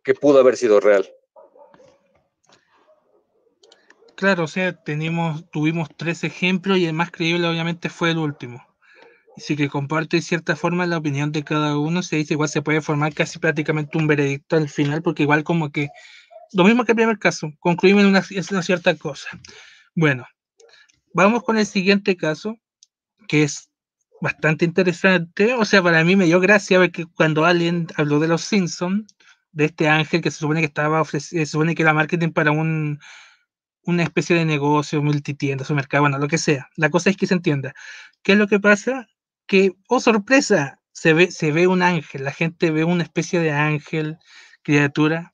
que 0.04 0.14
pudo 0.14 0.40
haber 0.40 0.58
sido 0.58 0.80
real. 0.80 1.10
Claro, 4.16 4.44
o 4.44 4.48
sea, 4.48 4.74
tenemos, 4.74 5.50
tuvimos 5.50 5.90
tres 5.96 6.24
ejemplos 6.24 6.78
y 6.78 6.86
el 6.86 6.94
más 6.94 7.12
creíble 7.12 7.48
obviamente 7.48 7.90
fue 7.90 8.12
el 8.12 8.18
último. 8.18 8.66
Así 9.36 9.56
que 9.56 9.68
comparte 9.70 10.22
cierta 10.22 10.56
forma 10.56 10.86
la 10.86 10.98
opinión 10.98 11.32
de 11.32 11.44
cada 11.44 11.78
uno, 11.78 12.04
se 12.04 12.18
dice 12.18 12.36
igual 12.36 12.50
se 12.50 12.62
puede 12.62 12.82
formar 12.82 13.14
casi 13.14 13.40
prácticamente 13.40 13.98
un 13.98 14.08
veredicto 14.08 14.56
al 14.56 14.70
final, 14.70 15.02
porque 15.02 15.24
igual 15.24 15.44
como 15.44 15.72
que, 15.72 15.90
lo 16.54 16.64
mismo 16.64 16.86
que 16.86 16.92
el 16.92 16.98
primer 16.98 17.18
caso, 17.18 17.52
concluimos 17.60 18.04
en 18.04 18.10
una, 18.10 18.22
cierta 18.62 18.96
cosa. 18.96 19.30
Bueno, 19.96 20.26
vamos 21.14 21.44
con 21.44 21.58
el 21.58 21.66
siguiente 21.66 22.16
caso, 22.16 22.58
que 23.28 23.44
es 23.44 23.70
bastante 24.22 24.66
interesante, 24.66 25.54
o 25.56 25.66
sea, 25.66 25.82
para 25.82 26.04
mí 26.04 26.16
me 26.16 26.26
dio 26.26 26.40
gracia 26.40 26.80
ver 26.80 26.92
que 26.92 27.06
cuando 27.06 27.46
alguien 27.46 27.88
habló 27.98 28.20
de 28.20 28.28
los 28.28 28.44
Simpsons, 28.44 29.16
de 29.52 29.66
este 29.66 29.88
ángel 29.88 30.22
que 30.22 30.32
se 30.32 30.40
supone 30.40 30.62
que 30.62 30.68
estaba 30.68 31.02
ofreciendo, 31.02 31.46
se 31.46 31.52
supone 31.52 31.76
que 31.76 31.82
era 31.84 31.94
marketing 31.94 32.30
para 32.30 32.52
un, 32.52 33.00
una 33.86 34.04
especie 34.04 34.36
de 34.36 34.46
negocio, 34.46 35.02
multitienda, 35.04 35.66
mercado, 35.74 36.04
bueno, 36.04 36.18
lo 36.18 36.28
que 36.28 36.38
sea. 36.38 36.70
La 36.76 36.90
cosa 36.90 37.10
es 37.10 37.18
que 37.18 37.28
se 37.28 37.34
entienda. 37.34 37.74
¿Qué 38.22 38.34
es 38.34 38.38
lo 38.38 38.48
que 38.48 38.60
pasa? 38.60 39.08
Que, 39.48 39.74
oh 39.88 40.00
sorpresa, 40.00 40.80
se 40.92 41.14
ve, 41.14 41.32
se 41.32 41.52
ve 41.52 41.68
un 41.68 41.82
ángel, 41.82 42.24
la 42.24 42.32
gente 42.32 42.72
ve 42.72 42.84
una 42.84 43.04
especie 43.04 43.40
de 43.40 43.52
ángel, 43.52 44.18
criatura. 44.64 45.34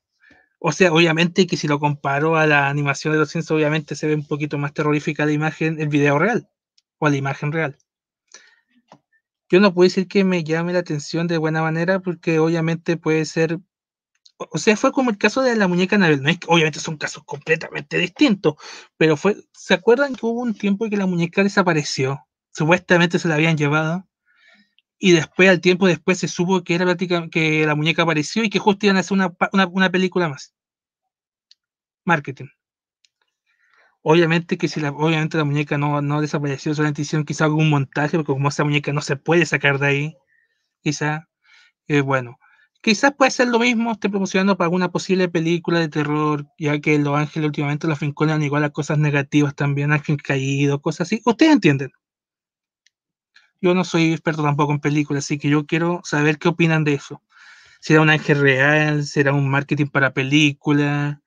O 0.58 0.72
sea, 0.72 0.92
obviamente 0.92 1.46
que 1.46 1.56
si 1.56 1.68
lo 1.68 1.78
comparo 1.80 2.36
a 2.36 2.46
la 2.46 2.68
animación 2.68 3.12
de 3.12 3.20
los 3.20 3.30
Simpsons, 3.30 3.58
obviamente 3.58 3.96
se 3.96 4.06
ve 4.06 4.14
un 4.14 4.26
poquito 4.26 4.58
más 4.58 4.74
terrorífica 4.74 5.26
la 5.26 5.32
imagen, 5.32 5.80
el 5.80 5.88
video 5.88 6.18
real, 6.18 6.50
o 6.98 7.08
la 7.08 7.16
imagen 7.16 7.52
real. 7.52 7.78
Yo 9.50 9.60
no 9.60 9.74
puedo 9.74 9.86
decir 9.88 10.06
que 10.08 10.24
me 10.24 10.44
llame 10.44 10.72
la 10.72 10.80
atención 10.80 11.26
de 11.26 11.38
buena 11.38 11.62
manera, 11.62 12.00
porque 12.00 12.38
obviamente 12.38 12.96
puede 12.96 13.24
ser 13.24 13.60
o 14.50 14.58
sea, 14.58 14.76
fue 14.76 14.92
como 14.92 15.10
el 15.10 15.18
caso 15.18 15.42
de 15.42 15.54
la 15.56 15.68
muñeca 15.68 15.96
Anabel. 15.96 16.22
No 16.22 16.30
es, 16.30 16.38
obviamente 16.46 16.80
son 16.80 16.96
casos 16.96 17.24
completamente 17.24 17.98
distintos, 17.98 18.54
pero 18.96 19.16
fue, 19.16 19.36
¿se 19.52 19.74
acuerdan 19.74 20.14
que 20.14 20.26
hubo 20.26 20.40
un 20.40 20.54
tiempo 20.54 20.84
en 20.84 20.90
que 20.90 20.96
la 20.96 21.06
muñeca 21.06 21.42
desapareció? 21.42 22.26
Supuestamente 22.52 23.18
se 23.18 23.28
la 23.28 23.34
habían 23.34 23.56
llevado. 23.56 24.06
Y 24.98 25.12
después, 25.12 25.48
al 25.48 25.60
tiempo 25.60 25.86
después, 25.86 26.18
se 26.18 26.28
supo 26.28 26.62
que 26.62 26.74
era 26.74 26.96
que 26.96 27.66
la 27.66 27.74
muñeca 27.74 28.02
apareció 28.02 28.44
y 28.44 28.50
que 28.50 28.58
justo 28.58 28.86
iban 28.86 28.96
a 28.98 29.00
hacer 29.00 29.14
una, 29.14 29.32
una, 29.72 29.90
película 29.90 30.28
más. 30.28 30.54
Marketing. 32.04 32.48
Obviamente 34.02 34.58
que 34.58 34.68
si 34.68 34.80
la, 34.80 34.90
obviamente 34.90 35.38
la 35.38 35.44
muñeca 35.44 35.78
no, 35.78 36.00
no 36.02 36.20
desapareció, 36.20 36.74
solamente 36.74 37.02
hicieron 37.02 37.24
quizá 37.24 37.44
algún 37.44 37.70
montaje, 37.70 38.16
porque 38.18 38.32
como 38.32 38.48
esa 38.48 38.64
muñeca 38.64 38.92
no 38.92 39.00
se 39.02 39.16
puede 39.16 39.46
sacar 39.46 39.78
de 39.78 39.86
ahí, 39.86 40.16
quizá, 40.82 41.28
eh, 41.88 42.00
bueno, 42.02 42.38
Quizás 42.82 43.12
puede 43.14 43.30
ser 43.30 43.48
lo 43.48 43.58
mismo, 43.58 43.92
esté 43.92 44.08
promocionando 44.08 44.56
para 44.56 44.66
alguna 44.66 44.90
posible 44.90 45.28
película 45.28 45.78
de 45.80 45.88
terror, 45.90 46.46
ya 46.58 46.80
que 46.80 46.98
Los 46.98 47.14
Ángeles 47.18 47.48
últimamente 47.48 47.86
los 47.86 48.00
vinculan 48.00 48.42
igual 48.42 48.64
a 48.64 48.70
cosas 48.70 48.96
negativas 48.96 49.54
también, 49.54 49.92
Ángel 49.92 50.22
Caído, 50.22 50.80
cosas 50.80 51.08
así. 51.08 51.20
Ustedes 51.26 51.52
entienden. 51.52 51.92
Yo 53.60 53.74
no 53.74 53.84
soy 53.84 54.12
experto 54.12 54.42
tampoco 54.42 54.72
en 54.72 54.80
películas, 54.80 55.24
así 55.24 55.38
que 55.38 55.48
yo 55.50 55.66
quiero 55.66 56.00
saber 56.04 56.38
qué 56.38 56.48
opinan 56.48 56.84
de 56.84 56.94
eso. 56.94 57.22
¿Será 57.80 58.02
un 58.02 58.10
ángel 58.10 58.40
real? 58.40 59.04
¿Será 59.04 59.32
un 59.32 59.48
marketing 59.48 59.86
para 59.86 60.14
película? 60.14 61.22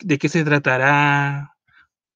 ¿De 0.00 0.18
qué 0.18 0.28
se 0.28 0.44
tratará? 0.44 1.56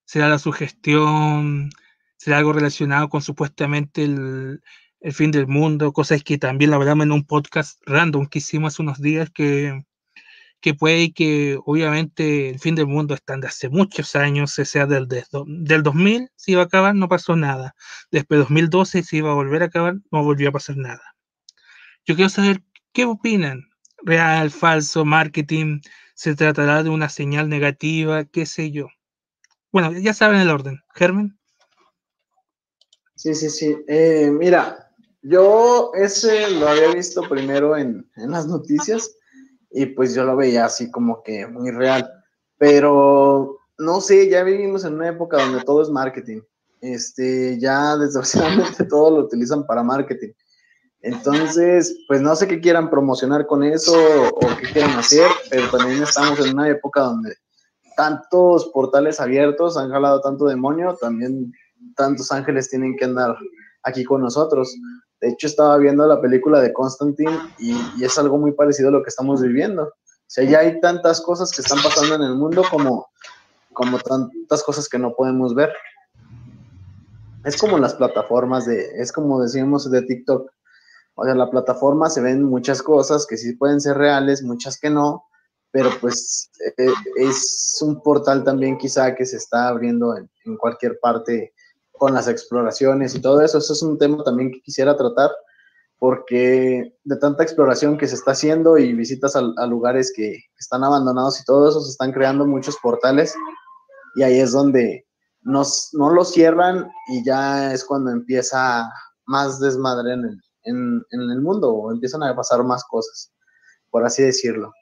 ¿Será 0.05 0.29
la 0.29 0.39
sugestión? 0.39 1.71
¿Será 2.17 2.39
algo 2.39 2.53
relacionado 2.53 3.09
con 3.09 3.23
supuestamente 3.23 4.05
el, 4.05 4.63
el 5.01 5.13
fin 5.15 5.31
del 5.31 5.47
mundo, 5.47 5.93
cosas 5.93 6.23
que 6.23 6.39
también 6.39 6.71
lo 6.71 6.77
hablamos 6.77 7.05
en 7.05 7.13
un 7.13 7.25
podcast 7.25 7.81
random 7.87 8.27
que 8.27 8.39
hicimos 8.41 8.75
hace 8.75 8.83
unos 8.83 9.01
días, 9.01 9.31
que, 9.31 9.83
que 10.61 10.75
puede 10.75 11.13
que 11.13 11.59
obviamente 11.65 12.51
el 12.51 12.59
fin 12.59 12.75
del 12.75 12.87
mundo 12.87 13.15
está 13.15 13.37
de 13.37 13.47
hace 13.47 13.69
muchos 13.69 14.15
años, 14.17 14.53
sea 14.53 14.87
del, 14.87 15.09
del 15.09 15.83
2000 15.83 16.31
se 16.37 16.53
iba 16.53 16.63
a 16.63 16.67
acabar, 16.67 16.95
no 16.95 17.09
pasó 17.09 17.37
nada. 17.37 17.75
Después 18.11 18.39
de 18.39 18.43
2012 18.43 19.03
se 19.03 19.17
iba 19.17 19.31
a 19.31 19.35
volver 19.35 19.63
a 19.63 19.67
acabar, 19.67 19.97
no 20.11 20.25
volvió 20.25 20.51
a 20.51 20.53
pasar 20.53 20.77
nada. 20.77 21.03
Yo 22.07 22.15
quiero 22.15 22.29
saber 22.29 22.63
qué 22.93 23.05
opinan. 23.05 23.67
Real, 24.03 24.51
falso, 24.51 25.05
marketing, 25.05 25.81
se 26.15 26.35
tratará 26.35 26.83
de 26.83 26.89
una 26.89 27.09
señal 27.09 27.49
negativa, 27.49 28.25
qué 28.25 28.47
sé 28.47 28.71
yo. 28.71 28.89
Bueno, 29.73 29.93
ya 29.93 30.15
saben 30.15 30.41
el 30.41 30.51
orden. 30.51 30.81
Germen. 30.95 31.39
Sí, 33.15 33.35
sí, 33.35 33.51
sí. 33.51 33.77
Eh, 33.87 34.31
mira, 34.33 34.91
yo 35.23 35.93
ese 35.95 36.51
lo 36.51 36.69
había 36.69 36.95
visto 36.95 37.23
primero 37.29 37.77
en, 37.77 38.11
las 38.17 38.47
noticias 38.47 39.17
y 39.71 39.87
pues 39.87 40.15
yo 40.15 40.25
lo 40.25 40.37
veía 40.37 40.65
así 40.65 40.91
como 40.91 41.23
que 41.23 41.47
muy 41.47 41.71
real. 41.71 42.11
Pero 42.59 43.59
no 43.79 44.01
sé, 44.01 44.29
ya 44.29 44.43
vivimos 44.43 44.85
en 44.85 44.95
una 44.95 45.09
época 45.09 45.39
donde 45.39 45.63
todo 45.65 45.83
es 45.83 45.89
marketing. 45.89 46.41
Este, 46.81 47.59
ya 47.59 47.97
desgraciadamente 47.99 48.85
todo 48.85 49.11
lo 49.11 49.25
utilizan 49.25 49.67
para 49.67 49.83
marketing. 49.83 50.33
Entonces, 51.03 51.97
pues 52.07 52.21
no 52.21 52.37
sé 52.37 52.47
qué 52.47 52.61
quieran 52.61 52.91
promocionar 52.91 53.47
con 53.47 53.63
eso 53.65 53.97
o 54.35 54.41
qué 54.61 54.71
quieran 54.71 54.99
hacer, 54.99 55.27
pero 55.49 55.71
también 55.71 56.03
estamos 56.03 56.39
en 56.41 56.53
una 56.53 56.69
época 56.69 57.01
donde 57.01 57.35
tantos 57.97 58.71
portales 58.75 59.19
abiertos 59.19 59.79
han 59.79 59.91
jalado 59.91 60.21
tanto 60.21 60.45
demonio, 60.45 60.97
también 61.01 61.53
tantos 61.97 62.31
ángeles 62.33 62.69
tienen 62.69 62.97
que 62.99 63.07
andar 63.07 63.35
aquí 63.83 64.05
con 64.05 64.21
nosotros. 64.21 64.75
De 65.21 65.29
hecho, 65.29 65.47
estaba 65.47 65.77
viendo 65.77 66.07
la 66.07 66.21
película 66.21 66.61
de 66.61 66.73
Constantine 66.73 67.39
y, 67.59 67.77
es 68.03 68.19
algo 68.19 68.39
muy 68.39 68.53
parecido 68.53 68.89
a 68.89 68.93
lo 68.93 69.03
que 69.03 69.11
estamos 69.11 69.43
viviendo. 69.43 69.85
O 69.85 70.33
sea, 70.33 70.45
ya 70.45 70.61
hay 70.61 70.81
tantas 70.81 71.21
cosas 71.21 71.51
que 71.51 71.61
están 71.61 71.79
pasando 71.83 72.15
en 72.15 72.23
el 72.23 72.35
mundo 72.35 72.63
como, 72.71 73.09
como 73.73 73.99
tantas 73.99 74.63
cosas 74.63 74.89
que 74.89 74.99
no 74.99 75.15
podemos 75.15 75.55
ver. 75.55 75.73
Es 77.45 77.57
como 77.57 77.79
las 77.79 77.95
plataformas 77.95 78.67
de, 78.67 79.01
es 79.01 79.13
como 79.13 79.43
decíamos 79.43 79.91
de 79.91 80.03
TikTok. 80.03 80.51
O 81.17 81.25
sea, 81.25 81.35
la 81.35 81.51
plataforma 81.51 82.09
se 82.09 82.23
ven 82.23 82.43
muchas 82.45 82.83
cosas 82.83 83.27
que 83.27 83.37
sí 83.37 83.55
pueden 83.55 83.81
ser 83.81 83.99
reales, 83.99 84.43
muchas 84.43 84.79
que 84.79 84.89
no, 84.89 85.25
pero 85.71 85.91
pues 86.01 86.51
eh, 86.79 86.93
es 87.17 87.79
un 87.83 88.03
portal 88.03 88.43
también 88.43 88.79
quizá 88.79 89.15
que 89.15 89.27
se 89.27 89.37
está 89.37 89.69
abriendo 89.69 90.17
en, 90.17 90.31
en 90.47 90.57
cualquier 90.57 90.99
parte 90.99 91.53
con 92.01 92.15
las 92.15 92.27
exploraciones 92.27 93.15
y 93.15 93.21
todo 93.21 93.41
eso. 93.41 93.59
Eso 93.59 93.73
es 93.73 93.83
un 93.83 93.97
tema 93.99 94.25
también 94.25 94.51
que 94.51 94.61
quisiera 94.61 94.97
tratar 94.97 95.31
porque 95.99 96.97
de 97.05 97.17
tanta 97.19 97.43
exploración 97.43 97.99
que 97.99 98.09
se 98.09 98.15
está 98.15 98.33
haciendo 98.33 98.79
y 98.79 98.95
visitas 98.95 99.37
a, 99.37 99.67
lugares 99.67 100.13
que 100.17 100.39
están 100.59 100.83
abandonados 100.83 101.39
y 101.41 101.45
todo 101.45 101.69
eso, 101.69 101.81
se 101.83 101.91
están 101.91 102.13
creando 102.13 102.47
muchos 102.47 102.77
portales 102.83 103.35
y 104.17 104.23
ahí 104.23 104.41
es 104.41 104.53
donde 104.53 105.07
nos, 105.43 105.91
no 105.93 106.11
lo 106.11 106.25
cierran 106.25 106.91
y 107.09 107.23
ya 107.23 107.73
es 107.75 107.85
cuando 107.85 108.11
empieza 108.11 108.91
más 109.27 109.61
desmadre 109.61 110.15
en 110.15 110.41
en, 110.65 111.05
en 111.11 111.21
el 111.31 111.41
mundo 111.41 111.73
o 111.73 111.93
empiezan 111.93 112.23
a 112.23 112.35
pasar 112.35 112.63
más 112.65 112.85
cosas. 112.85 113.33
por 113.91 114.05
así 114.05 114.23
decirlo. 114.23 114.73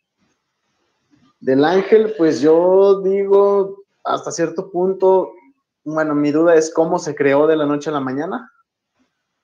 Del 1.40 1.64
ángel, 1.64 2.14
pues 2.18 2.40
yo 2.40 3.00
digo, 3.00 3.84
hasta 4.04 4.32
cierto 4.32 4.70
punto, 4.70 5.32
bueno, 5.94 6.14
mi 6.14 6.30
duda 6.30 6.54
es 6.54 6.72
cómo 6.72 6.98
se 6.98 7.14
creó 7.14 7.46
de 7.46 7.56
la 7.56 7.66
noche 7.66 7.90
a 7.90 7.94
la 7.94 8.00
mañana, 8.00 8.52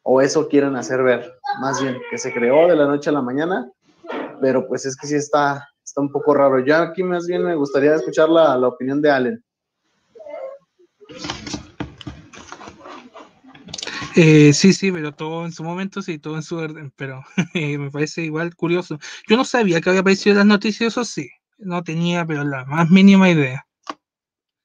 o 0.03 0.21
eso 0.21 0.49
quieren 0.49 0.77
hacer 0.77 1.03
ver, 1.03 1.33
más 1.61 1.83
bien, 1.83 1.97
que 2.11 2.19
se 2.19 2.33
creó 2.33 2.69
de 2.69 2.77
la 2.77 2.87
noche 2.87 3.11
a 3.11 3.15
la 3.15 3.23
mañana, 3.23 3.71
pero 4.41 4.67
pues 4.69 4.85
es 4.85 4.97
que 4.97 5.07
sí 5.07 5.15
está, 5.15 5.67
está 5.83 6.01
un 6.03 6.13
poco 6.13 6.35
raro. 6.35 6.65
Ya 6.65 6.83
aquí 6.83 7.03
más 7.03 7.27
bien 7.27 7.45
me 7.45 7.55
gustaría 7.55 7.95
escuchar 7.95 8.29
la, 8.29 8.57
la 8.59 8.69
opinión 8.69 9.01
de 9.01 9.11
Allen. 9.11 9.45
Eh, 14.17 14.53
sí, 14.53 14.73
sí, 14.73 14.93
pero 14.93 15.13
todo 15.13 15.45
en 15.45 15.53
su 15.53 15.65
momento, 15.65 16.03
sí, 16.03 16.19
todo 16.19 16.37
en 16.37 16.43
su 16.43 16.57
orden, 16.57 16.93
pero 16.95 17.23
eh, 17.55 17.79
me 17.79 17.91
parece 17.91 18.23
igual 18.23 18.55
curioso. 18.55 18.99
Yo 19.27 19.37
no 19.37 19.45
sabía 19.45 19.81
que 19.81 19.89
había 19.89 20.03
aparecido 20.03 20.33
en 20.33 20.39
las 20.39 20.47
noticias, 20.47 20.93
eso 20.93 21.05
sí, 21.05 21.31
no 21.59 21.83
tenía, 21.83 22.27
pero 22.27 22.45
la 22.45 22.65
más 22.67 22.91
mínima 22.91 23.31
idea. 23.31 23.67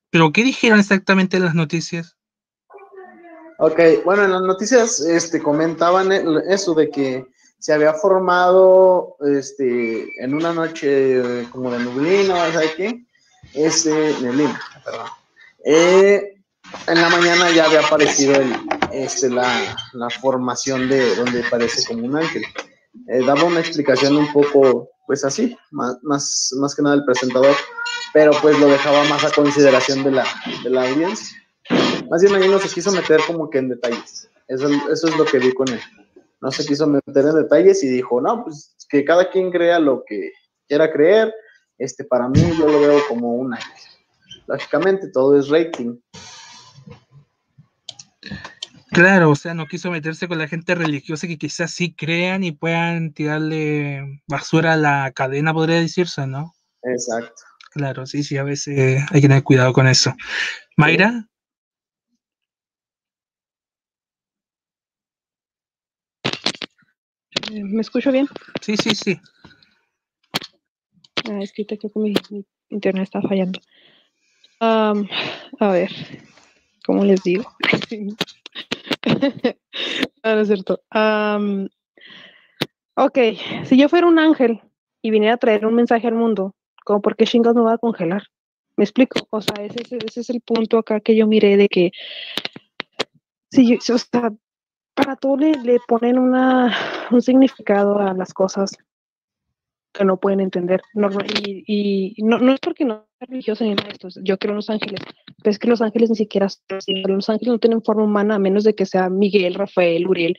Pero, 0.09 0.31
¿qué 0.31 0.43
dijeron 0.43 0.79
exactamente 0.79 1.37
en 1.37 1.45
las 1.45 1.55
noticias? 1.55 2.17
Ok, 3.59 3.79
bueno, 4.05 4.23
en 4.23 4.31
las 4.31 4.41
noticias 4.41 5.01
este, 5.01 5.41
comentaban 5.41 6.11
eso 6.49 6.73
de 6.73 6.89
que 6.89 7.25
se 7.59 7.73
había 7.73 7.93
formado 7.93 9.17
este, 9.35 10.07
en 10.23 10.33
una 10.33 10.53
noche 10.53 11.45
como 11.51 11.69
de 11.69 11.79
nublina, 11.79 12.51
¿sabes 12.53 12.71
qué? 12.75 13.05
Este, 13.53 14.15
neblina, 14.21 14.59
perdón. 14.85 15.07
Eh, 15.65 16.39
en 16.87 17.01
la 17.01 17.09
mañana 17.09 17.51
ya 17.51 17.65
había 17.65 17.85
aparecido 17.85 18.35
el, 18.35 18.55
este, 18.93 19.29
la, 19.29 19.77
la, 19.93 20.09
formación 20.09 20.87
de 20.87 21.15
donde 21.15 21.43
parece 21.49 21.85
como 21.85 22.05
un 22.05 22.15
ángel. 22.15 22.43
Eh, 23.07 23.25
daba 23.25 23.43
una 23.43 23.59
explicación 23.59 24.15
un 24.15 24.31
poco, 24.31 24.89
pues 25.05 25.25
así, 25.25 25.57
más, 25.71 25.97
más, 26.03 26.53
más, 26.59 26.75
que 26.75 26.81
nada 26.81 26.95
el 26.95 27.05
presentador, 27.05 27.55
pero 28.13 28.31
pues 28.41 28.59
lo 28.59 28.67
dejaba 28.67 29.03
más 29.05 29.23
a 29.23 29.31
consideración 29.31 30.03
de 30.03 30.11
la, 30.11 30.25
de 30.63 30.69
la 30.69 30.89
audiencia. 30.89 31.37
Más 32.09 32.21
bien 32.21 32.35
ahí 32.35 32.49
no 32.49 32.59
se 32.59 32.73
quiso 32.73 32.91
meter 32.91 33.19
como 33.27 33.49
que 33.49 33.59
en 33.59 33.69
detalles. 33.69 34.29
Eso, 34.47 34.67
eso 34.91 35.07
es 35.07 35.17
lo 35.17 35.25
que 35.25 35.39
vi 35.39 35.53
con 35.53 35.69
él. 35.69 35.79
No 36.41 36.51
se 36.51 36.65
quiso 36.65 36.87
meter 36.87 37.25
en 37.25 37.35
detalles 37.35 37.83
y 37.83 37.87
dijo, 37.87 38.21
no, 38.21 38.43
pues 38.43 38.75
que 38.89 39.05
cada 39.05 39.29
quien 39.29 39.51
crea 39.51 39.79
lo 39.79 40.03
que 40.05 40.31
quiera 40.67 40.91
creer. 40.91 41.33
Este, 41.77 42.03
para 42.03 42.27
mí 42.27 42.41
yo 42.57 42.67
lo 42.67 42.79
veo 42.81 42.99
como 43.07 43.35
un 43.35 43.53
ángel. 43.53 43.71
Lógicamente 44.47 45.09
todo 45.09 45.37
es 45.37 45.49
rating. 45.49 45.97
Claro, 48.91 49.29
o 49.29 49.35
sea, 49.35 49.53
no 49.53 49.67
quiso 49.67 49.91
meterse 49.91 50.27
con 50.27 50.39
la 50.39 50.47
gente 50.47 50.73
religiosa 50.73 51.27
que 51.27 51.37
quizás 51.37 51.71
sí 51.71 51.93
crean 51.93 52.43
y 52.43 52.51
puedan 52.51 53.13
tirarle 53.13 54.21
basura 54.27 54.73
a 54.73 54.77
la 54.77 55.11
cadena, 55.11 55.53
podría 55.53 55.79
decirse, 55.79 56.25
¿no? 56.25 56.55
Exacto. 56.81 57.43
Claro, 57.71 58.05
sí, 58.05 58.23
sí, 58.23 58.37
a 58.37 58.43
veces 58.43 59.03
hay 59.11 59.21
que 59.21 59.27
tener 59.27 59.43
cuidado 59.43 59.73
con 59.73 59.87
eso. 59.87 60.13
Mayra. 60.75 61.27
Eh, 67.51 67.63
¿Me 67.63 67.81
escucho 67.81 68.11
bien? 68.11 68.27
Sí, 68.61 68.75
sí, 68.77 68.95
sí. 68.95 69.19
Ah, 71.29 71.39
es 71.41 71.51
que 71.53 71.65
mi, 71.95 72.13
internet 72.69 73.03
está 73.03 73.21
fallando. 73.21 73.59
a 74.59 74.93
ver, 75.71 75.91
¿cómo 76.85 77.05
les 77.05 77.21
digo? 77.23 77.43
no, 79.05 79.15
no 80.35 80.41
es 80.41 80.47
cierto. 80.47 80.81
ok, 82.95 83.17
si 83.65 83.77
yo 83.77 83.89
fuera 83.89 84.07
un 84.07 84.17
ángel 84.17 84.61
y 85.03 85.11
viniera 85.11 85.35
a 85.35 85.37
traer 85.37 85.65
un 85.67 85.75
mensaje 85.75 86.07
al 86.07 86.15
mundo, 86.15 86.55
como 86.89 87.03
por 87.03 87.15
qué 87.15 87.25
chingados 87.25 87.55
me 87.55 87.61
va 87.61 87.73
a 87.73 87.77
congelar? 87.77 88.23
¿Me 88.75 88.83
explico? 88.83 89.19
O 89.29 89.41
sea, 89.41 89.63
ese, 89.63 89.83
ese, 90.03 90.21
es 90.21 90.29
el 90.31 90.41
punto 90.41 90.79
acá 90.79 90.99
que 90.99 91.15
yo 91.15 91.27
miré 91.27 91.55
de 91.55 91.67
que 91.67 91.91
si 93.51 93.75
o 93.75 93.97
sea, 93.99 94.33
para 94.95 95.15
todo 95.15 95.37
le, 95.37 95.51
le 95.51 95.77
ponen 95.87 96.17
una, 96.17 96.75
un 97.11 97.21
significado 97.21 97.99
a 97.99 98.15
las 98.15 98.33
cosas 98.33 98.75
que 99.99 100.05
no 100.05 100.17
pueden 100.17 100.39
entender. 100.39 100.81
No, 100.93 101.09
y, 101.67 102.15
no, 102.23 102.39
no, 102.39 102.53
es 102.53 102.59
porque 102.61 102.85
no 102.85 103.05
sea 103.19 103.27
religioso 103.27 103.65
ni 103.65 103.75
nada 103.75 103.89
esto. 103.89 104.07
Yo 104.23 104.37
creo 104.37 104.51
en 104.51 104.57
los 104.57 104.69
ángeles, 104.69 105.01
pero 105.43 105.51
es 105.51 105.59
que 105.59 105.67
los 105.67 105.81
ángeles 105.81 106.09
ni 106.09 106.15
siquiera 106.15 106.47
los 107.07 107.29
ángeles 107.29 107.51
no 107.51 107.59
tienen 107.59 107.83
forma 107.83 108.05
humana 108.05 108.35
a 108.35 108.39
menos 108.39 108.63
de 108.63 108.73
que 108.73 108.85
sea 108.85 109.09
Miguel, 109.09 109.55
Rafael, 109.55 110.07
Uriel. 110.07 110.37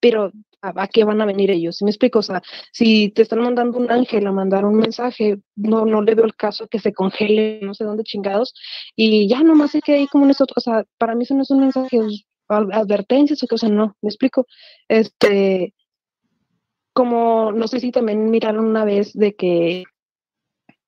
Pero 0.00 0.32
¿a, 0.62 0.88
qué 0.88 1.04
van 1.04 1.20
a 1.20 1.26
venir 1.26 1.50
ellos? 1.50 1.76
¿Sí 1.76 1.84
me 1.84 1.90
explico? 1.90 2.20
O 2.20 2.22
sea, 2.22 2.42
si 2.72 3.10
te 3.10 3.22
están 3.22 3.40
mandando 3.40 3.78
un 3.78 3.90
ángel 3.90 4.26
a 4.26 4.32
mandar 4.32 4.64
un 4.64 4.76
mensaje, 4.76 5.38
no, 5.56 5.84
no 5.84 6.00
le 6.00 6.14
veo 6.14 6.24
el 6.24 6.34
caso 6.34 6.68
que 6.68 6.78
se 6.78 6.94
congele, 6.94 7.60
no 7.62 7.74
sé 7.74 7.84
dónde 7.84 8.04
chingados, 8.04 8.54
y 8.96 9.28
ya 9.28 9.42
nomás 9.42 9.72
se 9.72 9.82
que 9.82 9.92
ahí 9.92 10.06
como 10.06 10.24
en 10.24 10.32
o 10.32 10.60
sea, 10.60 10.84
para 10.96 11.14
mí 11.14 11.24
eso 11.24 11.34
no 11.34 11.42
es 11.42 11.50
un 11.50 11.60
mensaje, 11.60 12.00
advertencias 12.48 13.42
o 13.42 13.46
cosas, 13.46 13.70
no, 13.70 13.96
me 14.00 14.08
explico. 14.08 14.46
Este, 14.88 15.74
como 16.92 17.52
no 17.52 17.68
sé 17.68 17.80
si 17.80 17.90
también 17.90 18.30
miraron 18.30 18.64
una 18.66 18.84
vez 18.84 19.12
de 19.14 19.34
que 19.34 19.84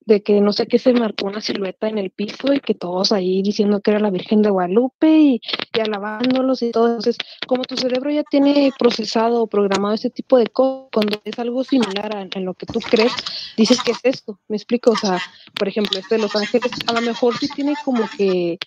de 0.06 0.22
que 0.22 0.40
no 0.40 0.52
sé 0.52 0.66
qué 0.66 0.78
se 0.78 0.92
marcó 0.92 1.26
una 1.26 1.40
silueta 1.40 1.88
en 1.88 1.98
el 1.98 2.10
piso 2.10 2.52
y 2.52 2.60
que 2.60 2.74
todos 2.74 3.12
ahí 3.12 3.42
diciendo 3.42 3.80
que 3.80 3.90
era 3.90 4.00
la 4.00 4.10
Virgen 4.10 4.42
de 4.42 4.50
Guadalupe 4.50 5.08
y, 5.08 5.40
alabándolos 5.80 6.62
y 6.62 6.72
todo. 6.72 6.88
Entonces, 6.88 7.16
como 7.46 7.64
tu 7.64 7.76
cerebro 7.76 8.10
ya 8.10 8.22
tiene 8.22 8.70
procesado 8.78 9.42
o 9.42 9.46
programado 9.46 9.94
ese 9.94 10.10
tipo 10.10 10.36
de 10.36 10.46
cosas, 10.46 10.88
cuando 10.92 11.20
es 11.24 11.38
algo 11.38 11.64
similar 11.64 12.14
a, 12.16 12.20
en 12.20 12.44
lo 12.44 12.54
que 12.54 12.66
tú 12.66 12.80
crees, 12.80 13.12
dices, 13.56 13.82
¿qué 13.82 13.92
es 13.92 14.00
esto? 14.02 14.38
Me 14.48 14.56
explico, 14.56 14.90
o 14.90 14.96
sea, 14.96 15.18
por 15.58 15.68
ejemplo, 15.68 15.98
este 15.98 16.16
de 16.16 16.22
Los 16.22 16.36
Ángeles, 16.36 16.70
a 16.86 16.92
lo 16.92 17.00
mejor 17.00 17.36
sí 17.38 17.48
tiene 17.48 17.74
como 17.84 18.06
que 18.16 18.58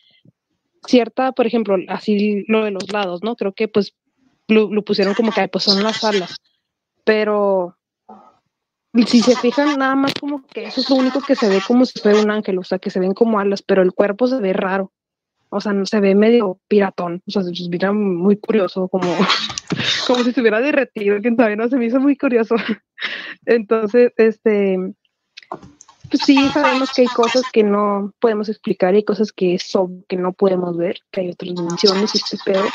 cierta, 0.87 1.33
por 1.33 1.45
ejemplo, 1.45 1.75
así 1.87 2.45
lo 2.47 2.63
de 2.63 2.71
los 2.71 2.91
lados, 2.91 3.21
¿no? 3.23 3.35
Creo 3.35 3.53
que 3.53 3.67
pues 3.67 3.95
lo 4.47 4.81
pusieron 4.83 5.13
como 5.13 5.31
que 5.33 5.45
pues 5.49 5.65
son 5.65 5.83
las 5.83 6.03
alas 6.05 6.37
pero 7.07 7.77
si 9.05 9.21
se 9.21 9.35
fijan, 9.37 9.79
nada 9.79 9.95
más 9.95 10.13
como 10.19 10.45
que 10.45 10.65
eso 10.65 10.81
es 10.81 10.89
lo 10.89 10.97
único 10.97 11.21
que 11.21 11.35
se 11.35 11.47
ve 11.47 11.61
como 11.65 11.85
si 11.85 11.99
fuera 11.99 12.19
un 12.19 12.29
ángel, 12.29 12.59
o 12.59 12.63
sea, 12.63 12.79
que 12.79 12.89
se 12.89 12.99
ven 12.99 13.13
como 13.13 13.39
alas, 13.39 13.61
pero 13.61 13.81
el 13.81 13.93
cuerpo 13.93 14.27
se 14.27 14.39
ve 14.39 14.51
raro, 14.51 14.91
o 15.49 15.61
sea, 15.61 15.73
se 15.85 15.99
ve 16.01 16.15
medio 16.15 16.59
piratón, 16.67 17.23
o 17.25 17.31
sea, 17.31 17.43
se 17.43 17.51
mira 17.69 17.93
muy 17.93 18.35
curioso, 18.37 18.89
como, 18.89 19.05
como 20.07 20.23
si 20.23 20.33
se 20.33 20.41
hubiera 20.41 20.59
derretido, 20.59 21.17
quién 21.21 21.37
sabe, 21.37 21.55
no, 21.55 21.69
se 21.69 21.77
me 21.77 21.85
hizo 21.85 22.01
muy 22.01 22.17
curioso. 22.17 22.55
Entonces, 23.45 24.11
este, 24.17 24.77
pues 26.09 26.23
sí, 26.25 26.49
sabemos 26.49 26.91
que 26.93 27.03
hay 27.03 27.07
cosas 27.07 27.43
que 27.53 27.63
no 27.63 28.13
podemos 28.19 28.49
explicar 28.49 28.95
hay 28.95 29.05
cosas 29.05 29.31
que 29.31 29.57
son, 29.59 30.03
que 30.09 30.17
no 30.17 30.33
podemos 30.33 30.75
ver, 30.75 30.99
que 31.11 31.21
hay 31.21 31.29
otras 31.29 31.55
dimensiones 31.55 32.15
y 32.15 32.17
este 32.17 32.37
pedo, 32.43 32.65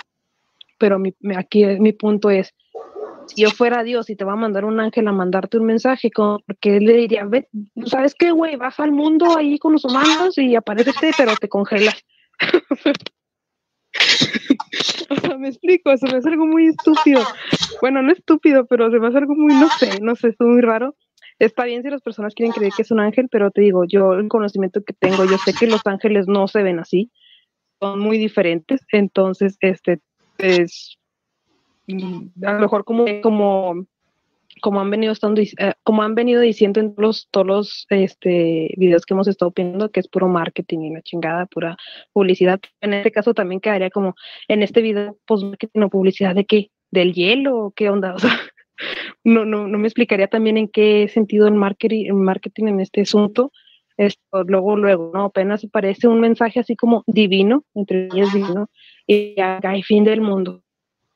pero 0.78 0.98
mi, 0.98 1.14
aquí 1.36 1.66
mi 1.78 1.92
punto 1.92 2.30
es, 2.30 2.54
si 3.26 3.42
yo 3.42 3.50
fuera 3.50 3.82
Dios 3.82 4.10
y 4.10 4.16
te 4.16 4.24
va 4.24 4.32
a 4.32 4.36
mandar 4.36 4.64
un 4.64 4.80
ángel 4.80 5.08
a 5.08 5.12
mandarte 5.12 5.58
un 5.58 5.66
mensaje, 5.66 6.10
porque 6.14 6.76
él 6.76 6.84
le 6.84 6.94
diría, 6.94 7.28
¿sabes 7.86 8.14
qué, 8.14 8.30
güey? 8.30 8.56
Baja 8.56 8.84
al 8.84 8.92
mundo 8.92 9.36
ahí 9.36 9.58
con 9.58 9.72
los 9.72 9.84
humanos 9.84 10.38
y 10.38 10.54
aparece, 10.54 10.92
pero 11.16 11.34
te 11.36 11.48
congelas. 11.48 12.04
o 15.10 15.16
sea, 15.16 15.38
me 15.38 15.48
explico, 15.48 15.90
eso 15.90 16.06
me 16.06 16.16
hace 16.16 16.28
algo 16.28 16.46
muy 16.46 16.68
estúpido. 16.68 17.22
Bueno, 17.80 18.02
no 18.02 18.12
estúpido, 18.12 18.66
pero 18.66 18.90
se 18.90 18.98
me 18.98 19.08
hace 19.08 19.18
algo 19.18 19.34
muy, 19.34 19.54
no 19.54 19.68
sé, 19.68 20.00
no 20.00 20.16
sé, 20.16 20.28
es 20.28 20.40
muy 20.40 20.60
raro. 20.60 20.96
Está 21.38 21.64
bien 21.64 21.82
si 21.82 21.90
las 21.90 22.02
personas 22.02 22.34
quieren 22.34 22.52
creer 22.52 22.72
que 22.76 22.82
es 22.82 22.90
un 22.90 23.00
ángel, 23.00 23.28
pero 23.30 23.50
te 23.50 23.62
digo, 23.62 23.84
yo 23.86 24.12
el 24.12 24.28
conocimiento 24.28 24.82
que 24.84 24.92
tengo, 24.92 25.24
yo 25.24 25.38
sé 25.38 25.52
que 25.52 25.66
los 25.66 25.80
ángeles 25.86 26.26
no 26.28 26.46
se 26.46 26.62
ven 26.62 26.78
así, 26.78 27.10
son 27.80 27.98
muy 27.98 28.18
diferentes, 28.18 28.80
entonces, 28.92 29.56
este, 29.60 30.00
es, 30.38 30.98
a 31.88 32.52
lo 32.52 32.60
mejor 32.60 32.84
como, 32.84 33.04
como, 33.22 33.86
como 34.60 34.80
han 34.80 34.90
venido 34.90 35.12
estando, 35.12 35.40
eh, 35.40 35.74
como 35.82 36.02
han 36.02 36.14
venido 36.14 36.40
diciendo 36.40 36.80
en 36.80 36.94
los, 36.96 37.28
todos 37.30 37.46
los 37.46 37.86
este, 37.90 38.72
videos 38.76 39.06
que 39.06 39.14
hemos 39.14 39.28
estado 39.28 39.52
viendo, 39.54 39.90
que 39.90 40.00
es 40.00 40.08
puro 40.08 40.28
marketing 40.28 40.80
y 40.80 40.90
una 40.90 41.02
chingada, 41.02 41.46
pura 41.46 41.76
publicidad. 42.12 42.60
En 42.80 42.94
este 42.94 43.10
caso 43.10 43.34
también 43.34 43.60
quedaría 43.60 43.90
como 43.90 44.14
en 44.48 44.62
este 44.62 44.82
video, 44.82 45.18
pues 45.26 45.42
marketing 45.42 45.80
o 45.82 45.90
publicidad 45.90 46.34
de 46.34 46.44
qué, 46.44 46.70
del 46.90 47.12
hielo, 47.14 47.72
qué 47.74 47.88
onda, 47.88 48.14
o 48.14 48.18
no, 49.24 49.44
no, 49.44 49.66
no 49.66 49.78
me 49.78 49.88
explicaría 49.88 50.28
también 50.28 50.56
en 50.56 50.68
qué 50.68 51.08
sentido 51.08 51.48
el 51.48 51.54
marketing, 51.54 52.06
el 52.06 52.14
marketing 52.14 52.66
en 52.66 52.80
este 52.80 53.02
asunto. 53.02 53.52
Esto, 53.98 54.42
luego, 54.44 54.76
luego, 54.76 55.10
¿no? 55.12 55.24
Apenas 55.24 55.66
parece 55.70 56.08
un 56.08 56.18
mensaje 56.18 56.58
así 56.58 56.76
como 56.76 57.04
divino, 57.06 57.64
entre 57.74 58.06
ellos 58.06 58.32
divino, 58.32 58.70
y 59.06 59.34
ya 59.36 59.60
hay 59.62 59.82
fin 59.82 60.02
del 60.02 60.22
mundo 60.22 60.62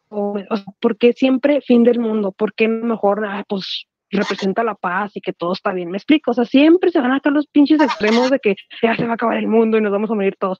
o, 0.09 0.39
¿por 0.81 0.97
qué 0.97 1.13
siempre 1.13 1.61
fin 1.61 1.85
del 1.85 1.99
mundo? 1.99 2.33
¿Por 2.33 2.55
qué 2.55 2.69
mejor, 2.69 3.25
ah, 3.27 3.45
pues 3.49 3.87
representa 4.11 4.63
la 4.63 4.75
paz 4.75 5.17
y 5.17 5.21
que 5.21 5.33
todo 5.33 5.53
está 5.53 5.73
bien? 5.73 5.91
Me 5.91 5.99
explico, 5.99 6.31
o 6.31 6.35
sea, 6.35 6.45
siempre 6.45 6.91
se 6.91 7.01
van 7.01 7.13
a 7.13 7.17
acá 7.17 7.31
los 7.31 7.47
pinches 7.47 7.81
extremos 7.81 8.31
de 8.31 8.39
que 8.39 8.57
ya 8.83 8.97
se 8.97 9.05
va 9.05 9.13
a 9.13 9.15
acabar 9.15 9.37
el 9.37 9.49
mundo 9.49 9.79
y 9.79 9.81
nos 9.81 9.93
vamos 9.93 10.11
a 10.11 10.15
morir 10.15 10.37
todos. 10.39 10.59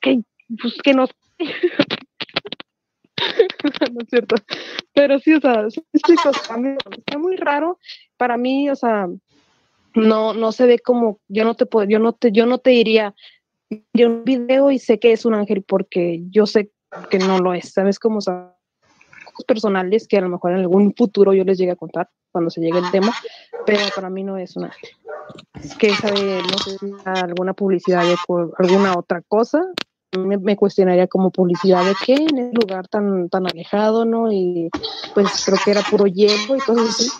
Que, 0.00 0.20
pues 0.60 0.76
que 0.82 0.94
nos... 0.94 1.10
no 3.92 4.00
es 4.00 4.08
cierto. 4.08 4.36
Pero 4.94 5.18
sí, 5.18 5.34
o 5.34 5.40
sea, 5.40 5.66
explico, 5.92 6.30
está 6.30 7.18
muy 7.18 7.36
raro. 7.36 7.78
Para 8.16 8.36
mí, 8.36 8.70
o 8.70 8.76
sea, 8.76 9.08
no, 9.94 10.34
no 10.34 10.52
se 10.52 10.66
ve 10.66 10.78
como, 10.78 11.20
yo 11.28 11.44
no 11.44 11.54
te 11.54 11.66
puedo, 11.66 11.88
yo 11.88 11.98
no 11.98 12.12
te, 12.12 12.32
yo 12.32 12.46
no 12.46 12.58
te 12.58 12.70
diría, 12.70 13.14
un 13.94 14.24
video 14.24 14.70
y 14.70 14.78
sé 14.78 14.98
que 14.98 15.12
es 15.12 15.24
un 15.24 15.34
ángel 15.34 15.62
porque 15.62 16.22
yo 16.30 16.46
sé 16.46 16.70
que 17.10 17.18
no 17.18 17.38
lo 17.38 17.52
es, 17.52 17.72
¿sabes? 17.72 17.98
Como 17.98 18.20
son 19.38 19.44
personales 19.46 20.08
que 20.08 20.18
a 20.18 20.20
lo 20.20 20.28
mejor 20.28 20.52
en 20.52 20.58
algún 20.58 20.94
futuro 20.94 21.32
yo 21.32 21.44
les 21.44 21.58
llegue 21.58 21.72
a 21.72 21.76
contar 21.76 22.08
cuando 22.32 22.50
se 22.50 22.60
llegue 22.60 22.78
el 22.78 22.90
tema, 22.90 23.14
pero 23.64 23.80
para 23.94 24.10
mí 24.10 24.24
no 24.24 24.36
es 24.36 24.56
un. 24.56 24.68
Es 25.62 25.76
que 25.76 25.94
sabe, 25.94 26.42
no 26.42 26.58
sé, 26.58 26.76
alguna 27.04 27.52
publicidad 27.52 28.02
de 28.02 28.16
alguna 28.58 28.98
otra 28.98 29.22
cosa, 29.22 29.62
me, 30.16 30.38
me, 30.38 30.56
cuestionaría 30.56 31.06
como 31.06 31.30
publicidad 31.30 31.84
de 31.84 31.94
qué 32.04 32.14
en 32.14 32.38
el 32.38 32.52
lugar 32.52 32.88
tan, 32.88 33.28
tan 33.28 33.46
alejado, 33.46 34.04
¿no? 34.04 34.32
Y 34.32 34.70
pues 35.14 35.44
creo 35.44 35.58
que 35.64 35.70
era 35.70 35.82
puro 35.82 36.06
hielo 36.06 36.56
y 36.56 36.60
cosas 36.60 36.88
así. 36.88 37.10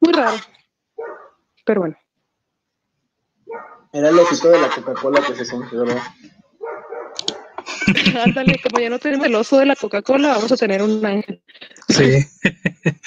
Muy 0.00 0.12
raro. 0.12 0.36
Pero 1.64 1.80
bueno. 1.80 1.96
Era 3.92 4.08
el 4.08 4.18
osito 4.18 4.48
de 4.48 4.60
la 4.60 4.70
Coca-Cola 4.70 5.20
que 5.26 5.34
se 5.34 5.50
congeló. 5.50 5.84
Ándale, 8.24 8.60
como 8.62 8.80
ya 8.80 8.90
no 8.90 8.98
tenemos 8.98 9.26
el 9.26 9.34
oso 9.34 9.58
de 9.58 9.66
la 9.66 9.76
Coca-Cola, 9.76 10.28
vamos 10.28 10.52
a 10.52 10.56
tener 10.56 10.82
un 10.82 11.04
ángel. 11.04 11.42
Sí. 11.88 12.24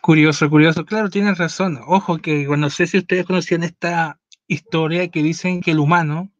curioso, 0.00 0.48
curioso. 0.48 0.84
Claro, 0.84 1.10
tienes 1.10 1.38
razón. 1.38 1.80
Ojo 1.86 2.18
que, 2.18 2.46
bueno, 2.46 2.66
no 2.66 2.70
sé 2.70 2.86
si 2.86 2.98
ustedes 2.98 3.26
conocían 3.26 3.64
esta 3.64 4.20
historia 4.46 5.08
que 5.08 5.22
dicen 5.22 5.60
que 5.60 5.72
el 5.72 5.80
humano 5.80 6.30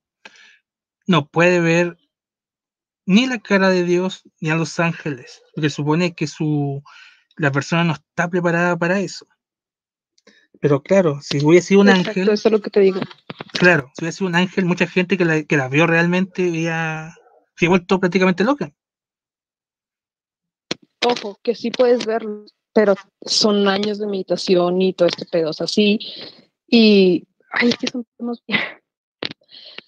no 1.07 1.27
puede 1.29 1.61
ver 1.61 1.99
ni 3.07 3.27
la 3.27 3.39
cara 3.39 3.69
de 3.71 3.85
Dios 3.85 4.25
ni 4.41 4.51
a 4.51 4.57
los 4.57 4.79
ángeles, 4.81 5.43
porque 5.55 5.71
supone 5.71 6.15
que 6.15 6.27
su, 6.27 6.83
la 7.37 7.53
persona 7.53 7.85
no 7.85 7.93
está 7.93 8.29
preparada 8.29 8.77
para 8.77 9.01
eso. 9.01 9.27
Pero 10.61 10.83
claro, 10.83 11.21
si 11.21 11.45
hubiese 11.45 11.69
sido 11.69 11.83
un 11.83 11.89
Exacto, 11.89 12.11
ángel. 12.11 12.29
Eso 12.31 12.49
es 12.49 12.53
lo 12.53 12.61
que 12.61 12.71
te 12.71 12.81
digo. 12.81 13.01
Claro, 13.53 13.91
si 13.95 14.05
hubiese 14.05 14.19
sido 14.19 14.29
un 14.29 14.37
ángel, 14.37 14.65
mucha 14.65 14.87
gente 14.87 15.17
que 15.19 15.25
la, 15.25 15.43
que 15.43 15.57
la 15.57 15.69
vio 15.69 15.87
realmente 15.87 16.49
había, 16.49 17.15
se 17.57 17.67
ha 17.67 17.69
vuelto 17.69 17.99
prácticamente 17.99 18.45
loca. 18.45 18.73
Ojo, 21.05 21.39
que 21.43 21.55
sí 21.55 21.71
puedes 21.71 22.05
verlo, 22.05 22.47
pero 22.73 22.95
son 23.23 23.69
años 23.69 23.99
de 23.99 24.07
meditación 24.07 24.83
y 24.83 24.93
todo 24.93 25.09
este 25.09 25.25
pedo, 25.27 25.51
o 25.51 25.53
sea, 25.53 25.67
sí. 25.67 25.99
Y, 26.69 27.25
ay, 27.53 27.69
es 27.69 27.77
que 27.77 27.87
son 27.87 28.07
unos... 28.19 28.43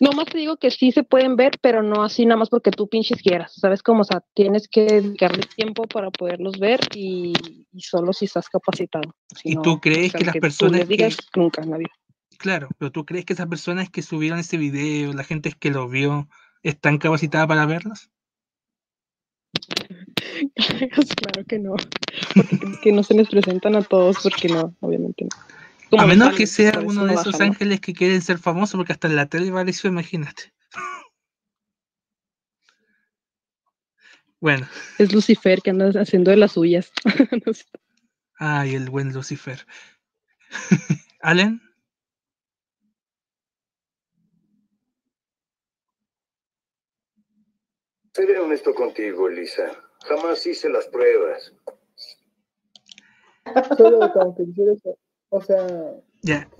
No 0.00 0.12
más 0.12 0.26
te 0.26 0.38
digo 0.38 0.56
que 0.58 0.70
sí 0.70 0.92
se 0.92 1.02
pueden 1.02 1.34
ver, 1.34 1.58
pero 1.60 1.82
no 1.82 2.04
así 2.04 2.24
nada 2.24 2.38
más 2.38 2.50
porque 2.50 2.70
tú 2.70 2.88
pinches 2.88 3.20
quieras, 3.20 3.52
¿sabes 3.56 3.82
cómo? 3.82 4.02
O 4.02 4.04
sea, 4.04 4.22
tienes 4.32 4.68
que 4.68 4.84
dedicarle 4.84 5.42
tiempo 5.56 5.82
para 5.88 6.10
poderlos 6.12 6.60
ver 6.60 6.78
y, 6.94 7.32
y 7.72 7.80
solo 7.80 8.12
si 8.12 8.26
estás 8.26 8.48
capacitado. 8.48 9.12
Si 9.34 9.50
¿Y 9.50 9.54
no, 9.56 9.62
tú 9.62 9.80
crees 9.80 10.08
o 10.08 10.10
sea, 10.12 10.18
que 10.20 10.24
las 10.26 10.34
tú 10.34 10.40
personas 10.40 10.78
les 10.80 10.88
digas, 10.88 11.16
que- 11.16 11.40
nunca 11.40 11.62
en 11.62 11.70
la 11.70 11.78
vida. 11.78 11.90
Claro, 12.38 12.68
pero 12.78 12.92
tú 12.92 13.04
crees 13.04 13.24
que 13.24 13.32
esas 13.32 13.48
personas 13.48 13.90
que 13.90 14.02
subieron 14.02 14.38
ese 14.38 14.56
video, 14.56 15.12
la 15.12 15.24
gente 15.24 15.52
que 15.58 15.70
lo 15.70 15.88
vio, 15.88 16.28
están 16.62 16.98
capacitadas 16.98 17.48
para 17.48 17.66
verlos? 17.66 18.10
claro 21.16 21.44
que 21.46 21.58
no, 21.58 21.74
porque 22.34 22.58
que 22.82 22.92
no 22.92 23.02
se 23.02 23.14
les 23.14 23.28
presentan 23.28 23.76
a 23.76 23.82
todos, 23.82 24.18
porque 24.22 24.48
no, 24.48 24.74
obviamente 24.80 25.24
no. 25.24 25.30
Como 25.90 26.02
A 26.02 26.06
menos 26.06 26.34
que 26.36 26.46
sea 26.46 26.70
eso 26.70 26.82
uno 26.82 27.02
no 27.02 27.06
de 27.06 27.14
esos 27.14 27.40
ángeles 27.40 27.80
que 27.80 27.94
quieren 27.94 28.20
ser 28.20 28.38
famosos, 28.38 28.76
porque 28.76 28.92
hasta 28.92 29.08
en 29.08 29.16
la 29.16 29.26
tele 29.26 29.48
apareció, 29.48 29.88
imagínate. 29.88 30.52
Bueno, 34.40 34.68
Es 34.98 35.12
Lucifer 35.12 35.60
que 35.62 35.70
anda 35.70 35.90
haciendo 36.00 36.30
de 36.30 36.36
las 36.36 36.52
suyas. 36.52 36.92
No 37.46 37.52
sé. 37.52 37.64
ay, 38.38 38.74
el 38.74 38.88
buen 38.88 39.12
Lucifer. 39.12 39.66
¿Allen? 41.20 41.60
Seré 48.18 48.36
honesto 48.40 48.74
contigo, 48.74 49.28
Elisa. 49.28 49.70
Jamás 50.08 50.44
hice 50.44 50.68
las 50.68 50.88
pruebas. 50.88 51.52
Solo 53.76 54.12
como 54.12 54.34
que 54.34 54.44
quisiera 54.44 54.72
eso. 54.72 54.98
O 55.28 55.40
sea, 55.40 55.64
Ya. 56.22 56.50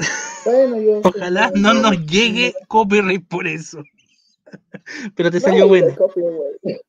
bueno, 0.45 0.81
yo. 0.81 1.01
Ojalá 1.03 1.51
no 1.57 1.75
nos 1.75 2.07
llegue 2.07 2.55
copyright 2.69 3.27
por 3.27 3.49
eso. 3.49 3.83
Pero 5.17 5.33
te 5.33 5.41
salió 5.41 5.65
no, 5.65 5.69
bueno. 5.71 5.97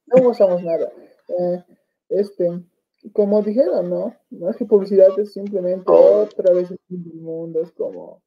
No 0.06 0.30
usamos 0.30 0.62
nada. 0.62 0.92
Eh, 1.30 1.64
este, 2.10 2.62
como 3.12 3.42
dijeron, 3.42 3.90
¿no? 3.90 4.16
No 4.30 4.52
es 4.52 4.56
que 4.56 4.66
publicidad 4.66 5.18
es 5.18 5.34
simplemente 5.34 5.92
otra 5.92 6.54
vez 6.54 6.70
el 6.70 6.80
mundo. 7.16 7.64
Es 7.64 7.72
como. 7.72 8.22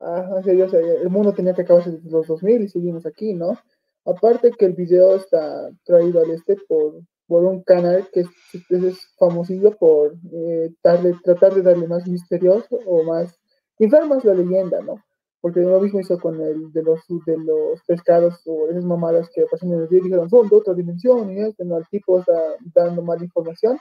Ah, 0.00 0.36
en 0.38 0.42
serio, 0.42 0.64
o 0.64 0.68
sea, 0.70 0.80
el 0.80 1.10
mundo 1.10 1.34
tenía 1.34 1.52
que 1.52 1.62
acabarse 1.62 1.90
desde 1.90 2.10
los 2.10 2.26
2000 2.26 2.62
y 2.62 2.68
seguimos 2.70 3.04
aquí, 3.04 3.34
¿no? 3.34 3.58
Aparte 4.06 4.52
que 4.52 4.66
el 4.66 4.74
video 4.74 5.16
está 5.16 5.68
traído 5.84 6.20
al 6.20 6.30
este 6.30 6.56
por, 6.68 7.00
por 7.26 7.44
un 7.44 7.62
canal 7.64 8.08
que 8.12 8.20
es, 8.20 8.28
es 8.70 8.98
famosillo 9.18 9.72
por 9.76 10.14
eh, 10.32 10.70
darle, 10.82 11.14
tratar 11.24 11.54
de 11.54 11.62
darle 11.62 11.88
más 11.88 12.06
misterioso 12.06 12.78
o 12.86 13.02
más, 13.02 13.36
inflar 13.80 14.06
más 14.06 14.24
la 14.24 14.34
leyenda, 14.34 14.80
¿no? 14.80 15.02
Porque 15.40 15.60
lo 15.60 15.80
mismo 15.80 15.98
hizo 15.98 16.20
con 16.20 16.40
el 16.40 16.72
de 16.72 16.82
los, 16.84 17.00
de 17.26 17.36
los 17.36 17.82
pescados 17.84 18.40
o 18.46 18.68
esas 18.68 18.84
mamadas 18.84 19.28
que 19.34 19.44
pasan 19.50 19.72
en 19.72 19.80
el 19.80 19.88
video 19.88 20.00
y 20.00 20.04
dijeron 20.04 20.30
son 20.30 20.48
de 20.48 20.56
otra 20.56 20.74
dimensión 20.74 21.32
y 21.32 21.40
este, 21.40 21.64
¿no? 21.64 21.78
El 21.78 21.86
tipo 21.88 22.20
está 22.20 22.40
dando 22.74 23.02
mala 23.02 23.24
información. 23.24 23.76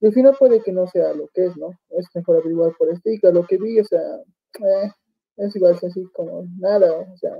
Y 0.00 0.06
al 0.06 0.12
final 0.12 0.34
puede 0.36 0.60
que 0.60 0.72
no 0.72 0.88
sea 0.88 1.14
lo 1.14 1.28
que 1.32 1.46
es, 1.46 1.56
¿no? 1.56 1.70
Es 1.90 2.06
mejor 2.16 2.38
averiguar 2.38 2.72
por 2.76 2.88
este 2.88 3.14
y 3.14 3.20
que 3.20 3.30
lo 3.30 3.46
que 3.46 3.58
vi, 3.58 3.78
o 3.78 3.84
sea, 3.84 4.00
eh, 4.58 4.90
es 5.36 5.54
igual 5.54 5.78
así 5.80 6.04
como 6.12 6.44
nada, 6.58 6.92
o 6.92 7.16
sea, 7.16 7.36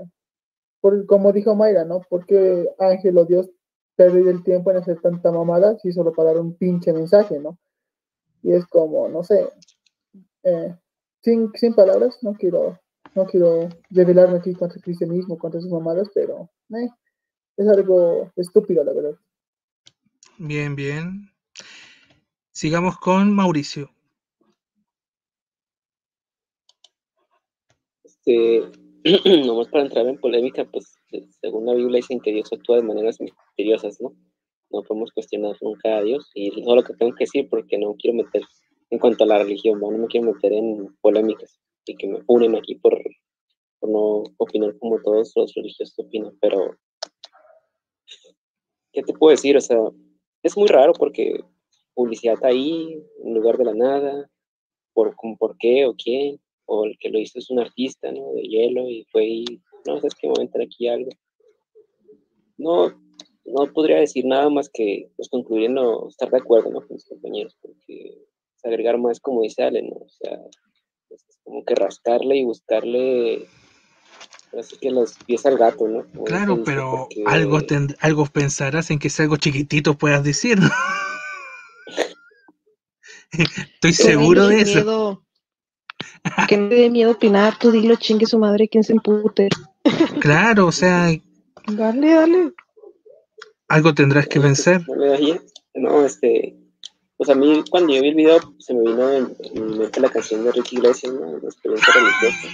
por, 0.83 1.05
como 1.05 1.31
dijo 1.31 1.55
Mayra, 1.55 1.85
¿no? 1.85 2.01
Porque 2.09 2.67
Ángel 2.77 3.17
o 3.17 3.23
Dios 3.23 3.49
perder 3.95 4.27
el 4.27 4.43
tiempo 4.43 4.69
en 4.69 4.77
hacer 4.77 4.99
tanta 4.99 5.31
mamada 5.31 5.79
si 5.79 5.93
solo 5.93 6.11
para 6.11 6.33
dar 6.33 6.41
un 6.41 6.57
pinche 6.57 6.91
mensaje, 6.91 7.39
¿no? 7.39 7.57
Y 8.41 8.51
es 8.51 8.65
como, 8.67 9.07
no 9.07 9.23
sé, 9.23 9.47
eh, 10.43 10.75
sin, 11.21 11.53
sin 11.53 11.73
palabras, 11.73 12.17
no 12.21 12.33
quiero, 12.33 12.77
no 13.15 13.25
quiero 13.25 13.69
revelarme 13.91 14.39
aquí 14.39 14.53
contra 14.53 14.75
el 14.75 14.83
cristianismo, 14.83 15.37
contra 15.37 15.61
sus 15.61 15.71
mamadas, 15.71 16.09
pero 16.13 16.49
eh, 16.75 16.89
es 17.55 17.67
algo 17.69 18.29
estúpido, 18.35 18.83
la 18.83 18.91
verdad. 18.91 19.15
Bien, 20.37 20.75
bien. 20.75 21.29
Sigamos 22.51 22.97
con 22.97 23.33
Mauricio. 23.33 23.89
Este, 28.03 28.82
nomás 29.45 29.67
para 29.67 29.83
entrar 29.83 30.07
en 30.07 30.17
polémica, 30.17 30.63
pues 30.65 30.95
según 31.41 31.65
la 31.65 31.73
Biblia 31.73 31.97
dicen 31.97 32.21
que 32.21 32.31
Dios 32.31 32.51
actúa 32.53 32.77
de 32.77 32.83
maneras 32.83 33.19
misteriosas, 33.19 33.99
¿no? 33.99 34.15
No 34.69 34.81
podemos 34.83 35.11
cuestionar 35.11 35.57
nunca 35.61 35.97
a 35.97 36.03
Dios 36.03 36.31
y 36.33 36.63
todo 36.63 36.77
lo 36.77 36.83
que 36.83 36.93
tengo 36.93 37.13
que 37.13 37.25
decir 37.25 37.49
porque 37.49 37.77
no 37.77 37.95
quiero 37.95 38.15
meter 38.15 38.43
en 38.89 38.99
cuanto 38.99 39.25
a 39.25 39.27
la 39.27 39.39
religión, 39.39 39.79
¿no? 39.79 39.91
no 39.91 39.97
me 39.97 40.07
quiero 40.07 40.31
meter 40.31 40.53
en 40.53 40.95
polémicas 41.01 41.59
y 41.85 41.95
que 41.95 42.07
me 42.07 42.19
unen 42.27 42.55
aquí 42.55 42.75
por, 42.75 42.97
por 43.79 43.89
no 43.89 44.23
opinar 44.37 44.77
como 44.79 45.01
todos 45.01 45.33
los 45.35 45.53
religiosos 45.53 45.99
opinan, 45.99 46.37
pero 46.39 46.77
¿qué 48.93 49.03
te 49.03 49.13
puedo 49.13 49.31
decir? 49.31 49.57
O 49.57 49.61
sea, 49.61 49.79
es 50.43 50.55
muy 50.55 50.67
raro 50.67 50.93
porque 50.93 51.43
publicidad 51.93 52.37
ahí, 52.43 53.03
en 53.23 53.33
lugar 53.33 53.57
de 53.57 53.65
la 53.65 53.73
nada, 53.73 54.29
por, 54.93 55.15
por 55.37 55.57
qué 55.57 55.85
o 55.85 55.95
quién, 55.95 56.39
o 56.65 56.85
el 56.85 56.97
que 56.99 57.09
lo 57.09 57.19
hizo 57.19 57.39
es 57.39 57.49
un 57.49 57.59
artista, 57.59 58.11
¿no? 58.11 58.33
De 58.33 58.41
hielo 58.43 58.89
y 58.89 59.05
fue 59.11 59.25
y, 59.25 59.45
no, 59.85 59.97
sabes 59.97 60.15
que 60.15 60.27
me 60.27 60.33
voy 60.33 60.41
a 60.41 60.45
entrar 60.45 60.65
aquí 60.65 60.87
algo. 60.87 61.09
No, 62.57 62.93
no 63.45 63.73
podría 63.73 63.97
decir 63.97 64.25
nada 64.25 64.49
más 64.49 64.69
que, 64.69 65.09
pues 65.17 65.27
concluyendo, 65.29 66.07
estar 66.09 66.29
de 66.29 66.37
acuerdo, 66.37 66.69
¿no? 66.71 66.79
Con 66.79 66.95
mis 66.95 67.05
compañeros, 67.05 67.57
porque 67.61 68.15
pues, 68.15 68.65
agregar 68.65 68.97
más, 68.97 69.19
como 69.19 69.41
dice 69.41 69.63
Ale, 69.63 69.81
¿no? 69.83 69.95
O 69.95 70.09
sea, 70.09 70.39
es 71.09 71.25
como 71.43 71.63
que 71.65 71.75
rascarle 71.75 72.37
y 72.37 72.43
buscarle, 72.45 73.45
así 74.57 74.77
que 74.77 74.91
los 74.91 75.15
pies 75.25 75.45
al 75.45 75.57
gato, 75.57 75.87
¿no? 75.87 76.05
Como 76.11 76.23
Claro, 76.23 76.63
pero 76.63 77.07
porque- 77.09 77.23
algo, 77.25 77.59
tend- 77.59 77.97
algo 77.99 78.25
pensarás 78.27 78.89
en 78.91 78.99
que 78.99 79.09
sea 79.09 79.23
algo 79.23 79.37
chiquitito 79.37 79.97
puedas 79.97 80.23
decir. 80.23 80.57
¿no? 80.59 80.69
Estoy 83.31 83.91
no 83.91 83.97
seguro 83.97 84.47
de 84.47 84.61
eso. 84.61 84.75
miedo- 84.79 85.22
Que 86.47 86.57
no 86.57 86.69
te 86.69 86.75
dé 86.75 86.89
miedo 86.89 87.11
opinar, 87.11 87.57
tú 87.59 87.71
dilo, 87.71 87.95
chingue 87.95 88.25
su 88.25 88.37
madre, 88.37 88.67
quien 88.69 88.83
se 88.83 88.93
empute. 88.93 89.49
Claro, 90.19 90.67
o 90.67 90.71
sea, 90.71 91.09
Dale, 91.71 92.13
dale. 92.13 92.53
algo 93.69 93.93
tendrás 93.93 94.27
que 94.27 94.39
vencer. 94.39 94.81
No, 95.75 96.05
este, 96.05 96.55
pues 97.17 97.29
a 97.29 97.35
mí 97.35 97.63
cuando 97.69 97.93
yo 97.93 98.01
vi 98.01 98.09
el 98.09 98.15
video 98.15 98.39
se 98.59 98.73
me 98.73 98.81
vino 98.81 99.09
en, 99.11 99.77
mente 99.77 100.01
la 100.01 100.09
canción 100.09 100.43
de 100.43 100.51
Ricky 100.51 100.75
Iglesias, 100.75 101.13
¿no? 101.13 101.37
La 101.39 101.49
experiencia 101.49 101.93
religiosa, 101.93 102.47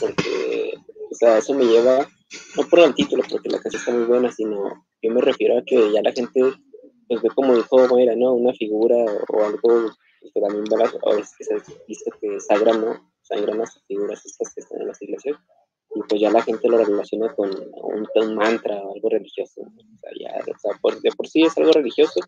porque, 0.00 0.74
o 1.10 1.14
sea, 1.14 1.38
eso 1.38 1.54
me 1.54 1.66
lleva, 1.66 2.08
no 2.56 2.68
por 2.68 2.80
el 2.80 2.94
título, 2.94 3.22
porque 3.30 3.50
la 3.50 3.60
canción 3.60 3.80
está 3.80 3.92
muy 3.92 4.04
buena, 4.04 4.32
sino 4.32 4.86
yo 5.02 5.10
me 5.10 5.20
refiero 5.20 5.58
a 5.58 5.62
que 5.64 5.92
ya 5.92 6.00
la 6.02 6.12
gente, 6.12 6.40
pues 7.06 7.22
ve 7.22 7.28
como 7.34 7.54
dijo 7.54 7.86
Mayra, 7.88 8.16
¿no? 8.16 8.32
Una 8.32 8.54
figura 8.54 8.96
o 8.96 9.44
algo 9.44 9.92
que 10.32 10.40
también 10.40 10.64
va 10.64 10.86
a, 10.86 10.90
o 11.02 11.18
es 11.18 11.30
que 11.36 11.44
se 11.44 11.54
dice 11.86 12.10
que 12.20 12.36
es 12.36 12.46
sagrado, 12.46 12.78
¿no? 12.78 13.13
Sangran 13.24 13.58
las 13.58 13.82
figuras 13.86 14.24
estas 14.24 14.54
que 14.54 14.60
están 14.60 14.80
en 14.80 14.88
las 14.88 15.02
iglesias 15.02 15.36
y 15.94 16.00
pues 16.08 16.20
ya 16.20 16.30
la 16.30 16.42
gente 16.42 16.68
lo 16.68 16.78
relaciona 16.78 17.32
con 17.34 17.50
un, 17.50 18.34
mantra 18.34 18.82
o 18.82 18.94
algo 18.94 19.08
religioso. 19.08 19.60
O 19.60 19.98
sea, 20.00 20.10
ya, 20.18 20.40
o 20.40 20.58
sea, 20.58 20.78
por, 20.80 21.00
de 21.00 21.10
por 21.12 21.28
sí 21.28 21.42
es 21.42 21.56
algo 21.56 21.70
religioso 21.72 22.20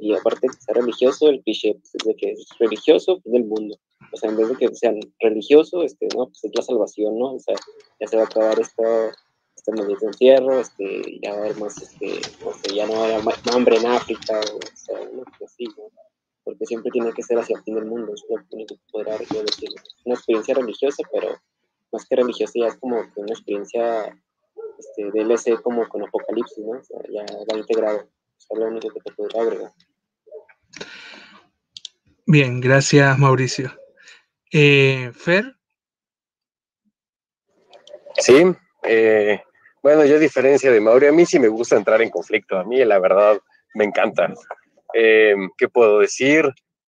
y 0.00 0.14
aparte 0.14 0.48
de 0.48 0.52
sea 0.54 0.74
religioso, 0.74 1.28
el 1.28 1.42
cliché 1.42 1.74
pues, 1.74 1.94
es 1.94 2.06
de 2.06 2.16
que 2.16 2.32
es 2.32 2.46
religioso 2.58 3.20
pues, 3.20 3.32
del 3.32 3.44
mundo. 3.44 3.78
O 4.12 4.16
sea, 4.16 4.30
en 4.30 4.36
vez 4.36 4.48
de 4.48 4.56
que 4.56 4.74
sean 4.74 4.98
religioso, 5.20 5.82
este, 5.82 6.08
no, 6.16 6.26
pues 6.26 6.44
es 6.44 6.50
la 6.54 6.62
salvación, 6.62 7.18
¿no? 7.18 7.34
O 7.34 7.38
sea, 7.38 7.54
ya 8.00 8.06
se 8.06 8.16
va 8.16 8.22
a 8.22 8.26
acabar 8.26 8.58
esto, 8.58 8.82
este 9.56 9.72
de 9.72 9.96
encierro, 10.02 10.60
este, 10.60 11.20
ya 11.22 11.30
va 11.30 11.36
a 11.36 11.40
haber 11.40 11.56
más, 11.56 11.80
este, 11.80 12.20
o 12.44 12.52
sea, 12.52 12.74
ya 12.74 12.86
no 12.86 12.94
va 12.94 13.06
a 13.06 13.54
hambre 13.54 13.76
en 13.76 13.86
África, 13.86 14.40
o, 14.40 14.76
sea, 14.76 14.98
¿no? 15.12 15.22
Pues, 15.38 15.52
sí, 15.56 15.64
¿no? 15.76 15.84
Porque 16.44 16.66
siempre 16.66 16.90
tiene 16.90 17.12
que 17.12 17.22
ser 17.22 17.38
hacia 17.38 17.56
el 17.56 17.62
fin 17.64 17.74
del 17.74 17.86
mundo, 17.86 18.12
es 18.14 18.22
lo 18.28 18.36
único 18.52 18.74
que 18.74 18.82
podrá 18.92 19.16
decir. 19.16 19.70
Una 20.04 20.14
experiencia 20.14 20.54
religiosa, 20.54 21.02
pero 21.10 21.40
más 21.90 22.06
que 22.06 22.16
religiosa, 22.16 22.52
ya 22.56 22.66
es 22.66 22.76
como 22.76 23.02
que 23.12 23.20
una 23.20 23.32
experiencia 23.32 24.14
este, 24.78 25.10
DLC 25.10 25.60
como 25.62 25.88
con 25.88 26.02
Apocalipsis, 26.02 26.64
¿no? 26.64 26.78
O 26.78 26.82
sea, 26.82 26.98
ya 27.08 27.24
va 27.50 27.58
integrado. 27.58 28.08
es 28.38 28.58
lo 28.58 28.66
único 28.66 28.88
que 28.90 29.00
te 29.00 29.12
podría 29.12 29.42
agregar. 29.42 29.72
Bien, 32.26 32.60
gracias 32.60 33.18
Mauricio. 33.18 33.70
Eh, 34.50 35.12
Fer. 35.14 35.56
Sí, 38.16 38.44
eh, 38.84 39.42
bueno, 39.82 40.04
yo 40.04 40.16
a 40.16 40.20
diferencia 40.20 40.70
de 40.70 40.80
Mauricio, 40.80 41.10
a 41.10 41.12
mí 41.12 41.26
sí 41.26 41.38
me 41.38 41.48
gusta 41.48 41.76
entrar 41.76 42.00
en 42.00 42.10
conflicto, 42.10 42.56
a 42.56 42.64
mí 42.64 42.82
la 42.84 42.98
verdad 42.98 43.38
me 43.74 43.84
encanta. 43.84 44.32
Eh, 44.94 45.34
¿Qué 45.58 45.68
puedo 45.68 45.98
decir? 45.98 46.48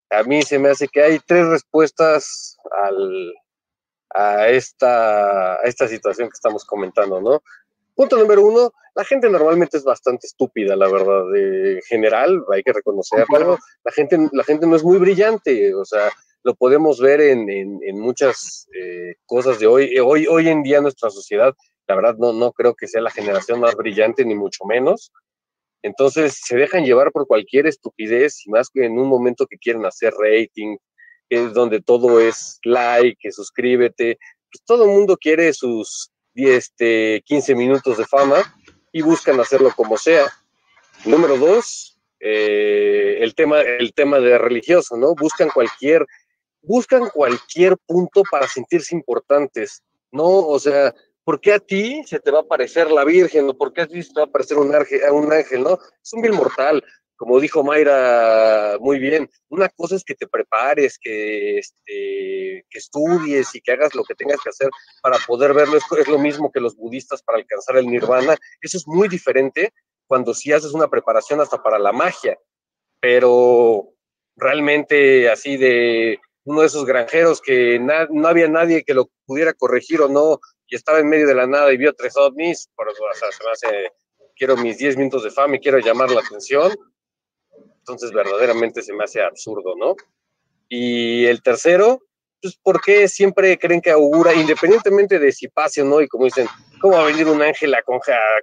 A 0.10 0.24
mí 0.24 0.44
se 0.44 0.60
me 0.60 0.70
hace 0.70 0.88
que 0.88 1.02
hay 1.02 1.20
tres 1.26 1.46
respuestas 1.48 2.58
al, 2.84 3.34
a 4.14 4.48
esta, 4.50 5.58
esta 5.64 5.88
situación 5.88 6.30
que 6.30 6.36
estamos 6.36 6.64
comentando, 6.64 7.20
¿no? 7.20 7.42
Punto 7.96 8.18
número 8.18 8.46
uno, 8.46 8.72
la 8.94 9.04
gente 9.04 9.30
normalmente 9.30 9.78
es 9.78 9.84
bastante 9.84 10.28
estúpida, 10.28 10.76
la 10.76 10.90
verdad, 10.90 11.24
en 11.36 11.82
general, 11.84 12.44
hay 12.54 12.62
que 12.62 12.74
reconocerlo. 12.74 13.58
La 13.84 13.92
gente, 13.92 14.18
la 14.32 14.44
gente 14.44 14.68
no 14.68 14.76
es 14.76 14.84
muy 14.84 14.98
brillante, 14.98 15.74
o 15.74 15.86
sea, 15.86 16.12
lo 16.44 16.54
podemos 16.54 17.00
ver 17.02 17.22
en, 17.22 17.50
en, 17.50 18.00
muchas 18.00 18.68
eh, 18.74 19.16
cosas 19.26 19.60
de 19.60 19.66
hoy. 19.66 19.98
hoy. 20.00 20.28
Hoy 20.28 20.48
en 20.48 20.62
día 20.62 20.80
nuestra 20.80 21.10
sociedad, 21.10 21.56
la 21.88 21.96
verdad, 21.96 22.16
no, 22.18 22.34
no 22.34 22.52
creo 22.52 22.76
que 22.76 22.88
sea 22.88 23.02
la 23.02 23.10
generación 23.10 23.60
más 23.60 23.76
brillante, 23.76 24.24
ni 24.24 24.36
mucho 24.36 24.64
menos. 24.64 25.12
Entonces 25.86 26.42
se 26.44 26.58
dejan 26.58 26.84
llevar 26.84 27.12
por 27.12 27.28
cualquier 27.28 27.68
estupidez, 27.68 28.44
y 28.48 28.50
más 28.50 28.72
que 28.72 28.86
en 28.86 28.98
un 28.98 29.08
momento 29.08 29.46
que 29.46 29.60
quieren 29.60 29.86
hacer 29.86 30.16
rating, 30.18 30.78
es 31.30 31.54
donde 31.54 31.80
todo 31.80 32.20
es 32.20 32.58
like, 32.64 33.32
suscríbete, 33.32 34.18
pues 34.52 34.64
todo 34.66 34.86
el 34.86 34.90
mundo 34.90 35.16
quiere 35.16 35.54
sus 35.54 36.12
10, 36.34 36.58
este, 36.58 37.22
15 37.26 37.54
minutos 37.54 38.00
de 38.00 38.06
fama 38.06 38.38
y 38.92 39.04
buscan 39.04 39.40
hacerlo 39.40 39.72
como 39.76 39.96
sea. 39.96 40.26
Número 41.06 41.38
dos, 41.38 42.00
eh, 42.20 43.20
el, 43.22 43.36
tema, 43.36 43.62
el 43.62 43.94
tema 43.94 44.20
de 44.20 44.40
religioso, 44.40 44.98
¿no? 44.98 45.14
Buscan 45.14 45.50
cualquier, 45.50 46.04
buscan 46.64 47.12
cualquier 47.14 47.78
punto 47.86 48.24
para 48.32 48.48
sentirse 48.48 48.96
importantes, 48.96 49.84
¿no? 50.12 50.26
O 50.26 50.58
sea, 50.58 50.96
¿por 51.26 51.42
qué 51.42 51.54
a 51.54 51.60
ti 51.60 52.04
se 52.06 52.22
te 52.22 52.32
va 52.32 52.40
a 52.40 52.48
parecer 52.48 52.90
la 52.90 53.04
Virgen 53.04 53.50
o 53.50 53.58
por 53.58 53.74
qué 53.74 53.82
a 53.82 53.88
ti 53.88 54.02
se 54.02 54.14
te 54.14 54.22
va 54.22 54.28
a 54.28 54.32
parecer 54.32 54.58
un 54.58 54.74
ángel, 54.74 55.64
¿no? 55.64 55.78
Es 56.02 56.14
un 56.14 56.22
vil 56.22 56.32
mortal 56.32 56.82
como 57.18 57.40
dijo 57.40 57.64
Mayra 57.64 58.78
muy 58.80 59.00
bien, 59.00 59.30
una 59.50 59.70
cosa 59.70 59.96
es 59.96 60.04
que 60.04 60.16
te 60.16 60.28
prepares, 60.28 60.98
que, 61.00 61.60
este, 61.60 62.66
que 62.70 62.78
estudies 62.78 63.56
y 63.56 63.62
que 63.62 63.72
hagas 63.72 63.96
lo 63.96 64.04
que 64.04 64.16
tengas 64.16 64.40
que 64.42 64.50
hacer 64.50 64.70
para 65.02 65.18
poder 65.26 65.54
verlo. 65.54 65.78
Es, 65.78 66.08
lo 66.08 66.20
mismo 66.20 66.52
que 66.52 66.60
los 66.60 66.76
budistas 66.76 67.24
para 67.24 67.38
alcanzar 67.38 67.78
el 67.78 67.88
nirvana. 67.88 68.36
Eso 68.62 68.78
es 68.78 68.88
muy 68.88 69.08
diferente 69.08 69.74
cuando 70.08 70.34
sí 70.34 70.52
haces 70.52 70.72
una 70.74 70.90
preparación 70.90 71.40
hasta 71.42 71.62
para 71.64 71.80
la 71.80 71.94
magia. 71.94 72.38
Pero 73.00 73.94
realmente 74.36 75.30
así 75.30 75.58
de 75.58 76.20
uno 76.44 76.62
de 76.62 76.68
esos 76.68 76.86
granjeros 76.86 77.42
que 77.42 77.80
no 77.80 78.28
había 78.28 78.48
nadie 78.48 78.84
que 78.84 78.94
lo 78.94 79.10
pudiera 79.26 79.54
corregir 79.54 80.02
o 80.02 80.10
no, 80.10 80.40
y 80.68 80.76
estaba 80.76 81.00
en 81.00 81.10
medio 81.10 81.28
de 81.28 81.36
la 81.36 81.48
nada 81.48 81.72
y 81.72 81.78
vio 81.78 81.94
tres 81.94 82.18
ovnis, 82.18 82.70
por 82.76 82.90
eso 82.90 83.04
se 83.14 83.44
me 83.44 83.52
hace, 83.52 83.92
quiero 84.36 84.58
mis 84.58 84.78
10 84.78 84.98
minutos 84.98 85.24
de 85.24 85.32
fama 85.32 85.56
y 85.56 85.60
quiero 85.60 85.80
llamar 85.80 86.12
la 86.12 86.22
atención, 86.22 86.72
entonces, 87.88 88.12
verdaderamente 88.12 88.82
se 88.82 88.94
me 88.94 89.04
hace 89.04 89.22
absurdo, 89.22 89.76
¿no? 89.78 89.96
Y 90.68 91.28
el 91.28 91.44
tercero, 91.44 92.02
pues, 92.42 92.56
¿por 92.56 92.82
qué 92.82 93.08
siempre 93.08 93.60
creen 93.60 93.80
que 93.80 93.92
augura, 93.92 94.34
independientemente 94.34 95.20
de 95.20 95.32
si 95.32 95.50
pase 95.50 95.84
o 95.84 95.86
no? 95.86 96.02
Y 96.02 96.08
como 96.08 96.26
dicen, 96.26 96.48
¿cómo 96.82 96.96
va 96.96 97.04
a 97.04 97.06
venir 97.06 97.28
un 97.28 97.44
ángel 97.44 97.76
a, 97.76 97.84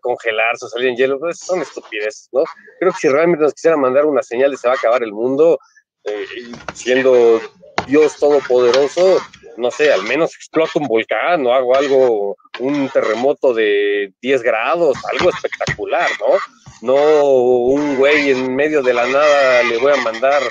congelarse 0.00 0.64
o 0.64 0.68
salir 0.68 0.90
en 0.90 0.96
hielo? 0.96 1.18
Pues 1.18 1.40
son 1.40 1.60
estupideces, 1.60 2.28
¿no? 2.30 2.44
Creo 2.78 2.92
que 2.92 2.98
si 2.98 3.08
realmente 3.08 3.42
nos 3.42 3.52
quisiera 3.52 3.76
mandar 3.76 4.06
una 4.06 4.22
señal 4.22 4.52
de 4.52 4.58
se 4.58 4.68
va 4.68 4.74
a 4.74 4.76
acabar 4.76 5.02
el 5.02 5.12
mundo, 5.12 5.58
eh, 6.04 6.24
siendo 6.72 7.40
Dios 7.88 8.16
todopoderoso, 8.16 9.18
no 9.56 9.70
sé, 9.70 9.92
al 9.92 10.02
menos 10.04 10.34
explota 10.34 10.78
un 10.78 10.86
volcán 10.86 11.46
o 11.46 11.52
hago 11.52 11.76
algo, 11.76 12.36
un 12.60 12.88
terremoto 12.88 13.52
de 13.54 14.12
10 14.20 14.42
grados, 14.42 14.96
algo 15.12 15.30
espectacular, 15.30 16.08
¿no? 16.20 16.36
no 16.82 17.24
un 17.24 17.96
güey 17.96 18.30
en 18.30 18.54
medio 18.54 18.82
de 18.82 18.92
la 18.92 19.06
nada 19.06 19.62
le 19.62 19.78
voy 19.78 19.92
a 19.92 20.02
mandar 20.02 20.42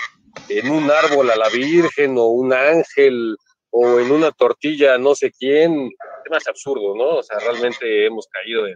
en 0.48 0.70
un 0.70 0.90
árbol 0.90 1.30
a 1.30 1.36
la 1.36 1.50
Virgen 1.50 2.18
o 2.18 2.28
un 2.28 2.54
ángel 2.54 3.36
o 3.70 4.00
en 4.00 4.12
una 4.12 4.32
tortilla 4.32 4.98
no 4.98 5.14
sé 5.14 5.32
quién, 5.32 5.88
es 5.88 6.32
más 6.32 6.48
absurdo, 6.48 6.96
¿no? 6.96 7.18
O 7.18 7.24
sea, 7.24 7.38
realmente 7.40 8.06
hemos 8.06 8.28
caído 8.28 8.68
en, 8.68 8.76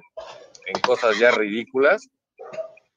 cosas 0.82 1.18
ya 1.20 1.32
ridículas. 1.32 2.08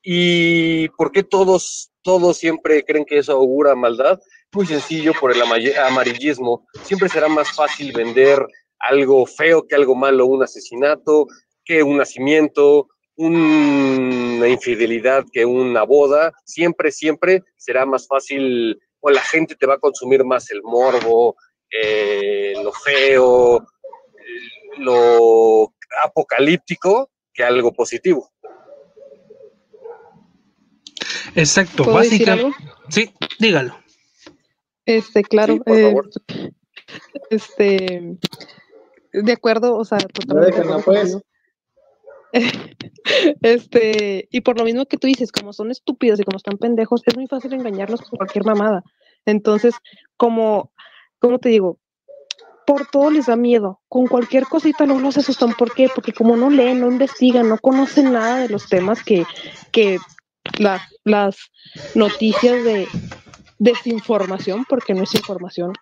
¿Y 0.03 0.89
por 0.91 1.13
qué 1.13 1.23
todos, 1.23 1.91
todos 2.03 2.39
siempre 2.39 2.85
creen 2.85 3.05
que 3.05 3.19
eso 3.19 3.33
augura 3.33 3.75
maldad? 3.75 4.19
Muy 4.55 4.67
sencillo, 4.67 5.13
por 5.21 5.31
el 5.33 5.43
amarillismo. 5.43 6.67
Siempre 6.83 7.09
será 7.09 7.29
más 7.29 7.53
fácil 7.53 7.93
vender 7.93 8.45
algo 8.79 9.27
feo 9.27 9.67
que 9.67 9.75
algo 9.75 9.95
malo, 9.95 10.27
un 10.27 10.43
asesinato, 10.43 11.27
que 11.65 11.83
un 11.83 11.99
nacimiento, 11.99 12.89
una 13.17 14.49
infidelidad 14.49 15.25
que 15.33 15.45
una 15.45 15.83
boda, 15.83 16.33
siempre, 16.45 16.93
siempre 16.93 17.43
será 17.57 17.85
más 17.85 18.07
fácil 18.07 18.79
o 19.01 19.11
la 19.11 19.23
gente 19.23 19.55
te 19.55 19.67
va 19.67 19.75
a 19.75 19.79
consumir 19.79 20.25
más 20.25 20.51
el 20.51 20.63
morbo, 20.63 21.37
eh, 21.71 22.55
lo 22.63 22.73
feo, 22.73 23.67
lo 24.79 25.75
apocalíptico 26.05 27.11
que 27.35 27.45
algo 27.45 27.73
positivo. 27.73 28.31
Exacto, 31.35 31.85
básicamente. 31.85 32.57
Sí, 32.89 33.13
dígalo. 33.39 33.77
Este, 34.89 35.23
claro. 35.23 35.59
Eh, 35.67 35.95
este, 37.29 38.17
de 39.13 39.33
acuerdo, 39.33 39.77
o 39.77 39.85
sea, 39.85 39.99
totalmente. 39.99 40.63
pues. 40.83 41.19
este, 43.43 44.29
y 44.31 44.41
por 44.41 44.59
lo 44.59 44.65
mismo 44.65 44.87
que 44.87 44.97
tú 44.97 45.07
dices, 45.07 45.31
como 45.31 45.53
son 45.53 45.71
estúpidos 45.71 46.19
y 46.19 46.25
como 46.25 46.39
están 46.39 46.57
pendejos, 46.57 47.03
es 47.05 47.17
muy 47.17 47.27
fácil 47.27 47.53
engañarlos 47.53 48.01
con 48.01 48.17
cualquier 48.17 48.47
mamada. 48.47 48.83
Entonces, 49.27 49.75
como, 50.17 50.73
¿cómo 51.19 51.39
te 51.39 51.51
digo? 51.51 51.79
Por 52.67 52.87
todo 52.87 53.11
les 53.11 53.27
da 53.27 53.37
miedo. 53.37 53.83
Con 53.89 54.07
cualquier 54.07 54.45
cosita 54.45 54.87
no 54.87 54.99
los 55.01 55.19
asustan. 55.19 55.53
¿Por 55.53 55.75
qué? 55.75 55.91
Porque 55.95 56.15
como 56.15 56.35
no 56.35 56.49
leen, 56.49 56.81
no 56.81 56.91
investigan, 56.91 57.47
no 57.47 57.59
conocen 57.59 58.15
nada 58.15 58.39
de 58.39 58.49
los 58.49 58.71
temas 58.71 59.05
que, 59.05 59.27
que 59.71 59.99
las 60.55 61.37
noticias 61.95 62.65
de 62.65 62.89
desinformación, 63.59 64.65
porque 64.69 64.95
no 64.95 65.03
es 65.03 65.15
información, 65.15 65.73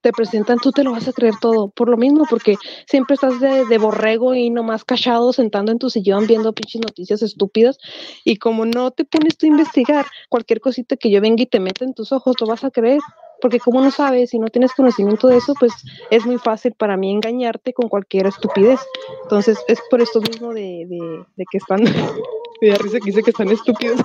te 0.00 0.12
presentan, 0.12 0.58
tú 0.58 0.72
te 0.72 0.82
lo 0.82 0.92
vas 0.92 1.08
a 1.08 1.12
creer 1.12 1.34
todo, 1.40 1.68
por 1.70 1.88
lo 1.88 1.96
mismo, 1.96 2.24
porque 2.28 2.56
siempre 2.86 3.14
estás 3.14 3.38
de, 3.40 3.78
borrego 3.78 4.34
y 4.34 4.50
nomás 4.50 4.84
callado, 4.84 5.32
sentando 5.32 5.72
en 5.72 5.78
tu 5.78 5.90
sillón, 5.90 6.26
viendo 6.26 6.52
pinches 6.52 6.80
noticias 6.80 7.22
estúpidas, 7.22 7.78
y 8.24 8.36
como 8.36 8.64
no 8.64 8.90
te 8.90 9.04
pones 9.04 9.36
tú 9.36 9.46
a 9.46 9.50
investigar, 9.50 10.06
cualquier 10.28 10.60
cosita 10.60 10.96
que 10.96 11.10
yo 11.10 11.20
venga 11.20 11.42
y 11.42 11.46
te 11.46 11.60
meta 11.60 11.84
en 11.84 11.94
tus 11.94 12.12
ojos, 12.12 12.36
lo 12.40 12.46
vas 12.46 12.64
a 12.64 12.70
creer, 12.70 13.00
porque 13.40 13.58
como 13.58 13.80
no 13.80 13.90
sabes 13.90 14.32
y 14.34 14.38
no 14.38 14.48
tienes 14.48 14.72
conocimiento 14.72 15.28
de 15.28 15.38
eso, 15.38 15.54
pues 15.58 15.72
es 16.10 16.26
muy 16.26 16.38
fácil 16.38 16.74
para 16.74 16.96
mí 16.96 17.10
engañarte 17.10 17.72
con 17.72 17.88
cualquier 17.88 18.26
estupidez. 18.26 18.80
Entonces, 19.22 19.58
es 19.66 19.80
por 19.90 20.02
esto 20.02 20.20
mismo 20.20 20.52
de, 20.52 20.86
de, 20.86 21.24
de 21.36 21.44
que 21.50 21.56
están, 21.56 21.82
da 22.62 22.76
risa 22.76 22.98
que 22.98 23.06
dice 23.06 23.22
que 23.22 23.30
están 23.30 23.48
estúpidos. 23.48 24.00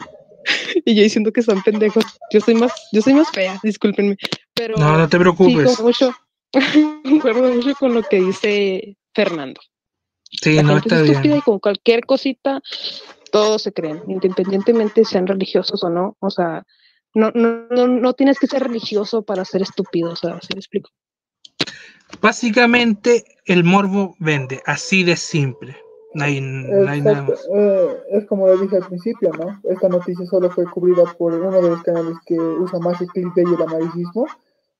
y 0.85 0.95
yo 0.95 1.03
diciendo 1.03 1.31
que 1.31 1.41
son 1.41 1.61
pendejos. 1.63 2.03
Yo 2.31 2.39
soy 2.41 2.55
más, 2.55 2.71
yo 2.91 3.01
soy 3.01 3.13
más 3.13 3.29
fea, 3.31 3.59
discúlpenme. 3.63 4.17
Pero 4.53 4.77
no, 4.77 4.97
no 4.97 5.09
te 5.09 5.19
preocupes. 5.19 5.75
Sí, 5.75 5.83
mucho, 5.83 6.15
concuerdo 7.03 7.53
mucho 7.53 7.75
con 7.75 7.93
lo 7.93 8.03
que 8.03 8.21
dice 8.21 8.97
Fernando. 9.13 9.61
Sí, 10.41 10.61
no 10.61 10.77
está 10.77 11.01
es 11.01 11.09
estúpida 11.09 11.37
y 11.37 11.41
con 11.41 11.59
cualquier 11.59 12.05
cosita 12.05 12.61
todos 13.31 13.61
se 13.61 13.73
creen, 13.73 14.01
independientemente 14.07 15.05
sean 15.05 15.27
religiosos 15.27 15.83
o 15.83 15.89
no. 15.89 16.17
O 16.19 16.29
sea, 16.29 16.63
no, 17.13 17.31
no, 17.33 17.67
no, 17.69 17.87
no 17.87 18.13
tienes 18.13 18.39
que 18.39 18.47
ser 18.47 18.63
religioso 18.63 19.23
para 19.23 19.45
ser 19.45 19.61
estúpido, 19.61 20.11
o 20.11 20.15
sea, 20.15 20.39
¿sí 20.41 20.53
me 20.53 20.59
explico? 20.59 20.89
Básicamente, 22.21 23.25
el 23.45 23.63
morbo 23.63 24.15
vende, 24.19 24.61
así 24.65 25.03
de 25.03 25.15
simple. 25.15 25.77
No 26.15 26.23
hay, 26.23 26.39
no 26.39 26.89
hay 26.89 27.01
nada 27.01 27.23
más. 27.23 27.47
Eh, 27.53 28.03
es 28.11 28.25
como 28.25 28.47
le 28.47 28.57
dije 28.57 28.77
al 28.77 28.87
principio, 28.87 29.31
¿no? 29.33 29.59
Esta 29.69 29.89
noticia 29.89 30.25
solo 30.25 30.49
fue 30.49 30.65
cubrida 30.65 31.03
por 31.17 31.33
uno 31.33 31.61
de 31.61 31.69
los 31.69 31.83
canales 31.83 32.15
que 32.25 32.39
usa 32.39 32.79
más 32.79 32.99
el 33.01 33.07
clickbait 33.09 33.47
y 33.47 33.53
el 33.53 33.61
amaricismo. 33.61 34.25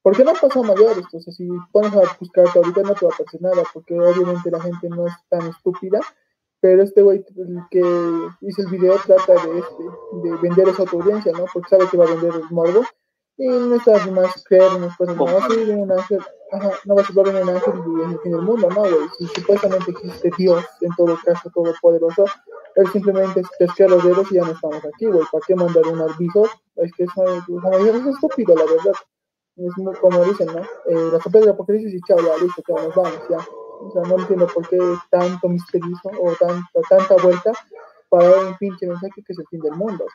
Porque 0.02 0.24
no 0.24 0.34
pasó 0.34 0.64
mayores, 0.64 1.00
entonces 1.00 1.36
si 1.36 1.50
pones 1.72 1.92
a 1.94 2.02
buscar 2.20 2.46
ahorita 2.54 2.84
no 2.84 2.94
te 2.94 3.06
va 3.08 3.12
a 3.12 3.24
pasar 3.24 3.42
nada, 3.42 3.64
porque 3.74 4.00
obviamente 4.00 4.52
la 4.52 4.62
gente 4.62 4.88
no 4.88 5.08
es 5.08 5.14
tan 5.30 5.42
estúpida, 5.48 6.00
pero 6.60 6.84
este 6.84 7.02
güey 7.02 7.26
que 7.72 7.82
hizo 8.42 8.62
el 8.62 8.68
video 8.68 8.96
trata 9.04 9.34
de, 9.34 9.60
este, 9.60 9.84
de 10.24 10.36
vender 10.44 10.70
esa 10.70 10.84
audiencia, 10.84 11.32
¿no? 11.32 11.46
Porque 11.52 11.70
sabe 11.70 11.90
que 11.90 11.98
va 11.98 12.06
a 12.06 12.14
vender 12.14 12.34
el 12.36 12.50
morbo, 12.52 12.84
y 13.38 13.48
no 13.48 13.76
está 13.76 14.06
más 14.08 14.44
creer 14.46 14.72
unas 14.76 14.96
cosas, 14.96 15.16
no, 15.16 15.26
así 15.26 15.58
viene 15.58 15.82
un 15.82 15.92
ángel, 15.92 16.20
ajá, 16.52 16.72
no 16.86 16.96
va 16.96 17.02
a 17.02 17.06
ser 17.06 17.18
un 17.18 17.50
ángel 17.50 17.74
y 17.76 18.02
es 18.02 18.12
el 18.12 18.20
fin 18.20 18.32
del 18.32 18.42
mundo, 18.42 18.70
¿no, 18.70 18.82
güey? 18.82 19.10
Si 19.18 19.28
supuestamente 19.28 19.92
existe 19.92 20.32
Dios, 20.38 20.64
en 20.82 20.92
todo 20.96 21.18
caso, 21.24 21.50
todopoderoso, 21.54 22.26
él 22.76 22.88
simplemente 22.92 23.42
pesca 23.60 23.88
los 23.88 24.04
dedos 24.04 24.32
y 24.32 24.36
ya 24.36 24.44
no 24.44 24.52
estamos 24.52 24.84
aquí, 24.86 25.06
güey. 25.06 25.24
¿Para 25.32 25.44
qué 25.48 25.56
mandar 25.56 25.88
un 25.88 26.02
aviso? 26.02 26.46
Es 26.76 26.92
que 26.94 27.04
eso, 27.04 27.24
es 27.26 28.06
estúpido, 28.06 28.56
la 28.56 28.66
verdad. 28.66 28.94
Es 29.58 29.78
muy, 29.78 29.96
como 29.96 30.24
dicen, 30.26 30.48
¿no? 30.48 30.60
Eh, 30.60 31.10
la 31.12 31.22
sopa 31.22 31.40
del 31.40 31.50
apocalipsis 31.50 31.94
y 31.94 32.02
chao, 32.02 32.18
ya, 32.20 32.38
listo, 32.44 32.62
chao, 32.68 32.78
nos 32.78 32.96
vamos, 32.96 33.22
ya. 33.30 33.38
O 33.38 33.92
sea, 33.92 34.02
no 34.04 34.20
entiendo 34.20 34.48
por 34.48 34.68
qué 34.68 34.80
tanto 35.10 35.48
misterioso 35.48 36.10
o 36.22 36.34
tanta, 36.34 36.82
tanta 36.90 37.16
vuelta 37.16 37.52
para 38.10 38.30
un 38.42 38.56
pinche 38.58 38.88
mensaje 38.88 39.22
que 39.26 39.34
es 39.34 39.40
el 39.40 39.48
fin 39.48 39.60
del 39.62 39.74
mundo. 39.74 40.06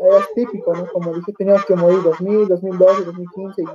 O 0.00 0.06
era 0.06 0.26
típico, 0.34 0.74
¿no? 0.74 0.86
Como 0.88 1.14
dije, 1.14 1.32
teníamos 1.32 1.64
que 1.64 1.74
morir 1.74 2.02
2000, 2.02 2.48
2012, 2.48 3.04
2015 3.04 3.62
y 3.62 3.66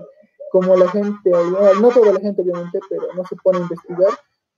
como 0.51 0.75
la 0.75 0.89
gente, 0.89 1.31
no 1.79 1.89
toda 1.89 2.11
la 2.11 2.19
gente 2.19 2.41
obviamente, 2.41 2.79
pero 2.89 3.13
no 3.15 3.23
se 3.25 3.35
pone 3.37 3.59
a 3.59 3.61
investigar, 3.61 4.09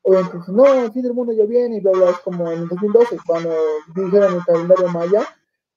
obviamente 0.02 0.38
dicen, 0.38 0.56
no, 0.56 0.66
el 0.66 0.92
fin 0.92 1.04
del 1.04 1.14
mundo 1.14 1.34
ya 1.34 1.46
viene 1.46 1.78
y 1.78 1.80
bla, 1.82 1.92
bla, 1.92 2.10
es 2.10 2.20
como 2.20 2.50
en 2.52 2.64
el 2.64 2.68
2012 2.68 3.18
cuando 3.26 3.52
dijeron 3.96 4.34
el 4.34 4.44
calendario 4.44 4.88
maya 4.90 5.28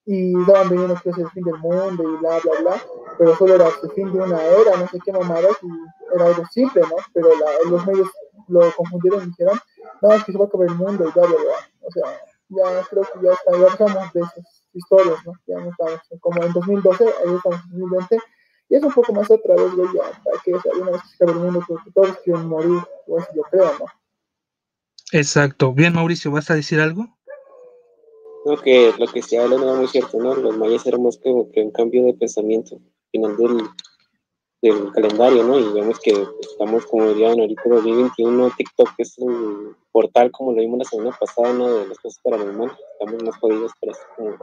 y 0.06 0.32
daban 0.46 0.70
veniendo 0.70 0.96
que 1.02 1.10
es 1.10 1.18
el 1.18 1.28
fin 1.30 1.44
del 1.44 1.58
mundo 1.58 2.02
y 2.02 2.16
bla, 2.18 2.38
bla, 2.42 2.60
bla, 2.60 2.82
pero 3.18 3.36
solo 3.36 3.54
era 3.56 3.68
el 3.68 3.90
fin 3.90 4.10
de 4.12 4.20
una 4.20 4.42
era, 4.42 4.76
no 4.78 4.88
sé 4.88 4.98
qué 5.04 5.12
mamadas 5.12 5.56
y 5.62 6.14
era 6.14 6.26
algo 6.26 6.44
simple, 6.50 6.80
¿no? 6.80 6.96
Pero 7.12 7.28
la, 7.28 7.70
los 7.70 7.86
medios 7.86 8.08
lo 8.48 8.60
confundieron 8.74 9.22
y 9.22 9.26
dijeron, 9.26 9.58
no, 10.00 10.12
es 10.12 10.24
que 10.24 10.32
se 10.32 10.38
va 10.38 10.44
a 10.44 10.48
acabar 10.48 10.68
el 10.68 10.76
mundo 10.76 11.08
y 11.08 11.12
bla, 11.12 11.26
bla, 11.26 11.36
bla. 11.36 11.70
O 11.82 11.90
sea, 11.90 12.04
ya 12.48 12.86
creo 12.88 13.02
que 13.02 13.26
ya, 13.26 13.32
está, 13.32 13.52
ya 13.58 13.66
estamos 13.66 14.12
de 14.12 14.20
esas 14.20 14.66
historias, 14.72 15.18
¿no? 15.24 15.32
Ya 15.46 15.60
no 15.60 15.70
estamos 15.70 16.00
como 16.20 16.42
en 16.42 16.52
2012, 16.52 17.04
ahí 17.04 17.34
estamos 17.34 17.60
en 17.64 17.80
2020. 17.80 18.18
Y 18.68 18.74
es 18.74 18.82
un 18.82 18.92
poco 18.92 19.12
más 19.12 19.30
otra 19.30 19.54
vez, 19.54 19.74
güey, 19.74 19.88
ya, 19.94 20.22
para 20.24 20.38
que 20.44 20.58
sea, 20.60 20.72
una 20.80 20.90
vez 20.92 21.02
que 21.02 21.08
se 21.08 21.24
acabe 21.24 21.32
el 21.32 21.44
mundo, 21.44 21.64
porque 21.66 21.90
todos 21.92 22.18
quieren 22.24 22.48
morir, 22.48 22.82
o 23.06 23.18
yo 23.34 23.42
creo, 23.50 23.72
¿no? 23.78 23.86
Exacto. 25.12 25.72
Bien, 25.72 25.94
Mauricio, 25.94 26.30
¿vas 26.30 26.50
a 26.50 26.54
decir 26.54 26.80
algo? 26.80 27.06
No, 28.44 28.56
que 28.60 28.92
lo 28.98 29.06
que 29.06 29.22
se 29.22 29.38
habla 29.38 29.56
no 29.56 29.72
es 29.72 29.78
muy 29.78 29.88
cierto, 29.88 30.18
¿no? 30.18 30.34
Los 30.34 30.56
mayas 30.56 30.86
éramos 30.86 31.18
como 31.18 31.50
que 31.50 31.62
un 31.62 31.70
cambio 31.70 32.04
de 32.04 32.14
pensamiento, 32.14 32.80
final 33.10 33.36
del, 33.36 33.68
del 34.62 34.92
calendario, 34.92 35.44
¿no? 35.44 35.58
Y 35.58 35.72
vemos 35.72 35.98
que 36.00 36.12
estamos, 36.40 36.86
como 36.86 37.08
dirían 37.08 37.38
ahorita, 37.38 37.62
2021, 37.64 38.50
TikTok 38.56 38.90
es 38.98 39.18
un 39.18 39.76
portal, 39.92 40.30
como 40.30 40.52
lo 40.52 40.60
vimos 40.60 40.78
la 40.78 40.84
semana 40.84 41.16
pasada, 41.18 41.52
¿no? 41.52 41.72
De 41.72 41.86
las 41.88 41.98
cosas 41.98 42.20
paranormales. 42.22 42.76
Estamos 42.92 43.22
más 43.22 43.36
jodidos, 43.38 43.72
pero 43.80 43.92
es 43.92 43.98
como, 44.16 44.36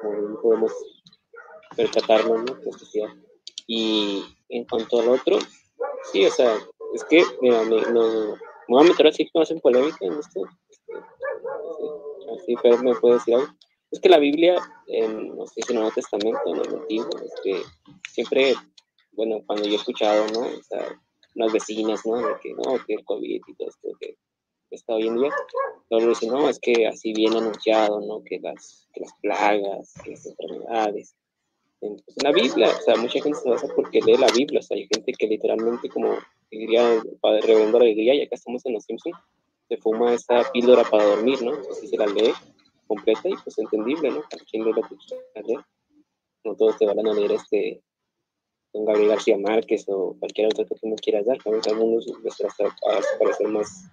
como 0.00 0.40
podemos 0.40 0.72
percatarnos, 1.76 2.44
¿no? 2.44 2.56
Y 3.66 4.22
en 4.50 4.64
cuanto 4.66 5.00
al 5.00 5.08
otro, 5.08 5.38
sí, 6.12 6.26
o 6.26 6.30
sea, 6.30 6.54
es 6.94 7.04
que, 7.04 7.24
mira, 7.40 7.62
me, 7.62 7.76
me, 7.76 8.36
voy 8.68 8.84
a 8.84 8.88
meter 8.88 9.06
así 9.06 9.24
que 9.24 9.38
más 9.38 9.50
en 9.50 9.60
polémica 9.60 9.98
en 10.02 10.12
esto. 10.14 10.44
Así, 12.34 12.54
pero 12.62 12.78
me 12.78 12.94
puede 12.94 13.14
decir 13.14 13.34
algo. 13.34 13.48
Es 13.90 14.00
que 14.00 14.08
la 14.08 14.18
Biblia, 14.18 14.56
en, 14.88 15.36
no 15.36 15.46
sé 15.46 15.62
si 15.62 15.72
en 15.72 15.76
el 15.76 15.82
Nuevo 15.82 15.94
Testamento, 15.94 16.40
en 16.46 16.56
el 16.56 16.80
Antiguo, 16.80 17.10
que 17.42 17.62
siempre 18.10 18.54
bueno, 19.16 19.42
cuando 19.46 19.64
yo 19.66 19.72
he 19.72 19.76
escuchado, 19.76 20.26
¿no? 20.32 20.40
O 20.40 20.62
sea, 20.62 21.00
unas 21.34 21.52
vecinas, 21.52 22.04
¿no? 22.04 22.16
De 22.16 22.34
que, 22.40 22.54
no, 22.54 22.84
que 22.86 22.94
el 22.94 23.04
COVID 23.04 23.40
y 23.46 23.54
todo 23.54 23.68
esto 23.68 23.88
que 24.00 24.16
está 24.70 24.94
hoy 24.94 25.06
en 25.06 25.16
día, 25.16 25.30
luego 25.90 26.08
dicen, 26.08 26.30
no, 26.30 26.48
es 26.48 26.58
que 26.58 26.86
así 26.86 27.12
bien 27.12 27.34
anunciado, 27.34 28.00
¿no? 28.00 28.22
Que 28.24 28.38
las, 28.40 28.88
que 28.92 29.00
las 29.00 29.12
plagas, 29.20 29.94
que 30.04 30.10
las 30.12 30.26
enfermedades. 30.26 31.14
En, 31.80 31.96
pues, 31.96 32.16
en 32.16 32.24
la 32.24 32.32
Biblia, 32.32 32.68
o 32.68 32.82
sea, 32.82 32.96
mucha 32.96 33.22
gente 33.22 33.38
se 33.38 33.48
basa 33.48 33.68
porque 33.74 34.00
lee 34.00 34.16
la 34.16 34.32
Biblia, 34.32 34.60
o 34.60 34.62
sea, 34.62 34.76
hay 34.76 34.88
gente 34.92 35.12
que 35.12 35.26
literalmente, 35.26 35.88
como 35.88 36.16
diría 36.50 36.94
el 36.94 37.18
padre 37.20 37.42
reverendo 37.42 37.78
alegría, 37.78 38.14
ya 38.14 38.28
que 38.28 38.34
estamos 38.34 38.64
en 38.66 38.74
los 38.74 38.84
Simpsons, 38.84 39.16
se 39.68 39.76
fuma 39.78 40.12
esa 40.12 40.50
píldora 40.52 40.84
para 40.84 41.04
dormir, 41.04 41.42
¿no? 41.42 41.54
Entonces 41.54 41.90
se 41.90 41.96
la 41.96 42.06
lee 42.06 42.32
completa 42.86 43.28
y 43.28 43.34
pues 43.42 43.58
entendible, 43.58 44.10
¿no? 44.10 44.22
Para 44.30 44.44
quien 44.44 44.64
lee 44.64 44.72
lo 44.72 44.82
que 44.82 44.96
quiera 44.96 45.46
leer. 45.46 45.60
No 46.44 46.54
todos 46.54 46.76
te 46.76 46.86
van 46.86 47.06
a 47.06 47.12
leer 47.14 47.32
este 47.32 47.82
con 48.74 48.84
Gabriel 48.84 49.10
García 49.10 49.38
Márquez 49.38 49.84
o 49.88 50.16
cualquier 50.18 50.48
otro 50.48 50.66
que 50.66 50.74
tú 50.74 50.88
me 50.88 50.96
quieras 50.96 51.24
dar. 51.24 51.38
A 51.38 51.70
algunos 51.70 52.06
les 52.24 52.36
parecer 53.20 53.46
más 53.46 53.88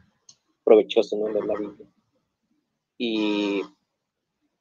provechoso, 0.63 1.17
¿no? 1.17 1.29
Leer 1.29 1.45
la 1.45 1.53
Biblia. 1.53 1.87
Y 2.97 3.61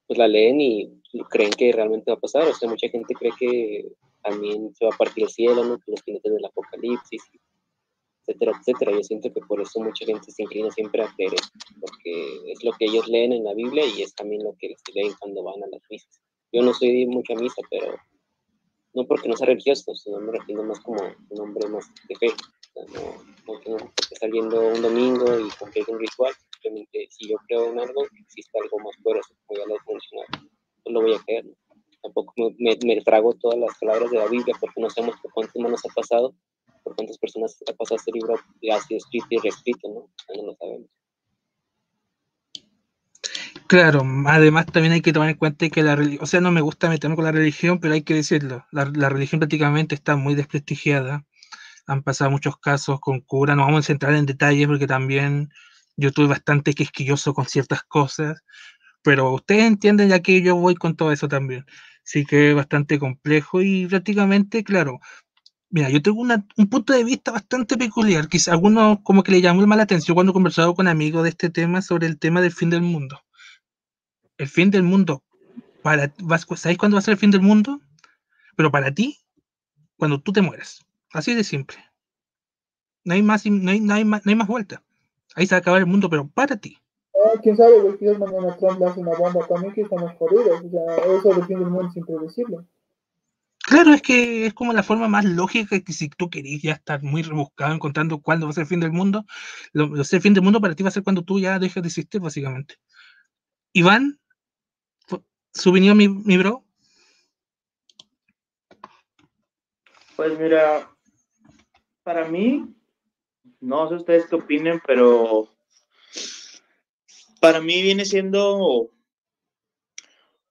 pues 0.06 0.18
la 0.18 0.28
leen 0.28 0.60
y 0.60 0.92
creen 1.30 1.52
que 1.52 1.72
realmente 1.72 2.10
va 2.10 2.18
a 2.18 2.20
pasar. 2.20 2.46
O 2.48 2.54
sea, 2.54 2.68
mucha 2.68 2.88
gente 2.90 3.14
cree 3.14 3.32
que 3.38 3.92
también 4.22 4.74
se 4.74 4.84
va 4.84 4.94
a 4.94 4.98
partir 4.98 5.24
el 5.24 5.30
cielo, 5.30 5.64
¿no? 5.64 5.78
Los 5.86 6.02
jinetes 6.02 6.30
del 6.30 6.44
apocalipsis, 6.44 7.22
etcétera, 8.26 8.52
etcétera. 8.58 8.92
Yo 8.92 9.02
siento 9.02 9.32
que 9.32 9.40
por 9.40 9.58
eso 9.62 9.80
mucha 9.80 10.04
gente 10.04 10.30
se 10.30 10.42
inclina 10.42 10.70
siempre 10.70 11.02
a 11.02 11.14
creer, 11.16 11.32
porque 11.80 12.52
es 12.52 12.62
lo 12.62 12.72
que 12.72 12.84
ellos 12.84 13.08
leen 13.08 13.32
en 13.32 13.44
la 13.44 13.54
Biblia 13.54 13.86
y 13.86 14.02
es 14.02 14.14
también 14.14 14.44
lo 14.44 14.54
que 14.58 14.68
les 14.68 14.82
leen 14.94 15.14
cuando 15.18 15.42
van 15.42 15.62
a 15.62 15.66
las 15.68 15.80
misas. 15.88 16.20
Yo 16.52 16.60
no 16.60 16.74
soy 16.74 17.06
de 17.06 17.06
mucha 17.06 17.34
misa, 17.34 17.62
pero 17.70 17.96
no 18.94 19.06
porque 19.06 19.28
no 19.28 19.36
sea 19.36 19.46
religioso, 19.46 19.94
sino 19.94 20.18
me 20.20 20.32
refiero 20.32 20.62
más 20.64 20.80
como 20.80 21.00
un 21.30 21.40
hombre 21.40 21.68
más 21.68 21.86
de 22.08 22.16
fe. 22.16 22.34
No, 22.76 23.02
no, 23.46 23.60
no 23.66 23.92
estar 24.10 24.30
viendo 24.30 24.60
un 24.60 24.80
domingo 24.80 25.38
y 25.38 25.50
cumplir 25.58 25.84
un 25.88 25.98
ritual, 25.98 26.32
simplemente 26.52 27.08
si 27.10 27.28
yo 27.28 27.36
creo 27.46 27.72
en 27.72 27.80
algo, 27.80 28.04
existe 28.04 28.58
algo 28.62 28.78
más 28.78 28.96
poderoso, 29.02 29.34
como 29.46 29.58
ya 29.58 29.66
lo 29.66 29.74
he 29.74 29.80
no 30.86 30.92
lo 30.92 31.02
voy 31.02 31.14
a 31.14 31.18
creer. 31.18 31.44
Tampoco 32.02 32.32
me, 32.36 32.78
me, 32.84 33.00
trago 33.02 33.34
todas 33.34 33.58
las 33.58 33.76
palabras 33.78 34.10
de 34.10 34.18
la 34.18 34.28
Biblia 34.28 34.54
porque 34.58 34.80
no 34.80 34.88
sabemos 34.88 35.20
por 35.20 35.32
cuántas 35.32 35.56
manos 35.56 35.82
ha 35.84 35.92
pasado, 35.92 36.34
por 36.82 36.96
cuántas 36.96 37.18
personas 37.18 37.56
ha 37.68 37.72
pasado 37.74 37.96
este 37.96 38.12
libro 38.12 38.34
ha 38.34 38.80
sido 38.80 38.98
escrito 38.98 39.26
y 39.30 39.38
reescrito, 39.38 39.88
¿no? 39.88 40.10
no 40.36 40.42
lo 40.46 40.56
sabemos. 40.56 40.88
Claro, 43.70 44.02
además 44.26 44.66
también 44.66 44.94
hay 44.94 45.00
que 45.00 45.12
tomar 45.12 45.28
en 45.30 45.36
cuenta 45.36 45.68
que 45.68 45.84
la 45.84 45.94
religión, 45.94 46.24
o 46.24 46.26
sea, 46.26 46.40
no 46.40 46.50
me 46.50 46.60
gusta 46.60 46.88
meterme 46.88 47.14
con 47.14 47.24
la 47.24 47.30
religión, 47.30 47.78
pero 47.78 47.94
hay 47.94 48.02
que 48.02 48.14
decirlo, 48.14 48.66
la, 48.72 48.84
religión 49.08 49.38
prácticamente 49.38 49.94
está 49.94 50.16
muy 50.16 50.34
desprestigiada. 50.34 51.24
Han 51.86 52.02
pasado 52.02 52.30
muchos 52.32 52.56
casos 52.58 53.00
con 53.00 53.20
cura, 53.20 53.54
no 53.56 53.64
vamos 53.64 53.88
a 53.88 53.92
entrar 53.92 54.14
en 54.14 54.26
detalles 54.26 54.66
porque 54.66 54.88
también 54.88 55.50
yo 55.96 56.08
estuve 56.08 56.26
bastante 56.28 56.74
quisquilloso 56.74 57.34
con 57.34 57.46
ciertas 57.46 57.84
cosas, 57.84 58.42
pero 59.02 59.32
ustedes 59.32 59.64
entienden 59.64 60.08
ya 60.10 60.20
que 60.20 60.42
yo 60.42 60.56
voy 60.56 60.74
con 60.76 60.96
todo 60.96 61.12
eso 61.12 61.28
también. 61.28 61.64
Sí 62.04 62.26
que 62.26 62.50
es 62.50 62.56
bastante 62.56 62.98
complejo 62.98 63.62
y 63.62 63.86
prácticamente, 63.86 64.64
claro, 64.64 65.00
mira, 65.70 65.90
yo 65.90 66.02
tengo 66.02 66.22
un 66.22 66.70
punto 66.70 66.92
de 66.94 67.04
vista 67.04 67.32
bastante 67.32 67.76
peculiar, 67.78 68.28
quizá 68.28 68.52
algunos 68.52 68.98
como 69.04 69.22
que 69.24 69.32
le 69.32 69.42
llamó 69.42 69.66
la 69.76 69.84
atención 69.84 70.14
cuando 70.16 70.32
he 70.32 70.34
conversado 70.34 70.74
con 70.74 70.88
amigos 70.88 71.24
de 71.24 71.30
este 71.30 71.50
tema 71.50 71.82
sobre 71.82 72.08
el 72.08 72.18
tema 72.18 72.40
del 72.42 72.52
fin 72.52 72.70
del 72.70 72.82
mundo 72.82 73.20
el 74.40 74.48
fin 74.48 74.70
del 74.70 74.82
mundo, 74.82 75.22
para, 75.82 76.12
¿sabéis 76.56 76.78
cuándo 76.78 76.94
va 76.94 77.00
a 77.00 77.02
ser 77.02 77.12
el 77.12 77.18
fin 77.18 77.30
del 77.30 77.42
mundo? 77.42 77.78
Pero 78.56 78.70
para 78.70 78.92
ti, 78.92 79.18
cuando 79.98 80.18
tú 80.18 80.32
te 80.32 80.40
mueres. 80.40 80.80
Así 81.12 81.34
de 81.34 81.44
simple. 81.44 81.76
No 83.04 83.14
hay 83.14 83.22
más, 83.22 83.44
no 83.44 83.70
hay, 83.70 83.80
no 83.80 83.94
hay 83.94 84.04
más, 84.04 84.24
no 84.24 84.30
hay 84.30 84.36
más 84.36 84.48
vuelta. 84.48 84.82
Ahí 85.34 85.46
se 85.46 85.54
va 85.54 85.58
a 85.58 85.60
acabar 85.60 85.80
el 85.80 85.86
mundo, 85.86 86.08
pero 86.08 86.26
para 86.26 86.56
ti. 86.56 86.78
Ah, 87.14 87.38
quién 87.42 87.56
sabe, 87.56 87.80
güey, 87.80 87.98
quizás 87.98 88.18
mañana 88.18 88.56
Trump 88.56 88.82
hace 88.82 89.00
una 89.00 89.14
bomba 89.14 89.46
también 89.46 89.74
que 89.74 89.82
estamos 89.82 90.12
jodidos. 90.18 90.62
O 90.64 90.70
sea, 90.70 91.18
eso 91.18 91.34
del 91.34 91.46
fin 91.46 91.58
del 91.58 91.70
mundo 91.70 91.88
es 91.90 91.96
impredecible. 91.96 92.58
Claro, 93.58 93.92
es 93.92 94.00
que 94.00 94.46
es 94.46 94.54
como 94.54 94.72
la 94.72 94.82
forma 94.82 95.06
más 95.06 95.26
lógica 95.26 95.78
que 95.80 95.92
si 95.92 96.08
tú 96.08 96.30
querís 96.30 96.62
ya 96.62 96.72
estar 96.72 97.02
muy 97.02 97.22
rebuscado 97.22 97.74
encontrando 97.74 98.20
cuándo 98.20 98.46
va 98.46 98.50
a 98.50 98.54
ser 98.54 98.62
el 98.62 98.68
fin 98.68 98.80
del 98.80 98.92
mundo, 98.92 99.26
lo, 99.72 99.96
el 99.96 100.04
fin 100.22 100.32
del 100.32 100.42
mundo 100.42 100.62
para 100.62 100.74
ti 100.74 100.82
va 100.82 100.88
a 100.88 100.92
ser 100.92 101.02
cuando 101.02 101.22
tú 101.22 101.38
ya 101.38 101.58
dejes 101.58 101.82
de 101.82 101.88
existir, 101.88 102.22
básicamente. 102.22 102.76
Iván, 103.72 104.19
su 105.52 105.72
mi, 105.72 106.08
mi 106.08 106.36
bro. 106.36 106.64
Pues 110.16 110.38
mira, 110.38 110.90
para 112.02 112.26
mí, 112.28 112.66
no 113.60 113.88
sé 113.88 113.94
ustedes 113.94 114.26
qué 114.26 114.36
opinen, 114.36 114.80
pero 114.86 115.48
para 117.40 117.60
mí 117.60 117.82
viene 117.82 118.04
siendo 118.04 118.90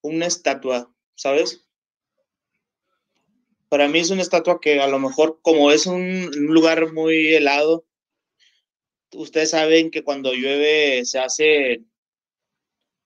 una 0.02 0.26
estatua, 0.26 0.92
¿sabes? 1.16 1.66
Para 3.70 3.88
mí 3.88 4.00
es 4.00 4.10
una 4.10 4.24
estatua 4.24 4.60
que 4.60 4.82
a 4.82 4.88
lo 4.88 4.98
mejor 4.98 5.40
como 5.44 5.72
es 5.72 5.86
un 5.86 6.32
lugar 6.32 6.92
muy 6.92 7.36
helado, 7.36 7.86
ustedes 9.14 9.52
saben 9.52 9.92
que 9.92 10.04
cuando 10.04 10.34
llueve 10.34 11.06
se 11.06 11.20
hace 11.20 11.84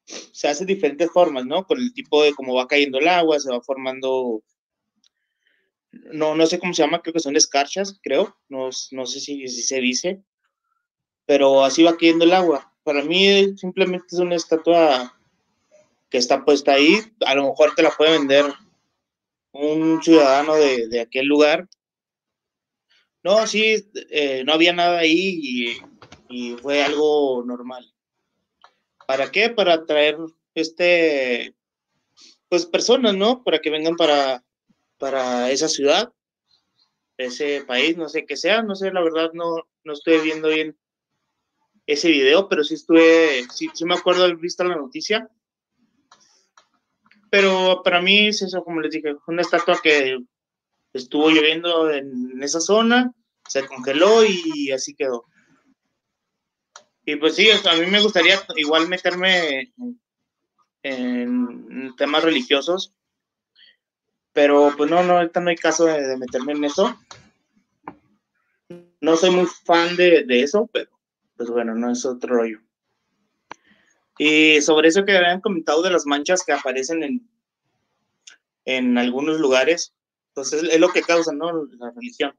se 0.06 0.48
hace 0.48 0.66
de 0.66 0.74
diferentes 0.76 1.10
formas, 1.12 1.46
¿no? 1.46 1.66
Con 1.66 1.80
el 1.80 1.94
tipo 1.94 2.24
de 2.24 2.34
cómo 2.34 2.56
va 2.56 2.68
cayendo 2.68 3.00
el 3.00 3.08
agua, 3.08 3.40
se 3.40 3.50
va 3.50 3.62
formando 3.62 4.44
no, 6.12 6.36
no 6.36 6.46
sé 6.46 6.60
cómo 6.60 6.74
se 6.74 6.82
llama, 6.82 7.02
creo 7.02 7.14
que 7.14 7.20
son 7.20 7.36
escarchas, 7.36 8.00
creo, 8.02 8.36
no, 8.50 8.70
no 8.92 9.06
sé 9.06 9.20
si, 9.20 9.48
si 9.48 9.62
se 9.62 9.80
dice, 9.80 10.24
pero 11.26 11.64
así 11.64 11.84
va 11.84 11.98
cayendo 11.98 12.26
el 12.26 12.34
agua. 12.34 12.74
Para 12.84 13.04
mí 13.04 13.56
simplemente 13.58 14.08
es 14.12 14.20
una 14.20 14.36
estatua 14.36 15.18
que 16.10 16.18
está 16.18 16.44
puesta 16.44 16.74
ahí, 16.74 17.00
a 17.26 17.36
lo 17.36 17.50
mejor 17.50 17.76
te 17.76 17.84
la 17.84 17.92
puede 17.92 18.12
vender 18.12 18.46
un 19.52 20.02
ciudadano 20.02 20.56
de, 20.56 20.88
de 20.88 21.02
aquel 21.02 21.28
lugar. 21.28 21.68
No, 23.24 23.48
sí, 23.48 23.90
eh, 24.10 24.44
no 24.46 24.54
había 24.54 24.74
nada 24.74 25.00
ahí 25.00 25.40
y, 25.42 25.78
y, 26.30 26.58
fue 26.58 26.84
algo 26.84 27.44
normal. 27.46 27.93
¿Para 29.08 29.32
qué? 29.32 29.50
Para 29.50 29.86
traer 29.86 30.18
este, 30.56 31.56
pues 32.50 32.66
personas, 32.66 33.16
¿no? 33.16 33.44
Para 33.44 33.60
que 33.60 33.70
vengan 33.70 33.96
para, 33.96 34.44
para 34.98 35.52
esa 35.52 35.68
ciudad, 35.68 36.12
ese 37.18 37.64
país, 37.66 37.98
no 37.98 38.10
sé 38.10 38.26
qué 38.26 38.38
sea, 38.38 38.62
no 38.62 38.76
sé, 38.76 38.92
la 38.92 39.02
verdad 39.02 39.32
no, 39.34 39.68
no 39.84 39.94
estoy 39.94 40.20
viendo 40.20 40.50
bien 40.50 40.78
ese 41.86 42.10
video, 42.10 42.48
pero 42.48 42.64
sí 42.64 42.76
estuve, 42.76 43.46
sí, 43.54 43.70
sí 43.74 43.86
me 43.86 43.96
acuerdo 43.96 44.24
haber 44.24 44.38
visto 44.38 44.64
la 44.64 44.76
noticia. 44.76 45.30
Pero 47.30 47.82
para 47.84 48.02
mí 48.02 48.28
es 48.28 48.42
eso, 48.44 48.64
como 48.64 48.82
les 48.82 48.92
dije, 48.92 49.16
una 49.28 49.42
estatua 49.42 49.80
que 49.82 50.20
estuvo 50.94 51.30
lloviendo 51.30 51.90
en 51.90 52.42
esa 52.44 52.62
zona, 52.62 53.12
se 53.48 53.66
congeló 53.66 54.24
y 54.24 54.72
así 54.72 54.94
quedó. 54.94 55.26
Y 57.06 57.16
pues 57.18 57.36
sí, 57.36 57.50
a 57.50 57.76
mí 57.76 57.86
me 57.88 58.02
gustaría 58.02 58.42
igual 58.56 58.88
meterme 58.88 59.74
en 60.84 61.96
temas 61.98 62.24
religiosos, 62.24 62.94
pero 64.34 64.74
pues 64.76 64.90
no, 64.90 65.04
no, 65.04 65.18
ahorita 65.18 65.40
no 65.40 65.50
hay 65.50 65.56
caso 65.56 65.86
de, 65.86 66.18
meterme 66.18 66.54
en 66.54 66.64
eso. 66.66 66.98
No 69.02 69.18
soy 69.18 69.32
muy 69.32 69.48
fan 69.66 69.96
de, 69.96 70.24
de, 70.24 70.42
eso, 70.42 70.70
pero 70.72 70.90
pues 71.36 71.50
bueno, 71.50 71.76
no 71.76 71.92
es 71.92 72.06
otro 72.06 72.36
rollo. 72.36 72.60
Y 74.18 74.62
sobre 74.62 74.90
eso 74.90 75.06
que 75.06 75.18
habían 75.18 75.42
comentado 75.42 75.82
de 75.82 75.92
las 75.92 76.06
manchas 76.06 76.44
que 76.46 76.54
aparecen 76.54 77.04
en, 77.04 77.30
en 78.66 78.98
algunos 78.98 79.40
lugares, 79.40 79.94
pues 80.34 80.54
es, 80.54 80.80
lo 80.80 80.90
que 80.90 81.02
causa, 81.02 81.34
¿no? 81.34 81.66
La 81.78 81.92
religión. 81.92 82.36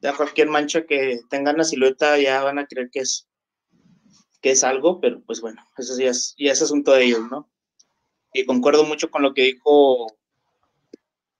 Ya 0.00 0.16
cualquier 0.16 0.48
mancha 0.48 0.86
que 0.86 1.20
tenga 1.28 1.52
una 1.52 1.64
silueta 1.64 2.18
ya 2.18 2.42
van 2.42 2.58
a 2.58 2.66
creer 2.66 2.90
que 2.90 3.00
es, 3.00 3.27
que 4.40 4.50
es 4.52 4.64
algo, 4.64 5.00
pero 5.00 5.20
pues 5.22 5.40
bueno, 5.40 5.62
eso 5.76 5.98
ya 5.98 6.10
es, 6.10 6.34
ya 6.38 6.52
es 6.52 6.62
asunto 6.62 6.92
de 6.92 7.04
ellos, 7.04 7.30
¿no? 7.30 7.48
Y 8.32 8.44
concuerdo 8.44 8.84
mucho 8.84 9.10
con 9.10 9.22
lo 9.22 9.34
que 9.34 9.42
dijo 9.42 10.18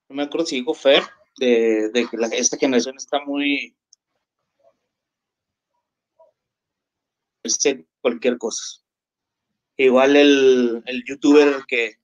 no 0.08 0.16
me 0.16 0.22
acuerdo 0.22 0.46
si 0.46 0.56
dijo 0.56 0.74
Fer, 0.74 1.02
de, 1.38 1.90
de 1.90 2.08
que 2.08 2.16
la, 2.16 2.28
esta 2.28 2.56
generación 2.56 2.96
está 2.96 3.20
muy... 3.24 3.74
Este, 7.42 7.86
cualquier 8.00 8.38
cosa. 8.38 8.82
Igual 9.76 10.16
el, 10.16 10.82
el 10.86 11.04
youtuber 11.06 11.62
que 11.68 11.96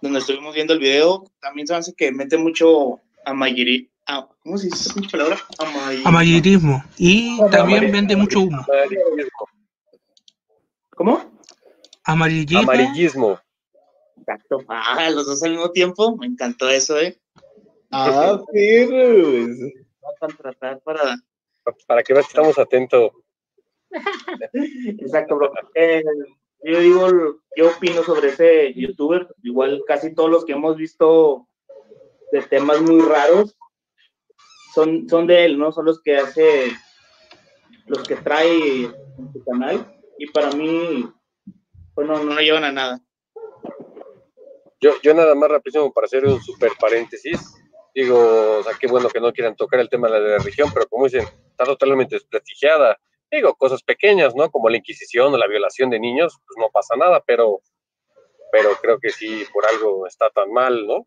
donde 0.00 0.20
estuvimos 0.20 0.54
viendo 0.54 0.74
el 0.74 0.78
video, 0.78 1.24
también 1.40 1.66
se 1.66 1.74
hace 1.74 1.92
que 1.94 2.12
mete 2.12 2.38
mucho 2.38 3.00
amayiri, 3.24 3.90
a, 4.06 4.28
¿cómo 4.42 4.56
se 4.56 4.66
dice 4.66 4.90
esa 4.90 5.10
palabra? 5.10 5.38
Amayirismo. 6.04 6.84
Y 6.96 7.40
también 7.50 7.90
vende 7.90 8.14
mucho 8.14 8.40
humo. 8.40 8.64
¿Cómo? 10.98 11.20
Amarillismo. 12.02 12.58
Amarillismo. 12.58 13.40
Exacto. 14.16 14.64
Ah, 14.66 15.08
los 15.10 15.26
dos 15.26 15.40
al 15.44 15.52
mismo 15.52 15.70
tiempo. 15.70 16.16
Me 16.16 16.26
encantó 16.26 16.68
eso, 16.68 16.98
¿eh? 16.98 17.16
Ah, 17.92 18.40
pero. 18.52 19.44
a 19.44 20.18
contratar 20.18 20.80
para. 20.80 21.16
Para 21.86 22.02
que 22.02 22.14
veas 22.14 22.26
que 22.26 22.30
estamos 22.30 22.58
atentos. 22.58 23.12
Exacto, 24.98 25.36
bro. 25.36 25.52
Eh, 25.76 26.02
yo 26.64 26.80
digo, 26.80 27.08
yo 27.56 27.68
opino 27.68 28.02
sobre 28.02 28.30
ese 28.30 28.74
youtuber. 28.74 29.28
Igual 29.44 29.84
casi 29.86 30.12
todos 30.12 30.30
los 30.30 30.44
que 30.44 30.54
hemos 30.54 30.76
visto 30.76 31.46
de 32.32 32.42
temas 32.42 32.80
muy 32.80 33.00
raros 33.02 33.56
son, 34.74 35.08
son 35.08 35.28
de 35.28 35.44
él, 35.44 35.58
¿no? 35.60 35.70
Son 35.70 35.84
los 35.84 36.02
que 36.02 36.16
hace, 36.16 36.72
los 37.86 38.02
que 38.02 38.16
trae 38.16 38.82
en 38.82 39.32
su 39.32 39.44
canal. 39.44 39.94
Y 40.18 40.26
para 40.30 40.50
mí, 40.50 41.08
pues 41.94 42.06
no, 42.06 42.22
no 42.22 42.40
llevan 42.40 42.64
a 42.64 42.72
nada. 42.72 43.00
Yo, 44.80 45.00
yo 45.02 45.14
nada 45.14 45.34
más 45.34 45.50
rapidísimo 45.50 45.92
para 45.92 46.06
hacer 46.06 46.24
un 46.24 46.40
super 46.42 46.72
paréntesis. 46.78 47.54
Digo, 47.94 48.58
o 48.58 48.62
sea, 48.62 48.74
qué 48.78 48.86
bueno 48.86 49.08
que 49.08 49.20
no 49.20 49.32
quieran 49.32 49.56
tocar 49.56 49.80
el 49.80 49.88
tema 49.88 50.08
de 50.08 50.20
la 50.20 50.38
religión, 50.38 50.70
pero 50.72 50.86
como 50.88 51.04
dicen, 51.04 51.26
está 51.50 51.64
totalmente 51.64 52.16
desprestigiada. 52.16 52.98
Digo, 53.30 53.54
cosas 53.54 53.82
pequeñas, 53.82 54.34
¿no? 54.34 54.50
Como 54.50 54.68
la 54.68 54.76
Inquisición 54.76 55.34
o 55.34 55.36
la 55.36 55.48
violación 55.48 55.90
de 55.90 55.98
niños, 55.98 56.38
pues 56.46 56.56
no 56.58 56.70
pasa 56.70 56.96
nada, 56.96 57.22
pero, 57.26 57.60
pero 58.52 58.70
creo 58.80 58.98
que 58.98 59.10
sí, 59.10 59.44
por 59.52 59.66
algo 59.66 60.06
está 60.06 60.30
tan 60.30 60.52
mal, 60.52 60.86
¿no? 60.86 61.06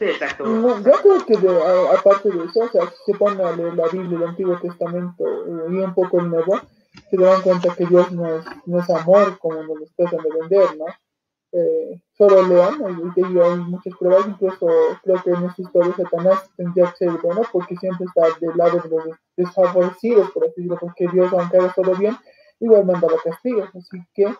Exacto. 0.00 0.46
No, 0.46 0.80
yo 0.82 0.92
creo 1.02 1.26
que 1.26 1.96
aparte 1.96 2.30
de 2.30 2.44
eso, 2.44 2.60
o 2.60 2.68
sea, 2.68 2.82
si 2.90 3.12
se 3.12 3.18
pone 3.18 3.42
a 3.42 3.56
leer 3.56 3.74
la 3.74 3.88
Biblia, 3.88 4.18
el 4.18 4.28
Antiguo 4.28 4.58
Testamento 4.60 5.24
eh, 5.24 5.72
y 5.72 5.78
un 5.78 5.94
poco 5.94 6.20
el 6.20 6.30
Nuevo, 6.30 6.60
se 7.10 7.16
dan 7.16 7.42
cuenta 7.42 7.74
que 7.74 7.86
Dios 7.86 8.12
no 8.12 8.26
es, 8.36 8.44
no 8.66 8.80
es 8.80 8.90
amor 8.90 9.38
como 9.38 9.62
nos 9.62 9.80
lo 9.80 9.86
tratan 9.96 10.20
de 10.22 10.38
vender, 10.40 10.76
¿no? 10.78 10.86
Eh, 11.52 12.00
solo 12.12 12.42
lean, 12.42 12.80
y 13.16 13.20
hay 13.20 13.56
muchas 13.60 13.94
pruebas, 13.98 14.26
incluso 14.26 14.66
creo 15.02 15.22
que 15.22 15.30
en 15.30 15.44
esta 15.44 15.62
historia 15.62 15.94
Satanás 15.96 16.50
tendría 16.56 16.90
que 16.90 16.96
ser 16.96 17.10
bueno 17.22 17.42
porque 17.52 17.76
siempre 17.76 18.06
está 18.06 18.26
del 18.40 18.56
lado 18.56 18.80
de 18.80 18.88
los 18.90 19.16
desfavorecidos, 19.36 20.30
por 20.32 20.44
así 20.44 20.54
decirlo, 20.56 20.78
porque 20.78 21.08
Dios, 21.08 21.32
aunque 21.32 21.56
haga 21.56 21.72
todo 21.72 21.94
bien, 21.94 22.16
igual 22.60 22.84
manda 22.84 23.08
los 23.08 23.22
castigos, 23.22 23.70
así 23.74 23.98
que 24.12 24.34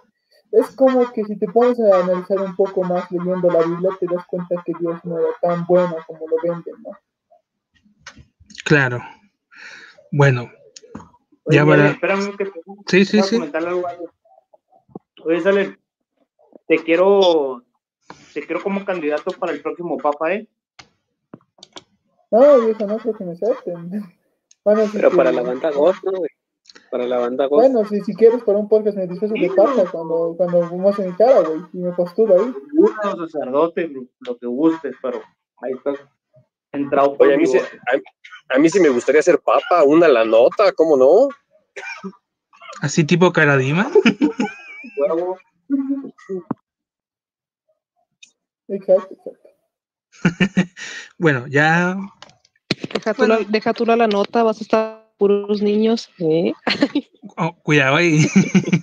es 0.56 0.74
como 0.74 1.12
que 1.12 1.22
si 1.24 1.36
te 1.36 1.46
pones 1.48 1.78
a 1.80 2.00
analizar 2.00 2.40
un 2.40 2.56
poco 2.56 2.82
más 2.82 3.10
leyendo 3.10 3.50
la 3.50 3.62
Biblia, 3.62 3.90
te 4.00 4.06
das 4.06 4.24
cuenta 4.26 4.62
que 4.64 4.72
Dios 4.80 5.04
no 5.04 5.18
era 5.18 5.28
tan 5.42 5.66
bueno 5.66 5.96
como 6.06 6.26
lo 6.26 6.36
venden, 6.42 6.74
¿no? 6.82 6.90
Claro. 8.64 9.00
Bueno, 10.10 10.50
Oye, 11.44 11.56
ya 11.58 11.66
para... 11.66 11.90
Espérame 11.90 12.36
que 12.38 12.46
te, 12.46 12.60
Sí, 12.86 13.04
sí, 13.04 13.22
sí. 13.22 13.36
algo. 13.52 13.84
Oye, 15.24 15.40
Salen, 15.42 15.78
te 16.66 16.78
quiero, 16.78 17.62
te 18.32 18.46
quiero 18.46 18.62
como 18.62 18.82
candidato 18.84 19.32
para 19.32 19.52
el 19.52 19.60
próximo 19.60 19.98
Papa, 19.98 20.32
¿eh? 20.32 20.48
No, 22.30 22.60
viejo, 22.60 22.86
no 22.86 22.98
creo 22.98 23.14
que 23.14 23.24
me 23.24 23.32
acepten. 23.32 24.16
Bueno, 24.64 24.82
Pero 24.92 25.12
para 25.12 25.30
la 25.30 25.42
banda 25.42 25.70
Ghost, 25.70 26.02
¿no, 26.02 26.10
güey? 26.10 26.30
Para 26.96 27.08
la 27.08 27.18
banda 27.18 27.46
Ghost. 27.46 27.74
Bueno, 27.74 27.86
si, 27.86 28.00
si 28.00 28.14
quieres 28.14 28.42
para 28.42 28.56
un 28.56 28.70
podcast 28.70 28.96
me 28.96 29.06
disfrazo 29.06 29.34
de 29.34 29.50
papa 29.50 29.84
cuando, 29.92 30.32
cuando 30.34 30.66
fumas 30.66 30.98
en 30.98 31.12
cara, 31.12 31.40
güey, 31.42 31.60
y 31.74 31.76
me 31.76 31.92
postulo 31.92 32.40
ahí. 32.40 32.54
Gusto, 32.72 33.28
sacerdote, 33.28 33.92
lo 34.20 34.38
que 34.38 34.46
gustes, 34.46 34.96
pero 35.02 35.20
ahí 35.58 35.72
estás 35.72 35.98
entrado 36.72 37.14
por 37.18 37.26
Oye, 37.26 37.34
a 37.34 37.36
mí, 37.36 37.42
mi 37.42 37.48
sí, 37.48 37.58
a, 37.58 38.54
a 38.54 38.58
mí 38.58 38.70
sí 38.70 38.80
me 38.80 38.88
gustaría 38.88 39.20
ser 39.20 39.40
papa, 39.40 39.84
una 39.84 40.08
la 40.08 40.24
nota, 40.24 40.72
¿cómo 40.72 40.96
no? 40.96 41.28
Así 42.80 43.04
tipo 43.04 43.30
Caradima. 43.30 43.90
Huevo. 44.96 45.36
Exacto, 48.68 49.14
exacto. 49.14 49.48
Bueno, 51.18 51.46
ya 51.46 51.94
Deja 52.94 53.12
tú, 53.12 53.26
la, 53.26 53.38
deja 53.46 53.74
tú 53.74 53.84
la, 53.84 53.96
la 53.96 54.06
nota, 54.06 54.42
vas 54.42 54.60
a 54.60 54.62
estar 54.62 55.05
puros 55.16 55.62
niños. 55.62 56.10
¿eh? 56.18 56.52
oh, 57.36 57.54
cuidado 57.62 57.96
ahí. 57.96 58.26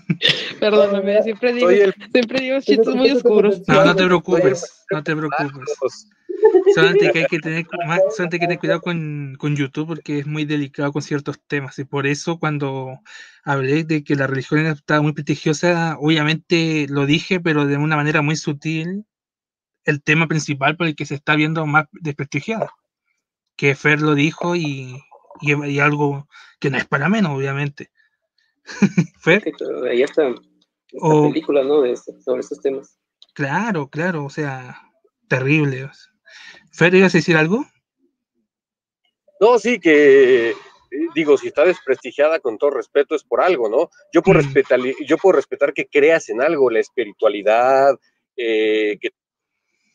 Perdóname, 0.60 1.22
siempre 1.24 1.54
digo, 1.54 1.70
el 1.70 1.94
siempre 2.12 2.42
digo 2.42 2.62
chistes 2.62 2.96
muy 2.96 3.12
oscuros. 3.12 3.62
No, 3.68 3.86
no 3.86 3.96
te 3.96 4.06
preocupes, 4.06 4.86
no 4.92 5.04
te 5.04 5.16
preocupes. 5.16 6.10
Solamente 6.76 7.12
que 7.12 7.20
hay 7.20 7.26
que 7.26 7.40
tener, 7.40 7.66
más- 7.86 8.02
solamente 8.16 8.36
hay 8.36 8.40
que 8.40 8.48
tener 8.48 8.60
cuidado 8.60 8.82
con, 8.82 9.36
con 9.38 9.56
YouTube 9.56 9.88
porque 9.88 10.20
es 10.20 10.28
muy 10.28 10.46
delicado 10.46 10.92
con 10.92 11.02
ciertos 11.02 11.40
temas. 11.48 11.78
Y 11.80 11.86
por 11.86 12.08
eso 12.08 12.40
cuando 12.40 13.00
hablé 13.44 13.84
de 13.84 14.04
que 14.04 14.16
la 14.16 14.28
religión 14.28 14.66
estaba 14.66 15.02
muy 15.02 15.14
prestigiosa, 15.14 15.98
obviamente 16.00 16.88
lo 16.90 17.06
dije, 17.06 17.40
pero 17.40 17.66
de 17.66 17.78
una 17.78 17.96
manera 17.96 18.22
muy 18.22 18.36
sutil, 18.36 19.06
el 19.86 20.02
tema 20.02 20.28
principal 20.28 20.78
por 20.78 20.88
el 20.88 20.96
que 20.96 21.06
se 21.06 21.16
está 21.16 21.36
viendo 21.36 21.66
más 21.66 21.86
desprestigiada. 21.92 22.72
Que 23.56 23.76
Fer 23.76 24.02
lo 24.02 24.16
dijo 24.16 24.56
y, 24.56 25.00
y, 25.42 25.54
y 25.68 25.80
algo 25.80 26.28
que 26.60 26.70
no 26.70 26.78
es 26.78 26.86
para 26.86 27.10
menos, 27.10 27.32
obviamente. 27.38 27.90
Fer, 29.22 29.44
Sí, 29.44 29.52
pero 29.58 29.84
ahí 29.86 30.02
está 30.04 30.28
esta 30.30 30.38
O- 31.08 31.28
película, 31.30 31.64
¿no? 31.64 31.82
De 31.82 31.92
este- 31.94 32.20
sobre 32.22 32.42
estos 32.42 32.62
temas. 32.62 32.98
claro, 33.34 33.90
claro, 33.90 34.26
o 34.26 34.30
sea, 34.30 34.82
terrible. 35.28 35.90
Fer, 36.72 36.94
¿ibas 36.96 37.14
a 37.16 37.18
decir 37.18 37.36
algo? 37.36 37.66
No, 39.40 39.60
sí, 39.60 39.80
que 39.80 40.52
eh, 40.52 40.56
digo, 41.16 41.38
si 41.38 41.48
está 41.48 41.66
desprestigiada 41.66 42.40
con 42.40 42.58
todo 42.58 42.72
respeto 42.72 43.16
es 43.16 43.24
por 43.24 43.42
algo, 43.42 43.68
¿no? 43.70 43.90
Yo 44.14 44.22
puedo, 44.22 44.40
Mm. 44.40 44.44
respetar, 44.44 44.80
yo 45.06 45.18
puedo 45.18 45.36
respetar 45.36 45.74
que 45.74 45.88
creas 45.88 46.30
en 46.30 46.42
algo, 46.42 46.70
la 46.70 46.80
espiritualidad, 46.80 48.00
eh, 48.38 48.98
que 49.02 49.10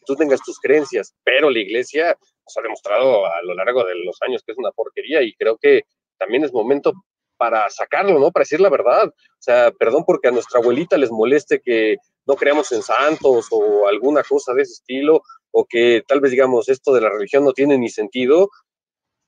tú 0.04 0.16
tengas 0.16 0.40
tus 0.42 0.58
creencias, 0.58 1.14
pero 1.24 1.50
la 1.50 1.58
iglesia 1.60 2.18
nos 2.48 2.56
ha 2.56 2.62
demostrado 2.62 3.26
a 3.26 3.42
lo 3.42 3.54
largo 3.54 3.84
de 3.84 3.94
los 4.04 4.16
años 4.22 4.42
que 4.44 4.52
es 4.52 4.58
una 4.58 4.70
porquería 4.72 5.22
y 5.22 5.34
creo 5.34 5.58
que 5.58 5.82
también 6.18 6.44
es 6.44 6.52
momento 6.52 6.92
para 7.36 7.68
sacarlo, 7.70 8.18
¿no? 8.18 8.32
Para 8.32 8.42
decir 8.42 8.60
la 8.60 8.70
verdad. 8.70 9.06
O 9.06 9.40
sea, 9.40 9.70
perdón 9.70 10.04
porque 10.04 10.28
a 10.28 10.32
nuestra 10.32 10.60
abuelita 10.60 10.96
les 10.96 11.10
moleste 11.10 11.60
que 11.60 11.96
no 12.26 12.34
creamos 12.34 12.72
en 12.72 12.82
santos 12.82 13.46
o 13.50 13.86
alguna 13.86 14.22
cosa 14.22 14.52
de 14.54 14.62
ese 14.62 14.72
estilo, 14.72 15.22
o 15.50 15.64
que 15.64 16.02
tal 16.06 16.20
vez 16.20 16.30
digamos 16.32 16.68
esto 16.68 16.92
de 16.92 17.00
la 17.00 17.10
religión 17.10 17.44
no 17.44 17.52
tiene 17.52 17.78
ni 17.78 17.88
sentido. 17.88 18.50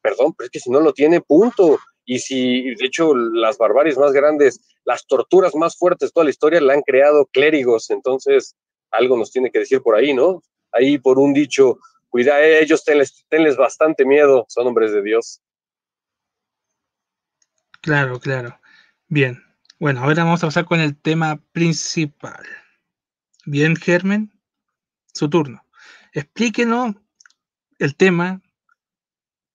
Perdón, 0.03 0.35
pero 0.37 0.47
es 0.47 0.51
que 0.51 0.61
si 0.61 0.71
no 0.71 0.81
lo 0.81 0.93
tiene, 0.93 1.21
punto. 1.21 1.79
Y 2.05 2.19
si, 2.19 2.75
de 2.75 2.87
hecho, 2.87 3.15
las 3.15 3.57
barbaries 3.59 3.97
más 3.97 4.13
grandes, 4.13 4.61
las 4.85 5.07
torturas 5.07 5.55
más 5.55 5.77
fuertes, 5.77 6.13
toda 6.13 6.25
la 6.25 6.31
historia 6.31 6.61
la 6.61 6.73
han 6.73 6.83
creado 6.83 7.27
clérigos, 7.27 7.91
entonces 7.91 8.57
algo 8.91 9.17
nos 9.17 9.31
tiene 9.31 9.51
que 9.51 9.61
decir 9.61 9.81
por 9.83 9.95
ahí, 9.95 10.13
¿no? 10.13 10.43
Ahí 10.73 10.99
por 10.99 11.19
un 11.19 11.33
dicho, 11.33 11.79
cuida, 12.11 12.41
ellos 12.43 12.85
tenles, 12.85 13.25
tenles 13.29 13.57
bastante 13.57 14.05
miedo, 14.05 14.45
son 14.49 14.67
hombres 14.67 14.93
de 14.93 15.03
Dios. 15.03 15.41
Claro, 17.81 18.21
claro. 18.21 18.61
Bien. 19.09 19.43
Bueno, 19.79 20.03
ahora 20.03 20.25
vamos 20.25 20.45
a 20.45 20.49
pasar 20.49 20.67
con 20.67 20.81
el 20.81 21.01
tema 21.01 21.41
principal. 21.53 22.45
Bien, 23.47 23.75
Germen, 23.75 24.31
su 25.15 25.31
turno. 25.31 25.65
Explíquenos 26.13 26.97
el 27.79 27.97
tema, 27.97 28.43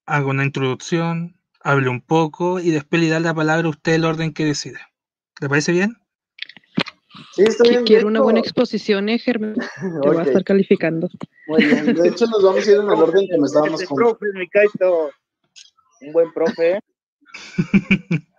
haga 0.08 0.26
una 0.26 0.43
introducción, 0.43 1.39
hable 1.62 1.89
un 1.89 2.01
poco 2.01 2.60
y 2.60 2.72
después 2.72 3.01
le 3.01 3.10
da 3.10 3.20
la 3.20 3.36
palabra 3.36 3.68
a 3.68 3.70
usted 3.70 3.93
el 3.93 4.06
orden 4.06 4.34
que 4.34 4.45
decida. 4.45 4.91
¿Le 5.39 5.49
parece 5.49 5.72
bien? 5.72 5.97
Sí, 7.34 7.43
bien. 7.63 7.84
Quiero 7.86 8.07
una 8.07 8.22
buena 8.22 8.39
exposición, 8.39 9.09
eh, 9.09 9.20
Germán. 9.20 9.55
Te 9.55 10.07
voy 10.07 10.18
a 10.18 10.24
estar 10.24 10.43
calificando. 10.43 11.07
muy 11.47 11.63
bien. 11.66 11.93
De 11.95 12.07
hecho, 12.09 12.26
nos 12.28 12.43
vamos 12.43 12.68
a 12.68 12.72
ir 12.72 12.78
en 12.78 12.84
el 12.84 12.89
orden 12.89 13.28
que 13.30 13.38
me 13.38 13.45
estábamos 13.45 13.84
con... 13.84 13.95
profe, 13.97 14.26
mi 14.34 14.47
Kaito. 14.49 15.09
Un 16.01 16.13
buen 16.13 16.32
profe. 16.34 16.80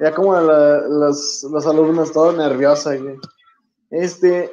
Ya 0.00 0.12
como 0.12 0.34
la- 0.40 0.80
los, 0.88 1.46
los 1.50 1.66
alumnos 1.66 2.12
todos 2.12 2.36
nerviosos. 2.36 3.00
güey. 3.00 3.16
Este, 3.90 4.50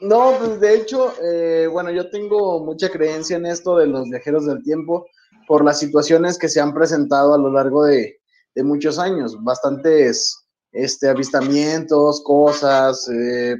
no, 0.00 0.34
pues 0.38 0.58
de 0.60 0.74
hecho, 0.74 1.12
eh, 1.22 1.68
bueno, 1.70 1.90
yo 1.92 2.10
tengo 2.10 2.64
mucha 2.64 2.90
creencia 2.90 3.36
en 3.36 3.46
esto 3.46 3.76
de 3.78 3.86
los 3.86 4.08
viajeros 4.10 4.46
del 4.46 4.62
tiempo 4.64 5.06
por 5.46 5.64
las 5.64 5.78
situaciones 5.78 6.38
que 6.38 6.48
se 6.48 6.60
han 6.60 6.74
presentado 6.74 7.34
a 7.34 7.38
lo 7.38 7.52
largo 7.52 7.84
de, 7.84 8.18
de 8.56 8.64
muchos 8.64 8.98
años, 8.98 9.36
bastantes 9.42 10.48
este, 10.72 11.08
avistamientos, 11.08 12.22
cosas, 12.24 13.08
eh, 13.08 13.56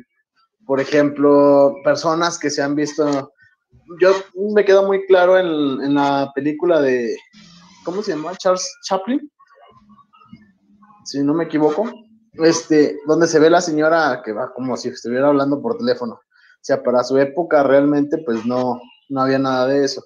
por 0.66 0.80
ejemplo, 0.80 1.74
personas 1.84 2.38
que 2.38 2.50
se 2.50 2.62
han 2.62 2.74
visto, 2.74 3.32
yo 4.00 4.14
me 4.54 4.64
quedo 4.64 4.86
muy 4.86 5.04
claro 5.06 5.38
en, 5.38 5.82
en 5.82 5.94
la 5.94 6.30
película 6.34 6.80
de, 6.80 7.16
¿cómo 7.84 8.02
se 8.02 8.12
llama? 8.12 8.36
Charles 8.36 8.68
Chaplin 8.86 9.30
si 11.10 11.24
no 11.24 11.34
me 11.34 11.44
equivoco, 11.44 11.90
este, 12.34 12.98
donde 13.06 13.26
se 13.26 13.40
ve 13.40 13.50
la 13.50 13.60
señora 13.60 14.22
que 14.24 14.32
va 14.32 14.52
como 14.54 14.76
si 14.76 14.88
estuviera 14.88 15.26
hablando 15.26 15.60
por 15.60 15.76
teléfono. 15.76 16.14
O 16.14 16.62
sea, 16.62 16.82
para 16.82 17.02
su 17.02 17.18
época 17.18 17.64
realmente 17.64 18.18
pues 18.24 18.44
no, 18.46 18.80
no 19.08 19.20
había 19.20 19.38
nada 19.38 19.66
de 19.66 19.84
eso. 19.84 20.02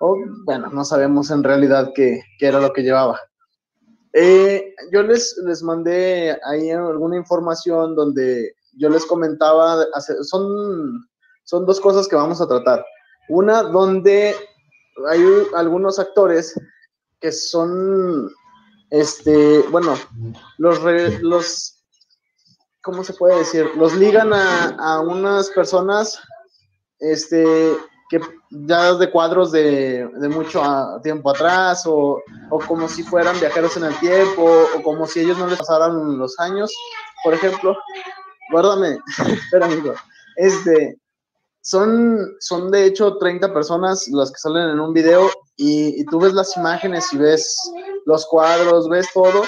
O 0.00 0.16
bueno, 0.44 0.68
no 0.70 0.84
sabemos 0.84 1.30
en 1.30 1.44
realidad 1.44 1.92
qué, 1.94 2.22
qué 2.38 2.46
era 2.46 2.60
lo 2.60 2.72
que 2.72 2.82
llevaba. 2.82 3.20
Eh, 4.14 4.74
yo 4.92 5.02
les, 5.02 5.36
les 5.44 5.62
mandé 5.62 6.38
ahí 6.44 6.70
alguna 6.70 7.16
información 7.16 7.94
donde 7.94 8.54
yo 8.74 8.88
les 8.88 9.06
comentaba, 9.06 9.86
son, 10.22 11.08
son 11.44 11.66
dos 11.66 11.80
cosas 11.80 12.06
que 12.08 12.16
vamos 12.16 12.40
a 12.40 12.48
tratar. 12.48 12.84
Una 13.28 13.62
donde 13.62 14.34
hay 15.08 15.24
algunos 15.54 15.98
actores 15.98 16.54
que 17.20 17.32
son 17.32 18.30
este, 18.90 19.60
bueno, 19.70 19.94
los, 20.58 20.82
re- 20.82 21.18
los, 21.22 21.82
¿cómo 22.82 23.02
se 23.04 23.14
puede 23.14 23.38
decir? 23.38 23.70
Los 23.76 23.94
ligan 23.94 24.32
a, 24.34 24.76
a 24.78 25.00
unas 25.00 25.48
personas, 25.50 26.20
este, 26.98 27.74
que 28.10 28.20
ya 28.52 28.94
de 28.94 29.10
cuadros 29.10 29.50
de, 29.52 30.06
de 30.06 30.28
mucho 30.28 30.62
a- 30.62 31.00
tiempo 31.02 31.30
atrás, 31.30 31.84
o, 31.86 32.20
o 32.50 32.58
como 32.60 32.88
si 32.88 33.02
fueran 33.02 33.38
viajeros 33.40 33.76
en 33.76 33.84
el 33.84 33.98
tiempo, 33.98 34.66
o 34.76 34.82
como 34.82 35.06
si 35.06 35.20
ellos 35.20 35.38
no 35.38 35.46
les 35.46 35.58
pasaran 35.58 36.18
los 36.18 36.38
años, 36.38 36.72
por 37.24 37.34
ejemplo. 37.34 37.76
Guárdame, 38.50 38.98
espera, 39.44 39.66
amigo. 39.66 39.94
Este, 40.36 40.98
son, 41.62 42.18
son 42.40 42.70
de 42.70 42.86
hecho 42.86 43.16
30 43.16 43.52
personas 43.52 44.06
las 44.08 44.30
que 44.30 44.38
salen 44.38 44.70
en 44.70 44.80
un 44.80 44.92
video 44.92 45.30
y, 45.56 46.04
tú 46.06 46.20
ves 46.20 46.34
las 46.34 46.56
imágenes 46.56 47.12
y 47.12 47.18
ves 47.18 47.56
los 48.04 48.26
cuadros, 48.26 48.88
ves 48.88 49.08
todo 49.14 49.42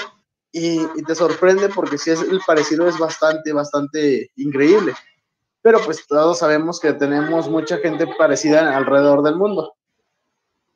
y 0.51 0.79
te 1.03 1.15
sorprende 1.15 1.67
porque 1.67 1.97
si 1.97 2.11
es 2.11 2.21
el 2.21 2.39
parecido 2.47 2.87
es 2.87 2.97
bastante, 2.97 3.51
bastante 3.51 4.31
increíble. 4.37 4.93
Pero 5.65 5.79
pues 5.83 6.05
todos 6.05 6.37
sabemos 6.37 6.79
que 6.79 6.93
tenemos 6.93 7.49
mucha 7.49 7.79
gente 7.79 8.05
parecida 8.19 8.77
alrededor 8.77 9.23
del 9.23 9.35
mundo. 9.35 9.73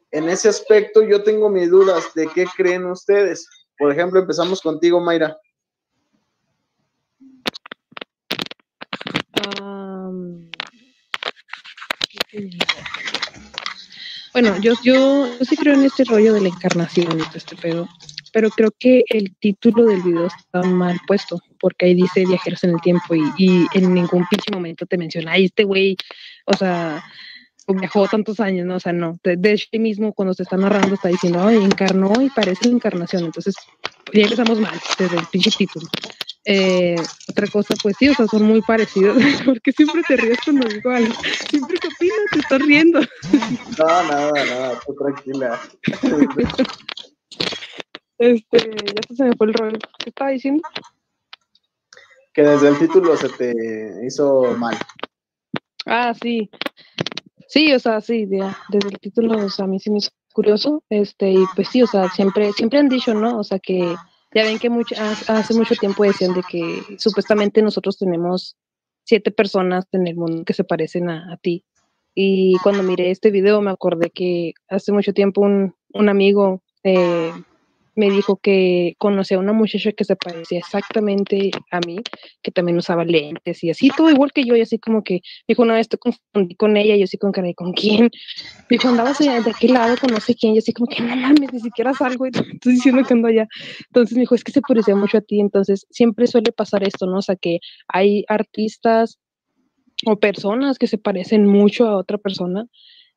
En 0.09 0.27
ese 0.27 0.49
aspecto 0.49 1.03
yo 1.03 1.23
tengo 1.23 1.47
mis 1.47 1.69
dudas 1.69 2.11
de 2.15 2.25
qué 2.25 2.47
creen 2.57 2.87
ustedes. 2.87 3.47
Por 3.77 3.91
ejemplo, 3.91 4.19
empezamos 4.19 4.61
contigo, 4.61 4.99
Mayra. 4.99 5.37
Bueno, 14.33 14.57
yo, 14.59 14.73
yo, 14.83 15.27
yo 15.37 15.45
sí 15.45 15.55
creo 15.55 15.75
en 15.75 15.83
este 15.83 16.03
rollo 16.05 16.33
de 16.33 16.41
la 16.41 16.47
encarnación 16.47 17.19
y 17.19 17.37
este 17.37 17.55
pedo, 17.55 17.87
pero 18.31 18.49
creo 18.49 18.71
que 18.77 19.03
el 19.09 19.35
título 19.39 19.85
del 19.85 20.01
video 20.01 20.27
está 20.27 20.63
mal 20.63 20.97
puesto, 21.07 21.39
porque 21.59 21.85
ahí 21.85 21.95
dice 21.95 22.25
viajeros 22.25 22.63
en 22.63 22.71
el 22.71 22.81
tiempo 22.81 23.15
y, 23.15 23.23
y 23.37 23.67
en 23.73 23.93
ningún 23.93 24.25
pinche 24.29 24.51
momento 24.51 24.85
te 24.85 24.97
menciona, 24.97 25.33
ay, 25.33 25.45
este 25.45 25.63
güey, 25.63 25.95
o 26.45 26.55
sea, 26.55 27.03
viajó 27.73 28.07
tantos 28.07 28.39
años, 28.39 28.65
¿no? 28.65 28.75
O 28.75 28.79
sea, 28.79 28.93
no. 28.93 29.19
De, 29.23 29.51
hecho, 29.51 29.67
mismo 29.73 30.13
cuando 30.13 30.33
se 30.33 30.43
está 30.43 30.57
narrando 30.57 30.95
está 30.95 31.09
diciendo, 31.09 31.41
ay, 31.41 31.57
encarnó 31.57 32.11
y 32.21 32.29
parece 32.29 32.69
encarnación, 32.69 33.25
entonces 33.25 33.55
ya 34.13 34.23
empezamos 34.23 34.59
mal 34.59 34.79
desde 34.97 35.17
el 35.17 35.25
pinche 35.27 35.51
título. 35.51 35.87
Eh, 36.45 36.95
otra 37.27 37.47
cosa, 37.47 37.75
pues 37.81 37.95
sí, 37.99 38.09
o 38.09 38.15
sea, 38.15 38.27
son 38.27 38.43
muy 38.43 38.61
parecidos, 38.61 39.17
porque 39.45 39.71
siempre 39.71 40.01
te 40.07 40.17
ríes 40.17 40.39
cuando 40.43 40.67
digo 40.67 40.89
algo, 40.89 41.13
siempre 41.49 41.77
que 41.77 41.87
opinas 41.87 42.17
te 42.31 42.39
estás 42.39 42.61
riendo. 42.61 43.01
No, 43.77 43.85
nada, 43.85 44.31
nada, 44.33 44.79
tú 44.85 44.95
tranquila. 44.95 45.59
Este, 48.19 48.59
ya 48.59 49.15
se 49.15 49.23
me 49.23 49.33
fue 49.35 49.47
el 49.47 49.53
rollo. 49.53 49.77
¿Qué 49.97 50.09
estaba 50.09 50.31
diciendo? 50.31 50.61
Que 52.33 52.41
desde 52.43 52.67
el 52.69 52.77
título 52.79 53.15
se 53.17 53.29
te 53.29 54.05
hizo 54.05 54.55
mal. 54.57 54.77
Ah, 55.85 56.13
sí. 56.13 56.49
Sí, 57.47 57.73
o 57.73 57.79
sea, 57.79 57.99
sí, 58.01 58.25
de- 58.25 58.53
desde 58.69 58.89
el 58.89 58.99
título, 58.99 59.45
o 59.45 59.49
sea, 59.49 59.65
a 59.65 59.67
mí 59.67 59.79
sí 59.79 59.89
me 59.89 59.97
hizo 59.97 60.11
curioso, 60.33 60.83
este, 60.89 61.31
y 61.31 61.45
pues 61.55 61.69
sí, 61.69 61.81
o 61.81 61.87
sea, 61.87 62.07
siempre, 62.09 62.51
siempre 62.53 62.79
han 62.79 62.89
dicho, 62.89 63.13
¿no? 63.15 63.39
O 63.39 63.43
sea, 63.43 63.57
que 63.57 63.95
ya 64.35 64.43
ven 64.43 64.59
que 64.59 64.69
mucho, 64.69 64.95
hace 64.99 65.53
mucho 65.55 65.75
tiempo 65.75 66.03
decían 66.03 66.33
de 66.33 66.43
que 66.43 66.83
supuestamente 66.99 67.61
nosotros 67.63 67.97
tenemos 67.97 68.55
siete 69.03 69.31
personas 69.31 69.85
en 69.91 70.05
el 70.07 70.15
mundo 70.15 70.43
que 70.45 70.53
se 70.53 70.63
parecen 70.63 71.09
a, 71.09 71.33
a 71.33 71.37
ti. 71.37 71.65
Y 72.13 72.55
cuando 72.63 72.83
miré 72.83 73.09
este 73.09 73.31
video 73.31 73.61
me 73.61 73.71
acordé 73.71 74.11
que 74.11 74.53
hace 74.67 74.91
mucho 74.91 75.13
tiempo 75.13 75.41
un, 75.41 75.73
un 75.93 76.09
amigo 76.09 76.61
eh, 76.83 77.33
me 77.95 78.09
dijo 78.09 78.37
que 78.37 78.95
conocía 78.97 79.37
a 79.37 79.39
una 79.39 79.53
muchacha 79.53 79.91
que 79.91 80.03
se 80.03 80.15
parecía 80.15 80.59
exactamente 80.59 81.51
a 81.71 81.79
mí, 81.79 81.97
que 82.41 82.51
también 82.51 82.77
usaba 82.77 83.03
lentes 83.03 83.63
y 83.63 83.69
así, 83.69 83.89
todo 83.95 84.09
igual 84.09 84.31
que 84.31 84.43
yo, 84.43 84.55
y 84.55 84.61
así 84.61 84.79
como 84.79 85.03
que, 85.03 85.21
dijo, 85.47 85.63
una 85.63 85.75
vez 85.75 85.87
confundí 85.99 86.55
con 86.55 86.77
ella, 86.77 86.95
y 86.95 86.99
yo 86.99 87.03
así 87.05 87.17
con 87.17 87.31
cara, 87.31 87.51
¿con 87.55 87.73
quién? 87.73 88.09
Dijo, 88.69 88.87
andabas 88.87 89.19
de 89.19 89.29
de 89.29 89.51
aquel 89.51 89.73
lado 89.73 89.95
con 89.97 90.11
no 90.11 90.19
sé 90.19 90.35
quién, 90.35 90.55
y 90.55 90.59
así 90.59 90.73
como 90.73 90.87
que, 90.87 91.01
no 91.01 91.15
mames, 91.15 91.53
ni 91.53 91.59
siquiera 91.59 91.93
salgo, 91.93 92.25
y 92.25 92.29
estás 92.29 92.73
diciendo 92.73 93.03
que 93.03 93.13
ando 93.13 93.27
allá. 93.27 93.47
Entonces 93.87 94.15
me 94.15 94.21
dijo, 94.21 94.35
es 94.35 94.43
que 94.43 94.51
se 94.51 94.61
parecía 94.61 94.95
mucho 94.95 95.17
a 95.17 95.21
ti, 95.21 95.39
entonces 95.39 95.85
siempre 95.89 96.27
suele 96.27 96.51
pasar 96.51 96.83
esto, 96.83 97.05
¿no? 97.05 97.17
O 97.17 97.21
sea, 97.21 97.35
que 97.35 97.59
hay 97.87 98.23
artistas 98.27 99.19
o 100.05 100.17
personas 100.17 100.77
que 100.77 100.87
se 100.87 100.97
parecen 100.97 101.45
mucho 101.45 101.87
a 101.87 101.97
otra 101.97 102.17
persona, 102.17 102.65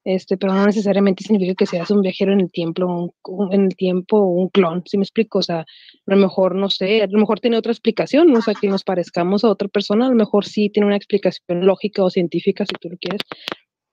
este, 0.04 0.36
pero 0.36 0.52
no 0.54 0.64
necesariamente 0.66 1.24
significa 1.24 1.54
que 1.54 1.66
seas 1.66 1.90
un 1.90 2.00
viajero 2.02 2.32
en 2.32 2.40
el 2.40 2.50
tiempo, 2.50 2.84
un, 2.86 3.12
un- 3.26 3.52
en 3.52 3.62
el 3.66 3.76
tiempo 3.76 4.18
un 4.20 4.48
clon, 4.48 4.82
¿sí 4.86 4.96
me 4.98 5.04
explico? 5.04 5.38
O 5.38 5.42
sea, 5.42 5.60
a 5.60 5.64
lo 6.06 6.16
mejor, 6.16 6.54
no 6.56 6.70
sé, 6.70 7.02
a 7.02 7.06
lo 7.06 7.18
mejor 7.18 7.40
tiene 7.40 7.56
otra 7.58 7.72
explicación, 7.72 8.32
¿no? 8.32 8.38
o 8.40 8.42
sea, 8.42 8.54
que 8.54 8.68
nos 8.68 8.84
parezcamos 8.84 9.44
a 9.44 9.48
otra 9.50 9.68
persona, 9.68 10.06
a 10.06 10.10
lo 10.10 10.16
mejor 10.16 10.44
sí 10.44 10.70
tiene 10.70 10.86
una 10.86 10.96
explicación 10.96 11.64
lógica 11.66 12.02
o 12.04 12.10
científica, 12.10 12.64
si 12.66 12.74
tú 12.80 12.88
lo 12.90 12.96
quieres, 12.98 13.20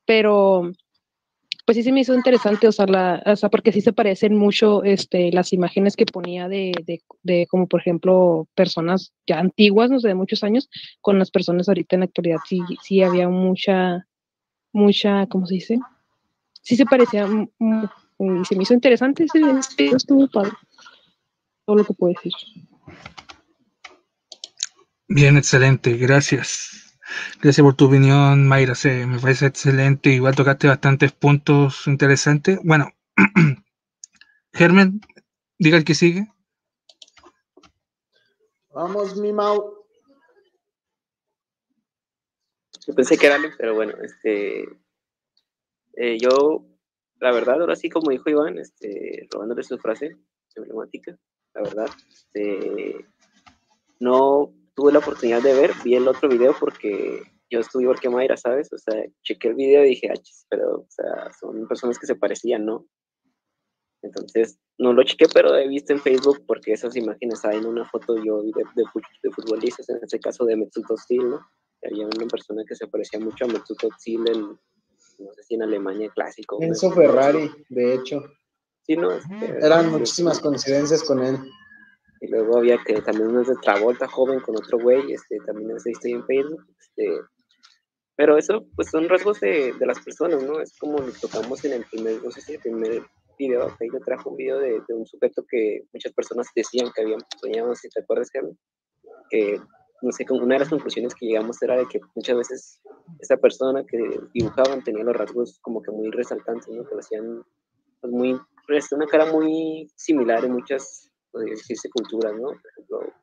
pero 0.06 0.72
pues 1.66 1.76
sí 1.78 1.84
se 1.84 1.92
me 1.92 2.00
hizo 2.00 2.16
interesante, 2.16 2.68
o 2.68 2.72
sea, 2.72 2.88
la, 2.88 3.22
o 3.28 3.36
sea, 3.36 3.50
porque 3.50 3.72
sí 3.72 3.82
se 3.82 3.94
parecen 3.94 4.36
mucho 4.36 4.84
este, 4.84 5.32
las 5.32 5.54
imágenes 5.54 5.96
que 5.96 6.08
ponía 6.08 6.48
de, 6.48 6.72
de, 6.84 7.02
de, 7.22 7.46
como 7.48 7.68
por 7.68 7.82
ejemplo, 7.82 8.48
personas 8.56 9.14
ya 9.28 9.38
antiguas, 9.38 9.92
no 9.92 10.00
sé, 10.00 10.08
de 10.08 10.16
muchos 10.16 10.44
años, 10.44 10.68
con 11.00 11.20
las 11.20 11.30
personas 11.30 11.68
ahorita 11.68 11.96
en 11.96 12.00
la 12.00 12.06
actualidad. 12.08 12.38
Sí, 12.48 12.60
sí 12.82 13.04
había 13.04 13.30
mucha, 13.30 14.08
mucha, 14.74 15.28
¿cómo 15.28 15.46
se 15.46 15.54
dice? 15.56 15.80
Sí 16.70 16.76
se 16.76 16.86
parecía, 16.86 17.26
y 17.26 18.46
se 18.46 18.56
me 18.56 18.62
hizo 18.62 18.76
interesante 18.76 19.24
ese 19.24 19.40
video, 19.40 19.58
estuvo 19.58 20.28
padre. 20.28 20.52
Todo 21.66 21.78
lo 21.78 21.84
que 21.84 21.96
puedo 21.96 22.14
decir. 22.14 22.32
Bien, 25.08 25.36
excelente, 25.36 25.94
gracias. 25.94 26.96
Gracias 27.42 27.64
por 27.64 27.74
tu 27.74 27.88
opinión, 27.88 28.48
Mayra. 28.48 28.76
Me 28.84 29.18
parece 29.18 29.48
excelente. 29.48 30.12
Igual 30.12 30.36
tocaste 30.36 30.68
bastantes 30.68 31.12
puntos 31.12 31.88
interesantes. 31.88 32.60
Bueno, 32.64 32.92
Germen, 34.54 35.02
diga 35.58 35.76
el 35.76 35.86
que 35.86 35.96
sigue. 35.96 36.28
Vamos, 38.70 39.16
mi 39.16 39.34
Mau. 39.34 39.74
Yo 42.86 42.94
pensé 42.94 43.18
que 43.18 43.26
era 43.26 43.40
pero 43.58 43.74
bueno, 43.74 43.96
este. 44.04 44.68
Eh, 45.96 46.18
yo, 46.20 46.66
la 47.20 47.32
verdad, 47.32 47.62
ahora 47.62 47.76
sí, 47.76 47.90
como 47.90 48.12
dijo 48.12 48.30
Iván, 48.30 48.58
este, 48.58 49.28
robándole 49.32 49.64
su 49.64 49.78
frase 49.78 50.16
emblemática, 50.56 51.18
la 51.54 51.62
verdad, 51.62 51.90
este, 52.08 53.06
no 54.00 54.54
tuve 54.76 54.92
la 54.92 55.00
oportunidad 55.00 55.42
de 55.42 55.54
ver, 55.54 55.72
vi 55.84 55.96
el 55.96 56.08
otro 56.08 56.30
video 56.30 56.56
porque 56.60 57.22
yo 57.50 57.60
estuve 57.60 57.84
igual 57.84 58.00
que 58.00 58.10
Mayra, 58.10 58.38
¿sabes? 58.38 58.72
O 58.72 58.78
sea, 58.78 59.04
chequé 59.24 59.50
el 59.50 59.56
video 59.56 59.84
y 59.86 59.90
dije, 59.90 60.10
ah, 60.12 60.20
pero, 60.50 60.82
o 60.82 60.88
sea, 60.90 61.32
son 61.40 61.68
personas 61.68 61.98
que 61.98 62.08
se 62.08 62.16
parecían, 62.16 62.66
¿no? 62.66 62.88
Entonces, 64.02 64.60
no 64.78 64.94
lo 64.94 65.04
chequé, 65.04 65.26
pero 65.34 65.56
he 65.56 65.68
visto 65.68 65.92
en 65.92 66.00
Facebook 66.00 66.46
porque 66.48 66.74
esas 66.74 66.96
imágenes 66.96 67.44
hay 67.44 67.58
en 67.58 67.66
una 67.66 67.86
foto 67.86 68.16
yo 68.24 68.42
de, 68.44 68.52
de, 68.76 69.32
futbolistas, 69.32 69.90
en 69.90 70.00
este 70.02 70.20
caso 70.20 70.46
de 70.46 70.56
Mesut 70.56 70.90
Özil, 70.90 71.30
¿no? 71.30 71.40
Había 71.84 72.06
una 72.06 72.28
persona 72.28 72.64
que 72.68 72.76
se 72.76 72.88
parecía 72.88 73.20
mucho 73.20 73.46
a 73.46 73.48
Mesut 73.50 73.84
Özil 73.84 74.28
en, 74.30 74.60
no 75.20 75.34
sé 75.34 75.44
si 75.44 75.56
en 75.56 75.64
Alemania 75.64 76.10
clásico. 76.14 76.58
Enzo 76.62 76.92
Ferrari, 76.92 77.52
de 77.70 77.94
hecho. 77.94 78.24
Sí, 78.84 78.96
¿no? 78.96 79.12
Eran 79.62 79.92
muchísimas 79.92 80.40
coincidencias 80.40 81.04
con 81.04 81.24
él. 81.24 81.38
Y 82.22 82.28
luego 82.28 82.58
había 82.58 82.78
que 82.84 83.02
también 83.02 83.30
unos 83.30 83.48
de 83.48 83.56
Travolta 83.62 84.08
joven 84.08 84.40
con 84.42 84.56
otro 84.58 84.80
güey, 84.80 85.14
este, 85.14 85.38
también 85.46 85.72
ese 85.78 85.92
estoy 85.92 86.14
en 86.14 86.26
Facebook. 86.26 86.66
Este, 86.80 87.20
pero 88.16 88.38
eso, 88.38 88.66
pues 88.76 88.90
son 88.90 89.08
rasgos 89.08 89.40
de, 89.40 89.74
de, 89.74 89.86
las 89.86 90.00
personas, 90.02 90.44
¿no? 90.44 90.60
Es 90.60 90.78
como 90.78 90.98
lo 90.98 91.12
tocamos 91.14 91.64
en 91.64 91.74
el 91.74 91.86
primer, 91.86 92.22
no 92.22 92.32
sé 92.32 92.42
si 92.42 92.54
el 92.56 92.60
primer 92.60 93.04
video, 93.38 93.74
ahí 93.80 93.88
yo 93.94 94.00
trajo 94.02 94.32
un 94.32 94.36
video 94.36 94.60
de, 94.60 94.82
de, 94.86 94.94
un 94.94 95.06
sujeto 95.06 95.46
que 95.50 95.84
muchas 95.94 96.12
personas 96.12 96.48
decían 96.54 96.92
que 96.94 97.02
habían 97.02 97.22
soñado, 97.40 97.74
si 97.76 97.88
te 97.88 98.02
acuerdas, 98.02 98.30
que, 98.30 98.42
que 99.30 99.62
no 100.02 100.12
sé, 100.12 100.26
una 100.30 100.56
de 100.56 100.60
las 100.60 100.70
conclusiones 100.70 101.14
que 101.16 101.26
llegamos 101.26 101.62
era 101.62 101.78
de 101.78 101.88
que 101.88 102.00
muchas 102.16 102.38
veces 102.38 102.82
esa 103.20 103.38
persona 103.38 103.84
que 103.86 103.98
dibujaban 104.34 104.84
tenía 104.84 105.04
los 105.04 105.16
rasgos 105.16 105.60
como 105.62 105.82
que 105.82 105.92
muy 105.92 106.10
resaltantes, 106.12 106.70
¿no? 106.70 106.84
Que 106.86 106.96
lo 106.96 107.00
hacían 107.00 107.44
pues, 108.02 108.14
muy, 108.14 108.40
pues, 108.68 108.92
una 108.92 109.06
cara 109.08 109.32
muy 109.32 109.92
similar 109.96 110.46
en 110.46 110.54
muchas 110.54 111.10
podría 111.32 111.54
decirse 111.54 111.90
culturas, 111.90 112.34
¿no? 112.34 112.48
Por 112.48 112.72
ejemplo, 112.72 113.14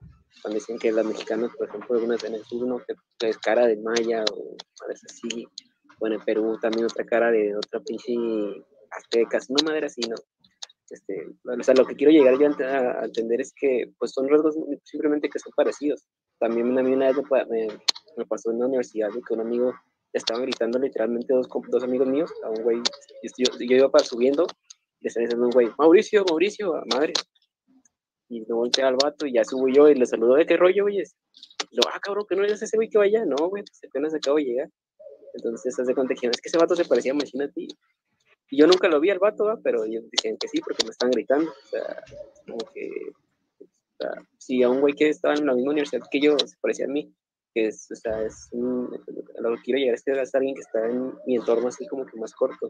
cuando 0.42 0.54
dicen 0.54 0.78
que 0.78 0.92
las 0.92 1.04
mexicanas, 1.04 1.50
por 1.56 1.68
ejemplo, 1.68 1.96
algunas 1.96 2.22
en 2.24 2.34
el 2.34 2.44
sur, 2.44 2.66
¿no? 2.66 2.78
Que, 2.78 2.94
es 3.28 3.38
cara 3.38 3.66
de 3.66 3.76
maya 3.76 4.24
o 4.32 4.56
madres 4.80 5.02
así. 5.04 5.46
Bueno, 5.98 6.16
en 6.16 6.24
Perú 6.24 6.58
también 6.60 6.84
otra 6.84 7.04
cara 7.04 7.30
de 7.30 7.56
otra 7.56 7.80
pinche 7.80 8.14
aztecas, 8.90 9.50
no 9.50 9.56
madre 9.64 9.86
así, 9.86 10.02
¿no? 10.02 10.16
Este, 10.88 11.26
o 11.44 11.62
sea, 11.62 11.74
lo 11.74 11.84
que 11.84 11.96
quiero 11.96 12.12
llegar 12.12 12.38
yo 12.38 12.46
a, 12.64 13.04
entender 13.04 13.40
es 13.40 13.52
que 13.58 13.92
pues 13.98 14.12
son 14.12 14.28
rasgos 14.28 14.56
simplemente 14.84 15.28
que 15.28 15.38
son 15.38 15.52
parecidos. 15.56 16.06
También 16.38 16.78
a 16.78 16.82
mí 16.82 16.92
una 16.92 17.06
vez 17.06 17.16
me, 18.16 18.24
pasó 18.26 18.50
en 18.50 18.60
la 18.60 18.66
universidad 18.66 19.10
que 19.10 19.34
un 19.34 19.40
amigo 19.40 19.72
estaba 20.12 20.40
gritando 20.40 20.78
literalmente 20.78 21.34
dos, 21.34 21.48
dos 21.68 21.82
amigos 21.82 22.08
míos, 22.08 22.30
a 22.44 22.50
un 22.50 22.62
güey, 22.62 22.78
yo, 23.36 23.52
yo, 23.58 23.76
iba 23.76 23.90
para 23.90 24.04
subiendo, 24.04 24.46
y 25.00 25.04
le 25.04 25.08
están 25.08 25.24
diciendo 25.24 25.46
un 25.46 25.52
güey, 25.52 25.68
Mauricio, 25.78 26.24
Mauricio, 26.28 26.72
madre, 26.94 27.12
y 28.28 28.40
me 28.40 28.54
voltea 28.54 28.88
al 28.88 28.96
vato 28.96 29.26
y 29.26 29.34
ya 29.34 29.44
subo 29.44 29.68
yo 29.68 29.88
y 29.88 29.94
le 29.94 30.06
saludo 30.06 30.34
de 30.34 30.46
qué 30.46 30.56
rollo, 30.56 30.84
oye. 30.86 31.04
Lo, 31.70 31.82
ah, 31.92 32.00
cabrón, 32.00 32.24
que 32.28 32.36
no 32.36 32.44
eres 32.44 32.60
ese 32.62 32.76
güey 32.76 32.88
que 32.88 32.98
vaya. 32.98 33.24
No, 33.24 33.36
güey, 33.48 33.62
pues 33.62 33.80
apenas 33.88 34.14
acabo 34.14 34.36
de 34.36 34.44
llegar. 34.44 34.70
Entonces, 35.34 35.78
hace 35.78 35.94
cuenta 35.94 36.14
que 36.14 36.26
es 36.26 36.40
que 36.40 36.48
ese 36.48 36.58
vato 36.58 36.74
se 36.74 36.84
parecía, 36.84 37.12
imagínate. 37.12 37.66
Y 38.50 38.58
yo 38.58 38.66
nunca 38.66 38.88
lo 38.88 39.00
vi 39.00 39.10
al 39.10 39.18
vato, 39.18 39.44
pero 39.62 39.84
ellos 39.84 40.04
decían 40.10 40.36
que 40.38 40.48
sí, 40.48 40.60
porque 40.60 40.84
me 40.84 40.90
están 40.90 41.10
gritando. 41.10 41.50
O 41.50 41.68
sea, 41.68 42.02
como 42.46 42.58
que. 42.72 42.88
O 43.98 44.04
sea, 44.04 44.22
si 44.38 44.62
a 44.62 44.68
un 44.68 44.80
güey 44.80 44.94
que 44.94 45.08
estaba 45.08 45.34
en 45.34 45.46
la 45.46 45.54
misma 45.54 45.72
universidad 45.72 46.06
que 46.10 46.20
yo 46.20 46.36
se 46.38 46.56
parecía 46.60 46.84
a 46.84 46.88
mí, 46.88 47.14
que 47.54 47.68
es, 47.68 47.90
o 47.90 47.96
sea, 47.96 48.22
es 48.22 48.48
un, 48.52 48.90
a 49.38 49.40
lo 49.40 49.56
que 49.56 49.62
quiero 49.62 49.78
llegar 49.78 49.94
es 49.94 50.04
que 50.04 50.12
es 50.12 50.34
alguien 50.34 50.54
que 50.54 50.60
está 50.60 50.86
en 50.86 51.14
mi 51.26 51.36
entorno 51.36 51.68
así 51.68 51.86
como 51.86 52.04
que 52.04 52.18
más 52.18 52.34
corto, 52.34 52.68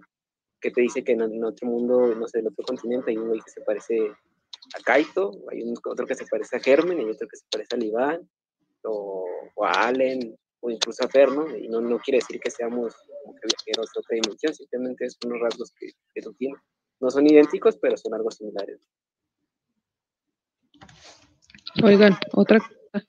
que 0.60 0.70
te 0.70 0.80
dice 0.80 1.02
que 1.02 1.12
en, 1.12 1.44
otro 1.44 1.68
mundo, 1.68 2.14
no 2.14 2.28
sé, 2.28 2.38
en 2.38 2.46
otro 2.46 2.64
continente 2.64 3.10
hay 3.10 3.16
un 3.16 3.28
güey 3.28 3.40
que 3.40 3.50
se 3.50 3.60
parece 3.62 3.98
a 4.08 4.82
Kaito, 4.84 5.32
hay 5.50 5.62
otro 5.84 6.06
que 6.06 6.14
se 6.14 6.26
parece 6.26 6.56
a 6.56 6.60
Germen, 6.60 7.00
y 7.00 7.10
otro 7.10 7.26
que 7.28 7.36
se 7.36 7.44
parece 7.50 7.76
a 7.76 7.84
Iván, 7.84 8.30
o, 8.84 9.26
a 9.64 9.88
Allen, 9.88 10.36
o 10.60 10.70
incluso 10.70 11.04
a 11.04 11.08
Ferno, 11.08 11.56
y 11.56 11.68
no, 11.68 11.80
no 11.80 11.98
quiere 11.98 12.18
decir 12.18 12.38
que 12.40 12.50
seamos 12.50 12.94
como 13.24 13.34
que 13.34 13.48
viajeros 13.48 13.90
de 13.92 14.00
otra 14.00 14.14
dimensión, 14.22 14.54
simplemente 14.54 15.04
es 15.06 15.16
unos 15.24 15.40
rasgos 15.40 15.72
que, 15.78 15.88
que 16.14 16.22
tú 16.22 16.32
tienes. 16.34 16.60
No 17.00 17.10
son 17.10 17.26
idénticos, 17.26 17.76
pero 17.76 17.96
son 17.96 18.14
algo 18.14 18.30
similares. 18.30 18.88
Oigan, 21.82 22.16
otra 22.32 22.60
cosa, 22.60 23.06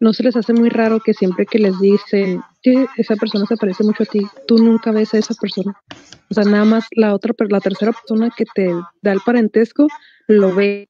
¿no 0.00 0.12
se 0.12 0.22
les 0.22 0.36
hace 0.36 0.52
muy 0.52 0.68
raro 0.68 1.00
que 1.00 1.14
siempre 1.14 1.46
que 1.46 1.58
les 1.58 1.78
dicen 1.80 2.42
que 2.62 2.86
esa 2.96 3.16
persona 3.16 3.46
se 3.46 3.56
parece 3.56 3.84
mucho 3.84 4.02
a 4.02 4.06
ti, 4.06 4.20
tú 4.46 4.58
nunca 4.58 4.92
ves 4.92 5.14
a 5.14 5.18
esa 5.18 5.34
persona? 5.34 5.74
O 6.30 6.34
sea, 6.34 6.44
nada 6.44 6.64
más 6.64 6.86
la 6.92 7.14
otra, 7.14 7.34
la 7.48 7.60
tercera 7.60 7.92
persona 7.92 8.30
que 8.36 8.44
te 8.54 8.70
da 9.02 9.12
el 9.12 9.20
parentesco 9.24 9.86
lo 10.28 10.54
ve 10.54 10.88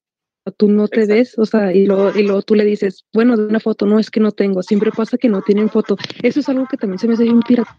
tú 0.51 0.69
no 0.69 0.87
te 0.87 1.05
ves, 1.05 1.37
o 1.37 1.45
sea, 1.45 1.73
y 1.73 1.85
luego, 1.85 2.11
y 2.17 2.23
luego 2.23 2.41
tú 2.41 2.55
le 2.55 2.65
dices, 2.65 3.05
bueno, 3.13 3.37
de 3.37 3.45
una 3.45 3.59
foto, 3.59 3.85
no 3.85 3.99
es 3.99 4.11
que 4.11 4.19
no 4.19 4.31
tengo, 4.31 4.61
siempre 4.61 4.91
pasa 4.91 5.17
que 5.17 5.29
no 5.29 5.41
tienen 5.41 5.69
foto. 5.69 5.95
Eso 6.21 6.39
es 6.41 6.49
algo 6.49 6.67
que 6.67 6.77
también 6.77 6.99
se 6.99 7.07
me 7.07 7.13
hace 7.13 7.29
un 7.29 7.41
pirata, 7.41 7.77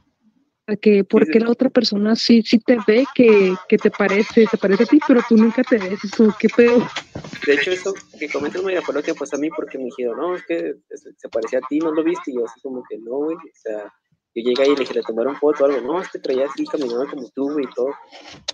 que 0.81 1.05
porque 1.05 1.41
la 1.41 1.51
otra 1.51 1.69
persona 1.69 2.17
sí, 2.17 2.43
sí 2.43 2.59
te 2.59 2.79
ve 2.87 3.05
que, 3.15 3.55
que, 3.69 3.77
te 3.77 3.91
parece, 3.91 4.47
te 4.47 4.57
parece 4.57 4.85
a 4.85 4.87
ti, 4.87 4.99
pero 5.07 5.21
tú 5.29 5.37
nunca 5.37 5.63
te 5.63 5.77
ves, 5.77 6.03
eso, 6.03 6.35
qué 6.39 6.49
pedo. 6.49 6.79
De 7.47 7.55
hecho, 7.55 7.71
eso 7.71 7.95
que 8.19 8.29
comentas 8.31 8.63
muy 8.63 8.75
fue 8.77 8.95
lo 8.95 9.03
que 9.03 9.15
pasó 9.15 9.37
a 9.37 9.39
mí, 9.39 9.51
porque 9.51 9.77
me 9.77 9.85
dijeron, 9.85 10.17
no, 10.17 10.35
es 10.35 10.45
que 10.47 10.77
se 11.17 11.29
parecía 11.29 11.59
a 11.59 11.69
ti, 11.69 11.79
no 11.79 11.93
lo 11.93 12.03
viste, 12.03 12.31
y 12.31 12.37
yo 12.37 12.47
así 12.47 12.61
como 12.63 12.83
que 12.89 12.97
no, 12.99 13.17
güey, 13.17 13.37
o 13.37 13.57
sea, 13.61 13.93
yo 14.35 14.43
llegué 14.43 14.63
ahí 14.63 14.71
y 14.71 14.75
le 14.75 14.81
dije, 14.81 14.95
le 14.95 15.03
tomaron 15.03 15.37
foto 15.37 15.65
o 15.65 15.67
algo, 15.67 15.81
no, 15.83 16.01
es 16.01 16.09
que 16.09 16.19
traía 16.19 16.47
así, 16.47 16.65
caminaba 16.65 17.07
como 17.11 17.29
tú, 17.31 17.61
y 17.61 17.67
todo, 17.75 17.91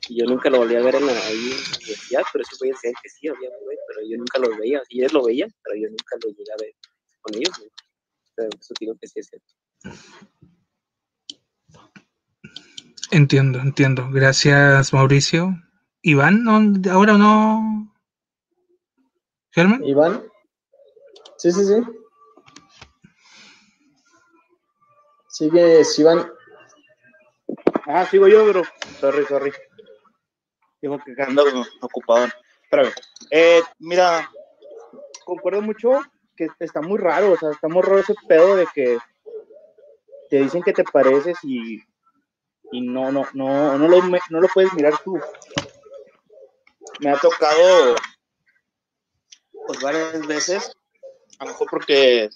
y 0.09 0.21
yo 0.21 0.27
nunca 0.27 0.51
lo 0.51 0.59
volví 0.59 0.75
a 0.75 0.83
ver 0.83 0.97
en 0.97 1.07
la, 1.07 1.13
ahí 1.13 1.51
en 1.53 1.71
la 1.71 1.77
universidad, 1.79 2.23
pero 2.33 2.43
eso 2.43 2.65
a 2.65 2.67
decir 2.67 2.93
que 3.03 3.09
sí, 3.09 3.29
había 3.29 3.51
güey, 3.65 3.79
pero 3.87 4.01
yo 4.09 4.19
nunca 4.19 4.39
lo 4.41 4.59
veía, 4.59 4.83
y 4.89 4.99
ellos 4.99 5.13
lo 5.13 5.25
veían, 5.25 5.51
pero 5.63 5.77
yo 5.77 5.89
nunca 5.89 6.17
lo 6.25 6.31
llegué 6.31 6.53
a 6.53 6.61
ver 6.61 6.75
con 7.21 7.35
ellos, 7.37 7.57
güey. 7.57 7.71
O 7.71 8.33
sea, 8.35 8.49
eso 8.61 8.75
digo 8.81 8.95
que 9.01 9.07
sí 9.07 9.21
es 9.21 9.29
cierto. 9.29 9.55
Entiendo, 13.11 13.59
entiendo. 13.59 14.09
Gracias, 14.11 14.93
Mauricio. 14.93 15.57
Iván, 16.03 16.45
¿no? 16.45 16.91
¿ahora 16.93 17.19
no? 17.19 17.93
¿Germán? 19.51 19.85
Iván. 19.85 20.25
Sí, 21.37 21.51
sí, 21.51 21.65
sí. 21.65 21.75
Sigue 25.29 25.83
Iván. 25.99 26.31
Ah, 27.87 28.07
sigo 28.07 28.29
yo, 28.29 28.47
bro. 28.47 28.63
Sorry, 29.01 29.25
sorry. 29.27 29.53
Digo 30.81 30.99
que 31.05 31.21
ando 31.23 31.45
ocupado. 31.81 32.29
Pero, 32.71 32.89
eh, 33.31 33.61
mira, 33.81 34.31
concuerdo 35.25 35.63
mucho 35.63 36.01
que 36.37 36.49
está 36.61 36.81
muy 36.81 36.99
raro, 36.99 37.33
o 37.33 37.37
sea, 37.37 37.51
está 37.51 37.69
muy 37.69 37.83
raro 37.83 37.99
ese 37.99 38.15
pedo 38.27 38.57
de 38.57 38.67
que 38.73 38.99
te 40.31 40.39
dicen 40.39 40.63
que 40.63 40.73
te 40.73 40.85
pareces 40.85 41.37
y, 41.43 41.83
y 42.73 42.81
no, 42.81 43.11
no, 43.11 43.27
no, 43.35 43.79
no 43.79 43.89
lo, 43.89 44.03
no 44.03 44.41
lo 44.41 44.49
puedes 44.49 44.73
mirar 44.75 44.95
tú. 45.05 45.19
Me 47.01 47.11
ha 47.11 47.17
tocado 47.17 47.97
pues 49.67 49.81
varias 49.81 50.27
veces, 50.27 50.77
a 51.39 51.45
lo 51.45 51.53
mejor 51.53 51.69
porque 51.71 52.29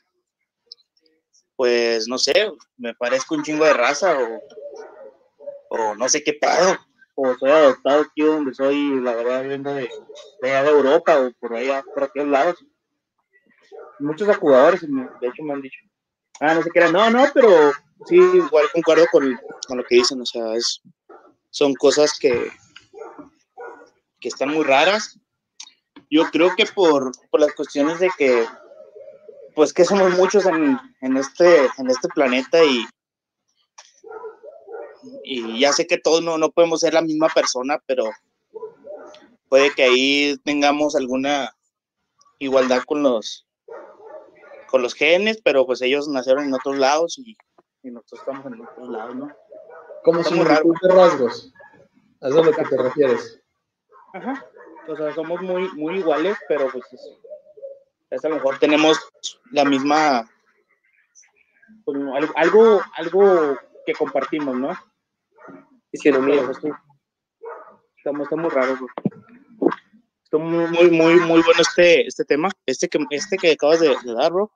pues 1.57 2.09
no 2.09 2.19
sé, 2.19 2.53
me 2.77 2.95
parezco 2.95 3.35
un 3.35 3.43
chingo 3.43 3.65
de 3.65 3.75
raza 3.75 4.19
o, 4.19 4.43
o 5.71 5.95
no 5.95 6.09
sé 6.09 6.23
qué 6.23 6.35
pedo. 6.35 6.79
O 7.17 7.33
soy 7.37 7.51
adoptado 7.51 8.03
aquí 8.03 8.23
donde 8.23 8.53
soy, 8.55 9.01
la 9.01 9.15
verdad, 9.15 9.47
vengo 9.47 9.73
de, 9.73 9.89
de, 10.43 10.49
de 10.49 10.69
Europa 10.69 11.21
o 11.21 11.31
por 11.39 11.55
allá, 11.55 11.85
por 11.95 12.03
aquellos 12.03 12.29
lados. 12.29 12.65
Muchos 14.01 14.37
jugadores, 14.37 14.81
de 14.81 15.29
hecho, 15.29 15.45
me 15.45 15.53
han 15.53 15.63
dicho, 15.63 15.79
ah, 16.41 16.55
no 16.55 16.63
sé 16.63 16.71
qué 16.73 16.81
era, 16.81 16.91
no, 16.91 17.11
no, 17.11 17.27
pero 17.33 17.73
sí, 18.07 18.17
igual 18.17 18.67
concuerdo 18.73 19.07
con, 19.11 19.39
con 19.67 19.79
lo 19.79 19.85
que 19.85 19.97
dicen, 19.97 20.21
o 20.21 20.27
sea, 20.27 20.55
es, 20.55 20.81
son 21.51 21.75
cosas 21.75 22.19
que, 22.19 22.51
que 24.21 24.29
están 24.29 24.51
muy 24.51 24.65
raras. 24.65 25.19
Yo 26.11 26.25
creo 26.31 26.55
que 26.57 26.67
por, 26.67 27.13
por 27.31 27.41
las 27.41 27.55
cuestiones 27.55 27.99
de 28.01 28.11
que, 28.17 28.47
pues 29.55 29.73
que 29.73 29.85
somos 29.85 30.17
muchos 30.17 30.47
en, 30.47 30.79
en, 31.01 31.17
este, 31.17 31.67
en 31.79 31.91
este 31.91 32.09
planeta 32.09 32.65
y, 32.65 32.87
y 35.23 35.61
ya 35.61 35.73
sé 35.73 35.87
que 35.87 35.99
todos 35.99 36.23
no, 36.23 36.39
no 36.39 36.51
podemos 36.51 36.81
ser 36.81 36.95
la 36.95 37.03
misma 37.03 37.29
persona, 37.29 37.79
pero 37.87 38.11
puede 39.49 39.73
que 39.75 39.85
ahí 39.85 40.37
tengamos 40.45 40.97
alguna 40.97 41.55
igualdad 42.39 42.83
con 42.85 43.03
los 43.03 43.47
con 44.75 44.83
los 44.83 44.95
genes, 44.95 45.41
pero 45.41 45.65
pues 45.67 45.81
ellos 45.83 46.09
nacieron 46.09 46.47
en 46.47 46.55
otros 46.55 46.77
lados 46.77 47.17
y, 47.19 47.37
nosotros 47.85 48.19
estamos 48.19 48.45
en 48.47 48.61
otros 48.61 48.89
lados, 48.89 49.15
¿no? 49.15 49.29
Como 50.03 50.25
similitud 50.25 50.75
de 50.83 50.89
rasgos. 50.89 51.53
A 52.21 52.27
eso 52.27 52.41
es 52.41 52.47
lo 52.47 52.53
que 52.53 52.65
te 52.65 52.83
refieres. 52.83 53.41
Ajá. 54.15 54.45
O 54.89 54.97
sea, 54.97 55.15
somos 55.15 55.41
muy, 55.43 55.71
muy 55.75 55.99
iguales, 55.99 56.37
pero 56.49 56.69
pues 56.73 56.85
es, 58.11 58.25
a 58.25 58.29
lo 58.29 58.35
mejor 58.35 58.59
tenemos 58.59 58.99
la 59.53 59.65
misma 59.65 60.29
pues, 61.85 61.97
algo, 62.35 62.83
algo 62.97 63.57
que 63.87 63.93
compartimos, 63.93 64.57
¿no? 64.57 64.77
Fisionomía. 65.93 66.47
Pues, 66.47 66.59
estamos, 67.97 68.25
estamos 68.25 68.53
raros, 68.53 68.81
muy, 70.39 70.67
muy, 70.67 70.91
muy, 70.91 71.15
muy 71.21 71.43
bueno 71.43 71.61
este, 71.61 72.07
este 72.07 72.25
tema, 72.25 72.51
este 72.67 72.89
que, 72.89 73.05
este 73.11 73.37
que 73.37 73.53
acabas 73.53 73.81
de, 73.81 73.97
dar, 74.05 74.33
bro. 74.33 74.51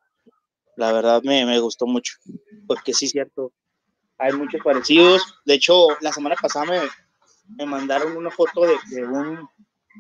La 0.79 0.93
verdad 0.93 1.23
me, 1.25 1.45
me, 1.45 1.59
gustó 1.59 1.87
mucho, 1.87 2.15
porque 2.69 2.95
sí 2.95 3.07
es 3.07 3.11
cierto, 3.11 3.53
hay 4.17 4.33
muchos 4.33 4.63
parecidos. 4.63 5.41
De 5.45 5.55
hecho, 5.55 5.89
la 6.01 6.13
semana 6.13 6.37
pasada 6.41 6.67
me, 6.67 6.81
me 7.57 7.67
mandaron 7.67 8.17
una 8.17 8.31
foto 8.31 8.63
de, 8.63 8.77
de, 8.91 9.05
un, 9.05 9.49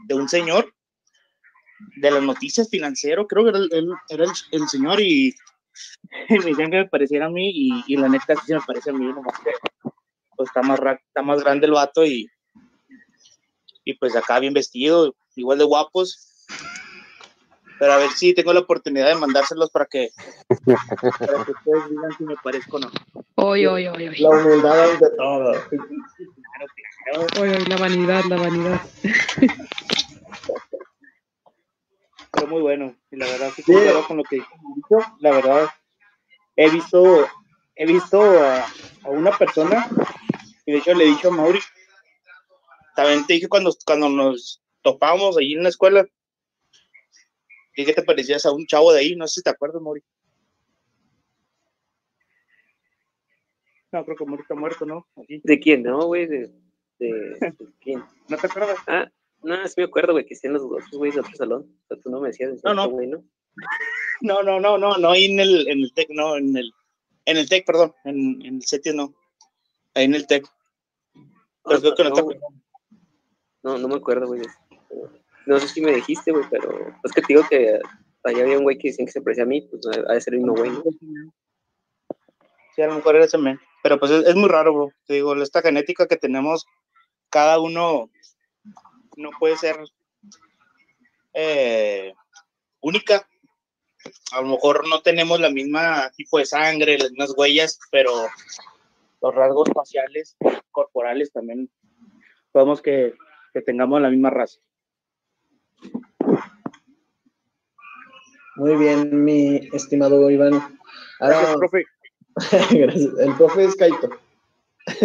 de 0.07 0.15
un 0.15 0.29
señor 0.29 0.73
de 1.97 2.11
las 2.13 2.23
noticias 2.23 2.71
financiero, 2.71 3.27
creo 3.27 3.43
que 3.43 3.51
era 3.51 3.59
el, 3.59 3.93
era 4.09 4.25
el, 4.25 4.31
el 4.53 4.69
señor 4.69 5.01
y, 5.01 5.35
me 6.29 6.45
decían 6.45 6.71
que 6.71 6.77
me 6.77 6.89
pareciera 6.89 7.27
a 7.27 7.31
mí 7.31 7.51
y, 7.53 7.85
y 7.89 7.97
la 7.97 8.09
neta 8.09 8.37
sí 8.47 8.55
me 8.55 8.61
parece 8.61 8.91
a 8.91 8.93
mí, 8.93 9.05
nomás 9.05 9.35
pues 10.37 10.49
está 10.49 10.63
más, 10.63 10.79
está 10.79 11.23
más 11.23 11.43
grande 11.43 11.67
el 11.67 11.73
vato 11.73 12.07
y, 12.07 12.31
y 13.85 13.95
pues 13.95 14.15
acá 14.15 14.39
bien 14.39 14.55
vestido, 14.55 15.17
igual 15.35 15.59
de 15.59 15.65
guapos. 15.65 16.28
Pero 17.79 17.93
a 17.93 17.97
ver 17.99 18.11
si 18.11 18.35
tengo 18.35 18.53
la 18.53 18.61
oportunidad 18.61 19.09
de 19.09 19.15
mandárselos 19.15 19.71
para 19.71 19.87
que, 19.87 20.11
para 20.67 21.45
que 21.45 21.53
ustedes 21.53 21.91
digan 21.91 22.13
si 22.17 22.25
me 22.25 22.37
parezco 22.37 22.77
o 22.77 22.81
no. 22.81 22.91
Oye, 23.37 23.69
oye, 23.69 23.89
oye. 23.91 24.11
La 24.19 24.31
humildad 24.31 24.99
de 24.99 25.11
todo. 25.17 25.53
Claro, 25.53 26.67
claro. 27.05 27.27
Oye, 27.41 27.59
la 27.69 27.77
vanidad, 27.77 28.25
la 28.25 28.37
vanidad. 28.37 28.81
Pero 32.33 32.47
muy 32.49 32.63
bueno. 32.63 32.97
Y 33.11 33.17
la 33.17 33.27
verdad, 33.27 33.51
sí, 33.55 33.63
con 34.07 34.17
lo 34.17 34.25
que 34.25 34.37
dicho. 34.37 34.99
La 35.21 35.31
verdad, 35.31 35.69
he 36.57 36.69
visto, 36.71 37.29
he 37.77 37.87
visto 37.87 38.21
a, 38.21 38.65
a, 39.05 39.09
una 39.09 39.31
persona, 39.31 39.89
y 40.67 40.73
de 40.73 40.79
hecho 40.79 40.95
le 40.95 41.05
he 41.05 41.09
dicho 41.09 41.29
a 41.29 41.31
Mauri, 41.31 41.61
también 42.97 43.27
te 43.27 43.35
dije 43.35 43.49
cuando, 43.49 43.73
cuando 43.87 44.09
nos 44.09 44.61
topábamos 44.83 45.37
allí 45.37 45.55
en 45.55 45.63
la 45.63 45.69
escuela. 45.69 46.07
¿Y 47.79 47.85
qué 47.85 47.93
te 47.93 48.03
parecías 48.03 48.45
a 48.45 48.51
un 48.51 48.67
chavo 48.67 48.93
de 48.93 48.99
ahí? 48.99 49.15
No 49.15 49.29
sé 49.29 49.35
si 49.35 49.43
te 49.43 49.51
acuerdas, 49.51 49.81
Mori. 49.81 50.03
No, 53.93 54.05
creo 54.05 54.17
que 54.17 54.25
Mori 54.25 54.43
está 54.43 54.57
muerto, 54.57 54.85
¿no? 54.85 55.07
¿De 55.29 55.61
quién? 55.61 55.85
No, 55.85 56.07
güey, 56.07 56.27
de, 56.27 56.51
de, 56.99 57.39
quién. 57.81 58.03
¿No 58.29 58.37
te 58.37 58.49
acuerdas? 58.49 58.79
Ah, 58.89 59.09
no, 59.45 59.65
sí 59.69 59.75
me 59.77 59.85
acuerdo, 59.85 60.13
güey, 60.13 60.27
que 60.27 60.35
estén 60.35 60.55
los 60.55 60.69
dos 60.69 60.91
güeyes 60.91 61.15
de 61.15 61.21
otro 61.21 61.37
salón. 61.37 61.73
Tú 62.03 62.11
no 62.11 62.21
me 62.21 62.31
decías. 62.31 62.61
No, 62.65 62.75
no. 62.75 62.89
¿no? 62.89 63.25
No, 64.23 64.43
no, 64.43 64.59
no, 64.59 64.77
no, 64.77 64.97
no, 64.97 65.11
ahí 65.11 65.27
en 65.27 65.39
el, 65.39 65.69
en 65.69 65.79
el 65.79 65.93
TEC, 65.93 66.09
no, 66.11 66.37
en 66.37 66.57
el, 66.57 66.73
en 67.25 67.37
el 67.37 67.49
TEC, 67.49 67.65
perdón, 67.65 67.95
en, 68.05 68.45
en 68.45 68.57
el 68.57 68.67
CETIS 68.67 68.93
no. 68.93 69.15
Ahí 69.95 70.07
en 70.07 70.17
el 70.17 70.27
TEC. 70.27 70.45
Pero 71.63 71.77
ah, 71.77 71.81
creo 71.81 71.95
que 71.95 72.03
no, 72.03 72.11
no 72.11 72.27
te. 72.27 72.41
No, 73.63 73.79
no 73.79 73.87
me 73.87 73.95
acuerdo, 73.95 74.27
güey. 74.27 74.43
No 75.47 75.59
sé 75.59 75.69
si 75.69 75.81
me 75.81 75.93
dijiste, 75.93 76.32
güey, 76.32 76.44
pero 76.51 76.94
es 77.02 77.12
que 77.12 77.23
te 77.23 77.35
digo 77.35 77.43
que 77.48 77.81
allá 78.24 78.43
había 78.43 78.59
un 78.59 78.65
güey 78.65 78.78
que 78.78 78.89
decían 78.89 79.06
que 79.06 79.12
se 79.12 79.23
parecía 79.23 79.44
a 79.44 79.47
mí, 79.47 79.62
pues 79.62 79.82
ha 79.86 80.12
de 80.12 80.20
ser 80.20 80.35
el 80.35 80.40
mismo 80.40 80.55
güey. 80.55 80.70
Sí, 82.74 82.82
a 82.82 82.86
lo 82.86 82.97
mejor 82.97 83.16
era 83.16 83.24
ese 83.24 83.39
men. 83.39 83.59
Pero 83.82 83.98
pues 83.98 84.10
es, 84.10 84.35
muy 84.35 84.48
raro, 84.48 84.74
bro. 84.74 84.93
Te 85.06 85.15
digo, 85.15 85.35
esta 85.36 85.62
genética 85.62 86.06
que 86.06 86.16
tenemos, 86.16 86.66
cada 87.31 87.60
uno 87.60 88.10
no 89.16 89.31
puede 89.39 89.56
ser 89.56 89.77
eh, 91.35 92.12
única. 92.81 93.27
A 94.32 94.40
lo 94.43 94.48
mejor 94.48 94.86
no 94.89 95.01
tenemos 95.02 95.40
la 95.40 95.51
misma 95.51 96.10
tipo 96.16 96.39
de 96.39 96.47
sangre, 96.47 96.98
las 96.98 97.10
mismas 97.10 97.35
huellas, 97.36 97.78
pero 97.90 98.12
los 99.20 99.35
rasgos 99.35 99.69
faciales, 99.74 100.36
corporales 100.70 101.32
también 101.32 101.70
podemos 102.52 102.81
que 102.81 103.15
que 103.52 103.62
tengamos 103.62 104.01
la 104.01 104.10
misma 104.10 104.31
raza. 104.31 104.60
Muy 108.57 108.75
bien, 108.77 109.25
mi 109.25 109.69
estimado 109.73 110.29
Iván. 110.31 110.77
Gracias, 111.21 111.57
profe. 111.57 111.85
Gracias. 112.71 113.19
El 113.19 113.35
profe 113.37 113.65
es 113.65 113.77
Kaito. 113.77 114.11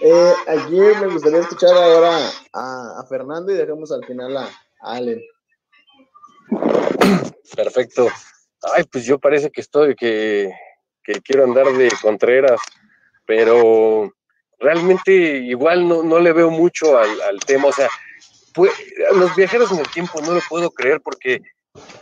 eh, 0.00 0.32
aquí 0.48 0.74
me 0.74 1.06
gustaría 1.06 1.40
escuchar 1.40 1.70
ahora 1.70 2.16
a, 2.52 3.00
a, 3.00 3.06
Fernando 3.06 3.52
y 3.52 3.56
dejamos 3.56 3.92
al 3.92 4.04
final 4.04 4.36
a, 4.36 4.44
a 4.80 4.96
Allen. 4.96 5.22
Perfecto. 7.54 8.08
Ay, 8.74 8.84
pues 8.90 9.04
yo 9.04 9.18
parece 9.18 9.50
que 9.50 9.60
estoy, 9.60 9.94
que, 9.94 10.52
que 11.04 11.20
quiero 11.20 11.44
andar 11.44 11.66
de 11.72 11.92
Contreras, 12.02 12.60
pero 13.26 14.12
realmente 14.58 15.12
igual 15.12 15.86
no, 15.86 16.02
no 16.02 16.18
le 16.18 16.32
veo 16.32 16.50
mucho 16.50 16.98
al, 16.98 17.20
al 17.22 17.38
tema, 17.40 17.68
o 17.68 17.72
sea, 17.72 17.88
pues, 18.58 18.72
los 19.14 19.36
viajeros 19.36 19.70
en 19.70 19.78
el 19.78 19.88
tiempo 19.88 20.20
no 20.20 20.32
lo 20.32 20.40
puedo 20.48 20.68
creer 20.72 21.00
porque, 21.00 21.40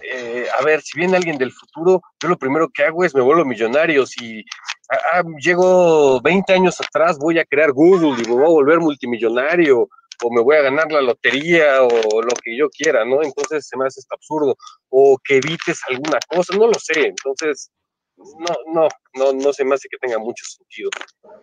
eh, 0.01 0.47
a 0.59 0.65
ver, 0.65 0.81
si 0.81 0.99
viene 0.99 1.19
alguien 1.19 1.37
del 1.37 1.53
futuro, 1.53 2.01
yo 2.23 2.31
lo 2.31 2.39
primero 2.39 2.71
que 2.73 2.83
hago 2.83 3.05
es 3.05 3.15
me 3.15 3.21
vuelvo 3.21 3.45
millonario, 3.45 4.07
si 4.07 4.43
ah, 4.91 4.99
ah 5.13 5.23
llego 5.39 6.19
20 6.23 6.51
años 6.55 6.81
atrás, 6.81 7.19
voy 7.19 7.39
a 7.39 7.45
crear 7.45 7.73
Google 7.73 8.23
y 8.23 8.27
me 8.27 8.37
voy 8.37 8.45
a 8.45 8.49
volver 8.49 8.81
multimillonario, 8.81 9.87
o 10.25 10.31
me 10.31 10.41
voy 10.41 10.57
a 10.57 10.63
ganar 10.63 10.91
la 10.91 11.03
lotería 11.03 11.83
o 11.83 12.23
lo 12.23 12.33
que 12.43 12.57
yo 12.57 12.71
quiera, 12.71 13.05
¿no? 13.05 13.23
Entonces 13.23 13.69
se 13.69 13.77
me 13.77 13.85
hace 13.85 14.01
esto 14.01 14.15
absurdo. 14.15 14.57
O 14.89 15.19
que 15.23 15.37
evites 15.37 15.79
alguna 15.91 16.19
cosa, 16.27 16.57
no 16.57 16.69
lo 16.69 16.79
sé. 16.79 17.09
Entonces, 17.09 17.71
no, 18.17 18.57
no, 18.73 18.89
no, 19.13 19.33
no 19.35 19.53
se 19.53 19.63
me 19.63 19.75
hace 19.75 19.91
que 19.91 19.99
tenga 19.99 20.19
mucho 20.19 20.43
sentido. 20.47 20.89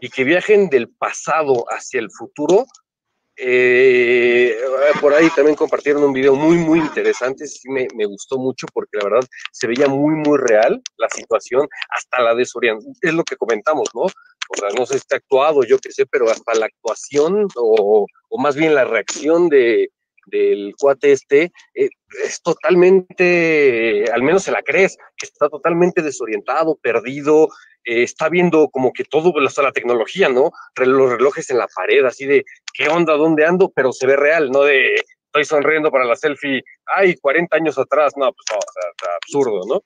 Y 0.02 0.10
que 0.10 0.24
viajen 0.24 0.70
del 0.70 0.90
pasado 0.90 1.66
hacia 1.70 2.00
el 2.00 2.10
futuro. 2.10 2.66
Eh, 3.36 4.56
por 5.02 5.14
ahí 5.14 5.30
también 5.36 5.56
compartieron 5.56 6.04
un 6.04 6.14
video 6.14 6.36
muy, 6.36 6.58
muy 6.58 6.80
interesante. 6.80 7.48
Sí, 7.48 7.70
me, 7.70 7.88
me, 7.96 8.06
gustó 8.06 8.38
mucho 8.38 8.68
porque 8.74 8.98
la 8.98 9.06
verdad 9.06 9.28
se 9.52 9.68
veía 9.68 9.88
muy, 9.88 10.16
muy 10.16 10.38
real 10.38 10.82
la 10.98 11.10
situación, 11.10 11.68
hasta 11.90 12.22
la 12.22 12.36
desorientación. 12.36 12.96
Es 13.02 13.14
lo 13.14 13.24
que 13.24 13.36
comentamos, 13.36 13.90
¿no? 13.94 14.02
O 14.02 14.58
sea, 14.58 14.70
no 14.78 14.86
sé 14.86 14.94
si 14.94 15.00
está 15.00 15.16
actuado, 15.18 15.64
yo 15.64 15.80
qué 15.80 15.92
sé, 15.92 16.06
pero 16.06 16.30
hasta 16.30 16.54
la 16.54 16.68
actuación 16.68 17.48
o, 17.56 18.06
o 18.30 18.42
más 18.42 18.56
bien 18.56 18.76
la 18.76 18.86
reacción 18.86 19.50
de, 19.50 19.90
del 20.26 20.74
cuate 20.78 21.12
este, 21.12 21.52
eh, 21.74 21.90
es 22.24 22.42
totalmente, 22.42 24.06
al 24.12 24.24
menos 24.24 24.44
se 24.44 24.52
la 24.52 24.62
crees, 24.62 24.98
que 25.18 25.26
está 25.26 25.50
totalmente 25.50 26.02
desorientado, 26.02 26.76
perdido, 26.82 27.50
eh, 27.84 28.04
está 28.04 28.30
viendo 28.30 28.70
como 28.70 28.94
que 28.94 29.04
todo, 29.04 29.34
hasta 29.46 29.62
la 29.62 29.72
tecnología, 29.72 30.30
¿no? 30.30 30.52
Los 30.76 31.12
relojes 31.12 31.50
en 31.50 31.58
la 31.58 31.68
pared, 31.68 32.06
así 32.06 32.26
de, 32.26 32.46
¿qué 32.74 32.88
onda? 32.88 33.14
¿Dónde 33.14 33.46
ando? 33.46 33.72
Pero 33.76 33.92
se 33.92 34.08
ve 34.08 34.16
real, 34.16 34.50
¿no? 34.52 34.64
De, 34.64 34.96
estoy 35.34 35.46
sonriendo 35.46 35.92
para 35.92 36.06
la 36.06 36.16
selfie, 36.16 36.64
ay, 36.86 37.16
40 37.18 37.56
años 37.56 37.78
atrás, 37.80 38.14
no, 38.16 38.32
pues 38.32 38.46
no, 38.52 38.58
o 38.58 39.16
absurdo, 39.16 39.62
¿no? 39.68 39.84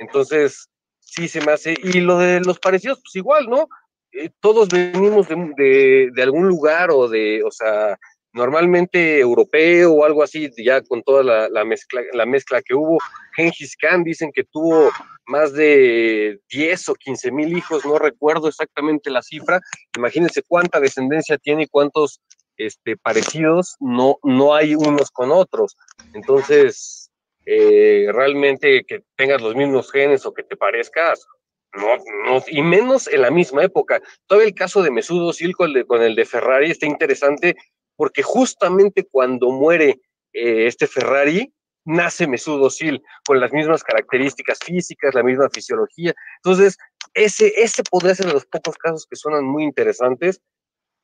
Entonces, 0.00 0.68
sí 0.98 1.28
se 1.28 1.40
me 1.40 1.52
hace, 1.52 1.74
y 1.82 2.00
lo 2.00 2.18
de 2.18 2.40
los 2.40 2.58
parecidos, 2.58 3.00
pues 3.02 3.14
igual, 3.14 3.46
¿no? 3.48 3.68
Eh, 4.12 4.30
todos 4.40 4.68
venimos 4.68 5.28
de, 5.28 5.36
de, 5.56 6.08
de, 6.12 6.22
algún 6.22 6.48
lugar 6.48 6.90
o 6.90 7.08
de, 7.08 7.42
o 7.44 7.50
sea, 7.50 7.98
normalmente 8.38 9.18
europeo 9.18 9.92
o 9.92 10.04
algo 10.04 10.22
así, 10.22 10.48
ya 10.56 10.80
con 10.80 11.02
toda 11.02 11.22
la, 11.22 11.48
la, 11.48 11.64
mezcla, 11.64 12.00
la 12.12 12.24
mezcla 12.24 12.62
que 12.62 12.74
hubo. 12.74 12.98
Gengis 13.36 13.76
Khan 13.76 14.04
dicen 14.04 14.30
que 14.32 14.44
tuvo 14.44 14.90
más 15.26 15.52
de 15.52 16.40
10 16.48 16.88
o 16.88 16.94
15 16.94 17.32
mil 17.32 17.56
hijos, 17.56 17.84
no 17.84 17.98
recuerdo 17.98 18.48
exactamente 18.48 19.10
la 19.10 19.22
cifra. 19.22 19.60
Imagínense 19.96 20.42
cuánta 20.46 20.80
descendencia 20.80 21.36
tiene 21.36 21.64
y 21.64 21.68
cuántos 21.68 22.20
este, 22.56 22.96
parecidos 22.96 23.76
no, 23.80 24.18
no 24.22 24.54
hay 24.54 24.74
unos 24.74 25.10
con 25.10 25.30
otros. 25.32 25.76
Entonces, 26.14 27.10
eh, 27.44 28.06
realmente 28.12 28.84
que 28.86 29.02
tengas 29.16 29.42
los 29.42 29.56
mismos 29.56 29.90
genes 29.90 30.24
o 30.26 30.32
que 30.32 30.44
te 30.44 30.56
parezcas, 30.56 31.26
no, 31.74 32.42
y 32.48 32.62
menos 32.62 33.08
en 33.08 33.22
la 33.22 33.30
misma 33.30 33.62
época. 33.62 34.00
Todo 34.26 34.40
el 34.42 34.54
caso 34.54 34.82
de 34.82 34.90
Mesudo 34.90 35.32
Sil 35.36 35.52
con, 35.54 35.74
el 36.02 36.14
de 36.14 36.24
Ferrari 36.24 36.70
está 36.70 36.86
interesante 36.86 37.56
porque 37.98 38.22
justamente 38.22 39.04
cuando 39.10 39.50
muere 39.50 40.00
eh, 40.32 40.66
este 40.68 40.86
Ferrari, 40.86 41.52
nace 41.84 42.28
Sil 42.38 43.02
con 43.26 43.40
las 43.40 43.52
mismas 43.52 43.82
características 43.82 44.60
físicas, 44.64 45.14
la 45.14 45.24
misma 45.24 45.48
fisiología. 45.50 46.14
Entonces, 46.36 46.78
ese, 47.12 47.52
ese 47.56 47.82
podría 47.82 48.14
ser 48.14 48.26
de 48.26 48.34
los 48.34 48.46
pocos 48.46 48.76
casos 48.76 49.04
que 49.10 49.16
suenan 49.16 49.44
muy 49.44 49.64
interesantes 49.64 50.40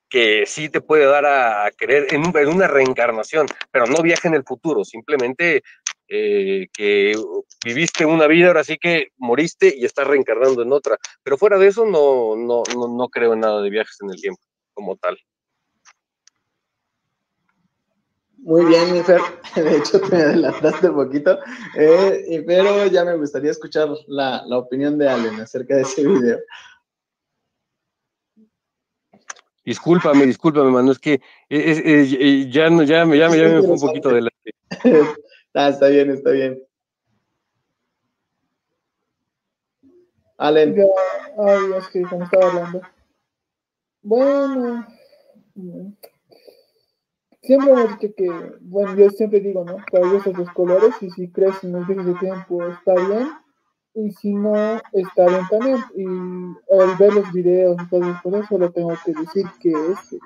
que 0.09 0.45
sí 0.45 0.69
te 0.69 0.79
puede 0.79 1.05
dar 1.05 1.25
a, 1.25 1.69
creer 1.75 2.07
en, 2.11 2.23
una 2.47 2.67
reencarnación, 2.67 3.47
pero 3.71 3.87
no 3.87 4.01
viaja 4.01 4.29
en 4.29 4.35
el 4.35 4.43
futuro, 4.43 4.85
simplemente 4.85 5.63
eh, 6.07 6.67
que 6.71 7.15
viviste 7.65 8.05
una 8.05 8.27
vida, 8.27 8.47
ahora 8.47 8.63
sí 8.63 8.77
que 8.77 9.09
moriste 9.17 9.73
y 9.75 9.83
estás 9.83 10.07
reencarnando 10.07 10.61
en 10.61 10.71
otra. 10.71 10.97
Pero 11.23 11.37
fuera 11.37 11.57
de 11.57 11.67
eso, 11.67 11.85
no, 11.85 12.35
no, 12.37 12.63
no, 12.87 13.09
creo 13.09 13.33
en 13.33 13.41
nada 13.41 13.61
de 13.61 13.69
viajes 13.69 13.97
en 14.01 14.11
el 14.11 14.21
tiempo 14.21 14.41
como 14.73 14.95
tal. 14.95 15.17
Muy 18.45 18.63
bien, 18.65 18.93
mi 18.93 19.01
Fer. 19.01 19.21
De 19.55 19.77
hecho, 19.77 19.99
te 19.99 20.17
adelantaste 20.17 20.89
un 20.89 20.95
poquito. 20.95 21.39
Eh, 21.75 22.43
pero 22.45 22.85
ya 22.85 23.03
me 23.03 23.17
gustaría 23.17 23.49
escuchar 23.49 23.89
la, 24.05 24.43
la, 24.45 24.59
opinión 24.59 24.99
de 24.99 25.09
Allen 25.09 25.41
acerca 25.41 25.75
de 25.75 25.81
ese 25.81 26.07
video. 26.07 26.37
Discúlpame, 29.65 30.27
discúlpame, 30.27 30.69
mano. 30.69 30.91
Es 30.91 30.99
que 30.99 31.21
eh, 31.49 32.47
ya, 32.51 32.69
ya, 32.69 32.83
ya, 32.83 33.05
me, 33.05 33.17
ya 33.17 33.29
me 33.29 33.61
fue 33.63 33.71
un 33.71 33.79
poquito 33.79 34.09
adelante. 34.09 34.51
Ah, 35.57 35.69
está 35.69 35.87
bien, 35.87 36.11
está 36.11 36.31
bien. 36.31 36.61
Allen. 40.37 40.75
ay, 41.37 41.59
es 41.77 41.87
que 41.87 42.01
como 42.01 42.25
estaba 42.25 42.47
hablando. 42.47 42.81
Bueno, 44.01 44.85
siempre 47.45 47.73
me 47.73 47.87
dicho 47.87 48.13
que, 48.15 48.29
bueno, 48.61 48.95
yo 48.95 49.09
siempre 49.09 49.39
digo, 49.39 49.63
¿no? 49.63 49.77
Para 49.91 50.07
gustos 50.07 50.37
los 50.37 50.49
colores 50.51 50.95
y 51.01 51.09
si 51.11 51.29
crees 51.31 51.63
en 51.63 51.73
los 51.73 51.87
de 51.87 52.13
tiempo 52.19 52.63
está 52.63 52.93
bien 52.93 53.29
y 53.93 54.11
si 54.11 54.33
no, 54.33 54.81
está 54.91 55.25
bien 55.27 55.47
también. 55.49 55.77
Y 55.95 56.05
al 56.73 56.97
ver 56.97 57.13
los 57.13 57.31
videos 57.31 57.77
y 57.81 57.89
todo 57.89 58.03
eso, 58.03 58.47
solo 58.49 58.71
tengo 58.71 58.93
que 59.05 59.13
decir 59.13 59.45
que 59.59 59.71
es 59.71 60.19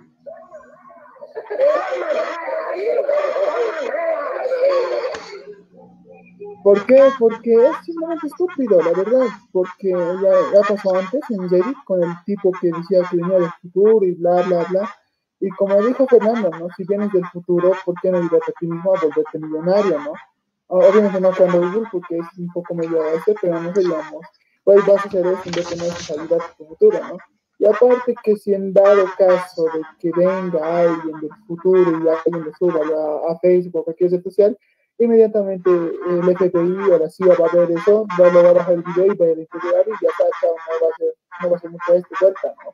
¿Por 6.63 6.85
qué? 6.85 7.09
Porque 7.17 7.53
es 7.53 7.77
simplemente 7.85 8.27
estúpido, 8.27 8.81
la 8.81 8.91
verdad. 8.91 9.27
Porque 9.51 9.89
ya, 9.89 10.61
pasó 10.67 10.95
antes 10.95 11.21
en 11.29 11.49
Reddit 11.49 11.77
con 11.85 12.03
el 12.03 12.11
tipo 12.25 12.51
que 12.59 12.67
decía 12.67 13.07
que 13.09 13.17
venía 13.17 13.39
del 13.39 13.51
futuro 13.61 14.05
y 14.05 14.11
bla, 14.15 14.41
bla, 14.43 14.65
bla. 14.69 14.95
Y 15.39 15.49
como 15.51 15.81
dijo 15.81 16.05
Fernando, 16.07 16.49
¿no? 16.49 16.67
Si 16.75 16.83
vienes 16.83 17.11
del 17.13 17.25
futuro, 17.27 17.71
¿por 17.85 17.95
qué 18.01 18.11
no 18.11 18.17
ayudarte 18.17 18.51
a 18.51 18.59
ti 18.59 18.67
mismo 18.67 18.93
a 18.93 18.99
volverte 18.99 19.39
millonario, 19.39 19.99
no? 19.99 20.13
Obviamente 20.67 21.19
no 21.19 21.31
cuando 21.35 21.59
Google, 21.59 21.87
porque 21.91 22.17
es 22.17 22.27
un 22.37 22.51
poco 22.51 22.75
medio 22.75 23.03
este, 23.13 23.33
pero 23.41 23.59
no 23.59 23.71
digamos, 23.71 24.25
pues 24.63 24.85
vas 24.85 25.03
a 25.05 25.07
hacer 25.07 25.25
esto 25.25 25.49
en 25.49 25.51
vez 25.51 25.69
de 25.69 25.75
no 25.77 26.23
ayudar 26.23 26.41
a 26.41 26.55
tu 26.55 26.65
futuro, 26.65 26.99
¿no? 27.07 27.17
Y 27.57 27.65
aparte 27.65 28.15
que 28.23 28.37
si 28.37 28.53
en 28.53 28.71
dado 28.71 29.05
caso 29.17 29.65
de 29.65 29.81
que 29.99 30.11
venga 30.15 30.79
alguien 30.79 31.19
del 31.19 31.31
futuro 31.47 31.91
y 31.91 32.07
alguien 32.07 32.45
le 32.45 32.53
suba 32.53 32.79
a, 32.79 33.33
a 33.33 33.39
Facebook 33.39 33.81
o 33.81 33.83
cualquier 33.83 34.11
red 34.11 34.23
social, 34.23 34.57
inmediatamente 34.99 35.69
el 35.69 36.37
FBI 36.37 36.91
o 36.91 36.97
la 36.97 37.09
CIA 37.09 37.35
va 37.35 37.47
a 37.47 37.55
ver 37.55 37.71
eso, 37.71 38.05
va, 38.19 38.27
a 38.27 38.53
bajar 38.53 38.73
el 38.73 38.83
video 38.83 39.13
y 39.13 39.17
va 39.17 39.25
a 39.25 39.29
investigar 39.29 39.85
y 39.87 39.91
ya 39.91 40.09
está, 40.09 40.25
no 40.43 40.85
va 40.85 40.91
a 40.91 40.97
ser, 40.97 41.15
no 41.41 41.49
va 41.49 41.57
a 41.57 41.59
ser 41.59 41.69
mucha 41.71 41.95
esto 41.95 42.15
vuelta, 42.21 42.53
¿no? 42.63 42.73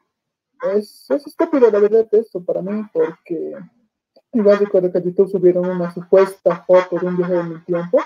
Es, 0.73 1.09
es 1.09 1.27
estúpido 1.27 1.69
la 1.69 1.79
verdad 1.79 2.07
esto 2.11 2.43
para 2.43 2.61
mí 2.61 2.85
porque 2.93 3.55
igual 4.33 4.59
recuerdo 4.59 4.91
que 4.91 5.01
YouTube 5.01 5.29
subieron 5.29 5.69
una 5.69 5.93
supuesta 5.93 6.63
foto 6.63 6.97
de 6.97 7.07
un 7.07 7.17
viaje 7.17 7.39
en 7.39 7.51
el 7.53 7.65
tiempo, 7.65 7.99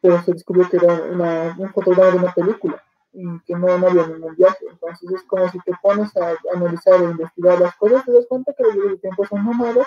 pero 0.00 0.22
se 0.22 0.32
descubrió 0.32 0.68
que 0.68 0.76
era 0.78 0.94
una, 1.12 1.56
un 1.58 1.70
fotograma 1.72 2.10
de 2.10 2.18
una 2.18 2.32
película 2.32 2.82
y 3.12 3.24
que 3.40 3.54
no, 3.54 3.68
había 3.68 4.06
ningún 4.06 4.34
viaje. 4.36 4.66
Entonces 4.70 5.10
es 5.10 5.22
como 5.24 5.48
si 5.50 5.58
te 5.60 5.72
pones 5.82 6.16
a 6.16 6.34
analizar 6.54 7.00
e 7.00 7.04
investigar 7.04 7.60
las 7.60 7.76
cosas, 7.76 8.04
te 8.04 8.12
das 8.12 8.26
cuenta 8.26 8.52
que 8.52 8.62
los 8.62 8.74
viajes 8.74 8.92
de 8.92 8.98
tiempo 8.98 9.26
son 9.26 9.44
mamadas 9.44 9.86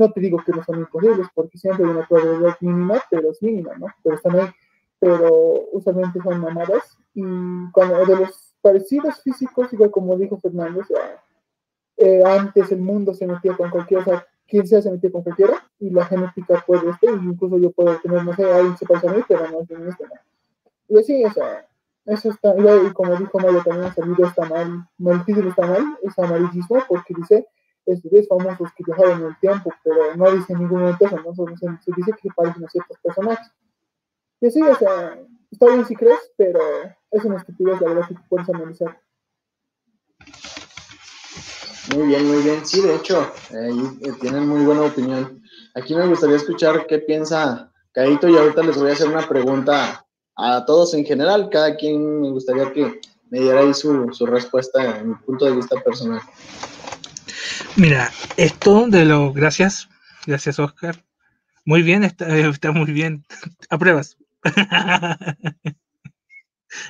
no 0.00 0.10
te 0.10 0.20
digo 0.20 0.42
que 0.44 0.52
no 0.52 0.64
son 0.64 0.78
imposibles, 0.78 1.28
porque 1.34 1.58
siempre 1.58 1.84
hay 1.84 1.90
una 1.90 2.06
probabilidad 2.08 2.56
mínima, 2.60 3.02
pero 3.10 3.30
es 3.30 3.42
mínima, 3.42 3.74
¿no? 3.76 3.86
Pero 4.02 4.16
están 4.16 4.40
ahí. 4.40 4.50
Pero 4.98 5.68
usualmente 5.72 6.20
son 6.22 6.40
mamadas. 6.40 6.96
Y 7.14 7.22
cuando 7.72 8.06
de 8.06 8.16
los 8.16 8.54
parecidos 8.62 9.20
físicos, 9.22 9.72
igual 9.72 9.90
como 9.90 10.16
dijo 10.16 10.38
Fernando, 10.38 10.80
o 10.80 10.84
sea, 10.84 11.22
eh, 12.00 12.22
antes 12.24 12.72
el 12.72 12.80
mundo 12.80 13.12
se 13.12 13.26
metía 13.26 13.54
con 13.56 13.70
cualquiera, 13.70 14.02
o 14.02 14.06
sea, 14.06 14.26
quien 14.48 14.66
sea 14.66 14.80
se 14.80 14.90
metía 14.90 15.12
con 15.12 15.22
cualquiera, 15.22 15.62
y 15.78 15.90
la 15.90 16.06
genética 16.06 16.64
puede 16.66 16.90
estar, 16.90 17.14
incluso 17.14 17.58
yo 17.58 17.70
puedo 17.70 17.96
tener, 18.00 18.24
no 18.24 18.34
sé, 18.34 18.50
alguien 18.50 18.76
se 18.78 18.86
parece 18.86 19.08
a 19.08 19.12
mí, 19.12 19.22
pero 19.28 19.48
no 19.48 19.60
es 19.60 19.70
este, 19.70 20.04
¿no? 20.04 20.14
Y 20.88 20.98
así, 20.98 21.24
o 21.24 21.32
sea, 21.32 21.66
eso 22.06 22.30
está, 22.30 22.54
y 22.56 22.92
como 22.92 23.14
dijo 23.16 23.38
Mario 23.38 23.62
también, 23.62 23.92
el 23.94 24.08
video 24.08 24.26
está 24.26 24.46
mal, 24.46 24.88
el 24.98 25.24
título 25.26 25.50
está 25.50 25.66
mal, 25.66 25.98
es 26.02 26.18
amarillismo, 26.18 26.82
porque 26.88 27.14
dice 27.14 27.46
estudios 27.86 28.26
famosos 28.28 28.70
que 28.76 28.84
viajaron 28.84 29.20
en 29.20 29.26
el 29.28 29.38
tiempo, 29.38 29.72
pero 29.84 30.16
no 30.16 30.30
dice 30.32 30.54
ningún 30.54 30.80
momento 30.80 31.06
eso, 31.06 31.16
¿no? 31.16 31.34
se, 31.34 31.92
dice 31.96 32.12
que 32.20 32.30
parecen 32.34 32.64
a 32.64 32.68
ciertos 32.68 32.98
personajes. 32.98 33.46
Y 34.40 34.46
así, 34.46 34.62
o 34.62 34.74
sea, 34.74 35.18
está 35.50 35.66
bien 35.66 35.84
si 35.84 35.94
crees, 35.94 36.32
pero 36.36 36.60
es 37.10 37.24
una 37.24 37.36
estupidez 37.36 37.80
la 37.80 37.88
verdad 37.88 38.08
que 38.08 38.14
puedes 38.28 38.48
analizar. 38.48 39.00
Muy 41.88 42.08
bien, 42.08 42.26
muy 42.26 42.42
bien. 42.42 42.64
Sí, 42.66 42.80
de 42.82 42.96
hecho, 42.96 43.32
eh, 43.50 44.12
tienen 44.20 44.46
muy 44.46 44.64
buena 44.64 44.82
opinión. 44.82 45.42
Aquí 45.74 45.94
me 45.94 46.06
gustaría 46.06 46.36
escuchar 46.36 46.86
qué 46.86 46.98
piensa 46.98 47.72
Caito 47.92 48.28
y 48.28 48.36
ahorita 48.36 48.62
les 48.62 48.76
voy 48.76 48.90
a 48.90 48.92
hacer 48.92 49.08
una 49.08 49.26
pregunta 49.26 50.04
a 50.36 50.64
todos 50.64 50.94
en 50.94 51.04
general. 51.04 51.48
Cada 51.50 51.76
quien 51.76 52.20
me 52.20 52.30
gustaría 52.30 52.72
que 52.72 53.00
me 53.30 53.40
diera 53.40 53.60
ahí 53.60 53.74
su, 53.74 54.08
su 54.12 54.26
respuesta 54.26 54.98
en 54.98 55.10
mi 55.10 55.14
punto 55.14 55.46
de 55.46 55.56
vista 55.56 55.80
personal. 55.80 56.20
Mira, 57.76 58.10
esto 58.36 58.86
de 58.88 59.04
lo. 59.04 59.32
Gracias, 59.32 59.88
gracias, 60.26 60.58
Oscar. 60.58 61.04
Muy 61.64 61.82
bien, 61.82 62.04
está, 62.04 62.36
está 62.36 62.72
muy 62.72 62.92
bien. 62.92 63.24
Apruebas. 63.70 64.16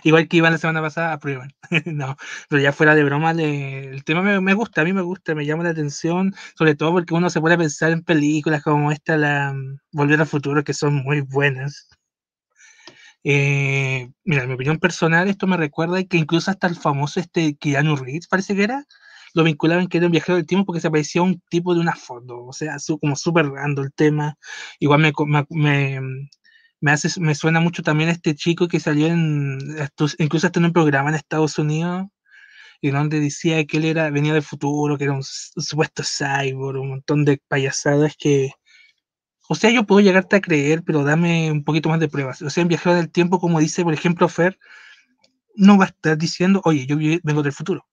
Igual 0.04 0.28
que 0.28 0.38
iban 0.38 0.52
la 0.52 0.58
semana 0.58 0.82
pasada, 0.82 1.12
aprueban. 1.12 1.52
no, 1.86 2.16
pero 2.48 2.62
ya 2.62 2.72
fuera 2.72 2.94
de 2.94 3.04
broma, 3.04 3.32
el 3.32 4.04
tema 4.04 4.22
me, 4.40 4.54
gusta, 4.54 4.82
a 4.82 4.84
mí 4.84 4.92
me 4.92 5.02
gusta, 5.02 5.34
me 5.34 5.46
llama 5.46 5.64
la 5.64 5.70
atención, 5.70 6.34
sobre 6.56 6.74
todo 6.74 6.92
porque 6.92 7.14
uno 7.14 7.30
se 7.30 7.40
puede 7.40 7.58
pensar 7.58 7.92
en 7.92 8.02
películas 8.02 8.62
como 8.62 8.92
esta, 8.92 9.16
la 9.16 9.54
Volver 9.92 10.20
al 10.20 10.26
Futuro, 10.26 10.64
que 10.64 10.74
son 10.74 10.94
muy 10.94 11.20
buenas. 11.20 11.88
Eh, 13.22 14.10
mira, 14.24 14.42
en 14.42 14.48
mi 14.48 14.54
opinión 14.54 14.78
personal, 14.78 15.28
esto 15.28 15.46
me 15.46 15.56
recuerda 15.56 16.02
que 16.04 16.16
incluso 16.16 16.50
hasta 16.50 16.66
el 16.66 16.76
famoso 16.76 17.20
este 17.20 17.56
Keanu 17.56 17.96
Reeves, 17.96 18.28
parece 18.28 18.54
que 18.56 18.64
era, 18.64 18.86
lo 19.34 19.44
vinculaban 19.44 19.88
que 19.88 19.98
era 19.98 20.06
un 20.06 20.12
viajero 20.12 20.36
del 20.36 20.46
tiempo 20.46 20.66
porque 20.66 20.80
se 20.80 20.88
aparecía 20.88 21.22
un 21.22 21.40
tipo 21.48 21.74
de 21.74 21.80
una 21.80 21.94
foto, 21.94 22.44
o 22.44 22.52
sea, 22.52 22.76
como 23.00 23.16
súper 23.16 23.46
rando 23.48 23.82
el 23.82 23.92
tema. 23.92 24.36
Igual 24.78 25.00
me, 25.00 25.12
me, 25.26 25.46
me, 25.50 26.28
hace, 26.86 27.20
me 27.20 27.34
suena 27.34 27.60
mucho 27.60 27.82
también 27.82 28.10
este 28.10 28.34
chico 28.34 28.68
que 28.68 28.80
salió 28.80 29.06
en, 29.06 29.58
incluso 30.18 30.46
hasta 30.46 30.60
en 30.60 30.66
un 30.66 30.72
programa 30.72 31.10
en 31.10 31.16
Estados 31.16 31.58
Unidos, 31.58 32.06
y 32.80 32.90
donde 32.90 33.20
decía 33.20 33.64
que 33.66 33.76
él 33.78 33.84
era, 33.84 34.10
venía 34.10 34.32
del 34.34 34.42
futuro, 34.42 34.96
que 34.96 35.04
era 35.04 35.12
un, 35.12 35.22
supuesto 35.22 36.02
cyborg, 36.02 36.80
un 36.80 36.90
montón 36.90 37.24
de 37.24 37.42
payasadas 37.48 38.16
que, 38.18 38.52
o 39.48 39.54
sea, 39.54 39.70
yo 39.70 39.84
puedo 39.86 40.00
llegarte 40.00 40.36
a 40.36 40.40
creer, 40.40 40.82
pero 40.84 41.04
dame 41.04 41.52
un 41.52 41.64
poquito 41.64 41.88
más 41.90 42.00
de 42.00 42.08
pruebas. 42.08 42.42
O 42.42 42.50
sea, 42.50 42.62
en 42.62 42.68
viajero 42.68 42.94
del 42.94 43.10
tiempo, 43.10 43.40
como 43.40 43.60
dice, 43.60 43.84
por 43.84 43.94
ejemplo, 43.94 44.28
Fer, 44.28 44.58
no 45.56 45.78
va 45.78 45.86
a 45.86 45.88
estar 45.88 46.16
diciendo, 46.18 46.62
oye, 46.64 46.86
yo 46.86 46.96
vengo 47.22 47.42
del 47.42 47.52
futuro 47.52 47.89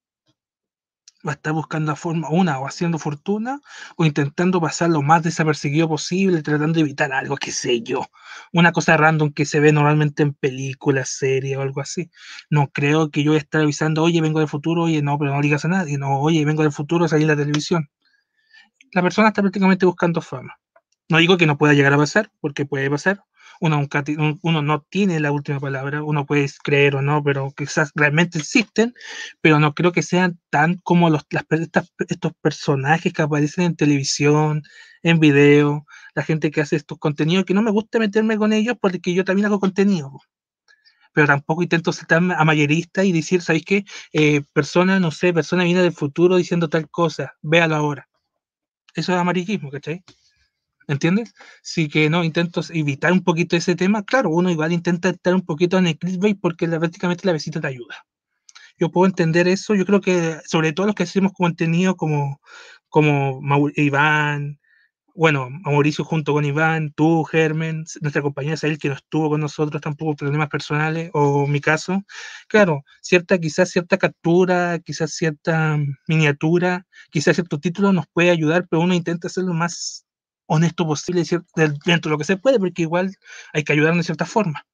va 1.27 1.33
estar 1.33 1.53
buscando 1.53 1.95
forma, 1.95 2.29
una, 2.29 2.59
o 2.59 2.67
haciendo 2.67 2.97
fortuna, 2.99 3.59
o 3.95 4.05
intentando 4.05 4.61
pasar 4.61 4.89
lo 4.89 5.01
más 5.01 5.23
desapercibido 5.23 5.87
posible, 5.87 6.41
tratando 6.41 6.73
de 6.75 6.81
evitar 6.81 7.11
algo, 7.11 7.35
qué 7.37 7.51
sé 7.51 7.81
yo. 7.81 8.05
Una 8.53 8.71
cosa 8.71 8.97
random 8.97 9.31
que 9.33 9.45
se 9.45 9.59
ve 9.59 9.71
normalmente 9.71 10.23
en 10.23 10.33
películas, 10.33 11.09
series 11.09 11.57
o 11.57 11.61
algo 11.61 11.81
así. 11.81 12.09
No 12.49 12.69
creo 12.69 13.11
que 13.11 13.23
yo 13.23 13.35
estar 13.35 13.61
avisando, 13.61 14.03
oye, 14.03 14.21
vengo 14.21 14.39
del 14.39 14.47
futuro, 14.47 14.83
oye, 14.83 15.01
no, 15.01 15.17
pero 15.19 15.35
no 15.35 15.41
digas 15.41 15.65
a 15.65 15.67
nadie, 15.67 15.97
no, 15.97 16.19
oye, 16.19 16.45
vengo 16.45 16.63
del 16.63 16.71
futuro, 16.71 17.07
salir 17.07 17.23
en 17.23 17.37
la 17.37 17.43
televisión. 17.43 17.89
La 18.93 19.01
persona 19.01 19.29
está 19.29 19.41
prácticamente 19.41 19.85
buscando 19.85 20.21
fama. 20.21 20.57
No 21.09 21.17
digo 21.17 21.37
que 21.37 21.45
no 21.45 21.57
pueda 21.57 21.73
llegar 21.73 21.93
a 21.93 21.97
pasar, 21.97 22.31
porque 22.39 22.65
puede 22.65 22.89
pasar, 22.89 23.23
uno, 23.61 23.87
uno 24.41 24.61
no 24.61 24.81
tiene 24.89 25.19
la 25.19 25.31
última 25.31 25.59
palabra, 25.59 26.03
uno 26.03 26.25
puede 26.25 26.47
creer 26.63 26.95
o 26.95 27.01
no, 27.01 27.23
pero 27.23 27.51
quizás 27.55 27.91
realmente 27.95 28.39
existen, 28.39 28.93
pero 29.41 29.59
no 29.59 29.73
creo 29.73 29.91
que 29.91 30.03
sean 30.03 30.39
tan 30.49 30.75
como 30.83 31.09
los, 31.09 31.23
las, 31.29 31.45
estos 32.07 32.31
personajes 32.41 33.13
que 33.13 33.21
aparecen 33.21 33.65
en 33.65 33.75
televisión, 33.75 34.63
en 35.03 35.19
video, 35.19 35.85
la 36.15 36.23
gente 36.23 36.51
que 36.51 36.61
hace 36.61 36.75
estos 36.75 36.97
contenidos, 36.99 37.45
que 37.45 37.53
no 37.53 37.61
me 37.61 37.71
gusta 37.71 37.99
meterme 37.99 38.37
con 38.37 38.53
ellos 38.53 38.75
porque 38.81 39.13
yo 39.13 39.23
también 39.25 39.45
hago 39.47 39.59
contenido. 39.59 40.11
pero 41.13 41.27
tampoco 41.27 41.63
intento 41.63 41.91
ser 41.91 42.05
tan 42.07 42.31
amayerista 42.31 43.03
y 43.03 43.11
decir, 43.11 43.41
¿sabéis 43.41 43.65
qué? 43.65 43.85
Eh, 44.13 44.41
persona, 44.53 44.99
no 44.99 45.11
sé, 45.11 45.33
persona 45.33 45.63
viene 45.63 45.81
del 45.81 45.93
futuro 45.93 46.35
diciendo 46.37 46.69
tal 46.69 46.89
cosa, 46.89 47.33
véalo 47.41 47.75
ahora. 47.75 48.07
Eso 48.95 49.13
es 49.13 49.19
amarillismo, 49.19 49.71
¿cachai? 49.71 50.03
¿Entiendes? 50.87 51.33
Sí 51.61 51.89
que 51.89 52.09
no, 52.09 52.23
intento 52.23 52.61
evitar 52.71 53.11
un 53.11 53.23
poquito 53.23 53.57
ese 53.57 53.75
tema. 53.75 54.03
Claro, 54.03 54.29
uno 54.29 54.49
igual 54.49 54.71
intenta 54.71 55.09
estar 55.09 55.35
un 55.35 55.45
poquito 55.45 55.77
en 55.77 55.87
el 55.87 55.97
clickbait 55.97 56.39
porque 56.39 56.67
la, 56.67 56.79
prácticamente 56.79 57.27
la 57.27 57.33
visita 57.33 57.61
te 57.61 57.67
ayuda. 57.67 58.05
Yo 58.79 58.91
puedo 58.91 59.07
entender 59.07 59.47
eso. 59.47 59.75
Yo 59.75 59.85
creo 59.85 60.01
que 60.01 60.37
sobre 60.45 60.73
todo 60.73 60.87
los 60.87 60.95
que 60.95 61.03
hacemos 61.03 61.33
contenido 61.33 61.95
como, 61.97 62.41
como 62.89 63.41
Iván, 63.75 64.59
bueno, 65.17 65.49
Mauricio 65.49 66.05
junto 66.05 66.33
con 66.33 66.45
Iván, 66.45 66.93
tú, 66.93 67.23
Germen, 67.23 67.85
nuestra 68.01 68.21
compañera 68.21 68.55
Sael, 68.55 68.77
que 68.77 68.89
no 68.89 68.95
estuvo 68.95 69.29
con 69.31 69.41
nosotros 69.41 69.81
tampoco 69.81 70.15
problemas 70.15 70.47
personales, 70.49 71.09
o 71.13 71.47
mi 71.47 71.59
caso, 71.59 72.03
claro, 72.47 72.83
cierta, 73.01 73.39
quizás 73.39 73.71
cierta 73.71 73.97
captura, 73.97 74.79
quizás 74.79 75.11
cierta 75.15 75.79
miniatura, 76.07 76.85
quizás 77.09 77.35
cierto 77.35 77.59
título 77.59 77.93
nos 77.93 78.05
puede 78.07 78.29
ayudar, 78.29 78.67
pero 78.69 78.83
uno 78.83 78.93
intenta 78.93 79.27
ser 79.27 79.45
lo 79.45 79.53
más 79.53 80.06
honesto 80.47 80.85
posible 80.85 81.23
dentro 81.55 82.09
de 82.09 82.13
lo 82.13 82.17
que 82.17 82.23
se 82.23 82.37
puede, 82.37 82.59
porque 82.59 82.81
igual 82.81 83.15
hay 83.53 83.63
que 83.63 83.73
ayudar 83.73 83.95
de 83.95 84.03
cierta 84.03 84.25
forma. 84.25 84.65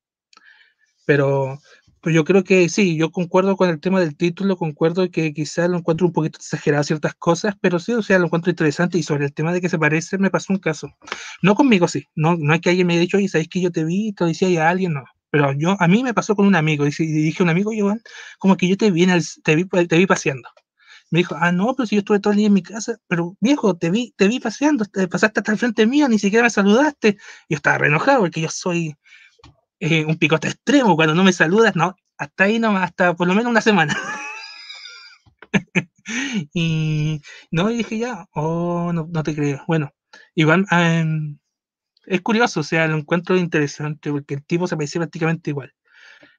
Pero 1.05 1.59
pues 2.03 2.13
yo 2.13 2.25
creo 2.25 2.43
que 2.43 2.67
sí, 2.67 2.97
yo 2.97 3.11
concuerdo 3.11 3.55
con 3.55 3.69
el 3.69 3.79
tema 3.79 4.01
del 4.01 4.17
título, 4.17 4.57
concuerdo 4.57 5.09
que 5.09 5.33
quizás 5.33 5.69
lo 5.69 5.77
encuentro 5.77 6.05
un 6.05 6.11
poquito 6.11 6.37
exagerado 6.37 6.83
ciertas 6.83 7.15
cosas, 7.15 7.55
pero 7.61 7.79
sí, 7.79 7.93
o 7.93 8.01
sea, 8.01 8.19
lo 8.19 8.25
encuentro 8.25 8.49
interesante 8.49 8.97
y 8.97 9.03
sobre 9.03 9.23
el 9.25 9.33
tema 9.33 9.53
de 9.53 9.61
que 9.61 9.69
se 9.69 9.79
parece, 9.79 10.17
me 10.17 10.29
pasó 10.29 10.51
un 10.51 10.59
caso. 10.59 10.93
No 11.41 11.55
conmigo, 11.55 11.87
sí, 11.87 12.07
no, 12.13 12.35
no 12.35 12.51
hay 12.51 12.59
que 12.59 12.71
alguien 12.71 12.87
me 12.87 12.93
haya 12.93 13.01
dicho, 13.01 13.15
oye, 13.17 13.29
¿sabes 13.29 13.47
que 13.47 13.61
yo 13.61 13.71
te 13.71 13.85
vi? 13.85 14.11
Te 14.11 14.25
decía 14.25 14.67
a 14.67 14.69
alguien, 14.69 14.93
no. 14.93 15.05
Pero 15.29 15.53
yo, 15.53 15.77
a 15.79 15.87
mí 15.87 16.03
me 16.03 16.13
pasó 16.13 16.35
con 16.35 16.45
un 16.45 16.55
amigo, 16.55 16.85
y 16.85 16.91
dije 16.91 17.41
a 17.41 17.45
un 17.45 17.49
amigo, 17.49 17.71
Iván, 17.71 18.01
como 18.37 18.57
que 18.57 18.67
yo 18.67 18.75
te 18.75 18.91
vi, 18.91 19.07
te 19.41 19.55
vi, 19.55 19.65
te 19.65 19.97
vi 19.97 20.05
paseando. 20.05 20.49
Me 21.13 21.19
dijo, 21.19 21.35
ah, 21.39 21.51
no, 21.51 21.75
pero 21.75 21.85
si 21.85 21.95
yo 21.95 21.99
estuve 21.99 22.19
todo 22.19 22.33
el 22.33 22.37
día 22.37 22.47
en 22.47 22.53
mi 22.53 22.63
casa, 22.63 22.97
pero 23.07 23.37
viejo, 23.39 23.77
te 23.77 23.91
vi, 23.91 24.15
te 24.17 24.27
vi 24.27 24.39
paseando, 24.39 24.83
te 24.85 25.07
pasaste 25.07 25.41
hasta 25.41 25.51
el 25.51 25.59
frente 25.59 25.85
mío, 25.85 26.09
ni 26.09 26.17
siquiera 26.17 26.43
me 26.43 26.49
saludaste. 26.49 27.17
Yo 27.47 27.55
estaba 27.55 27.77
re 27.77 27.87
enojado 27.89 28.21
porque 28.21 28.41
yo 28.41 28.49
soy 28.49 28.95
eh, 29.79 30.05
un 30.05 30.17
picote 30.17 30.47
extremo, 30.47 30.95
cuando 30.95 31.13
no 31.13 31.23
me 31.23 31.31
saludas, 31.31 31.75
no, 31.75 31.95
hasta 32.17 32.45
ahí 32.45 32.57
nomás, 32.57 32.85
hasta 32.85 33.13
por 33.13 33.27
lo 33.27 33.35
menos 33.35 33.51
una 33.51 33.61
semana. 33.61 33.95
y 36.55 37.21
no, 37.51 37.69
y 37.69 37.77
dije 37.77 37.99
ya, 37.99 38.25
oh, 38.33 38.91
no, 38.91 39.07
no 39.07 39.21
te 39.21 39.35
creo. 39.35 39.63
Bueno, 39.67 39.93
Iván, 40.33 40.65
es 42.07 42.21
curioso, 42.21 42.61
o 42.61 42.63
sea, 42.63 42.87
lo 42.87 42.97
encuentro 42.97 43.37
interesante 43.37 44.09
porque 44.09 44.33
el 44.33 44.43
tipo 44.43 44.65
se 44.65 44.75
parecía 44.75 45.01
prácticamente 45.01 45.51
igual. 45.51 45.75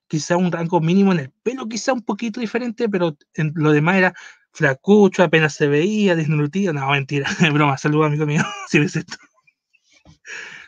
Quizá 0.08 0.36
un 0.36 0.50
rango 0.50 0.80
mínimo 0.80 1.12
en 1.12 1.20
el 1.20 1.30
pelo, 1.44 1.68
quizá 1.68 1.92
un 1.92 2.02
poquito 2.02 2.40
diferente, 2.40 2.88
pero 2.88 3.16
en 3.34 3.52
lo 3.54 3.70
demás 3.70 3.98
era 3.98 4.14
flacucho, 4.54 5.22
apenas 5.22 5.54
se 5.54 5.68
veía, 5.68 6.16
desnutrido. 6.16 6.72
No, 6.72 6.88
mentira, 6.90 7.28
broma, 7.52 7.76
saludos 7.76 8.06
amigo 8.06 8.24
mío, 8.24 8.42
si 8.68 8.78
ves 8.78 8.96
esto. 8.96 9.16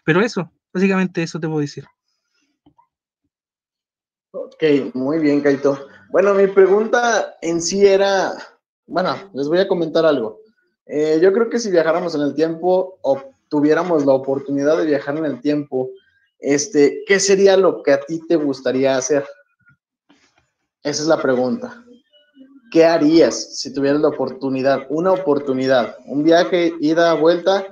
Pero 0.04 0.20
eso, 0.20 0.52
básicamente 0.72 1.22
eso 1.22 1.40
te 1.40 1.46
puedo 1.46 1.60
decir. 1.60 1.84
Ok, 4.32 4.62
muy 4.94 5.18
bien, 5.18 5.40
Kaito. 5.40 5.88
Bueno, 6.10 6.34
mi 6.34 6.46
pregunta 6.46 7.36
en 7.40 7.62
sí 7.62 7.86
era, 7.86 8.32
bueno, 8.86 9.16
les 9.32 9.48
voy 9.48 9.58
a 9.58 9.68
comentar 9.68 10.04
algo. 10.04 10.40
Eh, 10.84 11.18
yo 11.22 11.32
creo 11.32 11.48
que 11.48 11.58
si 11.58 11.70
viajáramos 11.70 12.14
en 12.14 12.20
el 12.20 12.34
tiempo 12.34 12.98
o 13.02 13.34
tuviéramos 13.48 14.04
la 14.04 14.12
oportunidad 14.12 14.76
de 14.78 14.86
viajar 14.86 15.16
en 15.16 15.24
el 15.24 15.40
tiempo, 15.40 15.90
este, 16.38 17.02
¿qué 17.06 17.18
sería 17.18 17.56
lo 17.56 17.82
que 17.82 17.92
a 17.92 18.00
ti 18.00 18.20
te 18.28 18.36
gustaría 18.36 18.96
hacer? 18.96 19.24
Esa 20.82 21.02
es 21.02 21.08
la 21.08 21.20
pregunta. 21.20 21.85
¿Qué 22.70 22.84
harías 22.84 23.58
si 23.58 23.72
tuvieras 23.72 24.00
la 24.00 24.08
oportunidad? 24.08 24.86
Una 24.88 25.12
oportunidad, 25.12 25.96
un 26.06 26.24
viaje, 26.24 26.72
ida, 26.80 27.14
vuelta 27.14 27.66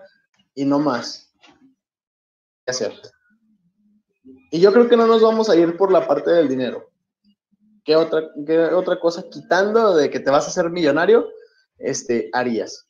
y 0.54 0.64
no 0.64 0.78
más. 0.78 1.32
¿Qué 2.64 2.70
hacer? 2.70 2.92
Y 4.50 4.60
yo 4.60 4.72
creo 4.72 4.88
que 4.88 4.96
no 4.96 5.06
nos 5.06 5.20
vamos 5.20 5.50
a 5.50 5.56
ir 5.56 5.76
por 5.76 5.90
la 5.90 6.06
parte 6.06 6.30
del 6.30 6.48
dinero. 6.48 6.90
¿Qué 7.84 7.96
otra, 7.96 8.30
qué 8.46 8.58
otra 8.58 8.98
cosa, 8.98 9.24
quitando 9.30 9.94
de 9.96 10.08
que 10.08 10.20
te 10.20 10.30
vas 10.30 10.46
a 10.46 10.48
hacer 10.48 10.70
millonario, 10.70 11.28
este, 11.78 12.30
harías? 12.32 12.86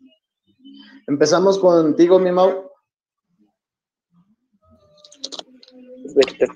Empezamos 1.07 1.59
contigo, 1.59 2.19
mi 2.19 2.31
Mau. 2.31 2.71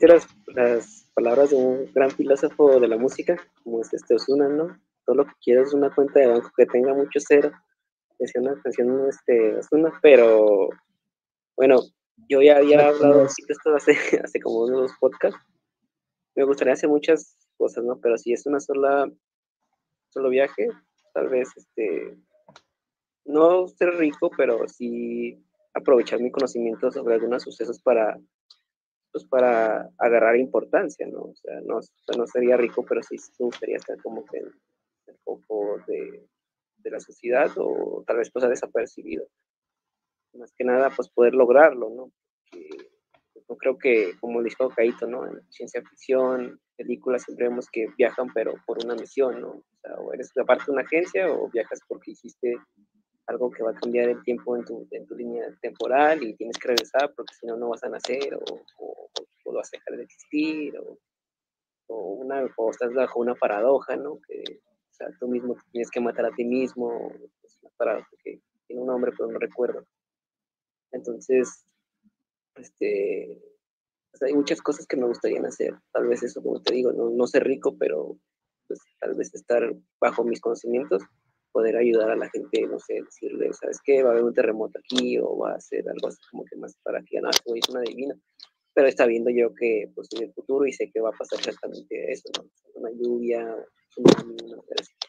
Las, 0.02 0.26
las, 0.54 1.10
palabras 1.14 1.50
de 1.50 1.56
un 1.56 1.92
gran 1.92 2.10
filósofo 2.10 2.78
de 2.78 2.86
la 2.86 2.96
música, 2.96 3.36
como 3.64 3.80
es 3.80 3.92
este 3.92 4.14
Osuna, 4.14 4.48
¿no? 4.48 4.78
Todo 5.08 5.16
lo 5.16 5.24
que 5.24 5.32
quieras 5.42 5.68
es 5.68 5.72
una 5.74 5.94
cuenta 5.94 6.20
de 6.20 6.26
banco 6.26 6.50
que 6.54 6.66
tenga 6.66 6.92
mucho 6.92 7.18
cero. 7.18 7.50
Es 8.18 8.30
una 8.34 8.60
canción 8.60 9.08
este, 9.08 9.56
Osuna, 9.56 9.90
pero 10.02 10.68
bueno, 11.56 11.80
yo 12.28 12.42
ya 12.42 12.58
había 12.58 12.88
hablado 12.88 13.20
de 13.20 13.24
esto 13.24 13.74
hace, 13.74 13.92
hace 14.22 14.38
como 14.38 14.64
unos 14.64 14.92
podcasts. 15.00 15.40
Me 16.36 16.44
gustaría 16.44 16.74
hacer 16.74 16.90
muchas 16.90 17.38
cosas, 17.56 17.84
¿no? 17.84 17.98
Pero 18.02 18.18
si 18.18 18.34
es 18.34 18.44
una 18.44 18.60
sola, 18.60 19.10
solo 20.10 20.28
viaje, 20.28 20.68
tal 21.14 21.30
vez, 21.30 21.48
este, 21.56 22.14
no 23.24 23.66
ser 23.66 23.96
rico, 23.96 24.30
pero 24.36 24.68
sí 24.68 25.42
aprovechar 25.72 26.20
mi 26.20 26.30
conocimiento 26.30 26.90
sobre 26.90 27.14
algunos 27.14 27.44
sucesos 27.44 27.80
para, 27.80 28.20
pues 29.10 29.24
para 29.24 29.88
agarrar 29.96 30.36
importancia, 30.36 31.06
¿no? 31.06 31.22
O 31.22 31.34
sea, 31.34 31.62
no, 31.62 31.80
no 32.14 32.26
sería 32.26 32.58
rico, 32.58 32.84
pero 32.86 33.02
sí 33.02 33.16
me 33.38 33.46
gustaría 33.46 33.78
estar 33.78 33.96
como 34.02 34.22
que 34.26 34.36
en 34.36 34.52
el 35.36 35.44
foco 35.44 35.78
de, 35.86 36.28
de 36.78 36.90
la 36.90 37.00
sociedad 37.00 37.50
o 37.56 38.04
tal 38.06 38.18
vez 38.18 38.30
pasar 38.30 38.50
desapercibido 38.50 39.26
más 40.38 40.52
que 40.56 40.64
nada, 40.64 40.90
pues 40.94 41.08
poder 41.10 41.34
lograrlo, 41.34 41.90
¿no? 41.90 42.12
yo 43.48 43.56
creo 43.56 43.78
que, 43.78 44.12
como 44.20 44.42
dijo 44.42 44.68
Caito, 44.68 45.06
¿no? 45.06 45.26
En 45.26 45.40
ciencia 45.50 45.82
ficción, 45.82 46.60
películas, 46.76 47.22
siempre 47.22 47.48
vemos 47.48 47.66
que 47.70 47.86
viajan, 47.96 48.28
pero 48.34 48.54
por 48.66 48.84
una 48.84 48.94
misión, 48.94 49.40
¿no? 49.40 49.48
O 49.48 49.64
sea, 49.80 49.94
o 49.94 50.12
eres 50.12 50.30
parte 50.46 50.64
de 50.66 50.72
una 50.72 50.82
agencia 50.82 51.32
o 51.32 51.48
viajas 51.48 51.80
porque 51.88 52.10
hiciste 52.10 52.56
algo 53.26 53.50
que 53.50 53.62
va 53.62 53.70
a 53.70 53.74
cambiar 53.74 54.10
el 54.10 54.22
tiempo 54.22 54.56
en 54.56 54.64
tu, 54.64 54.86
en 54.90 55.06
tu 55.06 55.14
línea 55.14 55.46
temporal 55.62 56.22
y 56.22 56.34
tienes 56.34 56.58
que 56.58 56.68
regresar 56.68 57.12
porque 57.14 57.34
si 57.34 57.46
no, 57.46 57.56
no 57.56 57.70
vas 57.70 57.82
a 57.84 57.88
nacer 57.88 58.34
o, 58.34 58.44
o, 58.78 59.10
o 59.44 59.52
vas 59.52 59.68
a 59.72 59.78
dejar 59.78 59.96
de 59.96 60.04
existir 60.04 60.78
o, 60.78 60.98
o, 61.88 62.12
una, 62.12 62.46
o 62.56 62.70
estás 62.70 62.92
bajo 62.92 63.20
una 63.20 63.34
paradoja, 63.34 63.96
¿no? 63.96 64.20
Que 64.26 64.60
sea, 64.98 65.08
tú 65.18 65.28
mismo 65.28 65.56
tienes 65.72 65.90
que 65.90 66.00
matar 66.00 66.26
a 66.26 66.34
ti 66.34 66.44
mismo, 66.44 67.12
es 67.42 67.58
una 67.62 67.70
paradoja 67.76 68.08
que 68.22 68.40
tiene 68.66 68.82
un 68.82 68.88
nombre 68.88 69.12
pero 69.16 69.30
no 69.30 69.38
recuerdo. 69.38 69.86
Entonces, 70.92 71.64
este, 72.56 73.40
hay 74.20 74.34
muchas 74.34 74.60
cosas 74.60 74.86
que 74.86 74.96
me 74.96 75.06
gustaría 75.06 75.40
hacer. 75.42 75.74
Tal 75.92 76.06
vez 76.06 76.22
eso, 76.22 76.42
como 76.42 76.60
te 76.60 76.74
digo, 76.74 76.92
no, 76.92 77.10
no 77.10 77.26
ser 77.26 77.44
rico, 77.44 77.76
pero 77.78 78.18
pues, 78.66 78.80
tal 79.00 79.14
vez 79.14 79.34
estar 79.34 79.74
bajo 80.00 80.24
mis 80.24 80.40
conocimientos, 80.40 81.02
poder 81.52 81.76
ayudar 81.76 82.10
a 82.10 82.16
la 82.16 82.28
gente, 82.30 82.66
no 82.66 82.78
sé, 82.78 83.02
decirle, 83.02 83.52
¿sabes 83.52 83.78
qué? 83.82 84.02
Va 84.02 84.10
a 84.10 84.12
haber 84.12 84.24
un 84.24 84.34
terremoto 84.34 84.78
aquí 84.78 85.18
o 85.18 85.38
va 85.38 85.54
a 85.54 85.60
ser 85.60 85.88
algo 85.88 86.08
así 86.08 86.18
como 86.30 86.44
que 86.44 86.56
más 86.56 86.76
para 86.82 87.02
que 87.02 87.20
no, 87.20 87.30
es 87.30 87.68
una 87.68 87.80
divina. 87.80 88.14
Pero 88.78 88.86
está 88.86 89.06
viendo 89.06 89.28
yo 89.28 89.52
que 89.56 89.90
pues 89.92 90.06
en 90.12 90.22
el 90.22 90.32
futuro 90.32 90.64
y 90.64 90.72
sé 90.72 90.88
que 90.88 91.00
va 91.00 91.08
a 91.08 91.18
pasar 91.18 91.40
exactamente 91.40 92.12
eso, 92.12 92.28
¿no? 92.38 92.48
Una 92.74 92.90
lluvia, 92.92 93.40
una, 93.96 94.22
una, 94.22 94.62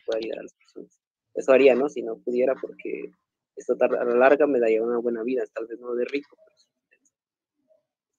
puede 0.08 0.18
ayudar 0.24 0.40
a 0.40 0.42
las 0.42 0.54
personas. 0.56 1.00
Eso 1.36 1.52
haría, 1.52 1.76
¿no? 1.76 1.88
Si 1.88 2.02
no 2.02 2.18
pudiera, 2.18 2.56
porque 2.60 3.12
esto 3.56 3.76
a 3.80 3.88
la 4.06 4.16
larga 4.16 4.48
me 4.48 4.60
daría 4.60 4.82
una 4.82 4.98
buena 4.98 5.22
vida, 5.22 5.44
tal 5.54 5.68
vez 5.68 5.80
no 5.80 5.94
de 5.94 6.04
rico, 6.06 6.36
pero 6.36 6.56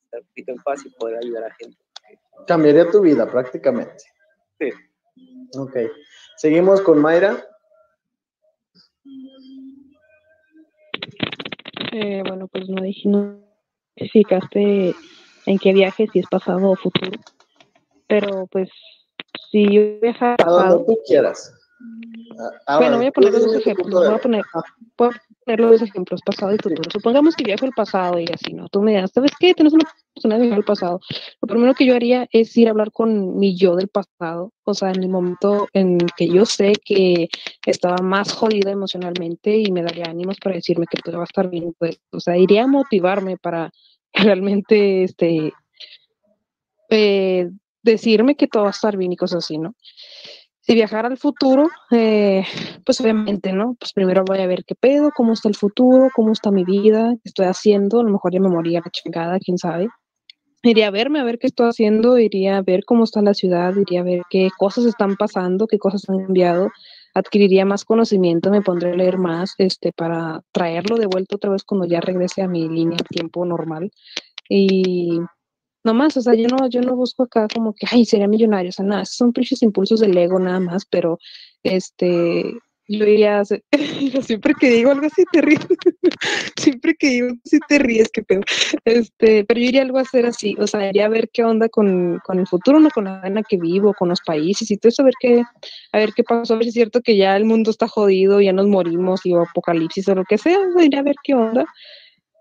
estar 0.04 0.20
un 0.20 0.26
poquito 0.28 0.52
en 0.52 0.58
paz 0.58 0.86
y 0.86 0.90
poder 0.90 1.16
ayudar 1.16 1.42
a 1.42 1.54
gente. 1.54 1.78
Cambiaría 2.46 2.88
tu 2.88 3.00
vida 3.00 3.28
prácticamente. 3.28 4.04
Sí. 4.56 4.70
Ok. 5.58 5.76
Seguimos 6.36 6.80
con 6.80 7.00
Mayra. 7.00 7.44
Eh, 11.90 12.22
bueno, 12.24 12.46
pues 12.46 12.68
no 12.68 12.80
dije, 12.80 13.08
no 13.08 13.50
especificaste 13.96 14.94
en 15.50 15.58
qué 15.58 15.72
viaje, 15.72 16.08
si 16.12 16.20
es 16.20 16.26
pasado 16.26 16.70
o 16.70 16.76
futuro. 16.76 17.18
Pero 18.06 18.46
pues 18.50 18.70
si 19.50 19.64
yo 19.72 20.00
viajara 20.00 20.36
a 20.38 20.50
donde 20.50 20.84
tú 20.84 20.98
quieras. 21.06 21.54
Bueno, 22.78 22.98
voy 22.98 23.06
a 23.06 23.12
poner 23.12 23.32
dos 23.32 23.54
ejemplos. 23.54 23.90
Voy 23.90 24.14
a 24.14 24.18
poner, 24.18 24.42
puedo 24.96 25.12
poner 25.44 25.60
los 25.60 25.82
ejemplos 25.82 26.20
pasado 26.24 26.54
y 26.54 26.58
futuro. 26.58 26.90
Supongamos 26.92 27.34
que 27.34 27.44
viajo 27.44 27.64
el 27.64 27.72
pasado 27.72 28.18
y 28.18 28.26
así, 28.32 28.52
¿no? 28.52 28.68
Tú 28.68 28.82
me 28.82 28.94
das, 28.94 29.10
¿sabes 29.12 29.32
qué? 29.38 29.54
Tienes 29.54 29.72
una 29.72 29.84
persona 30.14 30.36
de 30.36 30.42
viajar 30.42 30.58
el 30.58 30.64
pasado. 30.64 31.00
Lo 31.40 31.48
primero 31.48 31.74
que 31.74 31.86
yo 31.86 31.94
haría 31.94 32.28
es 32.32 32.56
ir 32.56 32.68
a 32.68 32.70
hablar 32.70 32.92
con 32.92 33.38
mi 33.38 33.56
yo 33.56 33.76
del 33.76 33.88
pasado, 33.88 34.52
o 34.64 34.74
sea, 34.74 34.90
en 34.90 35.02
el 35.02 35.08
momento 35.08 35.68
en 35.72 35.98
que 36.16 36.28
yo 36.28 36.44
sé 36.46 36.72
que 36.84 37.28
estaba 37.66 37.96
más 38.02 38.32
jodida 38.32 38.70
emocionalmente 38.70 39.56
y 39.56 39.72
me 39.72 39.82
daría 39.82 40.04
ánimos 40.04 40.36
para 40.38 40.56
decirme 40.56 40.86
que 40.88 41.00
todo 41.02 41.16
va 41.16 41.22
a 41.22 41.24
estar 41.24 41.48
bien. 41.48 41.74
Pues, 41.78 42.00
o 42.12 42.20
sea, 42.20 42.36
iría 42.36 42.64
a 42.64 42.68
motivarme 42.68 43.36
para 43.36 43.70
realmente, 44.24 45.04
este, 45.04 45.52
eh, 46.88 47.50
decirme 47.82 48.36
que 48.36 48.48
todo 48.48 48.64
va 48.64 48.70
a 48.70 48.72
estar 48.72 48.96
bien 48.96 49.12
y 49.12 49.16
cosas 49.16 49.44
así, 49.44 49.58
¿no? 49.58 49.74
Si 50.60 50.74
viajar 50.74 51.06
al 51.06 51.16
futuro, 51.16 51.68
eh, 51.90 52.44
pues 52.84 53.00
obviamente, 53.00 53.52
¿no? 53.52 53.76
Pues 53.80 53.92
primero 53.92 54.24
voy 54.24 54.40
a 54.40 54.46
ver 54.46 54.64
qué 54.64 54.74
pedo, 54.74 55.10
cómo 55.16 55.32
está 55.32 55.48
el 55.48 55.56
futuro, 55.56 56.10
cómo 56.14 56.32
está 56.32 56.50
mi 56.50 56.64
vida, 56.64 57.14
qué 57.14 57.28
estoy 57.28 57.46
haciendo, 57.46 58.00
a 58.00 58.04
lo 58.04 58.10
mejor 58.10 58.32
ya 58.32 58.40
me 58.40 58.50
moría 58.50 58.82
la 58.84 58.90
chingada, 58.90 59.38
quién 59.38 59.56
sabe. 59.56 59.88
Iría 60.62 60.88
a 60.88 60.90
verme, 60.90 61.20
a 61.20 61.24
ver 61.24 61.38
qué 61.38 61.46
estoy 61.46 61.70
haciendo, 61.70 62.18
iría 62.18 62.58
a 62.58 62.62
ver 62.62 62.84
cómo 62.84 63.04
está 63.04 63.22
la 63.22 63.32
ciudad, 63.32 63.74
iría 63.74 64.00
a 64.00 64.04
ver 64.04 64.22
qué 64.28 64.50
cosas 64.58 64.84
están 64.84 65.16
pasando, 65.16 65.66
qué 65.66 65.78
cosas 65.78 66.08
han 66.10 66.26
cambiado, 66.26 66.68
adquiriría 67.14 67.64
más 67.64 67.84
conocimiento, 67.84 68.50
me 68.50 68.62
pondré 68.62 68.92
a 68.92 68.96
leer 68.96 69.18
más, 69.18 69.54
este, 69.58 69.92
para 69.92 70.42
traerlo 70.52 70.96
de 70.96 71.06
vuelta 71.06 71.36
otra 71.36 71.50
vez 71.50 71.64
cuando 71.64 71.86
ya 71.86 72.00
regrese 72.00 72.42
a 72.42 72.48
mi 72.48 72.68
línea 72.68 72.98
de 72.98 73.04
tiempo 73.04 73.44
normal. 73.44 73.90
Y 74.48 75.20
no 75.84 75.94
más, 75.94 76.16
o 76.16 76.20
sea, 76.22 76.34
yo 76.34 76.48
no, 76.48 76.68
yo 76.68 76.80
no 76.82 76.96
busco 76.96 77.24
acá 77.24 77.48
como 77.52 77.74
que, 77.74 77.86
ay, 77.90 78.04
sería 78.04 78.28
millonario, 78.28 78.70
o 78.70 78.72
sea, 78.72 78.84
nada, 78.84 79.04
son 79.04 79.32
precios 79.32 79.62
impulsos 79.62 80.00
del 80.00 80.16
ego 80.16 80.38
nada 80.38 80.60
más, 80.60 80.84
pero 80.86 81.18
este, 81.62 82.44
yo 82.98 83.06
iría, 83.06 83.42
siempre 84.22 84.54
que 84.58 84.70
digo 84.70 84.90
algo 84.90 85.06
así 85.06 85.22
te 85.32 85.40
ríes, 85.40 85.60
siempre 86.56 86.94
que 86.98 87.08
digo 87.08 87.28
así 87.46 87.58
te 87.68 87.78
ríes, 87.78 88.10
qué 88.12 88.22
pedo, 88.22 88.40
este, 88.84 89.44
pero 89.44 89.60
yo 89.60 89.66
iría 89.66 89.82
algo 89.82 89.98
a 89.98 90.02
hacer 90.02 90.26
así, 90.26 90.56
o 90.58 90.66
sea, 90.66 90.88
iría 90.88 91.06
a 91.06 91.08
ver 91.08 91.30
qué 91.32 91.44
onda 91.44 91.68
con, 91.68 92.18
con 92.24 92.40
el 92.40 92.48
futuro, 92.48 92.80
no 92.80 92.90
con 92.90 93.04
la 93.04 93.22
en 93.24 93.42
que 93.48 93.56
vivo, 93.58 93.94
con 93.94 94.08
los 94.08 94.20
países 94.20 94.70
y 94.70 94.76
todo 94.76 94.88
eso, 94.88 95.02
a 95.02 95.04
ver 95.04 95.14
qué, 95.20 95.42
a 95.92 95.98
ver 95.98 96.12
qué 96.14 96.24
pasó, 96.24 96.54
a 96.54 96.56
ver 96.56 96.64
si 96.64 96.70
es 96.70 96.74
cierto 96.74 97.00
que 97.00 97.16
ya 97.16 97.36
el 97.36 97.44
mundo 97.44 97.70
está 97.70 97.86
jodido, 97.86 98.40
ya 98.40 98.52
nos 98.52 98.66
morimos, 98.66 99.24
y 99.24 99.34
apocalipsis 99.34 100.08
o 100.08 100.16
lo 100.16 100.24
que 100.24 100.38
sea, 100.38 100.58
iría 100.80 100.98
a 100.98 101.04
ver 101.04 101.16
qué 101.22 101.34
onda, 101.34 101.66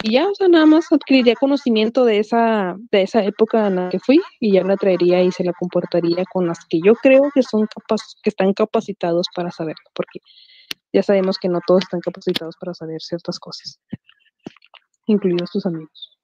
y 0.02 0.14
ya, 0.14 0.30
o 0.30 0.36
sea, 0.36 0.48
nada 0.48 0.66
más 0.66 0.92
adquiriría 0.92 1.36
conocimiento 1.36 2.06
de 2.06 2.20
esa, 2.20 2.78
de 2.92 3.02
esa 3.02 3.22
época 3.24 3.68
en 3.68 3.76
la 3.76 3.90
que 3.90 4.00
fui 4.00 4.22
y 4.40 4.54
ya 4.54 4.64
la 4.64 4.78
traería 4.78 5.22
y 5.22 5.32
se 5.32 5.44
la 5.44 5.52
comportaría 5.52 6.24
con 6.32 6.48
las 6.48 6.60
que 6.70 6.80
yo 6.84 6.94
creo 6.96 7.24
que 7.34 7.44
son 7.44 7.68
capaces, 7.68 8.16
que 8.24 8.30
están 8.30 8.54
capacitados 8.54 9.28
para 9.36 9.52
saberlo, 9.52 9.84
porque 9.94 10.20
ya 10.94 11.04
sabemos 11.04 11.38
que 11.38 11.50
no 11.50 11.60
todos 11.68 11.84
están 11.84 12.00
capacitados 12.00 12.56
para 12.58 12.74
saber 12.74 13.02
ciertas 13.02 13.40
cosas, 13.40 13.80
incluidos 15.08 15.52
tus 15.52 15.66
amigos. 15.66 16.18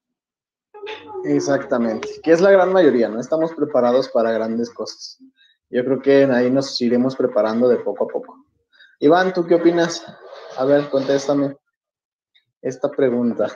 Exactamente, 1.25 2.07
que 2.23 2.31
es 2.31 2.39
la 2.39 2.51
gran 2.51 2.71
mayoría, 2.71 3.09
no 3.09 3.19
estamos 3.19 3.51
preparados 3.53 4.07
para 4.09 4.31
grandes 4.31 4.69
cosas. 4.69 5.19
Yo 5.69 5.83
creo 5.83 6.01
que 6.01 6.23
ahí 6.25 6.49
nos 6.49 6.79
iremos 6.79 7.15
preparando 7.15 7.67
de 7.67 7.77
poco 7.77 8.05
a 8.05 8.07
poco. 8.07 8.45
Iván, 8.99 9.33
¿tú 9.33 9.45
qué 9.45 9.55
opinas? 9.55 10.05
A 10.57 10.63
ver, 10.63 10.89
contéstame 10.89 11.57
esta 12.61 12.89
pregunta. 12.89 13.47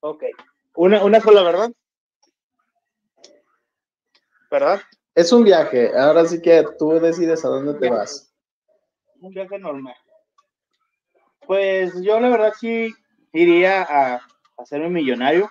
Ok. 0.00 0.24
Una, 0.74 1.04
una 1.04 1.20
sola, 1.20 1.42
¿verdad? 1.42 1.70
¿Verdad? 4.50 4.80
Es 5.14 5.32
un 5.32 5.44
viaje. 5.44 5.90
Ahora 5.96 6.24
sí 6.26 6.40
que 6.40 6.64
tú 6.78 6.90
decides 6.92 7.44
a 7.44 7.48
dónde 7.48 7.74
te 7.74 7.90
vas. 7.90 8.32
Un 9.20 9.30
viaje 9.30 9.58
normal. 9.58 9.96
Pues 11.46 12.00
yo 12.02 12.20
la 12.20 12.28
verdad 12.28 12.52
sí 12.58 12.94
iría 13.32 13.82
a 13.82 14.20
hacerme 14.56 14.88
millonario. 14.88 15.50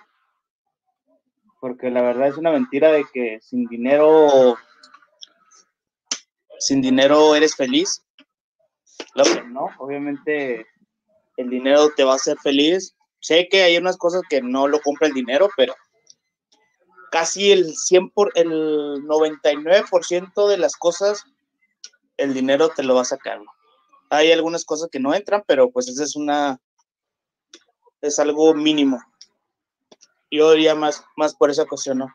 Porque 1.59 1.89
la 1.89 2.01
verdad 2.01 2.27
es 2.27 2.37
una 2.37 2.51
mentira 2.51 2.91
de 2.91 3.03
que 3.11 3.39
sin 3.41 3.65
dinero, 3.65 4.57
sin 6.59 6.81
dinero 6.81 7.35
eres 7.35 7.55
feliz. 7.55 8.05
no, 9.49 9.69
obviamente 9.79 10.67
el 11.35 11.49
dinero 11.49 11.89
te 11.95 12.03
va 12.03 12.13
a 12.13 12.15
hacer 12.15 12.37
feliz. 12.37 12.96
Sé 13.19 13.47
que 13.49 13.63
hay 13.63 13.77
unas 13.77 13.97
cosas 13.97 14.21
que 14.29 14.41
no 14.41 14.67
lo 14.67 14.79
compra 14.79 15.07
el 15.07 15.13
dinero, 15.13 15.49
pero 15.57 15.75
casi 17.11 17.51
el 17.51 17.75
100 17.75 18.11
por, 18.11 18.31
el 18.35 18.49
99% 18.49 20.47
de 20.47 20.57
las 20.57 20.75
cosas 20.75 21.25
el 22.17 22.33
dinero 22.33 22.69
te 22.69 22.83
lo 22.83 22.95
va 22.95 23.01
a 23.01 23.05
sacar. 23.05 23.39
Hay 24.09 24.31
algunas 24.31 24.65
cosas 24.65 24.89
que 24.91 24.99
no 24.99 25.13
entran, 25.13 25.43
pero 25.47 25.69
pues 25.71 25.87
esa 25.87 26.03
es 26.03 26.15
una 26.15 26.59
es 28.01 28.19
algo 28.19 28.53
mínimo. 28.53 28.99
Yo 30.29 30.51
diría 30.51 30.75
más 30.75 31.03
más 31.15 31.35
por 31.35 31.49
esa 31.49 31.65
cuestión, 31.65 31.99
¿no? 31.99 32.07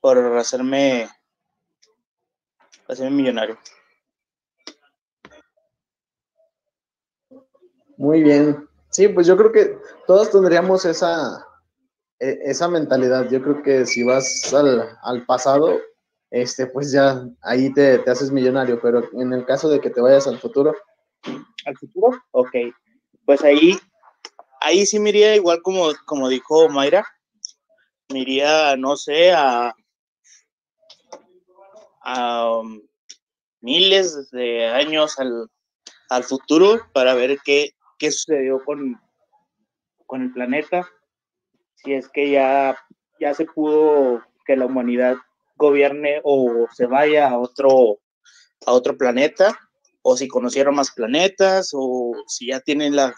Por 0.00 0.18
hacerme 0.36 1.08
hacerme 2.88 3.16
millonario. 3.16 3.58
Muy 7.96 8.22
bien. 8.22 8.68
Sí, 8.92 9.08
pues 9.08 9.26
yo 9.26 9.38
creo 9.38 9.52
que 9.52 9.78
todos 10.06 10.30
tendríamos 10.30 10.84
esa, 10.84 11.46
e, 12.20 12.38
esa 12.44 12.68
mentalidad. 12.68 13.26
Yo 13.30 13.42
creo 13.42 13.62
que 13.62 13.86
si 13.86 14.04
vas 14.04 14.52
al, 14.52 15.24
pasado, 15.24 15.80
este, 16.30 16.66
pues 16.66 16.92
ya 16.92 17.26
ahí 17.40 17.72
te, 17.72 18.02
haces 18.06 18.30
millonario, 18.30 18.78
pero 18.82 19.02
en 19.14 19.32
el 19.32 19.46
caso 19.46 19.70
de 19.70 19.80
que 19.80 19.88
te 19.88 20.02
vayas 20.02 20.26
al 20.26 20.38
futuro. 20.38 20.76
¿Al 21.64 21.76
futuro? 21.78 22.22
Ok. 22.32 22.54
Pues 23.24 23.42
ahí, 23.42 23.78
ahí 24.60 24.84
sí 24.84 25.00
me 25.00 25.08
iría 25.08 25.36
igual 25.36 25.62
como, 25.62 25.88
como 26.04 26.28
dijo 26.28 26.68
Mayra. 26.68 27.06
Me 28.10 28.18
iría, 28.20 28.76
no 28.76 28.96
sé, 28.96 29.32
a, 29.32 29.74
a 32.02 32.58
um, 32.58 32.82
miles 33.62 34.30
de 34.32 34.66
años 34.66 35.18
al, 35.18 35.48
al 36.10 36.24
futuro 36.24 36.82
para 36.92 37.14
ver 37.14 37.38
qué, 37.42 37.72
qué 38.02 38.10
sucedió 38.10 38.60
con, 38.64 39.00
con 40.06 40.22
el 40.22 40.32
planeta, 40.32 40.88
si 41.76 41.92
es 41.92 42.08
que 42.08 42.32
ya, 42.32 42.76
ya 43.20 43.32
se 43.32 43.44
pudo 43.44 44.20
que 44.44 44.56
la 44.56 44.66
humanidad 44.66 45.14
gobierne 45.54 46.20
o 46.24 46.66
se 46.74 46.86
vaya 46.86 47.28
a 47.28 47.38
otro, 47.38 48.00
a 48.66 48.72
otro 48.72 48.96
planeta, 48.96 49.56
o 50.02 50.16
si 50.16 50.26
conocieron 50.26 50.74
más 50.74 50.90
planetas, 50.90 51.70
o 51.74 52.12
si 52.26 52.48
ya 52.48 52.58
tienen 52.58 52.96
la, 52.96 53.14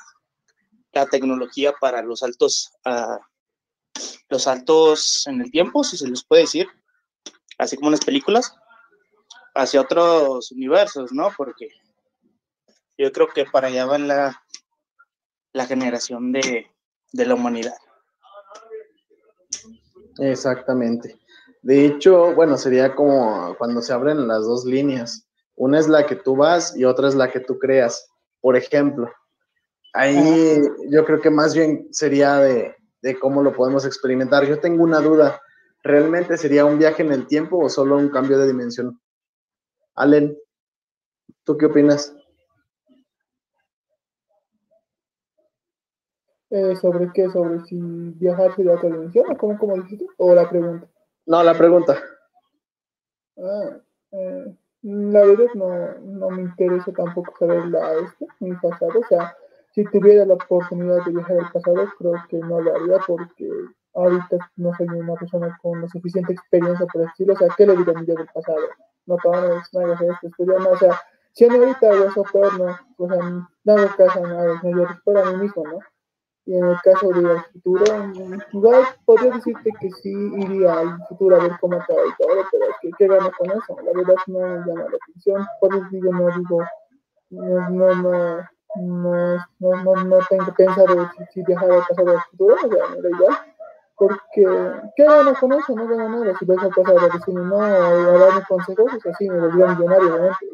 la 0.93 1.07
tecnología 1.07 1.73
para 1.81 2.03
los 2.03 2.23
altos, 2.23 2.71
uh, 2.85 3.17
los 4.29 4.47
altos 4.47 5.27
en 5.27 5.41
el 5.41 5.51
tiempo, 5.51 5.83
si 5.83 5.97
se 5.97 6.11
les 6.11 6.23
puede 6.27 6.43
decir, 6.43 6.69
así 7.57 7.77
como 7.77 7.89
en 7.89 7.93
las 7.93 8.05
películas, 8.05 8.55
hacia 9.55 9.81
otros 9.81 10.53
universos, 10.53 11.11
¿no? 11.11 11.33
Porque 11.35 11.71
yo 12.99 13.11
creo 13.13 13.29
que 13.29 13.47
para 13.47 13.69
allá 13.69 13.87
va 13.87 13.97
la, 13.97 14.44
la 15.55 15.67
generación 15.67 16.33
de, 16.33 16.67
la 17.13 17.35
humanidad. 17.35 17.75
Exactamente. 20.19 21.19
De 21.63 21.87
hecho, 21.87 22.35
bueno, 22.35 22.59
sería 22.59 22.95
como 22.95 23.55
cuando 23.57 23.81
se 23.81 23.93
abren 23.93 24.29
las 24.29 24.45
dos 24.45 24.65
líneas. 24.65 25.27
Una 25.55 25.79
es 25.79 25.89
la 25.89 26.07
que 26.07 26.17
tú 26.17 26.37
vas 26.37 26.77
y 26.77 26.85
otra 26.85 27.09
es 27.09 27.15
la 27.15 27.31
que 27.31 27.41
tú 27.41 27.59
creas. 27.59 28.11
Por 28.41 28.57
ejemplo, 28.57 29.11
ahí 29.95 30.61
yo 30.91 31.05
creo 31.05 31.21
que 31.21 31.31
más 31.31 31.55
bien 31.55 31.89
sería 31.93 32.37
de, 32.39 32.75
de 33.01 33.19
cómo 33.19 33.43
lo 33.43 33.55
podemos 33.55 33.87
experimentar. 33.87 34.45
Yo 34.47 34.59
tengo 34.59 34.83
una 34.83 34.99
duda. 34.99 35.41
¿Realmente 35.85 36.37
sería 36.37 36.65
un 36.65 36.79
viaje 36.79 37.03
en 37.03 37.13
el 37.13 37.27
tiempo 37.29 37.59
o 37.59 37.69
solo 37.69 37.97
un 37.97 38.09
cambio 38.09 38.39
de 38.39 38.49
dimensión? 38.49 39.01
Allen, 39.95 40.37
¿tú 41.45 41.57
qué 41.57 41.67
opinas? 41.67 42.13
Eh, 46.55 46.77
¿Sobre 46.77 47.11
qué? 47.13 47.29
¿Sobre 47.31 47.65
si 47.65 47.77
viajar 47.81 48.55
sería 48.55 48.75
otra 48.75 48.89
dimensión 48.89 49.27
o 49.29 49.37
cómo, 49.37 49.59
cómo 49.59 49.75
dijiste? 49.75 50.07
¿O 50.19 50.37
la 50.37 50.49
pregunta? 50.49 50.87
No, 51.27 51.43
la 51.43 51.53
pregunta. 51.53 51.99
Ah, 53.37 53.77
eh, 54.13 54.57
la 54.83 55.21
verdad 55.25 55.47
no, 55.55 55.99
no 55.99 56.31
me 56.31 56.43
interesa 56.43 56.93
tampoco 56.93 57.35
saber 57.41 57.67
la, 57.67 57.95
este, 57.95 58.29
mi 58.39 58.55
pasado. 58.55 59.01
O 59.01 59.05
sea, 59.09 59.37
si 59.73 59.85
tuviera 59.87 60.25
la 60.25 60.35
oportunidad 60.35 61.05
de 61.05 61.11
viajar 61.11 61.39
al 61.39 61.51
pasado, 61.51 61.89
creo 61.99 62.15
que 62.29 62.37
no 62.37 62.61
lo 62.61 62.77
haría 62.77 62.99
porque 63.05 63.51
ahorita 63.95 64.37
no 64.55 64.73
soy 64.77 64.87
una 64.87 65.15
persona 65.15 65.59
con 65.61 65.81
la 65.81 65.89
suficiente 65.89 66.35
experiencia 66.35 66.87
por 66.87 67.03
decirlo. 67.03 67.35
O 67.35 67.37
sea, 67.37 67.49
¿qué 67.57 67.67
le 67.67 67.77
diría 67.79 67.95
a 67.97 68.01
mi 68.01 68.07
yo 68.07 68.15
del 68.15 68.29
pasado? 68.33 68.63
No 69.07 69.17
te 69.17 69.29
no 69.29 69.81
hagas 69.81 70.01
esto, 70.03 70.29
estudia, 70.29 70.61
no, 70.61 70.71
o 70.71 70.77
sea, 70.77 71.01
si 71.33 71.47
ahorita 71.47 71.89
voy 71.89 72.07
a 72.07 72.13
soplar, 72.13 72.59
no, 72.61 72.79
o 72.97 73.09
sea, 73.09 73.19
no 73.65 73.73
hago 73.73 73.89
caso 73.97 74.25
a 74.25 74.29
nada, 74.29 74.61
yo 74.63 74.87
respeto 74.87 75.19
a 75.19 75.33
mí 75.33 75.43
mismo, 75.43 75.65
¿no? 75.65 75.81
Y 76.47 76.55
en 76.57 76.65
el 76.65 76.77
caso 76.83 77.09
del 77.09 77.41
futuro, 77.53 77.85
igual 78.53 78.85
podría 79.07 79.33
decirte 79.33 79.71
que 79.81 79.91
sí 79.91 80.13
iría 80.13 80.79
al 80.79 80.99
futuro 81.09 81.37
a 81.37 81.43
ver 81.43 81.53
cómo 81.59 81.77
acaba 81.77 82.01
y 82.07 82.23
todo, 82.23 82.45
pero 82.53 82.67
¿qué, 82.83 82.91
qué 82.99 83.09
gano 83.09 83.31
con 83.39 83.51
eso? 83.51 83.77
La 83.83 83.93
verdad 83.95 84.15
no 84.27 84.39
me 84.39 84.67
llama 84.67 84.91
la 84.91 84.97
atención. 85.03 85.47
Por 85.59 85.75
eso 85.75 85.87
digo, 85.91 86.13
no 86.13 86.27
digo, 86.37 86.61
no, 87.31 87.71
no, 87.71 87.95
no, 87.95 88.47
no, 88.77 89.85
no, 89.85 90.05
no, 90.05 90.19
tengo 90.29 90.55
pensar 90.55 90.87
si, 91.17 91.25
si 91.33 91.43
viajar 91.45 91.71
al 91.71 91.87
pasado 91.89 92.13
o 92.13 92.17
al 92.17 92.23
futuro, 92.31 92.55
o 92.57 92.69
sea, 92.69 92.89
me 92.89 93.01
da 93.01 93.09
igual. 93.09 93.39
Porque, 93.97 94.45
¿qué 94.97 95.05
gano 95.05 95.35
con 95.39 95.53
eso? 95.53 95.75
No 95.75 95.87
gano 95.87 96.09
nada. 96.09 96.37
Si 96.37 96.45
vas 96.45 96.63
a 96.65 96.69
pasar 96.69 96.99
a 96.99 97.15
decirme 97.15 97.43
no, 97.43 97.63
a 97.63 97.79
darme 98.19 98.43
consejos, 98.49 98.93
es 98.93 99.07
así, 99.07 99.31
me 99.31 99.39
volvería 99.39 99.69
millonario, 99.69 100.15
obviamente. 100.15 100.47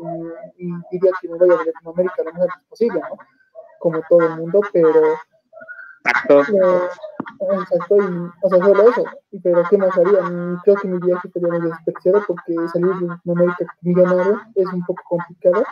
Y, 0.59 0.69
y, 0.69 0.73
diría 0.93 1.11
que 1.21 1.29
me 1.29 1.39
vaya 1.39 1.55
a 1.55 1.65
Latinoamérica 1.65 2.23
lo 2.23 2.33
mejor 2.33 2.51
posible, 2.69 3.01
¿no? 3.01 3.17
Como 3.79 4.03
todo 4.09 4.21
el 4.21 4.37
mundo, 4.37 4.61
pero 4.73 5.17
Exacto. 6.05 6.43
Exacto, 7.41 7.97
y, 7.97 8.31
o 8.43 8.49
sea, 8.49 8.59
solo 8.59 8.91
eso. 8.91 9.05
Y, 9.31 9.41
pero 9.41 9.63
¿qué 9.69 9.79
más 9.79 9.97
haría? 9.97 10.21
Creo 10.65 10.77
que 10.77 10.89
mi 10.89 10.99
viaje 10.99 11.29
estaría 11.29 11.49
muy 11.49 11.71
desperdiciado 11.71 12.23
porque 12.27 12.55
salir 12.73 12.95
de 12.97 13.33
América 13.33 13.67
millonario 13.81 14.41
es 14.55 14.67
un 14.73 14.85
poco 14.85 15.03
complicado. 15.09 15.65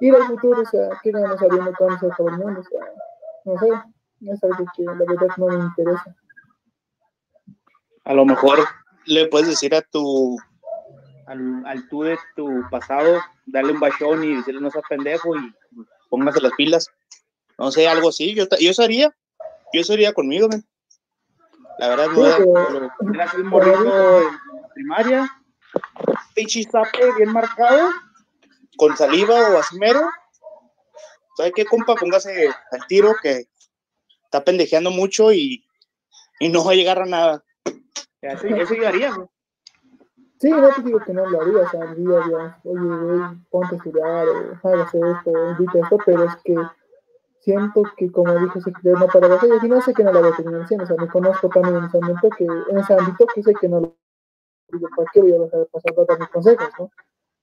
Ir 0.00 0.14
al 0.14 0.26
futuro, 0.26 0.62
o 0.62 0.64
sea, 0.64 0.90
¿qué 1.02 1.10
ganas 1.10 1.38
sabiendo 1.38 1.72
cómo 1.76 1.98
se 1.98 2.06
acaba 2.06 2.30
el 2.30 2.38
mundo? 2.38 2.60
O 2.60 2.64
sea, 2.64 2.80
no 3.44 3.58
sé, 3.58 3.68
es 4.30 4.44
algo 4.44 4.64
que 4.76 4.82
la 4.84 4.94
verdad 4.94 5.36
no 5.36 5.46
me 5.46 5.64
interesa. 5.64 6.16
A 8.04 8.14
lo 8.14 8.24
mejor 8.24 8.58
le 9.06 9.26
puedes 9.26 9.48
decir 9.48 9.74
a 9.74 9.82
tu 9.82 10.38
al, 11.26 11.64
al 11.66 11.88
tú 11.88 12.02
de 12.02 12.18
tu 12.36 12.64
pasado, 12.70 13.20
darle 13.46 13.72
un 13.72 13.80
bachón 13.80 14.24
y 14.24 14.36
decirle 14.36 14.60
no 14.60 14.70
seas 14.70 14.84
pendejo 14.88 15.36
y 15.36 15.54
póngase 16.10 16.40
las 16.40 16.52
pilas. 16.52 16.90
No 17.58 17.70
sé, 17.70 17.88
algo 17.88 18.08
así. 18.08 18.34
Yo, 18.34 18.44
yo 18.60 18.82
haría. 18.82 19.14
Yo 19.72 19.80
eso 19.80 19.92
haría 19.92 20.12
conmigo, 20.12 20.48
man. 20.48 20.64
La 21.78 21.88
verdad, 21.88 22.08
no 22.10 22.26
era 22.26 23.32
un 23.36 23.46
morrito 23.46 24.20
en 24.20 24.38
primaria, 24.74 25.42
pinche 26.34 26.62
zape 26.64 27.14
bien 27.16 27.32
marcado, 27.32 27.90
con 28.76 28.96
saliva 28.96 29.50
o 29.50 29.58
así 29.58 29.78
mero. 29.78 30.00
¿Sabe 31.36 31.52
qué, 31.52 31.64
compa? 31.64 31.94
Póngase 31.94 32.48
al 32.70 32.86
tiro 32.86 33.14
que 33.22 33.46
está 34.24 34.44
pendejeando 34.44 34.90
mucho 34.90 35.32
y, 35.32 35.64
y 36.40 36.48
no 36.50 36.64
va 36.64 36.72
a 36.72 36.74
llegar 36.76 37.00
a 37.00 37.06
nada. 37.06 37.44
Eso, 38.20 38.46
eso 38.46 38.74
yo 38.74 38.86
haría, 38.86 39.14
güey. 39.14 39.28
Sí, 40.38 40.50
no 40.50 40.68
te 40.74 40.82
digo 40.82 40.98
que 40.98 41.12
no 41.12 41.24
lo 41.24 41.40
haría, 41.40 41.58
o 41.58 41.70
sea, 41.70 41.94
día 41.94 42.18
a 42.18 42.28
día, 42.28 42.60
oye, 42.64 42.96
güey, 42.96 43.20
ponte 43.48 43.74
a 43.74 43.78
estudiar, 43.78 44.28
o 44.28 44.68
hágase 44.68 44.98
esto, 44.98 45.50
invite 45.50 45.78
esto, 45.78 45.98
pero 46.04 46.24
es 46.24 46.36
que 46.44 46.56
siento 47.42 47.82
que, 47.96 48.10
como 48.10 48.32
dijo 48.38 48.58
ese 48.58 48.72
no 48.82 49.06
para 49.08 49.28
las 49.28 49.42
y 49.42 49.68
no 49.68 49.82
sé 49.82 49.92
que 49.92 50.04
no 50.04 50.12
lo 50.12 50.20
voy 50.20 50.30
a 50.30 50.36
terminar 50.36 50.62
haciendo, 50.62 50.84
o 50.84 50.86
sea, 50.86 50.96
me 50.96 51.08
conozco 51.08 51.48
ese 51.48 51.98
momento 51.98 52.28
que, 52.38 52.44
en 52.44 52.78
ese 52.78 52.94
ámbito, 52.94 53.26
que 53.34 53.42
sé 53.42 53.54
que 53.54 53.68
no 53.68 53.80
lo 53.80 53.96
digo, 54.68 54.88
¿para 54.96 55.10
qué 55.12 55.20
voy 55.20 55.34
a 55.34 55.38
dejar 55.38 55.60
de 55.60 55.66
pasar 55.66 56.06
dar 56.06 56.18
mis 56.18 56.28
consejos, 56.28 56.68
no? 56.78 56.90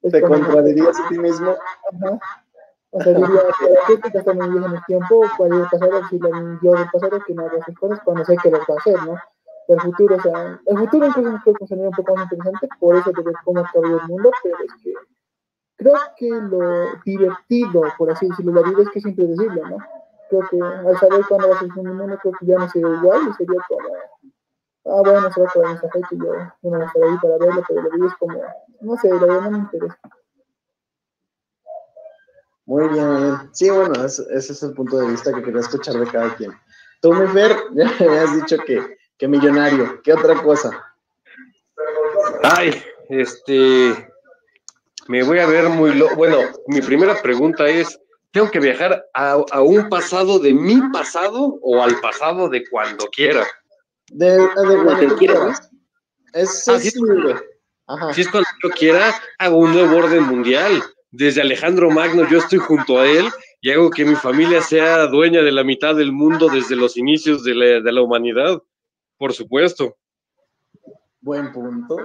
Es 0.01 0.11
te 0.13 0.21
contradirías 0.21 0.99
a 0.99 1.09
ti 1.09 1.19
mismo. 1.19 1.51
Ajá. 1.51 2.19
O 2.91 3.01
sea, 3.01 3.13
diría, 3.13 3.27
¿para 3.27 3.87
qué 3.87 3.97
te 3.97 4.09
gastas 4.09 4.35
mi 4.35 4.49
vida 4.49 4.65
en 4.65 4.75
el 4.75 4.85
tiempo 4.85 5.21
para 5.37 5.55
ir 5.55 5.61
a 5.61 5.69
pasar 5.69 5.93
a 5.93 5.99
decirle 5.99 6.29
a 6.33 6.59
yo 6.63 6.71
del 6.71 6.89
pasado 6.91 7.19
que 7.25 7.33
no 7.33 7.45
haga 7.45 7.57
esas 7.57 7.75
cosas 7.75 7.99
cuando 8.03 8.25
sé 8.25 8.37
que 8.41 8.49
las 8.49 8.61
va 8.61 8.73
a 8.73 8.77
hacer, 8.77 9.03
¿no? 9.03 9.15
el 9.73 9.79
futuro, 9.81 10.15
o 10.15 10.21
sea, 10.21 10.59
el 10.65 10.77
futuro 10.77 11.05
incluso 11.05 11.31
me 11.31 11.41
creo 11.41 11.53
que 11.55 11.67
sería 11.67 11.89
un 11.89 11.95
poco 11.95 12.15
más 12.15 12.31
interesante, 12.31 12.67
por 12.79 12.95
eso 12.95 13.11
de 13.11 13.21
ver 13.21 13.35
cómo 13.45 13.59
acabó 13.59 13.85
el 13.85 14.07
mundo, 14.07 14.31
pero 14.41 14.57
es 14.57 14.73
que 14.83 14.93
creo 15.79 15.95
que 16.15 16.29
lo 16.29 17.01
divertido, 17.03 17.81
por 17.97 18.11
así 18.11 18.29
decirlo, 18.29 18.53
la 18.53 18.69
vida 18.69 18.83
es 18.83 18.89
que 18.89 18.99
es 18.99 19.05
impredecible, 19.05 19.61
¿no? 19.61 19.77
Creo 20.29 20.41
que 20.51 20.61
al 20.61 20.97
saber 20.99 21.25
cuándo 21.27 21.49
va 21.49 21.55
a 21.55 21.59
ser 21.59 21.69
el 21.75 21.93
mundo, 21.93 22.19
creo 22.21 22.33
que 22.39 22.45
ya 22.45 22.59
no 22.59 22.69
sería 22.69 22.89
igual 22.89 23.21
y 23.27 23.33
sería 23.33 23.59
como, 23.67 23.89
ah, 24.85 25.01
bueno, 25.03 25.33
se 25.33 25.41
va 25.41 25.47
a 25.47 25.49
acabar 25.49 25.75
esta 25.75 25.89
fecha 25.89 26.07
y 26.11 26.17
yo 26.19 26.25
no 26.25 26.69
voy 26.69 26.81
a 26.81 26.85
estar 26.85 27.03
ahí 27.03 27.17
para 27.19 27.37
verlo, 27.39 27.63
pero 27.67 27.81
la 27.81 27.95
vida 27.95 28.07
es 28.07 28.15
como, 28.19 28.41
no 28.81 28.97
sé, 28.97 29.09
la 29.09 29.19
verdad 29.19 29.41
no 29.41 29.51
me 29.51 29.57
interesa. 29.57 29.99
Muy 32.65 32.87
bien, 32.89 33.49
Sí, 33.53 33.71
bueno, 33.71 34.05
ese, 34.05 34.23
es 34.29 34.61
el 34.61 34.75
punto 34.75 34.99
de 34.99 35.07
vista 35.07 35.33
que 35.33 35.41
quería 35.41 35.61
escuchar 35.61 35.95
de 35.95 36.05
cada 36.05 36.35
quien. 36.35 36.51
Tú, 37.01 37.11
mi 37.13 37.25
Fer, 37.27 37.55
ya 37.73 37.91
me 37.99 38.19
has 38.19 38.35
dicho 38.35 38.57
que 38.67 38.99
¿Qué 39.19 39.27
millonario? 39.27 40.01
¿Qué 40.01 40.13
otra 40.13 40.41
cosa? 40.41 40.95
Ay, 42.41 42.81
este, 43.09 44.08
me 45.09 45.23
voy 45.23 45.39
a 45.39 45.47
ver 45.47 45.67
muy 45.69 45.95
lo 45.95 46.15
bueno, 46.15 46.37
mi 46.67 46.81
primera 46.81 47.19
pregunta 47.19 47.67
es, 47.67 47.99
¿tengo 48.31 48.51
que 48.51 48.59
viajar 48.59 49.03
a, 49.15 49.37
un 49.59 49.89
pasado 49.89 50.37
de 50.37 50.53
mi 50.53 50.79
pasado 50.91 51.57
o 51.63 51.81
al 51.81 51.99
pasado 51.99 52.47
de 52.47 52.63
cuando 52.69 53.07
quiera? 53.07 53.43
De, 54.11 54.37
de 54.37 54.83
cuando 54.83 55.15
quieras. 55.17 55.67
Es, 56.31 56.67
es, 56.67 56.93
Si 58.13 58.21
es 58.21 58.29
cuando 58.29 58.47
yo 58.63 58.69
quiera, 58.69 59.19
hago 59.39 59.57
un 59.57 59.73
nuevo 59.73 59.97
orden 59.97 60.25
mundial. 60.25 60.83
Desde 61.09 61.41
Alejandro 61.41 61.89
Magno 61.89 62.29
yo 62.29 62.37
estoy 62.37 62.59
junto 62.59 62.99
a 62.99 63.07
él 63.07 63.29
y 63.61 63.71
hago 63.71 63.89
que 63.89 64.05
mi 64.05 64.13
familia 64.13 64.61
sea 64.61 65.07
dueña 65.07 65.41
de 65.41 65.51
la 65.51 65.63
mitad 65.63 65.95
del 65.95 66.11
mundo 66.11 66.49
desde 66.49 66.75
los 66.75 66.97
inicios 66.97 67.43
de 67.43 67.55
la, 67.55 67.65
de 67.81 67.91
la 67.91 68.03
humanidad. 68.03 68.61
Por 69.17 69.33
supuesto. 69.33 69.97
Buen 71.19 71.51
punto. 71.51 71.97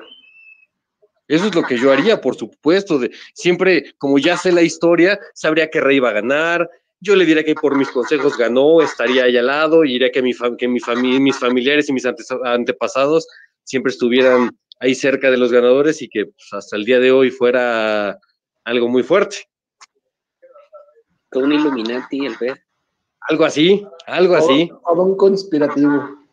Eso 1.26 1.46
es 1.46 1.54
lo 1.54 1.62
que 1.62 1.78
yo 1.78 1.92
haría, 1.92 2.20
por 2.20 2.36
supuesto. 2.36 2.98
De, 2.98 3.10
siempre, 3.32 3.94
como 3.98 4.18
ya 4.18 4.36
sé 4.36 4.52
la 4.52 4.62
historia, 4.62 5.18
sabría 5.34 5.70
que 5.70 5.80
Rey 5.80 5.96
iba 5.96 6.10
a 6.10 6.14
ganar. 6.14 6.68
Yo 7.00 7.16
le 7.16 7.24
diría 7.24 7.44
que 7.44 7.54
por 7.54 7.76
mis 7.76 7.90
consejos 7.90 8.36
ganó, 8.36 8.82
estaría 8.82 9.24
ahí 9.24 9.36
al 9.36 9.46
lado, 9.46 9.84
y 9.84 9.94
diría 9.94 10.10
que, 10.10 10.22
mi 10.22 10.32
que 10.58 10.68
mi 10.68 10.80
mis 11.20 11.38
familiares 11.38 11.88
y 11.88 11.92
mis 11.92 12.06
antepasados 12.06 13.26
siempre 13.62 13.90
estuvieran 13.90 14.50
ahí 14.80 14.94
cerca 14.94 15.30
de 15.30 15.36
los 15.36 15.52
ganadores 15.52 16.02
y 16.02 16.08
que 16.08 16.26
pues, 16.26 16.52
hasta 16.52 16.76
el 16.76 16.84
día 16.84 17.00
de 17.00 17.10
hoy 17.10 17.30
fuera 17.30 18.18
algo 18.64 18.88
muy 18.88 19.02
fuerte. 19.02 19.48
Con 21.30 21.44
un 21.44 21.52
Illuminati, 21.52 22.26
el 22.26 22.36
ver. 22.38 22.64
Algo 23.20 23.44
así, 23.44 23.86
algo 24.06 24.36
así. 24.36 24.70
O 24.84 25.02
un 25.02 25.16
conspirativo. 25.16 26.23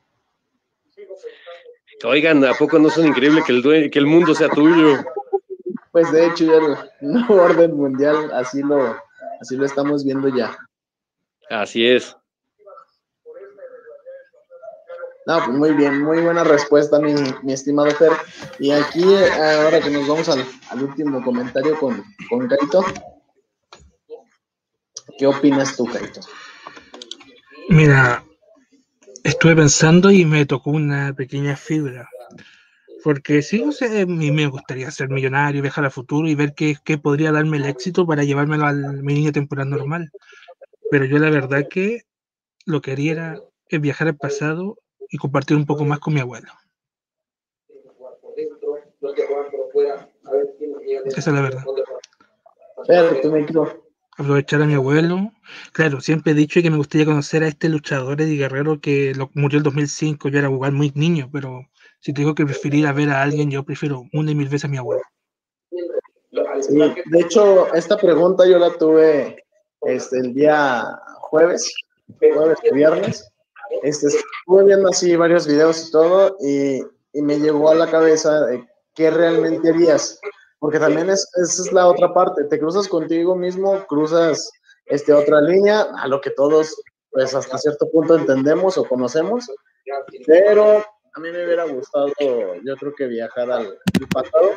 Oigan, 2.03 2.43
¿a 2.45 2.53
poco 2.53 2.79
no 2.79 2.89
son 2.89 3.07
increíble 3.07 3.43
que 3.45 3.51
el, 3.51 3.91
que 3.91 3.99
el 3.99 4.07
mundo 4.07 4.33
sea 4.33 4.49
tuyo? 4.49 5.03
Pues 5.91 6.11
de 6.11 6.27
hecho, 6.27 6.45
ya 6.45 6.55
el 7.01 7.25
orden 7.29 7.75
mundial 7.75 8.31
así 8.33 8.61
lo, 8.61 8.97
así 9.39 9.55
lo 9.55 9.65
estamos 9.65 10.03
viendo 10.03 10.29
ya. 10.29 10.57
Así 11.49 11.85
es. 11.85 12.15
No, 15.27 15.37
pues 15.45 15.57
muy 15.57 15.73
bien, 15.73 16.01
muy 16.01 16.19
buena 16.21 16.43
respuesta, 16.43 16.99
mi, 16.99 17.13
mi 17.43 17.53
estimado 17.53 17.91
Fer. 17.91 18.11
Y 18.57 18.71
aquí, 18.71 19.03
ahora 19.03 19.79
que 19.79 19.91
nos 19.91 20.07
vamos 20.07 20.27
al, 20.29 20.43
al 20.69 20.83
último 20.83 21.23
comentario 21.23 21.77
con, 21.77 22.03
con 22.27 22.47
Kaito. 22.47 22.83
¿Qué 25.19 25.27
opinas 25.27 25.77
tú, 25.77 25.85
Kaito? 25.85 26.21
Mira, 27.69 28.23
estuve 29.23 29.55
pensando 29.55 30.11
y 30.11 30.25
me 30.25 30.45
tocó 30.45 30.71
una 30.71 31.13
pequeña 31.13 31.55
fibra. 31.55 32.09
Porque 33.03 33.41
sí, 33.41 33.63
o 33.63 33.71
sea, 33.71 34.01
a 34.01 34.05
mí 34.05 34.31
me 34.31 34.47
gustaría 34.47 34.91
ser 34.91 35.09
millonario, 35.09 35.61
viajar 35.61 35.83
al 35.83 35.91
futuro 35.91 36.27
y 36.27 36.35
ver 36.35 36.53
qué, 36.53 36.75
qué 36.83 36.97
podría 36.97 37.31
darme 37.31 37.57
el 37.57 37.65
éxito 37.65 38.05
para 38.05 38.23
llevármelo 38.23 38.65
a 38.65 38.73
mi 38.73 39.15
línea 39.15 39.31
temporal 39.31 39.69
normal. 39.69 40.11
Pero 40.91 41.05
yo 41.05 41.17
la 41.17 41.29
verdad 41.29 41.67
que 41.67 42.03
lo 42.65 42.81
que 42.81 42.91
haría 42.91 43.11
era 43.13 43.41
es 43.69 43.81
viajar 43.81 44.07
al 44.07 44.17
pasado 44.17 44.77
y 45.09 45.17
compartir 45.17 45.57
un 45.57 45.65
poco 45.65 45.83
más 45.85 45.99
con 45.99 46.13
mi 46.13 46.19
abuelo. 46.19 46.51
Esa 51.05 51.19
es 51.19 51.27
la 51.27 51.41
verdad 51.41 51.63
aprovechar 54.17 54.61
a 54.61 54.65
mi 54.65 54.73
abuelo. 54.73 55.31
Claro, 55.73 56.01
siempre 56.01 56.31
he 56.31 56.35
dicho 56.35 56.61
que 56.61 56.69
me 56.69 56.77
gustaría 56.77 57.05
conocer 57.05 57.43
a 57.43 57.47
este 57.47 57.69
luchador 57.69 58.21
y 58.21 58.37
Guerrero 58.37 58.79
que 58.79 59.13
lo, 59.15 59.29
murió 59.33 59.57
en 59.57 59.63
2005. 59.63 60.29
Yo 60.29 60.39
era 60.39 60.49
igual 60.49 60.73
muy 60.73 60.91
niño, 60.95 61.29
pero 61.31 61.67
si 61.99 62.13
tengo 62.13 62.35
que 62.35 62.45
preferir 62.45 62.87
a 62.87 62.93
ver 62.93 63.09
a 63.09 63.21
alguien, 63.21 63.51
yo 63.51 63.63
prefiero 63.63 64.03
una 64.13 64.31
y 64.31 64.35
mil 64.35 64.47
veces 64.49 64.65
a 64.65 64.67
mi 64.67 64.77
abuelo. 64.77 65.03
de 66.31 67.19
hecho, 67.19 67.73
esta 67.73 67.97
pregunta 67.97 68.47
yo 68.47 68.59
la 68.59 68.71
tuve 68.77 69.43
este, 69.81 70.19
el 70.19 70.33
día 70.33 70.83
jueves, 71.19 71.73
jueves 72.19 72.59
viernes. 72.73 73.27
Este, 73.83 74.07
estuve 74.07 74.65
viendo 74.65 74.89
así 74.89 75.15
varios 75.15 75.47
videos 75.47 75.87
y 75.87 75.91
todo, 75.91 76.35
y, 76.41 76.83
y 77.13 77.21
me 77.21 77.39
llegó 77.39 77.69
a 77.69 77.75
la 77.75 77.89
cabeza 77.89 78.45
de 78.45 78.67
qué 78.93 79.09
realmente 79.09 79.69
harías 79.69 80.19
porque 80.61 80.77
también 80.77 81.09
es, 81.09 81.27
es 81.37 81.73
la 81.73 81.87
otra 81.87 82.13
parte, 82.13 82.43
te 82.43 82.59
cruzas 82.59 82.87
contigo 82.87 83.35
mismo, 83.35 83.83
cruzas 83.87 84.51
este, 84.85 85.11
otra 85.11 85.41
línea, 85.41 85.87
a 85.97 86.07
lo 86.07 86.21
que 86.21 86.29
todos, 86.29 86.79
pues 87.09 87.33
hasta 87.33 87.57
cierto 87.57 87.89
punto 87.89 88.15
entendemos 88.15 88.77
o 88.77 88.85
conocemos, 88.85 89.49
pero 90.27 90.85
a 91.13 91.19
mí 91.19 91.31
me 91.31 91.45
hubiera 91.45 91.65
gustado, 91.65 92.09
yo 92.19 92.77
creo 92.77 92.93
que 92.93 93.07
viajar 93.07 93.51
al, 93.51 93.79
pasado 94.13 94.51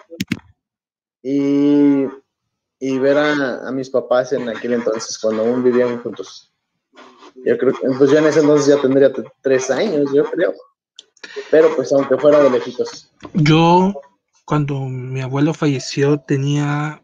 y, 1.22 2.04
y 2.78 2.98
ver 2.98 3.16
a, 3.16 3.66
a, 3.66 3.72
mis 3.72 3.88
papás 3.88 4.34
en 4.34 4.50
aquel 4.50 4.74
entonces, 4.74 5.18
cuando 5.18 5.42
aún 5.42 5.64
vivían 5.64 6.02
juntos. 6.02 6.52
Yo 7.46 7.56
creo 7.56 7.72
que, 7.72 7.88
pues 7.96 8.10
ya 8.10 8.18
en 8.18 8.26
ese 8.26 8.40
entonces 8.40 8.66
ya 8.66 8.78
tendría 8.78 9.10
tres 9.40 9.70
años, 9.70 10.12
yo 10.12 10.24
creo. 10.24 10.52
Pero 11.50 11.74
pues 11.74 11.90
aunque 11.94 12.18
fuera 12.18 12.42
de 12.42 12.50
lejitos. 12.50 13.10
Yo 13.32 13.94
cuando 14.44 14.80
mi 14.80 15.20
abuelo 15.20 15.54
falleció 15.54 16.18
tenía 16.18 17.02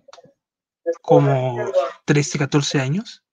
como 1.02 1.56
13, 2.04 2.38
14 2.38 2.80
años. 2.80 3.24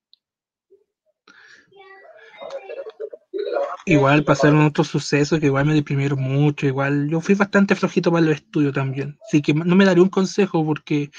Igual 3.84 4.24
pasaron 4.24 4.66
otros 4.66 4.88
sucesos 4.88 5.40
que 5.40 5.46
igual 5.46 5.64
me 5.64 5.74
deprimieron 5.74 6.20
mucho, 6.20 6.66
igual 6.66 7.08
yo 7.08 7.20
fui 7.20 7.34
bastante 7.34 7.74
flojito 7.74 8.12
para 8.12 8.26
los 8.26 8.36
estudios 8.36 8.74
también. 8.74 9.18
Así 9.26 9.40
que 9.40 9.54
no 9.54 9.76
me 9.76 9.86
daré 9.86 10.00
un 10.02 10.10
consejo 10.10 10.64
porque 10.64 11.10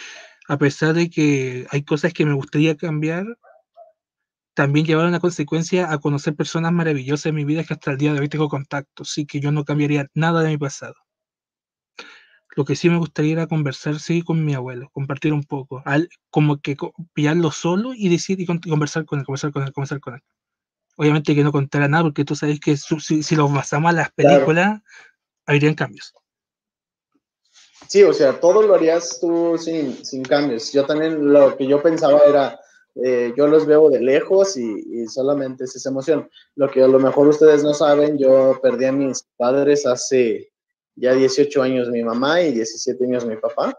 a 0.47 0.57
pesar 0.57 0.93
de 0.93 1.09
que 1.09 1.67
hay 1.71 1.83
cosas 1.83 2.13
que 2.13 2.25
me 2.25 2.33
gustaría 2.33 2.77
cambiar, 2.77 3.25
también 4.53 4.85
llevaron 4.85 5.15
a 5.15 5.19
consecuencia 5.19 5.91
a 5.91 5.99
conocer 5.99 6.35
personas 6.35 6.71
maravillosas 6.71 7.27
en 7.27 7.35
mi 7.35 7.45
vida 7.45 7.63
que 7.63 7.73
hasta 7.73 7.91
el 7.91 7.97
día 7.97 8.13
de 8.13 8.19
hoy 8.19 8.29
tengo 8.29 8.49
contacto, 8.49 9.03
así 9.03 9.25
que 9.25 9.39
yo 9.39 9.51
no 9.51 9.63
cambiaría 9.63 10.07
nada 10.13 10.41
de 10.43 10.49
mi 10.49 10.57
pasado. 10.57 10.95
Lo 12.59 12.65
que 12.65 12.75
sí 12.75 12.89
me 12.89 12.97
gustaría 12.97 13.31
era 13.31 13.47
conversar, 13.47 14.01
sí, 14.01 14.21
con 14.21 14.43
mi 14.43 14.53
abuelo, 14.53 14.89
compartir 14.91 15.31
un 15.31 15.45
poco, 15.45 15.81
como 16.29 16.59
que 16.59 16.75
pillarlo 17.13 17.51
solo 17.51 17.93
y 17.95 18.09
decir 18.09 18.41
y 18.41 18.45
conversar 18.45 19.05
con 19.05 19.19
él, 19.19 19.25
conversar 19.25 19.53
con 19.53 19.63
él, 19.63 19.71
conversar 19.71 20.01
con 20.01 20.15
él. 20.15 20.21
Obviamente 20.97 21.33
que 21.33 21.41
no 21.45 21.53
contara 21.53 21.87
nada, 21.87 22.03
porque 22.03 22.25
tú 22.25 22.35
sabes 22.35 22.59
que 22.59 22.75
si, 22.75 23.23
si 23.23 23.35
los 23.37 23.53
basamos 23.53 23.91
a 23.91 23.95
las 23.95 24.11
películas, 24.11 24.81
habrían 25.45 25.73
cambios. 25.73 26.13
Sí, 27.87 28.03
o 28.03 28.11
sea, 28.11 28.37
todo 28.41 28.61
lo 28.61 28.75
harías 28.75 29.21
tú 29.21 29.57
sin, 29.57 30.03
sin 30.03 30.23
cambios. 30.23 30.73
Yo 30.73 30.85
también 30.85 31.31
lo 31.31 31.55
que 31.55 31.65
yo 31.65 31.81
pensaba 31.81 32.19
era, 32.27 32.59
eh, 32.95 33.33
yo 33.37 33.47
los 33.47 33.67
veo 33.67 33.89
de 33.89 34.01
lejos 34.01 34.57
y, 34.57 35.07
solamente 35.07 35.63
es 35.63 35.77
esa 35.77 35.91
emoción. 35.91 36.29
Lo 36.55 36.69
que 36.69 36.83
a 36.83 36.89
lo 36.89 36.99
mejor 36.99 37.29
ustedes 37.29 37.63
no 37.63 37.73
saben, 37.73 38.17
yo 38.17 38.59
perdí 38.61 38.83
a 38.83 38.91
mis 38.91 39.25
padres 39.37 39.85
hace 39.85 40.51
ya 40.99 41.13
18 41.13 41.61
años 41.61 41.89
mi 41.89 42.03
mamá 42.03 42.41
y 42.41 42.51
17 42.51 43.03
años 43.05 43.25
mi 43.25 43.37
papá. 43.37 43.77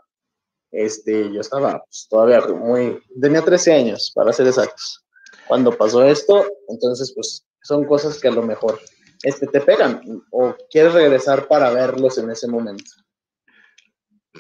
Este, 0.73 1.33
yo 1.33 1.41
estaba 1.41 1.83
pues, 1.85 2.07
todavía 2.09 2.41
muy, 2.55 3.01
tenía 3.21 3.43
13 3.43 3.73
años 3.75 4.13
para 4.15 4.33
ser 4.33 4.47
exactos. 4.47 5.05
Cuando 5.49 5.77
pasó 5.77 6.05
esto, 6.05 6.47
entonces 6.69 7.13
pues 7.15 7.45
son 7.63 7.85
cosas 7.85 8.19
que 8.19 8.29
a 8.29 8.33
lo 8.33 8.43
mejor 8.43 8.81
este, 9.23 9.47
te 9.47 9.61
pegan 9.61 10.01
o 10.31 10.55
quieres 10.71 10.95
regresar 10.95 11.49
para 11.49 11.71
verlos 11.71 12.19
en 12.19 12.31
ese 12.31 12.49
momento 12.49 12.85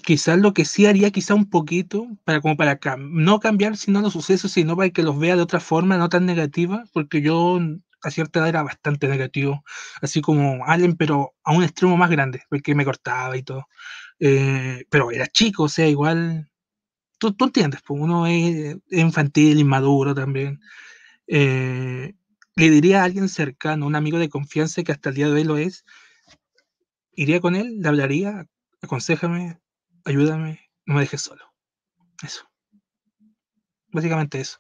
quizás 0.04 0.38
lo 0.38 0.54
que 0.54 0.64
sí 0.64 0.86
haría 0.86 1.10
quizá 1.10 1.34
un 1.34 1.48
poquito 1.48 2.06
para 2.24 2.40
como 2.40 2.56
para 2.56 2.78
no 2.98 3.40
cambiar 3.40 3.76
sino 3.76 4.00
los 4.00 4.12
sucesos 4.12 4.52
sino 4.52 4.76
para 4.76 4.90
que 4.90 5.02
los 5.02 5.18
vea 5.18 5.36
de 5.36 5.42
otra 5.42 5.60
forma 5.60 5.96
no 5.96 6.08
tan 6.08 6.26
negativa 6.26 6.84
porque 6.92 7.20
yo 7.22 7.58
a 8.02 8.10
cierta 8.10 8.40
edad 8.40 8.48
era 8.48 8.62
bastante 8.62 9.08
negativo 9.08 9.64
así 10.00 10.20
como 10.20 10.64
Allen 10.66 10.96
pero 10.96 11.34
a 11.44 11.52
un 11.52 11.62
extremo 11.62 11.96
más 11.96 12.10
grande 12.10 12.42
porque 12.48 12.74
me 12.74 12.84
cortaba 12.84 13.36
y 13.36 13.42
todo 13.42 13.66
eh, 14.18 14.84
pero 14.90 15.10
era 15.10 15.26
chico 15.26 15.64
o 15.64 15.68
sea 15.68 15.86
igual 15.88 16.50
tú, 17.18 17.32
tú 17.34 17.46
entiendes 17.46 17.80
pues 17.86 18.00
uno 18.00 18.26
es, 18.26 18.76
infantil 18.90 19.60
inmaduro 19.60 20.14
también 20.14 20.60
eh, 21.26 22.14
le 22.56 22.70
diría 22.70 23.02
a 23.02 23.04
alguien 23.04 23.28
cercano 23.28 23.86
un 23.86 23.96
amigo 23.96 24.18
de 24.18 24.28
confianza 24.28 24.82
que 24.82 24.92
hasta 24.92 25.10
el 25.10 25.14
día 25.16 25.26
de 25.26 25.34
hoy 25.34 25.44
lo 25.44 25.58
es 25.58 25.84
iría 27.12 27.40
con 27.40 27.56
él 27.56 27.80
le 27.80 27.88
hablaría 27.88 28.46
aconsejame 28.82 29.60
ayúdame, 30.04 30.70
no 30.86 30.94
me 30.94 31.00
dejes 31.00 31.22
solo. 31.22 31.44
Eso. 32.22 32.48
Básicamente 33.92 34.40
eso. 34.40 34.58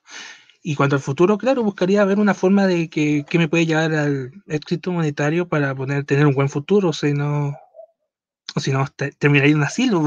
Y 0.62 0.74
cuanto 0.74 0.96
al 0.96 1.02
futuro, 1.02 1.38
claro, 1.38 1.62
buscaría 1.62 2.04
ver 2.04 2.18
una 2.18 2.34
forma 2.34 2.66
de 2.66 2.90
que, 2.90 3.24
me 3.34 3.48
puede 3.48 3.64
llevar 3.64 3.94
al 3.94 4.32
éxito 4.46 4.92
monetario 4.92 5.48
para 5.48 5.74
poder 5.74 6.04
tener 6.04 6.26
un 6.26 6.34
buen 6.34 6.50
futuro, 6.50 6.90
o 6.90 6.92
si 6.92 7.14
no, 7.14 7.56
o 8.54 8.60
si 8.60 8.70
no, 8.70 8.86
terminaría 9.18 9.52
en 9.52 9.58
un 9.58 9.64
asilo, 9.64 10.02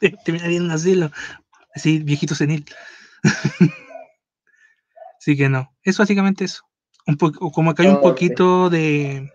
terminaría 0.24 0.56
en 0.56 0.64
un 0.64 0.70
asilo, 0.70 1.10
así, 1.74 1.98
viejito 1.98 2.34
senil. 2.34 2.64
así 5.20 5.36
que 5.36 5.50
no, 5.50 5.74
eso 5.82 6.02
básicamente 6.02 6.44
eso. 6.44 6.64
Un 7.06 7.16
como 7.16 7.74
que 7.74 7.82
hay 7.82 7.88
un 7.88 8.00
poquito 8.00 8.70
de, 8.70 9.30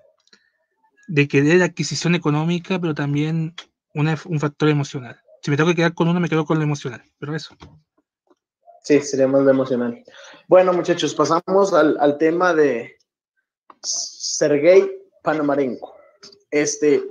de 1.08 1.28
querer 1.28 1.62
adquisición 1.62 2.16
económica, 2.16 2.80
pero 2.80 2.96
también 2.96 3.54
un 3.94 4.40
factor 4.40 4.70
emocional. 4.70 5.20
Si 5.42 5.52
me 5.52 5.58
tengo 5.58 5.70
que 5.70 5.76
quedar 5.76 5.94
con 5.94 6.08
uno, 6.08 6.20
me 6.20 6.30
quedo 6.30 6.46
con 6.46 6.58
lo 6.58 6.64
emocional, 6.64 7.04
pero 7.20 7.36
eso. 7.36 7.56
Sí, 8.86 9.02
sería 9.02 9.28
más 9.28 9.48
emocional. 9.48 10.04
Bueno, 10.48 10.72
muchachos, 10.72 11.16
pasamos 11.16 11.74
al, 11.74 12.18
tema 12.20 12.54
de 12.54 12.96
Sergei 13.82 14.92
Panomarenko. 15.24 15.96
Este, 16.52 17.04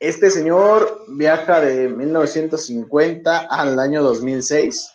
este 0.00 0.30
señor 0.30 1.06
viaja 1.08 1.62
de 1.62 1.88
1950 1.88 3.38
al 3.38 3.78
año 3.78 4.02
2006. 4.02 4.90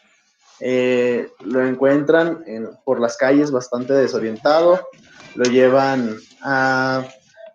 Eh, 0.60 1.32
lo 1.40 1.66
encuentran 1.66 2.46
por 2.86 3.00
las 3.00 3.18
calles 3.18 3.50
bastante 3.50 3.94
desorientado. 3.94 4.88
Lo 5.34 5.46
llevan 5.46 6.16
a 6.44 7.08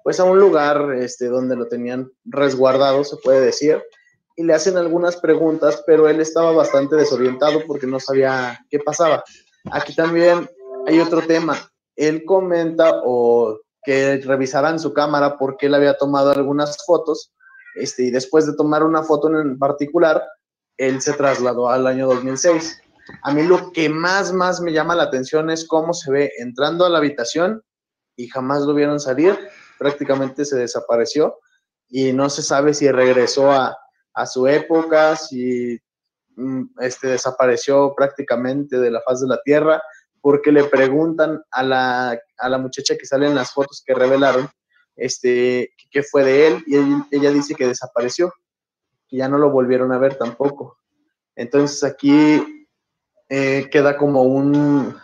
pues 0.03 0.19
a 0.19 0.25
un 0.25 0.41
lugar 0.41 0.97
este, 0.99 1.27
donde 1.27 1.55
lo 1.55 1.69
tenían 1.69 2.11
resguardado, 2.25 3.05
se 3.05 3.17
puede 3.19 3.41
decir, 3.41 3.81
y 4.37 4.43
le 4.43 4.55
hacen 4.55 4.77
algunas 4.77 5.17
preguntas, 5.17 5.83
pero 5.87 6.09
él 6.09 6.21
estaba 6.21 6.53
bastante 6.53 6.97
desorientado 6.97 7.63
porque 7.67 7.87
no 7.87 8.01
sabía 8.01 8.59
qué 8.71 8.79
pasaba. 8.79 9.23
Aquí 9.71 9.95
también 9.95 10.49
hay 10.87 11.01
otro 11.01 11.23
tema. 11.23 11.57
Él 11.97 12.25
comenta 12.25 13.01
o 13.05 13.61
que 13.85 14.17
revisaran 14.25 14.79
su 14.79 14.93
cámara 14.93 15.39
porque 15.39 15.67
él 15.67 15.75
había 15.75 15.97
tomado 15.97 16.31
algunas 16.31 16.85
fotos, 16.85 17.33
este, 17.77 18.05
y 18.05 18.11
después 18.11 18.47
de 18.47 18.57
tomar 18.57 18.83
una 18.83 19.03
foto 19.03 19.29
en 19.29 19.59
particular, 19.59 20.23
él 20.77 21.01
se 21.01 21.13
trasladó 21.13 21.69
al 21.69 21.87
año 21.87 22.07
2006. 22.07 22.81
A 23.23 23.33
mí 23.33 23.43
lo 23.43 23.73
que 23.73 23.89
más, 23.89 24.33
más 24.33 24.61
me 24.61 24.73
llama 24.73 24.95
la 24.95 25.05
atención 25.05 25.51
es 25.51 25.67
cómo 25.69 25.93
se 25.93 26.11
ve 26.11 26.33
entrando 26.39 26.87
a 26.87 26.89
la 26.89 26.99
habitación 26.99 27.63
y 28.17 28.29
jamás 28.29 28.63
lo 28.63 28.75
vieron 28.75 28.99
salir 28.99 29.39
prácticamente 29.79 30.45
se 30.45 30.57
desapareció 30.57 31.39
y 31.89 32.13
no 32.13 32.31
se 32.31 32.43
sabe 32.43 32.75
si 32.75 32.91
regresó 32.91 33.51
a, 33.51 33.77
su 34.27 34.47
época, 34.47 35.17
si 35.17 35.79
mm, 36.37 36.63
este, 36.81 37.09
desapareció 37.09 37.95
prácticamente 37.95 38.79
de 38.79 38.91
la 38.91 39.01
faz 39.03 39.21
de 39.21 39.29
la 39.29 39.41
Tierra, 39.45 39.83
porque 40.21 40.53
le 40.53 40.65
preguntan 40.65 41.43
a 41.51 41.63
la, 41.63 42.19
a 42.39 42.49
la 42.49 42.59
muchacha 42.59 42.97
que 42.97 43.07
sale 43.07 43.27
en 43.27 43.35
las 43.35 43.53
fotos 43.53 43.83
que 43.85 43.95
revelaron 43.95 44.49
este, 44.97 45.73
qué 45.91 46.03
fue 46.03 46.25
de 46.25 46.47
él 46.47 46.65
y 46.67 46.77
ella 47.17 47.31
dice 47.31 47.55
que 47.55 47.67
desapareció, 47.67 48.33
que 49.09 49.19
ya 49.19 49.29
no 49.29 49.39
lo 49.39 49.51
volvieron 49.51 49.93
a 49.93 49.99
ver 49.99 50.17
tampoco. 50.17 50.79
Entonces 51.37 51.83
aquí 51.85 52.67
eh, 53.29 53.69
queda 53.71 53.97
como 53.97 54.23
un, 54.23 54.97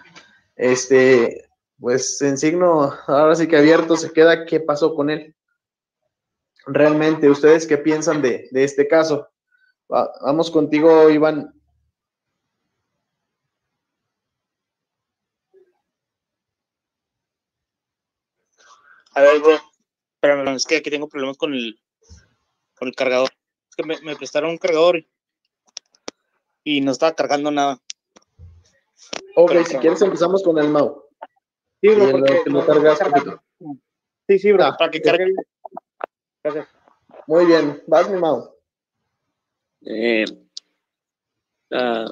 este, 0.56 1.48
pues 1.78 2.20
en 2.22 2.38
signo, 2.38 2.94
ahora 3.06 3.34
sí 3.34 3.46
que 3.46 3.56
abierto 3.56 3.96
se 3.96 4.12
queda 4.12 4.44
qué 4.44 4.60
pasó 4.60 4.94
con 4.94 5.10
él. 5.10 5.34
Realmente, 6.66 7.30
¿ustedes 7.30 7.66
qué 7.66 7.78
piensan 7.78 8.22
de, 8.22 8.48
este 8.52 8.86
caso? 8.86 9.28
vamos 9.88 10.50
contigo, 10.50 11.10
Iván. 11.10 11.52
A 19.14 19.22
ver, 19.22 19.40
bro, 19.40 19.58
espérame, 20.14 20.54
es 20.54 20.64
que 20.64 20.76
aquí 20.76 20.90
tengo 20.90 21.08
problemas 21.08 21.36
con 21.36 21.52
el, 21.54 21.80
con 22.78 22.88
el 22.88 22.94
cargador. 22.94 23.30
Es 23.68 23.76
que 23.76 23.82
me, 23.84 24.16
prestaron 24.16 24.50
un 24.50 24.58
cargador 24.58 25.04
y 26.62 26.80
no 26.80 26.92
estaba 26.92 27.14
cargando 27.14 27.50
nada. 27.50 27.80
Ok, 29.34 29.52
si 29.66 29.76
quieres 29.78 30.00
empezamos 30.02 30.42
con 30.44 30.58
el 30.58 30.68
Mau. 30.68 31.04
Sí, 31.80 31.88
bro, 31.88 32.10
porque 32.12 32.42
Sí, 34.28 34.38
sí, 34.38 34.52
bro, 34.52 34.76
para 34.78 34.90
que 34.90 35.02
cargue. 35.02 35.34
Gracias. 36.42 36.68
Muy 37.26 37.44
bien, 37.44 37.82
vas, 37.86 38.10
mi 38.10 38.18
Mau. 38.18 38.54
Eh, 39.82 40.24
ah, 41.72 42.06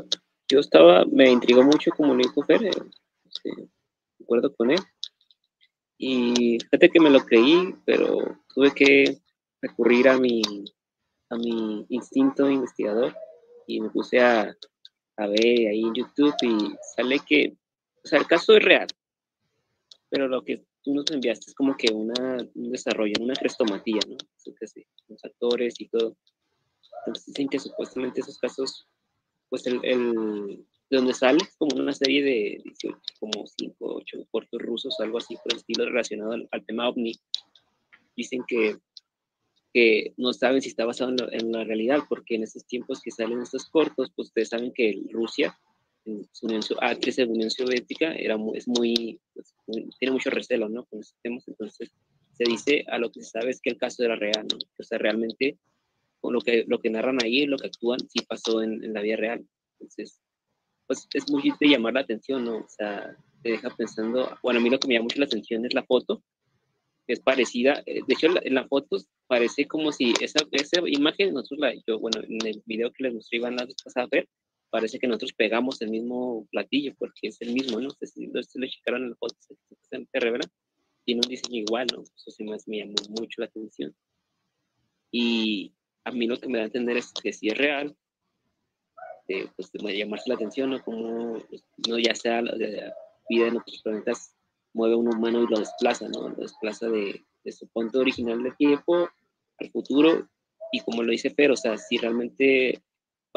yo 0.48 0.60
estaba, 0.60 1.04
me 1.06 1.30
intrigó 1.30 1.62
mucho 1.62 1.90
como 1.96 2.14
lo 2.14 2.22
dijo 2.22 2.42
Fer, 2.42 2.64
eh, 2.64 2.70
este, 3.24 3.50
de 3.56 4.24
acuerdo 4.24 4.54
con 4.54 4.70
él. 4.70 4.80
Y 5.96 6.58
fíjate 6.60 6.90
que 6.90 7.00
me 7.00 7.10
lo 7.10 7.20
creí, 7.20 7.74
pero 7.86 8.38
tuve 8.54 8.72
que 8.72 9.18
recurrir 9.62 10.08
a 10.08 10.18
mi, 10.18 10.42
a 11.30 11.36
mi 11.36 11.86
instinto 11.88 12.50
investigador 12.50 13.16
y 13.66 13.80
me 13.80 13.90
puse 13.90 14.20
a, 14.20 14.54
a 15.16 15.26
ver 15.26 15.68
ahí 15.68 15.82
en 15.84 15.94
YouTube 15.94 16.34
y 16.42 16.76
sale 16.94 17.18
que, 17.20 17.56
o 18.04 18.06
sea, 18.06 18.18
el 18.18 18.26
caso 18.26 18.56
es 18.56 18.62
real, 18.62 18.86
pero 20.08 20.28
lo 20.28 20.44
que 20.44 20.67
tú 20.88 20.94
nos 20.94 21.10
enviaste 21.10 21.52
como 21.52 21.76
que 21.76 21.92
una, 21.92 22.38
un 22.54 22.70
desarrollo, 22.70 23.12
una 23.20 23.34
crestomatía, 23.34 24.00
¿no? 24.08 24.16
los 25.08 25.24
actores 25.24 25.78
y 25.82 25.88
todo. 25.88 26.16
Entonces 27.04 27.26
dicen 27.26 27.48
que 27.50 27.58
supuestamente 27.58 28.22
esos 28.22 28.38
casos, 28.38 28.88
pues 29.50 29.66
el, 29.66 29.80
el 29.84 30.64
de 30.88 30.96
donde 30.96 31.12
sale 31.12 31.40
como 31.58 31.76
una 31.76 31.92
serie 31.92 32.22
de 32.22 32.62
18, 32.64 32.96
como 33.20 33.46
5, 33.46 33.76
8 33.78 34.28
cortos 34.30 34.62
rusos, 34.62 34.98
algo 35.00 35.18
así 35.18 35.36
por 35.36 35.52
el 35.52 35.58
estilo 35.58 35.84
relacionado 35.84 36.32
al, 36.32 36.64
tema 36.64 36.88
ovni. 36.88 37.12
Dicen 38.16 38.42
que, 38.48 38.78
que 39.74 40.14
no 40.16 40.32
saben 40.32 40.62
si 40.62 40.70
está 40.70 40.86
basado 40.86 41.10
en, 41.10 41.18
en, 41.32 41.52
la 41.52 41.64
realidad, 41.64 41.98
porque 42.08 42.36
en 42.36 42.44
estos 42.44 42.66
tiempos 42.66 43.02
que 43.02 43.10
salen 43.10 43.42
estos 43.42 43.66
cortos, 43.66 44.10
pues 44.16 44.28
ustedes 44.28 44.48
saben 44.48 44.72
que 44.72 45.02
Rusia 45.12 45.54
Unión, 46.42 46.62
antes 46.80 47.16
de 47.16 47.24
Unión 47.24 47.50
Soviética 47.50 48.14
era 48.14 48.34
es 48.54 48.64
pues, 48.64 48.68
muy, 48.68 49.20
tiene 49.98 50.12
mucho 50.12 50.30
recelo, 50.30 50.68
¿no? 50.68 50.84
Con 50.86 51.00
estos 51.00 51.18
temas, 51.22 51.46
entonces 51.46 51.90
se 52.32 52.44
dice 52.44 52.84
a 52.88 52.98
lo 52.98 53.10
que 53.10 53.22
se 53.22 53.30
sabe 53.30 53.50
es 53.50 53.60
que 53.60 53.70
el 53.70 53.78
caso 53.78 54.04
era 54.04 54.16
real, 54.16 54.46
¿no? 54.50 54.58
O 54.78 54.82
sea, 54.82 54.98
realmente 54.98 55.58
con 56.20 56.32
lo 56.32 56.40
que, 56.40 56.64
lo 56.66 56.80
que 56.80 56.90
narran 56.90 57.18
ahí, 57.22 57.46
lo 57.46 57.58
que 57.58 57.68
actúan, 57.68 58.00
sí 58.08 58.24
pasó 58.26 58.62
en, 58.62 58.82
en 58.84 58.92
la 58.92 59.02
vida 59.02 59.16
real. 59.16 59.46
Entonces, 59.74 60.20
pues 60.86 61.06
es 61.14 61.30
muy 61.30 61.52
de 61.60 61.68
llamar 61.68 61.94
la 61.94 62.00
atención, 62.00 62.44
¿no? 62.44 62.58
O 62.58 62.68
sea, 62.68 63.16
te 63.42 63.50
deja 63.50 63.70
pensando, 63.76 64.36
bueno, 64.42 64.58
a 64.58 64.62
mí 64.62 64.70
lo 64.70 64.78
que 64.78 64.88
me 64.88 64.94
llama 64.94 65.04
mucho 65.04 65.20
la 65.20 65.26
atención 65.26 65.64
es 65.64 65.74
la 65.74 65.84
foto, 65.84 66.22
es 67.06 67.20
parecida, 67.20 67.82
eh, 67.86 68.00
de 68.06 68.14
hecho 68.14 68.28
en 68.42 68.54
la 68.54 68.66
foto 68.66 68.98
parece 69.26 69.66
como 69.66 69.92
si 69.92 70.12
esa, 70.20 70.40
esa 70.52 70.80
imagen, 70.86 71.34
nosotros 71.34 71.60
la, 71.60 71.74
yo, 71.86 71.98
bueno, 71.98 72.20
en 72.22 72.46
el 72.46 72.62
video 72.66 72.92
que 72.92 73.04
les 73.04 73.14
mostré 73.14 73.38
vez 73.38 73.76
pasada 73.82 74.06
a 74.06 74.08
ver, 74.10 74.28
parece 74.70 74.98
que 74.98 75.06
nosotros 75.06 75.32
pegamos 75.32 75.80
el 75.82 75.90
mismo 75.90 76.46
platillo, 76.50 76.94
porque 76.98 77.28
es 77.28 77.40
el 77.40 77.52
mismo, 77.52 77.80
¿no? 77.80 77.90
Si 77.90 78.26
lo, 78.26 78.40
lo 78.40 78.66
checaron 78.66 79.04
en 79.04 79.10
la 79.10 79.16
foto, 79.16 79.36
se, 79.40 79.54
se 79.90 80.20
revela, 80.20 80.44
tiene 81.04 81.20
un 81.24 81.30
diseño 81.30 81.60
igual, 81.60 81.86
¿no? 81.92 82.02
Eso 82.02 82.30
sí 82.30 82.44
más 82.44 82.68
me 82.68 82.78
llamó 82.78 82.94
mucho 83.08 83.40
la 83.40 83.46
atención. 83.46 83.94
Y 85.10 85.74
a 86.04 86.10
mí 86.10 86.26
lo 86.26 86.38
que 86.38 86.48
me 86.48 86.58
da 86.58 86.64
a 86.64 86.66
entender 86.66 86.96
es 86.96 87.12
que 87.12 87.32
si 87.32 87.48
es 87.48 87.56
real, 87.56 87.96
eh, 89.28 89.46
pues 89.56 89.70
me 89.82 89.96
llama 89.96 90.16
la 90.26 90.34
atención, 90.34 90.70
¿no? 90.70 90.82
Como, 90.82 91.38
pues, 91.48 91.64
no 91.86 91.98
ya 91.98 92.14
sea 92.14 92.42
la, 92.42 92.54
la 92.56 92.94
vida 93.28 93.48
en 93.48 93.56
otros 93.56 93.82
planetas 93.82 94.34
mueve 94.72 94.94
a 94.94 94.98
un 94.98 95.08
humano 95.08 95.42
y 95.42 95.46
lo 95.46 95.58
desplaza, 95.58 96.08
¿no? 96.08 96.28
Lo 96.28 96.36
desplaza 96.36 96.88
de, 96.88 97.24
de 97.44 97.52
su 97.52 97.68
punto 97.68 98.00
original 98.00 98.42
de 98.42 98.52
tiempo 98.52 99.08
al 99.58 99.70
futuro. 99.70 100.28
Y 100.72 100.80
como 100.80 101.02
lo 101.02 101.12
dice 101.12 101.30
Fer, 101.30 101.50
o 101.50 101.56
sea, 101.56 101.76
si 101.78 101.96
realmente 101.96 102.82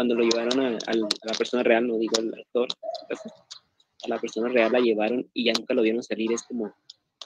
cuando 0.02 0.16
lo 0.16 0.24
llevaron 0.24 0.60
a, 0.60 0.80
a, 0.88 0.96
la 0.96 1.34
persona 1.38 1.62
real, 1.62 1.86
no 1.86 2.00
digo 2.00 2.14
al 2.18 2.34
actor, 2.34 2.68
a 4.04 4.08
la 4.08 4.18
persona 4.18 4.50
real 4.50 4.72
la 4.72 4.80
llevaron 4.80 5.30
y 5.32 5.46
ya 5.46 5.54
nunca 5.54 5.76
lo 5.76 5.84
vieron 5.84 6.02
salir, 6.02 6.32
es 6.32 6.42
como, 6.42 6.74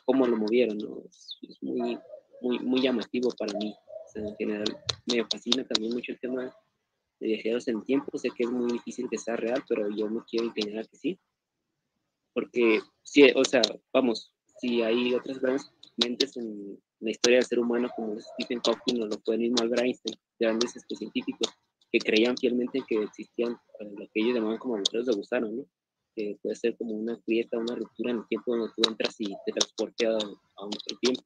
cómo 0.04 0.28
lo 0.28 0.36
movieron, 0.36 0.78
¿no? 0.78 1.02
Es, 1.08 1.58
muy, 1.62 1.98
muy, 2.42 2.60
muy 2.60 2.82
llamativo 2.82 3.30
para 3.40 3.58
mí. 3.58 3.74
En 4.16 4.36
general, 4.36 4.78
me 5.06 5.24
fascina 5.24 5.66
también 5.66 5.94
mucho 5.94 6.12
el 6.12 6.20
tema 6.20 6.54
de 7.22 7.28
viajeros 7.28 7.66
en 7.70 7.82
tiempo. 7.86 8.18
Sé 8.18 8.30
que 8.36 8.44
es 8.44 8.52
muy 8.52 8.70
difícil 8.74 9.08
que 9.10 9.18
sea 9.18 9.38
real, 9.38 9.64
pero 9.70 9.90
yo 9.90 10.10
me 10.10 10.22
quiero 10.30 10.48
inclinar 10.48 10.86
que 10.90 10.98
sí. 10.98 11.20
Porque, 12.34 12.82
sí, 13.04 13.32
o 13.36 13.46
sea, 13.46 13.62
vamos, 13.94 14.34
si 14.60 14.82
hay 14.82 15.14
otras 15.14 15.40
grandes 15.40 15.72
mentes 15.96 16.36
en 16.36 16.78
la 17.00 17.12
historia 17.12 17.38
del 17.38 17.48
ser 17.48 17.60
humano, 17.60 17.90
como 17.96 18.20
Stephen 18.20 18.60
Hawking 18.66 19.02
o 19.02 19.06
lo 19.06 19.18
pueden 19.20 19.44
mismo 19.44 19.62
Albert 19.62 19.98
grandes 20.40 20.76
este, 20.76 20.96
científicos, 20.98 21.50
que 21.92 22.00
creían 22.00 22.38
fielmente 22.38 22.84
que 22.88 23.04
existían 23.04 23.54
eh, 23.80 23.92
lo 23.98 24.06
que 24.14 24.22
ellos 24.22 24.36
llamaban 24.36 24.58
como 24.58 24.76
agujeros 24.76 25.06
de 25.06 25.16
gusano, 25.16 25.50
¿no? 25.50 25.66
Que 26.16 26.38
puede 26.42 26.56
ser 26.56 26.78
como 26.78 26.94
una 26.94 27.20
grieta, 27.26 27.58
una 27.58 27.76
ruptura 27.76 28.12
en 28.12 28.18
el 28.18 28.28
tiempo 28.28 28.56
donde 28.56 28.74
tú 28.76 28.90
entras 28.90 29.16
y 29.20 29.26
te 29.46 29.52
transporte 29.52 30.08
a, 30.08 30.12
a 30.12 30.66
otro 30.66 30.98
tiempo. 31.02 31.24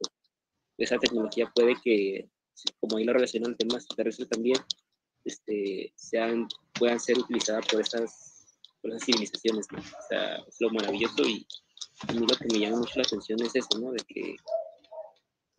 Esa 0.78 0.98
tecnología 0.98 1.50
puede 1.54 1.74
que, 1.82 2.28
como 2.80 2.96
ahí 2.96 3.04
lo 3.04 3.12
relacionan 3.12 3.52
el 3.52 3.56
tema 3.56 3.76
extraterrestre 3.76 4.26
también, 4.26 4.56
este, 5.24 5.92
sean, 5.96 6.48
puedan 6.78 6.98
ser 6.98 7.18
utilizadas 7.18 7.66
por 7.66 7.80
esas, 7.80 8.58
por 8.80 8.90
esas 8.90 9.04
civilizaciones, 9.04 9.66
¿no? 9.72 9.78
O 9.78 10.08
sea, 10.08 10.36
es 10.36 10.56
lo 10.60 10.70
maravilloso 10.70 11.22
y 11.28 11.46
a 12.08 12.12
mí 12.12 12.20
lo 12.20 12.36
que 12.36 12.46
me 12.52 12.60
llama 12.60 12.78
mucho 12.78 12.92
la 12.96 13.02
atención 13.02 13.40
es 13.42 13.54
eso, 13.54 13.78
¿no? 13.78 13.92
De 13.92 14.02
que, 14.06 14.36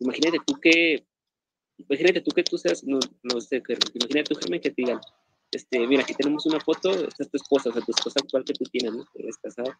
imagínate 0.00 0.38
tú 0.46 0.54
que 0.60 1.06
imagínate 1.88 2.20
tú 2.20 2.30
que 2.30 2.42
tú 2.42 2.58
seas, 2.58 2.84
no, 2.84 2.98
no 3.22 3.40
sé, 3.40 3.62
imagínate 3.94 4.34
tú, 4.34 4.40
Germán, 4.40 4.60
que 4.60 4.70
te 4.70 4.82
digan, 4.82 5.00
este, 5.50 5.86
mira, 5.86 6.02
aquí 6.02 6.14
tenemos 6.14 6.46
una 6.46 6.60
foto, 6.60 6.90
esta 6.90 7.22
es 7.22 7.30
tu 7.30 7.36
esposa, 7.36 7.70
o 7.70 7.72
sea, 7.72 7.82
tu 7.82 7.92
esposa 7.92 8.20
actual 8.22 8.44
que 8.44 8.54
tú 8.54 8.64
tienes, 8.64 8.94
¿no? 8.94 9.04
Eres 9.14 9.36
casado, 9.36 9.72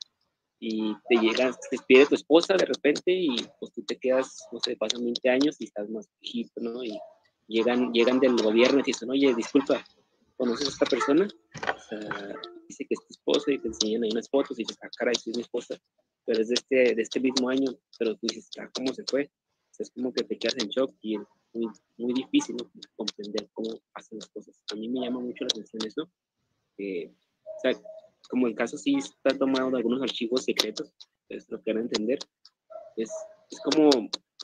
y 0.64 0.94
te 1.08 1.16
llega, 1.16 1.50
te 1.50 1.68
despide 1.72 2.06
tu 2.06 2.14
esposa 2.14 2.54
de 2.54 2.64
repente 2.64 3.10
y 3.10 3.34
pues 3.58 3.72
tú 3.72 3.82
te 3.82 3.96
quedas, 3.96 4.46
no 4.52 4.60
sé, 4.60 4.76
pasan 4.76 5.02
20 5.02 5.28
años 5.28 5.56
y 5.58 5.64
estás 5.64 5.90
más 5.90 6.08
viejito, 6.20 6.60
¿no? 6.60 6.84
Y 6.84 6.96
llegan, 7.48 7.92
llegan 7.92 8.20
del 8.20 8.36
gobierno 8.36 8.78
y 8.78 8.84
dicen, 8.84 9.10
oye, 9.10 9.34
disculpa, 9.34 9.84
¿conoces 10.36 10.68
a 10.68 10.70
esta 10.70 10.86
persona? 10.86 11.26
O 11.26 11.80
sea, 11.80 11.98
dice 12.68 12.86
que 12.86 12.94
es 12.94 13.00
tu 13.00 13.08
esposa 13.10 13.50
y 13.50 13.58
te 13.58 13.66
enseñan 13.66 14.04
ahí 14.04 14.10
unas 14.12 14.30
fotos 14.30 14.56
y 14.56 14.62
dices, 14.62 14.78
ah, 14.84 14.88
caray, 14.96 15.16
sí 15.16 15.30
es 15.30 15.36
mi 15.36 15.42
esposa, 15.42 15.76
pero 16.24 16.40
es 16.40 16.46
de 16.46 16.54
este, 16.54 16.94
de 16.94 17.02
este 17.02 17.18
mismo 17.18 17.48
año, 17.48 17.72
pero 17.98 18.14
tú 18.14 18.28
dices, 18.28 18.48
ah, 18.60 18.70
¿cómo 18.72 18.94
se 18.94 19.02
fue? 19.10 19.24
O 19.24 19.74
sea, 19.74 19.82
es 19.82 19.90
como 19.90 20.12
que 20.12 20.22
te 20.22 20.38
quedas 20.38 20.58
en 20.58 20.68
shock 20.68 20.94
y 21.00 21.16
muy, 21.52 21.66
muy 21.98 22.12
difícil 22.12 22.56
¿no? 22.56 22.70
comprender 22.96 23.48
cómo 23.52 23.70
hacen 23.94 24.18
las 24.18 24.28
cosas. 24.28 24.62
A 24.72 24.76
mí 24.76 24.88
me 24.88 25.00
llama 25.00 25.20
mucho 25.20 25.44
la 25.44 25.48
atención 25.48 25.86
eso. 25.86 26.10
Eh, 26.78 27.10
o 27.10 27.60
sea, 27.60 27.80
como 28.28 28.46
el 28.46 28.54
caso 28.54 28.78
sí 28.78 28.96
está 28.96 29.36
tomado 29.36 29.70
de 29.70 29.78
algunos 29.78 30.02
archivos 30.02 30.44
secretos, 30.44 30.94
es 31.28 31.48
lo 31.50 31.62
que 31.62 31.72
van 31.72 31.82
a 31.82 31.86
entender. 31.86 32.18
Es, 32.96 33.10
es 33.50 33.60
como 33.60 33.90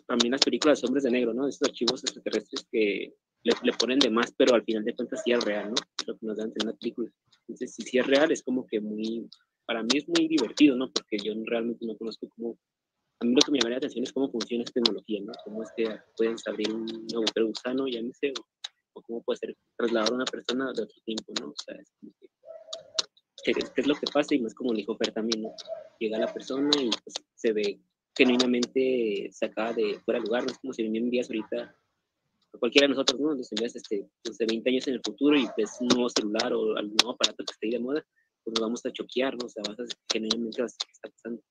también 0.06 0.32
las 0.32 0.40
películas 0.40 0.80
de 0.80 0.86
Hombres 0.86 1.04
de 1.04 1.10
Negro, 1.10 1.34
¿no? 1.34 1.46
Esos 1.46 1.68
archivos 1.68 2.02
extraterrestres 2.02 2.66
que 2.70 3.14
le, 3.42 3.52
le, 3.62 3.72
ponen 3.72 3.98
de 3.98 4.10
más, 4.10 4.32
pero 4.36 4.54
al 4.54 4.64
final 4.64 4.84
de 4.84 4.94
cuentas 4.94 5.22
sí 5.24 5.32
es 5.32 5.44
real, 5.44 5.70
¿no? 5.70 5.76
Lo 6.06 6.18
que 6.18 6.26
nos 6.26 6.36
dan 6.36 6.52
en 6.54 6.66
la 6.66 6.72
película. 6.74 7.10
Entonces, 7.40 7.74
si 7.74 7.82
sí 7.82 7.98
es 7.98 8.06
real, 8.06 8.30
es 8.32 8.42
como 8.42 8.66
que 8.66 8.80
muy, 8.80 9.28
para 9.66 9.82
mí 9.82 9.90
es 9.94 10.08
muy 10.08 10.28
divertido, 10.28 10.76
¿no? 10.76 10.90
Porque 10.90 11.18
yo 11.18 11.32
realmente 11.44 11.86
no 11.86 11.96
conozco 11.96 12.28
cómo 12.36 12.58
a 13.20 13.24
mí 13.24 13.34
lo 13.34 13.40
que 13.40 13.50
me 13.50 13.58
llama 13.58 13.70
la 13.70 13.76
atención 13.78 14.04
es 14.04 14.12
cómo 14.12 14.30
funciona 14.30 14.62
esta 14.62 14.74
tecnología, 14.74 15.20
¿no? 15.22 15.32
Cómo 15.44 15.62
es 15.62 15.70
que 15.76 15.88
pueden 16.16 16.36
abrir 16.46 16.72
un 16.72 16.86
agujero 17.14 17.48
gusano, 17.48 17.86
sé, 18.12 18.32
o, 18.38 18.46
o, 18.94 19.02
cómo 19.02 19.22
puede 19.22 19.38
ser 19.38 19.56
trasladar 19.76 20.12
a 20.12 20.14
una 20.14 20.24
persona 20.24 20.72
de 20.72 20.82
otro 20.82 21.00
tiempo, 21.04 21.32
¿no? 21.40 21.48
O 21.48 21.54
sea, 21.64 21.74
es 21.74 21.90
como 22.00 22.12
que, 22.20 22.28
¿qué, 23.44 23.52
¿qué, 23.52 23.80
es 23.80 23.86
lo 23.86 23.94
que 23.94 24.06
pasa? 24.12 24.34
Y 24.34 24.40
más 24.40 24.54
como 24.54 24.72
dijo 24.72 24.96
Fer 24.96 25.12
también, 25.12 25.42
¿no? 25.42 25.52
Llega 25.98 26.18
la 26.18 26.32
persona 26.32 26.70
y 26.80 26.90
pues, 26.90 27.14
se 27.34 27.52
ve 27.52 27.80
genuinamente 28.16 29.28
sacada 29.32 29.72
de 29.72 30.00
fuera 30.04 30.20
de 30.20 30.26
lugar, 30.26 30.44
no 30.44 30.52
es 30.52 30.58
como 30.58 30.72
si 30.72 30.88
me 30.88 30.98
envías 30.98 31.28
ahorita 31.28 31.76
cualquiera 32.58 32.86
de 32.86 32.94
nosotros, 32.94 33.20
¿no? 33.20 33.34
Nos 33.34 33.50
envías 33.52 33.74
este, 33.76 34.08
pues, 34.22 34.38
de 34.38 34.46
20 34.46 34.70
años 34.70 34.88
en 34.88 34.94
el 34.94 35.00
futuro 35.04 35.36
y 35.36 35.46
ves 35.56 35.76
un 35.80 35.88
nuevo 35.88 36.08
celular 36.08 36.52
o 36.52 36.76
algún 36.76 36.96
nuevo 37.02 37.14
aparato 37.14 37.44
que 37.44 37.52
esté 37.52 37.66
ahí 37.66 37.72
de 37.72 37.80
moda, 37.80 38.04
pues 38.44 38.54
nos 38.58 38.60
vamos 38.60 38.86
a 38.86 38.92
choquear, 38.92 39.36
¿no? 39.36 39.46
O 39.46 39.48
sea, 39.48 39.62
vas 39.66 39.80
a 39.80 39.84
genuinamente 40.12 40.62
vas 40.62 40.74
a 40.74 40.92
está 40.92 41.10
pasando. 41.10 41.42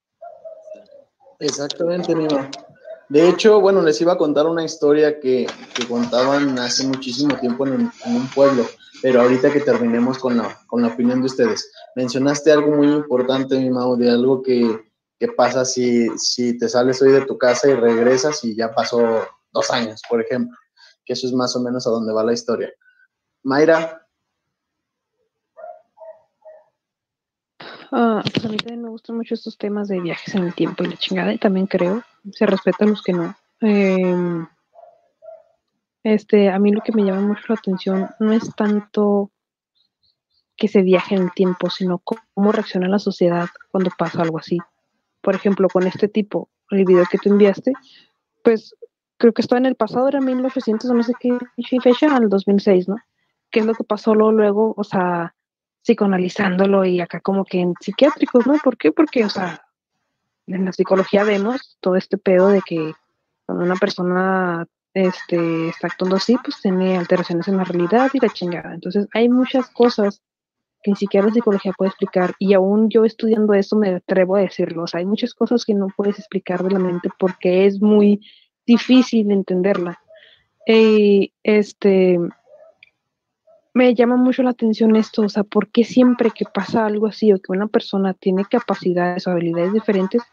Exactamente, 1.39 2.15
Nino. 2.15 2.49
De 3.09 3.29
hecho, 3.29 3.61
bueno, 3.61 3.81
les 3.81 4.01
iba 4.01 4.13
a 4.13 4.17
contar 4.17 4.47
una 4.47 4.65
historia 4.65 5.19
que, 5.19 5.47
que 5.73 5.87
contaban 5.87 6.59
hace 6.59 6.85
muchísimo 6.85 7.39
tiempo 7.39 7.65
en 7.65 7.73
un, 7.73 7.91
en 8.05 8.15
un, 8.15 8.27
pueblo, 8.27 8.65
pero 9.01 9.21
ahorita 9.21 9.51
que 9.51 9.61
terminemos 9.61 10.19
con 10.19 10.35
la, 10.35 10.59
con 10.67 10.81
la 10.81 10.89
opinión 10.89 11.21
de 11.21 11.27
ustedes. 11.27 11.71
Mencionaste 11.95 12.51
algo 12.51 12.75
muy 12.75 12.87
importante, 12.87 13.57
mi 13.57 13.69
Mau, 13.69 13.95
de 13.95 14.09
algo 14.09 14.41
que, 14.41 14.91
que 15.19 15.29
pasa 15.29 15.63
si, 15.63 16.09
si 16.17 16.57
te 16.57 16.67
sales 16.67 17.01
hoy 17.01 17.11
de 17.11 17.25
tu 17.25 17.37
casa 17.37 17.69
y 17.69 17.75
regresas 17.75 18.43
y 18.43 18.55
ya 18.55 18.73
pasó 18.73 19.25
dos 19.53 19.71
años, 19.71 20.01
por 20.09 20.21
ejemplo, 20.21 20.57
que 21.05 21.13
eso 21.13 21.27
es 21.27 21.33
más 21.33 21.55
o 21.55 21.61
menos 21.61 21.87
a 21.87 21.91
donde 21.91 22.11
va 22.11 22.25
la 22.25 22.33
historia. 22.33 22.73
Mayra, 23.43 24.06
Uh, 27.91 28.21
pues 28.33 28.45
a 28.45 28.49
mí 28.49 28.57
también 28.57 28.81
me 28.81 28.89
gustan 28.89 29.15
mucho 29.15 29.33
estos 29.33 29.57
temas 29.57 29.87
de 29.87 30.01
viajes 30.01 30.35
en 30.35 30.43
el 30.43 30.53
tiempo 30.53 30.83
y 30.83 30.87
la 30.87 30.97
chingada, 30.97 31.33
y 31.33 31.37
también 31.37 31.67
creo, 31.67 32.03
se 32.31 32.45
respetan 32.45 32.89
los 32.89 33.01
que 33.01 33.13
no. 33.13 33.35
Eh, 33.61 34.45
este, 36.03 36.49
a 36.49 36.59
mí 36.59 36.71
lo 36.71 36.81
que 36.81 36.91
me 36.91 37.03
llama 37.03 37.21
mucho 37.21 37.43
la 37.47 37.55
atención 37.55 38.09
no 38.19 38.31
es 38.31 38.53
tanto 38.55 39.31
que 40.55 40.67
se 40.67 40.81
viaje 40.81 41.15
en 41.15 41.23
el 41.23 41.31
tiempo, 41.31 41.69
sino 41.69 41.99
cómo 41.99 42.51
reacciona 42.51 42.87
la 42.87 42.99
sociedad 42.99 43.47
cuando 43.71 43.91
pasa 43.97 44.21
algo 44.21 44.39
así. 44.39 44.57
Por 45.21 45.35
ejemplo, 45.35 45.69
con 45.69 45.85
este 45.85 46.07
tipo, 46.07 46.49
el 46.71 46.83
video 46.83 47.05
que 47.09 47.17
tú 47.17 47.29
enviaste, 47.29 47.73
pues 48.43 48.75
creo 49.17 49.33
que 49.33 49.41
estaba 49.41 49.59
en 49.59 49.65
el 49.65 49.75
pasado, 49.75 50.07
era 50.07 50.19
1900, 50.19 50.91
no 50.91 51.03
sé 51.03 51.13
qué 51.19 51.37
fecha, 51.81 52.15
al 52.15 52.29
2006, 52.29 52.87
¿no? 52.87 52.97
¿Qué 53.51 53.61
es 53.61 53.65
lo 53.65 53.73
que 53.73 53.83
pasó 53.83 54.15
luego, 54.15 54.31
luego 54.31 54.73
o 54.75 54.83
sea, 54.83 55.35
psicoanalizándolo 55.87 56.83
y 56.83 56.99
acá 56.99 57.21
como 57.21 57.45
que 57.45 57.61
en 57.61 57.73
psiquiátricos, 57.79 58.45
¿no? 58.45 58.57
¿Por 58.61 58.77
qué? 58.77 58.91
Porque, 58.91 59.23
o 59.23 59.29
sea, 59.29 59.65
en 60.45 60.65
la 60.65 60.73
psicología 60.73 61.23
vemos 61.23 61.77
todo 61.79 61.95
este 61.95 62.17
pedo 62.17 62.49
de 62.49 62.61
que 62.61 62.91
cuando 63.45 63.63
una 63.63 63.75
persona 63.75 64.67
este, 64.93 65.69
está 65.69 65.87
actuando 65.87 66.17
así, 66.17 66.35
pues 66.43 66.61
tiene 66.61 66.97
alteraciones 66.97 67.47
en 67.47 67.55
la 67.55 67.63
realidad 67.63 68.11
y 68.13 68.19
la 68.19 68.27
chingada. 68.27 68.73
Entonces, 68.73 69.07
hay 69.13 69.29
muchas 69.29 69.69
cosas 69.69 70.21
que 70.83 70.91
ni 70.91 70.97
siquiera 70.97 71.27
la 71.27 71.33
psicología 71.33 71.71
puede 71.71 71.89
explicar 71.89 72.35
y 72.37 72.53
aún 72.53 72.89
yo 72.89 73.05
estudiando 73.05 73.53
eso 73.53 73.77
me 73.77 73.95
atrevo 73.95 74.35
a 74.35 74.41
decirlo. 74.41 74.83
O 74.83 74.87
sea, 74.87 74.99
hay 74.99 75.05
muchas 75.05 75.33
cosas 75.33 75.63
que 75.63 75.73
no 75.73 75.87
puedes 75.95 76.19
explicar 76.19 76.63
de 76.63 76.71
la 76.71 76.79
mente 76.79 77.09
porque 77.17 77.65
es 77.65 77.81
muy 77.81 78.19
difícil 78.65 79.31
entenderla. 79.31 80.01
Y 80.65 81.31
este, 81.43 82.19
me 83.77 83.93
llama 83.93 84.15
mucho 84.15 84.41
la 84.41 84.49
atención 84.49 84.95
esto, 84.95 85.21
o 85.21 85.29
sea, 85.29 85.43
¿por 85.43 85.69
qué 85.69 85.83
siempre 85.83 86.31
que 86.31 86.45
pasa 86.51 86.87
algo 86.87 87.05
así 87.05 87.31
o 87.31 87.37
que 87.37 87.51
una 87.51 87.67
persona 87.67 88.15
tiene 88.15 88.43
capacidades 88.43 89.27
o 89.27 89.31
habilidades 89.31 89.71
diferentes, 89.71 90.23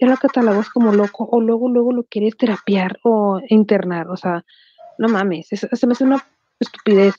ya 0.00 0.06
lo 0.06 0.16
catalogas 0.16 0.70
como 0.70 0.92
loco 0.92 1.28
o 1.28 1.40
luego, 1.40 1.68
luego 1.68 1.92
lo 1.92 2.04
quieres 2.04 2.36
terapiar 2.36 3.00
o 3.02 3.40
internar? 3.48 4.08
O 4.08 4.16
sea, 4.16 4.44
no 4.98 5.08
mames, 5.08 5.48
se 5.48 5.86
me 5.86 5.92
hace 5.92 6.04
una 6.04 6.24
estupidez. 6.60 7.16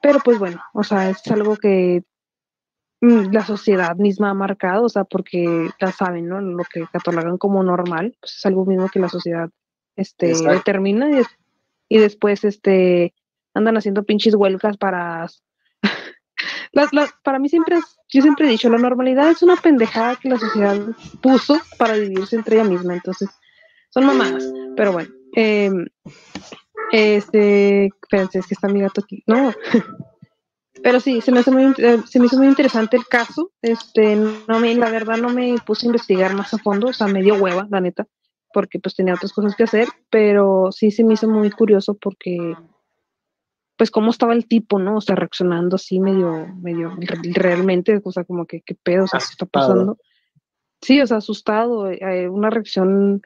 Pero 0.00 0.20
pues 0.20 0.38
bueno, 0.38 0.62
o 0.72 0.84
sea, 0.84 1.10
es 1.10 1.26
algo 1.32 1.56
que 1.56 2.04
mm, 3.00 3.32
la 3.32 3.44
sociedad 3.44 3.96
misma 3.96 4.30
ha 4.30 4.34
marcado, 4.34 4.84
o 4.84 4.88
sea, 4.88 5.02
porque 5.02 5.68
ya 5.80 5.90
saben, 5.90 6.28
¿no? 6.28 6.40
Lo 6.40 6.62
que 6.62 6.86
catalogan 6.92 7.38
como 7.38 7.64
normal, 7.64 8.16
pues 8.20 8.36
es 8.36 8.46
algo 8.46 8.64
mismo 8.64 8.88
que 8.88 9.00
la 9.00 9.08
sociedad 9.08 9.50
este, 9.96 10.28
determina 10.28 11.10
y, 11.10 11.24
y 11.88 11.98
después, 11.98 12.44
este, 12.44 13.14
andan 13.58 13.76
haciendo 13.76 14.04
pinches 14.04 14.34
huelgas 14.34 14.76
para 14.76 15.26
para 17.22 17.38
mí 17.38 17.48
siempre 17.48 17.78
yo 18.10 18.22
siempre 18.22 18.46
he 18.46 18.50
dicho, 18.50 18.70
la 18.70 18.78
normalidad 18.78 19.30
es 19.30 19.42
una 19.42 19.56
pendejada 19.56 20.16
que 20.16 20.30
la 20.30 20.38
sociedad 20.38 20.78
puso 21.20 21.60
para 21.76 21.94
dividirse 21.94 22.36
entre 22.36 22.56
ella 22.56 22.64
misma, 22.64 22.94
entonces 22.94 23.28
son 23.90 24.06
mamadas, 24.06 24.50
pero 24.76 24.92
bueno. 24.92 25.10
Em, 25.34 25.86
este, 26.90 27.86
espérense, 27.86 28.38
es 28.38 28.46
que 28.46 28.54
está 28.54 28.68
mi 28.68 28.80
gato 28.80 29.02
aquí. 29.02 29.22
No. 29.26 29.52
Pero 30.82 31.00
sí, 31.00 31.20
se 31.20 31.32
me, 31.32 31.40
hizo 31.40 31.50
muy, 31.50 31.74
eh, 31.78 31.98
se 32.06 32.20
me 32.20 32.26
hizo 32.26 32.38
muy 32.38 32.46
interesante 32.46 32.96
el 32.96 33.06
caso. 33.06 33.50
Este, 33.62 34.14
no 34.14 34.60
me, 34.60 34.74
la 34.76 34.90
verdad 34.90 35.16
no 35.16 35.28
me 35.28 35.56
puse 35.66 35.86
a 35.86 35.88
investigar 35.88 36.34
más 36.34 36.54
a 36.54 36.58
fondo, 36.58 36.88
o 36.88 36.92
sea, 36.92 37.08
me 37.08 37.22
dio 37.22 37.34
hueva, 37.34 37.66
la 37.68 37.80
neta, 37.80 38.06
porque 38.52 38.78
pues 38.78 38.94
tenía 38.94 39.14
otras 39.14 39.32
cosas 39.32 39.56
que 39.56 39.64
hacer, 39.64 39.88
pero 40.08 40.70
sí 40.70 40.92
se 40.92 41.02
me 41.02 41.14
hizo 41.14 41.28
muy 41.28 41.50
curioso 41.50 41.98
porque 42.00 42.54
pues 43.78 43.92
cómo 43.92 44.10
estaba 44.10 44.34
el 44.34 44.48
tipo, 44.48 44.80
¿no? 44.80 44.96
O 44.96 45.00
sea, 45.00 45.14
reaccionando 45.14 45.76
así 45.76 46.00
medio, 46.00 46.48
medio, 46.60 46.92
realmente, 47.32 48.00
o 48.02 48.12
sea, 48.12 48.24
como 48.24 48.44
que 48.44 48.60
qué 48.60 48.74
pedo, 48.74 49.04
o 49.04 49.06
sea, 49.06 49.20
¿qué 49.20 49.26
está 49.30 49.46
pasando? 49.46 49.96
Sí, 50.82 51.00
o 51.00 51.06
sea, 51.06 51.18
asustado, 51.18 51.88
eh, 51.88 52.28
una 52.28 52.50
reacción 52.50 53.22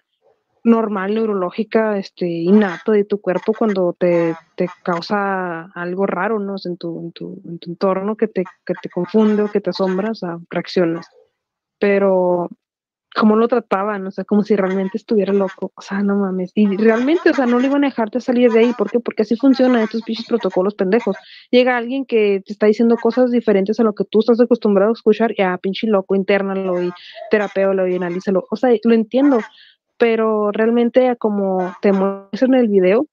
normal, 0.63 1.15
neurológica, 1.15 1.99
este, 1.99 2.27
innata 2.27 2.93
de 2.93 3.05
tu 3.05 3.21
cuerpo 3.21 3.55
cuando 3.55 3.97
te, 3.99 4.37
te 4.55 4.69
causa 4.83 5.63
algo 5.75 6.05
raro, 6.07 6.39
¿no? 6.39 6.57
En 6.63 6.77
tu, 6.77 7.01
en 7.01 7.13
tu, 7.13 7.43
en 7.47 7.59
tu 7.59 7.71
entorno 7.71 8.17
que 8.17 8.29
te, 8.29 8.45
que 8.67 8.75
te 8.81 8.91
confunde 8.91 9.43
o 9.43 9.51
que 9.51 9.63
te 9.63 9.71
asombra, 9.71 10.11
o 10.11 10.15
sea, 10.15 10.39
reaccionas. 10.51 11.09
Pero, 11.79 12.51
¿cómo 13.15 13.37
lo 13.37 13.49
trataban? 13.49 14.07
O 14.07 14.11
sea, 14.11 14.25
como 14.25 14.43
si 14.43 14.57
realmente 14.57 14.97
estuviera 14.97 15.33
loco. 15.33 15.73
O 15.75 15.83
sea, 15.83 16.03
no 16.03 16.17
mames. 16.17 16.53
Y 16.55 16.77
realmente, 16.77 17.31
o 17.31 17.35
sea, 17.35 17.47
no 17.47 17.59
le 17.59 17.69
iban 17.69 17.85
a 17.85 17.89
dejarte 17.89 18.21
salir 18.21 18.51
de 18.51 18.61
ahí. 18.61 18.73
¿Por 18.77 18.91
qué? 18.91 19.01
Porque 19.01 19.23
así 19.23 19.37
funcionan 19.37 19.83
estos 19.83 20.03
pinches 20.03 20.27
protocolos 20.27 20.75
pendejos. 20.75 21.17
Llega 21.51 21.77
alguien 21.77 22.05
que 22.05 22.43
te 22.45 22.53
está 22.53 22.67
diciendo 22.67 22.97
cosas 22.97 23.31
diferentes 23.31 23.79
a 23.81 23.85
lo 23.85 23.95
que 23.95 24.05
tú 24.05 24.21
estás 24.21 24.41
acostumbrado 24.41 24.91
a 24.91 24.95
escuchar, 24.95 25.33
y 25.37 25.43
ah, 25.43 25.59
pinche 25.61 25.87
loco, 25.87 26.15
internalo 26.15 26.83
y 26.83 26.91
terapéolo 27.31 27.87
y 27.87 27.97
analízalo. 27.97 28.47
O 28.51 28.57
sea, 28.57 28.71
lo 28.85 28.95
entiendo 28.95 29.41
pero 30.03 30.51
realmente 30.51 31.15
como 31.17 31.77
te 31.81 31.93
muestran 31.93 32.55
en 32.55 32.61
el 32.61 32.67
video, 32.67 33.07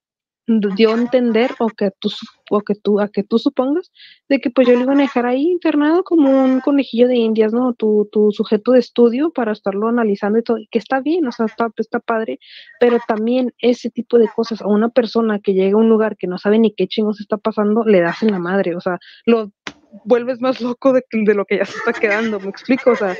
dio 0.75 0.91
a 0.91 0.97
entender 0.97 1.51
o 1.59 1.69
que 1.69 1.91
tú 1.99 2.09
o 2.49 2.61
que 2.61 2.75
tú 2.75 2.99
a 2.99 3.07
que 3.07 3.23
tú 3.23 3.37
supongas 3.37 3.91
de 4.27 4.39
que 4.39 4.49
pues 4.49 4.67
yo 4.67 4.75
lo 4.75 4.81
iba 4.81 4.93
a 4.93 4.97
dejar 4.97 5.25
ahí 5.25 5.43
internado 5.43 6.03
como 6.03 6.29
un 6.43 6.59
conejillo 6.59 7.07
de 7.07 7.15
indias 7.15 7.53
no 7.53 7.73
tu, 7.73 8.09
tu 8.11 8.31
sujeto 8.31 8.71
de 8.71 8.79
estudio 8.79 9.31
para 9.31 9.51
estarlo 9.51 9.87
analizando 9.87 10.39
y 10.39 10.43
todo 10.43 10.57
y 10.57 10.67
que 10.67 10.79
está 10.79 11.01
bien 11.01 11.27
o 11.27 11.31
sea 11.31 11.45
está, 11.45 11.69
está 11.77 11.99
padre 11.99 12.39
pero 12.79 12.97
también 13.07 13.53
ese 13.59 13.89
tipo 13.89 14.17
de 14.17 14.27
cosas 14.27 14.61
a 14.61 14.67
una 14.67 14.89
persona 14.89 15.39
que 15.39 15.53
llega 15.53 15.75
a 15.75 15.81
un 15.81 15.89
lugar 15.89 16.17
que 16.17 16.27
no 16.27 16.37
sabe 16.37 16.59
ni 16.59 16.73
qué 16.73 16.87
chingos 16.87 17.19
está 17.19 17.37
pasando 17.37 17.83
le 17.83 18.01
das 18.01 18.23
en 18.23 18.31
la 18.31 18.39
madre 18.39 18.75
o 18.75 18.81
sea 18.81 18.97
lo 19.25 19.51
vuelves 20.03 20.41
más 20.41 20.61
loco 20.61 20.93
de, 20.93 21.03
de 21.11 21.33
lo 21.35 21.45
que 21.45 21.57
ya 21.57 21.65
se 21.65 21.77
está 21.77 21.93
quedando 21.93 22.39
me 22.39 22.49
explico 22.49 22.91
o 22.91 22.95
sea 22.95 23.15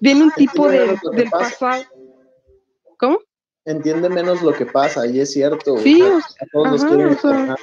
viene 0.00 0.24
un 0.24 0.30
tipo 0.32 0.68
de, 0.68 0.98
del 1.12 1.30
pasado. 1.30 1.82
¿Cómo? 2.98 3.18
Entiende 3.66 4.08
menos 4.08 4.42
lo 4.42 4.52
que 4.52 4.64
pasa, 4.64 5.06
y 5.06 5.20
es 5.20 5.32
cierto. 5.32 5.76
Sí, 5.78 6.00
o 6.00 6.20
sea, 6.20 7.56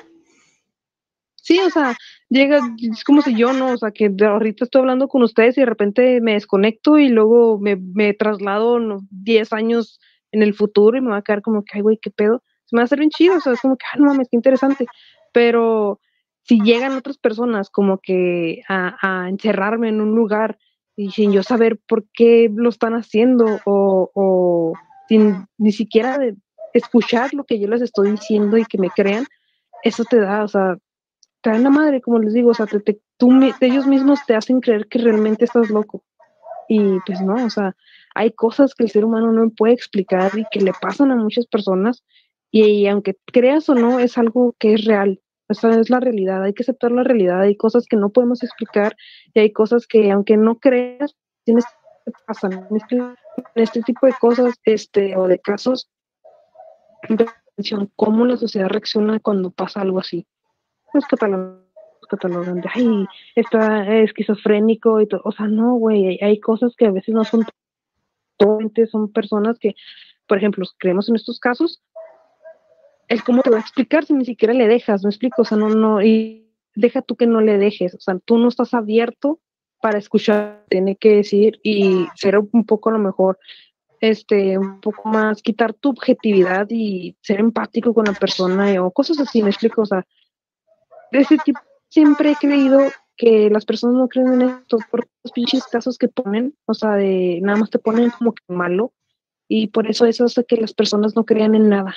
Sí, 1.36 1.60
o 1.60 1.70
sea, 1.70 1.96
llega, 2.30 2.62
es 2.80 3.04
como 3.04 3.22
si 3.22 3.36
yo, 3.36 3.52
¿no? 3.52 3.74
O 3.74 3.78
sea, 3.78 3.92
que 3.92 4.10
ahorita 4.22 4.64
estoy 4.64 4.80
hablando 4.80 5.10
con 5.10 5.24
ustedes 5.24 5.58
y 5.58 5.62
de 5.62 5.66
repente 5.66 6.22
me 6.22 6.34
desconecto 6.34 6.98
y 6.98 7.10
luego 7.10 7.60
me, 7.60 7.76
me 7.76 8.14
traslado 8.14 8.80
10 9.10 9.52
años 9.52 10.00
en 10.32 10.42
el 10.42 10.54
futuro 10.54 10.98
y 10.98 11.02
me 11.02 11.10
va 11.10 11.18
a 11.18 11.22
quedar 11.22 11.42
como 11.42 11.64
que, 11.64 11.78
ay, 11.78 11.82
güey, 11.82 12.00
qué 12.02 12.12
pedo. 12.12 12.42
Se 12.64 12.76
me 12.76 12.80
va 12.80 12.84
a 12.84 12.86
hacer 12.86 13.00
bien 13.00 13.12
chido, 13.12 13.36
o 13.36 13.40
sea, 13.42 13.54
es 13.54 13.60
como 13.60 13.76
que, 13.76 13.86
ah, 13.94 13.98
no 13.98 14.06
mames, 14.06 14.30
qué 14.30 14.38
interesante. 14.38 14.86
Pero 15.34 16.00
si 16.44 16.62
llegan 16.62 16.94
otras 16.94 17.18
personas 17.18 17.70
como 17.70 18.00
que 18.00 18.62
a, 18.70 18.98
a 19.02 19.28
encerrarme 19.28 19.90
en 19.90 20.00
un 20.00 20.16
lugar 20.16 20.58
y 20.96 21.12
sin 21.12 21.34
yo 21.34 21.44
saber 21.44 21.78
por 21.88 22.06
qué 22.14 22.50
lo 22.54 22.70
están 22.70 22.94
haciendo 22.94 23.60
o, 23.66 24.12
o 24.14 24.74
sin 25.08 25.48
ni 25.58 25.72
siquiera 25.72 26.18
de 26.18 26.36
escuchar 26.74 27.34
lo 27.34 27.44
que 27.44 27.60
yo 27.60 27.68
les 27.68 27.82
estoy 27.82 28.12
diciendo 28.12 28.58
y 28.58 28.66
que 28.66 28.78
me 28.78 28.90
crean, 28.90 29.26
eso 29.84 30.04
te 30.06 30.20
da, 30.20 30.44
o 30.44 30.48
sea, 30.48 30.78
te 31.42 31.52
da 31.52 31.58
la 31.60 31.70
madre, 31.70 32.02
como 32.02 32.20
les 32.20 32.34
digo, 32.34 32.52
o 32.52 32.54
sea, 32.54 32.66
te, 32.66 33.00
tú, 33.18 33.32
ellos 33.62 33.86
mismos 33.86 34.26
te 34.26 34.36
hacen 34.36 34.62
creer 34.62 34.88
que 34.88 35.00
realmente 35.00 35.46
estás 35.46 35.70
loco. 35.70 36.04
Y 36.70 37.00
pues 37.06 37.22
no, 37.22 37.46
o 37.46 37.50
sea, 37.50 37.76
hay 38.16 38.32
cosas 38.32 38.74
que 38.74 38.84
el 38.84 38.90
ser 38.90 39.06
humano 39.06 39.32
no 39.32 39.50
puede 39.50 39.74
explicar 39.74 40.32
y 40.38 40.46
que 40.52 40.62
le 40.62 40.72
pasan 40.82 41.12
a 41.12 41.16
muchas 41.16 41.46
personas 41.48 42.04
y, 42.52 42.88
aunque 42.88 43.18
creas 43.26 43.68
o 43.70 43.76
no, 43.76 44.00
es 44.00 44.18
algo 44.18 44.56
que 44.60 44.76
es 44.76 44.86
real. 44.86 45.20
Esa 45.50 45.80
es 45.80 45.90
la 45.90 46.00
realidad, 46.00 46.44
hay 46.44 46.54
que 46.54 46.64
aceptar 46.64 46.92
la 46.92 47.04
realidad, 47.04 47.42
hay 47.42 47.58
cosas 47.58 47.86
que 47.88 47.98
no 47.98 48.12
podemos 48.12 48.44
explicar 48.44 48.96
y 49.34 49.40
hay 49.40 49.52
cosas 49.52 49.86
que 49.88 50.12
aunque 50.12 50.38
no 50.38 50.58
creas, 50.60 51.16
tienes 51.44 51.66
que 52.06 52.12
pasar 52.26 52.54
en 52.54 52.68
este 53.56 53.82
tipo 53.82 54.06
de 54.06 54.14
cosas 54.14 54.56
este, 54.64 55.16
o 55.16 55.28
de 55.28 55.40
casos, 55.40 55.90
cómo 57.96 58.26
la 58.26 58.38
sociedad 58.38 58.70
reacciona 58.70 59.20
cuando 59.20 59.52
pasa 59.52 59.82
algo 59.82 60.00
así. 60.00 60.28
Los 60.94 61.06
catalogan 61.06 62.62
de, 62.62 62.70
ay, 62.74 63.06
está 63.36 64.02
esquizofrénico 64.02 65.02
y 65.02 65.08
todo. 65.08 65.22
O 65.24 65.32
sea, 65.32 65.48
no, 65.48 65.76
güey, 65.76 66.20
hay, 66.22 66.40
cosas 66.40 66.76
que 66.76 66.86
a 66.86 66.92
veces 66.92 67.14
no 67.14 67.24
son 67.24 67.46
son 68.92 69.12
personas 69.12 69.58
que, 69.60 69.76
por 70.28 70.38
ejemplo, 70.38 70.66
creemos 70.78 71.08
en 71.10 71.16
estos 71.16 71.40
casos, 71.40 71.82
el 73.08 73.24
cómo 73.24 73.42
te 73.42 73.50
va 73.50 73.58
a 73.58 73.62
explicar 73.62 74.06
si 74.06 74.14
ni 74.14 74.26
siquiera 74.26 74.54
le 74.54 74.68
dejas, 74.68 75.04
¿me 75.04 75.10
explico? 75.10 75.44
O 75.44 75.46
sea, 75.46 75.58
no, 75.58 75.70
no, 75.70 76.02
y 76.02 76.52
deja 76.76 77.02
tú 77.02 77.16
que 77.16 77.28
no 77.28 77.42
le 77.42 77.58
dejes, 77.58 77.96
o 77.96 78.00
sea, 78.00 78.18
tú 78.20 78.38
no 78.38 78.48
estás 78.48 78.74
abierto 78.74 79.40
para 79.84 79.98
escuchar, 79.98 80.64
tiene 80.70 80.96
que 80.96 81.18
decir 81.18 81.60
y 81.62 82.08
ser 82.16 82.38
un 82.38 82.66
poco 82.66 82.90
a 82.90 82.94
lo 82.94 83.00
mejor, 83.00 83.38
este, 84.00 84.58
un 84.58 84.80
poco 84.80 85.10
más, 85.10 85.42
quitar 85.42 85.74
tu 85.74 85.90
objetividad 85.90 86.68
y 86.70 87.18
ser 87.20 87.42
empático 87.42 87.94
con 87.94 88.06
la 88.06 88.14
persona 88.14 88.82
o 88.82 88.92
cosas 88.92 89.20
así, 89.20 89.44
me 89.44 89.50
explico, 89.50 89.82
o 89.82 89.86
sea, 89.86 90.06
de 91.12 91.20
ese 91.20 91.38
tipo 91.44 91.60
siempre 91.90 92.32
he 92.32 92.36
creído 92.38 92.80
que 93.18 93.50
las 93.50 93.66
personas 93.66 93.98
no 93.98 94.08
creen 94.08 94.42
en 94.42 94.42
esto 94.44 94.78
por 94.90 95.06
los 95.22 95.34
pinches 95.34 95.66
casos 95.68 95.98
que 95.98 96.08
ponen, 96.08 96.56
o 96.66 96.74
sea, 96.74 96.92
de 96.94 97.42
nada 97.42 97.60
más 97.60 97.70
te 97.70 97.78
ponen 97.78 98.10
como 98.12 98.32
que 98.32 98.44
malo 98.48 98.94
y 99.50 99.68
por 99.68 99.88
eso 99.88 100.06
eso 100.06 100.24
hace 100.24 100.46
que 100.46 100.56
las 100.56 100.74
personas 100.74 101.14
no 101.14 101.26
crean 101.26 101.56
en 101.56 101.68
nada. 101.68 101.94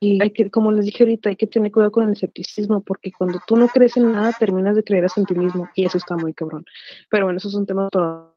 Y 0.00 0.22
hay 0.22 0.30
que, 0.30 0.50
como 0.50 0.72
les 0.72 0.86
dije 0.86 1.04
ahorita, 1.04 1.28
hay 1.28 1.36
que 1.36 1.46
tener 1.46 1.70
cuidado 1.70 1.92
con 1.92 2.04
el 2.04 2.12
escepticismo, 2.12 2.82
porque 2.82 3.12
cuando 3.12 3.38
tú 3.46 3.56
no 3.56 3.68
crees 3.68 3.98
en 3.98 4.12
nada, 4.12 4.32
terminas 4.32 4.74
de 4.74 4.82
creer 4.82 5.06
en 5.14 5.26
ti 5.26 5.34
mismo, 5.34 5.68
y 5.74 5.84
eso 5.84 5.98
está 5.98 6.16
muy 6.16 6.32
cabrón. 6.32 6.64
Pero 7.10 7.26
bueno, 7.26 7.36
eso 7.36 7.48
es 7.48 7.54
un 7.54 7.66
tema 7.66 7.88
para, 7.90 8.32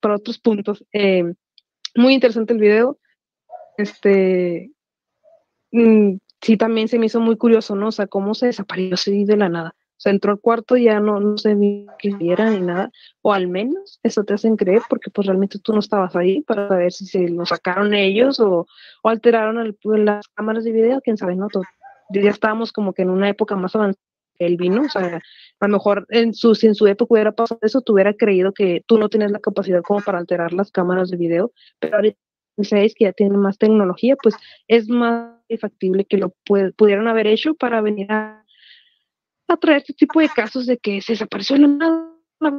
para 0.00 0.16
otros 0.16 0.38
puntos. 0.38 0.82
Eh, 0.92 1.34
muy 1.94 2.14
interesante 2.14 2.54
el 2.54 2.58
video. 2.58 2.98
Este, 3.76 4.72
mm, 5.72 6.16
sí, 6.40 6.56
también 6.56 6.88
se 6.88 6.98
me 6.98 7.06
hizo 7.06 7.20
muy 7.20 7.36
curioso, 7.36 7.76
¿no? 7.76 7.88
O 7.88 7.92
sea, 7.92 8.06
cómo 8.06 8.34
se 8.34 8.46
desapareció 8.46 8.94
así 8.94 9.24
de 9.24 9.36
la 9.36 9.50
nada 9.50 9.76
sea, 9.96 10.12
entró 10.12 10.32
al 10.32 10.40
cuarto 10.40 10.76
y 10.76 10.84
ya 10.84 11.00
no, 11.00 11.20
no 11.20 11.38
se 11.38 11.54
vi 11.54 11.86
que 11.98 12.14
era 12.20 12.50
ni 12.50 12.60
nada, 12.60 12.90
o 13.22 13.32
al 13.32 13.48
menos 13.48 14.00
eso 14.02 14.24
te 14.24 14.34
hacen 14.34 14.56
creer 14.56 14.82
porque 14.88 15.10
pues 15.10 15.26
realmente 15.26 15.58
tú 15.58 15.72
no 15.72 15.80
estabas 15.80 16.14
ahí 16.16 16.42
para 16.42 16.68
saber 16.68 16.92
si 16.92 17.06
se 17.06 17.28
lo 17.28 17.46
sacaron 17.46 17.94
ellos 17.94 18.40
o, 18.40 18.66
o 19.02 19.08
alteraron 19.08 19.58
el, 19.58 19.76
las 20.04 20.28
cámaras 20.28 20.64
de 20.64 20.72
video, 20.72 21.00
quién 21.00 21.16
sabe, 21.16 21.36
¿no? 21.36 21.48
Todo. 21.48 21.64
Ya 22.10 22.30
estábamos 22.30 22.72
como 22.72 22.92
que 22.92 23.02
en 23.02 23.10
una 23.10 23.28
época 23.28 23.56
más 23.56 23.74
avanzada 23.74 24.02
que 24.38 24.46
él 24.46 24.56
vino, 24.56 24.82
o 24.82 24.88
sea, 24.88 25.20
a 25.60 25.68
lo 25.68 25.72
mejor 25.72 26.06
en 26.10 26.34
su, 26.34 26.54
si 26.54 26.66
en 26.66 26.74
su 26.74 26.86
época 26.86 27.14
hubiera 27.14 27.32
pasado 27.32 27.60
eso, 27.62 27.80
tú 27.80 27.94
hubiera 27.94 28.14
creído 28.14 28.52
que 28.52 28.82
tú 28.86 28.98
no 28.98 29.08
tienes 29.08 29.30
la 29.30 29.38
capacidad 29.38 29.80
como 29.82 30.00
para 30.00 30.18
alterar 30.18 30.52
las 30.52 30.70
cámaras 30.70 31.08
de 31.08 31.16
video, 31.16 31.52
pero 31.78 31.96
ahorita 31.96 32.18
sabéis 32.62 32.94
que 32.94 33.04
ya 33.04 33.12
tienen 33.12 33.38
más 33.38 33.58
tecnología, 33.58 34.16
pues 34.22 34.34
es 34.68 34.88
más 34.88 35.34
factible 35.60 36.04
que 36.04 36.18
lo 36.18 36.34
pudieran 36.76 37.08
haber 37.08 37.26
hecho 37.26 37.54
para 37.54 37.80
venir 37.80 38.10
a 38.10 38.43
a 39.48 39.56
traer 39.56 39.78
este 39.78 39.94
tipo 39.94 40.20
de 40.20 40.28
casos 40.28 40.66
de 40.66 40.78
que 40.78 41.00
se 41.00 41.12
desapareció 41.12 41.56
la 41.56 41.68
nada 41.68 42.10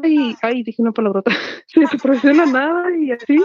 y, 0.03 0.35
ay, 0.41 0.63
dije 0.63 0.81
una 0.81 0.91
palabrota, 0.91 1.31
se 1.67 1.81
desapareció 1.81 2.33
la 2.33 2.45
nada 2.45 2.95
y 2.97 3.11
así, 3.11 3.43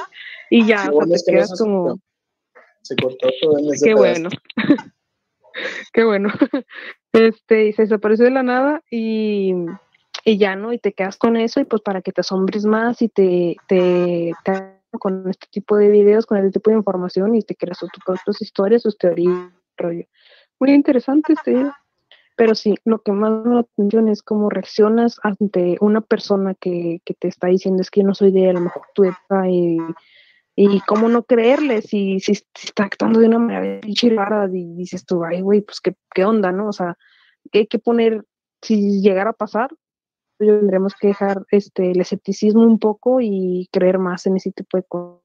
y 0.51 0.67
ya, 0.67 0.91
o 0.93 1.05
sea, 1.05 1.17
te 1.17 1.33
quedas 1.33 1.59
como... 1.59 1.99
Se 2.83 2.97
cortó 2.97 3.29
todo 3.43 3.59
en 3.59 3.75
ese 3.75 3.87
Qué 3.87 3.95
bueno. 3.95 4.31
Qué 5.93 6.05
bueno. 6.05 6.31
Este, 7.13 7.67
y 7.67 7.73
se 7.73 7.83
desapareció 7.83 8.25
de 8.25 8.31
la 8.31 8.43
nada 8.43 8.83
y, 8.91 9.53
y, 10.25 10.39
ya, 10.39 10.57
¿no? 10.57 10.73
Y 10.73 10.79
te 10.79 10.93
quedas 10.93 11.19
con 11.19 11.37
eso 11.37 11.61
y 11.61 11.65
pues 11.65 11.83
para 11.83 12.03
que 12.03 12.13
te 12.13 12.21
asombres 12.23 12.65
más 12.65 13.03
y 13.03 13.09
te, 13.09 13.57
te, 13.67 14.33
con 14.93 15.29
este 15.29 15.47
tipo 15.51 15.77
de 15.77 15.89
videos, 15.89 16.25
con 16.25 16.39
este 16.39 16.53
tipo 16.53 16.71
de 16.71 16.77
información 16.77 17.35
y 17.35 17.43
te 17.43 17.57
creas 17.57 17.81
tus 17.81 17.91
propias 18.05 18.41
historias, 18.41 18.83
tus 18.83 18.97
teorías, 18.97 19.51
rollo. 19.77 20.07
Muy 20.59 20.73
interesante 20.73 21.33
este. 21.33 21.71
Pero 22.41 22.55
sí, 22.55 22.75
lo 22.87 23.03
que 23.03 23.13
más 23.13 23.45
me 23.45 23.59
atención 23.59 24.09
es 24.09 24.23
cómo 24.23 24.49
reaccionas 24.49 25.21
ante 25.23 25.77
una 25.83 26.01
persona 26.01 26.55
que, 26.55 27.03
que, 27.05 27.13
te 27.13 27.29
está 27.29 27.49
diciendo 27.49 27.83
es 27.83 27.91
que 27.91 28.01
yo 28.01 28.07
no 28.07 28.15
soy 28.15 28.33
de 28.33 28.49
a 28.49 28.55
lo 28.55 28.63
mejor 28.63 28.81
tu 28.95 29.05
y, 29.05 29.77
y 30.57 30.81
cómo 30.87 31.11
no 31.11 31.25
creerle 31.25 31.83
si, 31.83 32.19
si, 32.19 32.33
está 32.33 32.85
actuando 32.85 33.21
de 33.21 33.27
una 33.27 33.41
manera 33.41 33.81
rara 34.17 34.49
y 34.51 34.75
dices 34.75 35.05
tú, 35.05 35.23
ay, 35.23 35.43
güey, 35.43 35.61
pues 35.61 35.83
¿qué, 35.83 35.95
qué 36.15 36.25
onda, 36.25 36.51
¿no? 36.51 36.69
O 36.69 36.73
sea, 36.73 36.97
¿qué 37.53 37.59
hay 37.59 37.67
que 37.67 37.79
poner 37.79 38.25
si 38.63 39.03
llegara 39.03 39.31
a 39.31 39.35
pasar, 39.35 39.69
tendremos 40.39 40.95
que 40.95 41.09
dejar 41.09 41.45
este 41.51 41.91
el 41.91 42.01
escepticismo 42.01 42.63
un 42.63 42.79
poco 42.79 43.21
y 43.21 43.69
creer 43.71 43.99
más 43.99 44.25
en 44.25 44.39
ese 44.39 44.51
tipo 44.51 44.79
de 44.79 44.85
cosas. 44.85 45.20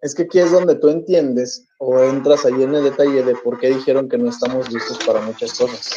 Es 0.00 0.14
que 0.14 0.22
aquí 0.22 0.38
es 0.38 0.52
donde 0.52 0.76
tú 0.76 0.88
entiendes 0.88 1.66
o 1.78 1.98
entras 2.00 2.44
ahí 2.46 2.62
en 2.62 2.74
el 2.74 2.84
detalle 2.84 3.22
de 3.22 3.34
por 3.36 3.58
qué 3.58 3.68
dijeron 3.68 4.08
que 4.08 4.18
no 4.18 4.30
estamos 4.30 4.70
listos 4.72 4.98
para 5.04 5.20
muchas 5.20 5.58
cosas. 5.58 5.96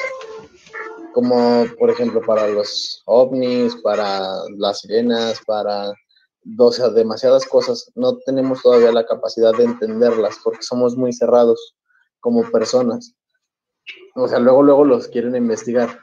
Como 1.14 1.66
por 1.78 1.90
ejemplo 1.90 2.22
para 2.22 2.48
los 2.48 3.04
ovnis, 3.06 3.76
para 3.78 4.32
las 4.58 4.80
sirenas, 4.80 5.40
para 5.46 5.94
o 6.58 6.72
sea, 6.72 6.90
demasiadas 6.90 7.46
cosas. 7.46 7.92
No 7.96 8.18
tenemos 8.18 8.62
todavía 8.62 8.92
la 8.92 9.06
capacidad 9.06 9.56
de 9.56 9.66
entenderlas 9.66 10.38
porque 10.44 10.64
somos 10.64 10.96
muy 10.96 11.14
cerrados 11.14 11.76
como 12.20 12.50
personas. 12.52 13.16
O 14.16 14.28
sea, 14.28 14.40
luego, 14.40 14.64
luego 14.64 14.86
los 14.86 15.08
quieren 15.08 15.36
investigar. 15.36 16.00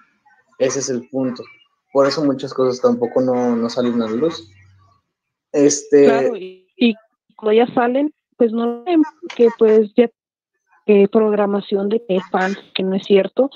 Ese 0.58 0.80
es 0.80 0.88
el 0.88 1.08
punto. 1.08 1.42
Por 1.92 2.06
eso 2.06 2.24
muchas 2.24 2.52
cosas 2.52 2.80
tampoco 2.80 3.20
no, 3.20 3.56
no 3.56 3.70
salen 3.70 4.00
a 4.02 4.06
la 4.06 4.12
luz. 4.12 4.50
Este... 5.52 6.04
Claro, 6.04 6.32
cuando 7.38 7.52
ya 7.52 7.72
salen, 7.72 8.12
pues 8.36 8.52
no 8.52 8.84
ven 8.84 9.02
que 9.34 9.48
pues 9.58 9.92
ya 9.96 10.10
que 10.84 11.06
programación 11.08 11.88
de 11.88 12.04
que 12.06 12.16
es 12.16 12.22
falso, 12.30 12.60
que 12.74 12.82
no 12.82 12.96
es 12.96 13.04
cierto. 13.04 13.50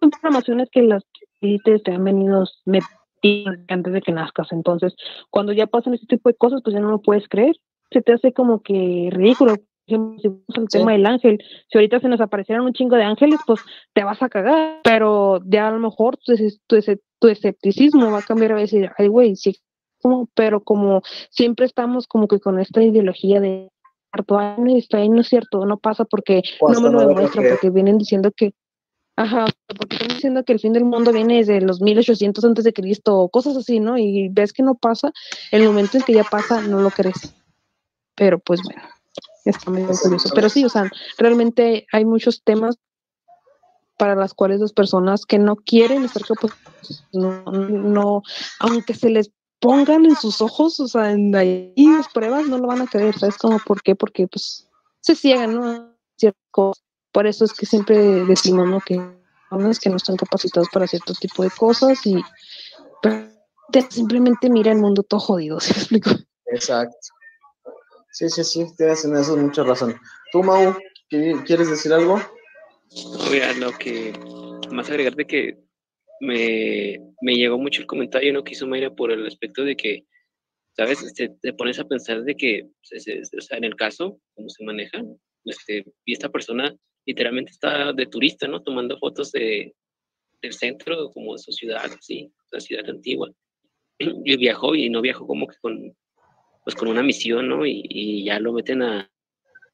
Son 0.00 0.10
programaciones 0.10 0.68
que 0.70 0.82
las 0.82 1.02
élites 1.40 1.82
te 1.82 1.92
han 1.92 2.04
venido 2.04 2.44
metiendo 2.66 3.52
antes 3.68 3.92
de 3.92 4.02
que 4.02 4.12
nazcas. 4.12 4.52
Entonces, 4.52 4.94
cuando 5.30 5.52
ya 5.52 5.66
pasan 5.66 5.94
este 5.94 6.06
tipo 6.06 6.28
de 6.28 6.36
cosas, 6.36 6.60
pues 6.62 6.74
ya 6.74 6.80
no 6.80 6.90
lo 6.90 7.00
puedes 7.00 7.28
creer. 7.28 7.56
Se 7.90 8.02
te 8.02 8.12
hace 8.12 8.32
como 8.32 8.62
que 8.62 9.08
ridículo 9.12 9.54
ejemplo, 9.86 10.18
si 10.18 10.60
el 10.60 10.68
tema 10.68 10.92
del 10.92 11.06
ángel, 11.06 11.38
si 11.70 11.78
ahorita 11.78 12.00
se 12.00 12.08
nos 12.08 12.20
aparecieran 12.20 12.64
un 12.64 12.72
chingo 12.72 12.96
de 12.96 13.04
ángeles, 13.04 13.40
pues 13.46 13.60
te 13.94 14.04
vas 14.04 14.20
a 14.22 14.28
cagar, 14.28 14.80
pero 14.82 15.40
ya 15.46 15.68
a 15.68 15.70
lo 15.70 15.78
mejor 15.78 16.16
tu, 16.18 16.34
tu, 16.66 16.76
tu 17.20 17.28
escepticismo 17.28 18.10
va 18.10 18.18
a 18.18 18.22
cambiar 18.22 18.52
a 18.52 18.56
decir, 18.56 18.90
ay, 18.98 19.08
güey, 19.08 19.36
sí, 19.36 19.56
como, 20.06 20.28
pero 20.34 20.62
como 20.62 21.02
siempre 21.30 21.66
estamos 21.66 22.06
como 22.06 22.28
que 22.28 22.38
con 22.38 22.60
esta 22.60 22.82
ideología 22.82 23.40
de 23.40 23.70
está 24.76 24.98
ahí, 24.98 25.08
no 25.08 25.20
es 25.20 25.28
cierto, 25.28 25.66
no 25.66 25.78
pasa 25.78 26.04
porque 26.04 26.42
no 26.60 26.80
me 26.80 26.90
lo 26.90 27.00
demuestran, 27.06 27.44
porque 27.50 27.70
vienen 27.70 27.98
diciendo 27.98 28.30
que, 28.34 28.54
ajá, 29.16 29.46
porque 29.66 29.96
están 29.96 30.08
diciendo 30.08 30.44
que 30.44 30.54
el 30.54 30.60
fin 30.60 30.72
del 30.72 30.84
mundo 30.84 31.12
viene 31.12 31.36
desde 31.36 31.60
los 31.60 31.82
1800 31.82 32.42
antes 32.44 32.64
de 32.64 32.72
Cristo, 32.72 33.28
cosas 33.30 33.56
así, 33.56 33.78
¿no? 33.78 33.98
Y 33.98 34.28
ves 34.30 34.52
que 34.52 34.62
no 34.62 34.74
pasa, 34.74 35.12
el 35.50 35.64
momento 35.64 35.98
en 35.98 36.04
que 36.04 36.14
ya 36.14 36.24
pasa, 36.24 36.62
no 36.62 36.80
lo 36.80 36.90
crees. 36.90 37.34
Pero 38.14 38.38
pues 38.38 38.62
bueno. 38.62 38.80
Está 39.44 39.70
muy 39.70 39.82
curioso. 39.82 40.30
Pero 40.34 40.48
sí, 40.48 40.64
o 40.64 40.68
sea, 40.68 40.90
realmente 41.18 41.86
hay 41.92 42.04
muchos 42.04 42.42
temas 42.42 42.78
para 43.98 44.14
las 44.14 44.34
cuales 44.34 44.60
las 44.60 44.72
personas 44.72 45.26
que 45.26 45.38
no 45.38 45.56
quieren 45.56 46.04
estar 46.04 46.22
pues, 46.40 47.04
no, 47.12 47.42
no, 47.44 48.22
aunque 48.60 48.94
se 48.94 49.10
les 49.10 49.30
pongan 49.60 50.04
en 50.04 50.16
sus 50.16 50.40
ojos, 50.40 50.80
o 50.80 50.88
sea, 50.88 51.12
en 51.12 51.34
ahí 51.34 51.72
las 51.76 52.08
pruebas, 52.08 52.46
no 52.46 52.58
lo 52.58 52.66
van 52.66 52.82
a 52.82 52.86
creer, 52.86 53.18
¿sabes 53.18 53.36
cómo? 53.38 53.58
¿Por 53.58 53.82
qué? 53.82 53.94
Porque 53.94 54.26
pues 54.28 54.68
se 55.00 55.14
ciegan, 55.14 55.54
¿no? 55.54 55.96
Por 57.12 57.26
eso 57.26 57.44
es 57.44 57.52
que 57.54 57.64
siempre 57.64 57.96
decimos, 58.26 58.68
¿no? 58.68 58.80
Que 58.80 59.00
personas 59.48 59.80
que 59.80 59.90
no 59.90 59.96
están 59.96 60.16
capacitados 60.16 60.68
para 60.70 60.86
cierto 60.86 61.14
tipo 61.14 61.42
de 61.42 61.50
cosas 61.50 62.06
y 62.06 62.22
simplemente 63.90 64.50
mira 64.50 64.72
el 64.72 64.78
mundo 64.78 65.02
todo 65.02 65.20
jodido, 65.20 65.60
¿se 65.60 65.72
me 65.72 65.78
explico? 65.78 66.10
Exacto. 66.46 66.96
Sí, 68.12 68.28
sí, 68.30 68.44
sí, 68.44 68.66
tienes 68.76 69.04
en 69.04 69.16
eso 69.16 69.36
mucha 69.36 69.62
razón. 69.62 69.94
¿Tú, 70.32 70.42
Mau, 70.42 70.74
quieres 71.08 71.68
decir 71.68 71.92
algo? 71.92 72.20
Oiga, 73.30 73.52
lo 73.54 73.72
que 73.72 74.12
más 74.70 74.88
agregar 74.88 75.14
de 75.14 75.26
que 75.26 75.65
me, 76.20 76.98
me, 77.20 77.34
llegó 77.34 77.58
mucho 77.58 77.80
el 77.80 77.86
comentario 77.86 78.32
¿no? 78.32 78.44
que 78.44 78.52
hizo 78.52 78.66
Mayra 78.66 78.94
por 78.94 79.12
el 79.12 79.26
aspecto 79.26 79.64
de 79.64 79.76
que, 79.76 80.04
¿sabes? 80.76 81.02
Este, 81.02 81.30
te 81.40 81.52
pones 81.52 81.78
a 81.78 81.88
pensar 81.88 82.22
de 82.22 82.34
que, 82.36 82.68
pues, 82.88 83.06
o 83.36 83.40
sea, 83.40 83.58
en 83.58 83.64
el 83.64 83.76
caso, 83.76 84.20
cómo 84.34 84.48
se 84.48 84.64
maneja, 84.64 85.02
este, 85.44 85.84
y 86.04 86.12
esta 86.12 86.28
persona 86.28 86.74
literalmente 87.06 87.52
está 87.52 87.92
de 87.92 88.06
turista, 88.06 88.48
¿no? 88.48 88.62
Tomando 88.62 88.98
fotos 88.98 89.32
de, 89.32 89.74
del 90.42 90.52
centro, 90.52 91.10
como 91.10 91.34
de 91.34 91.38
su 91.38 91.52
ciudad, 91.52 91.90
sí, 92.00 92.32
la 92.50 92.60
ciudad 92.60 92.88
antigua. 92.88 93.30
Y 93.98 94.36
viajó 94.36 94.74
y 94.74 94.90
no 94.90 95.00
viajó 95.00 95.26
como 95.26 95.46
que 95.46 95.56
con 95.60 95.96
pues 96.66 96.74
con 96.74 96.88
una 96.88 97.02
misión, 97.04 97.48
¿no? 97.48 97.64
Y, 97.64 98.24
ya 98.24 98.40
lo 98.40 98.52
meten 98.52 98.82
a, 98.82 99.08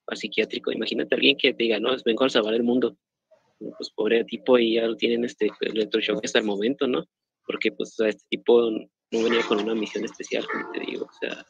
a, 0.06 0.14
psiquiátrico. 0.14 0.72
Imagínate 0.72 1.14
a 1.14 1.16
alguien 1.16 1.38
que 1.38 1.54
te 1.54 1.62
diga, 1.62 1.80
no, 1.80 1.96
vengo 2.04 2.24
a 2.26 2.28
salvar 2.28 2.52
el 2.52 2.64
mundo. 2.64 2.98
Pues 3.76 3.90
pobre 3.90 4.24
tipo 4.24 4.58
y 4.58 4.74
ya 4.74 4.86
lo 4.86 4.96
tienen 4.96 5.24
este 5.24 5.50
electroshock 5.60 6.24
hasta 6.24 6.40
el 6.40 6.44
momento, 6.44 6.86
¿no? 6.86 7.04
Porque 7.46 7.72
pues 7.72 7.94
este 8.00 8.24
tipo 8.30 8.70
no 8.70 9.22
venía 9.22 9.42
con 9.46 9.60
una 9.60 9.74
misión 9.74 10.04
especial, 10.04 10.46
como 10.46 10.70
te 10.72 10.80
digo. 10.80 11.06
O 11.06 11.12
sea, 11.20 11.46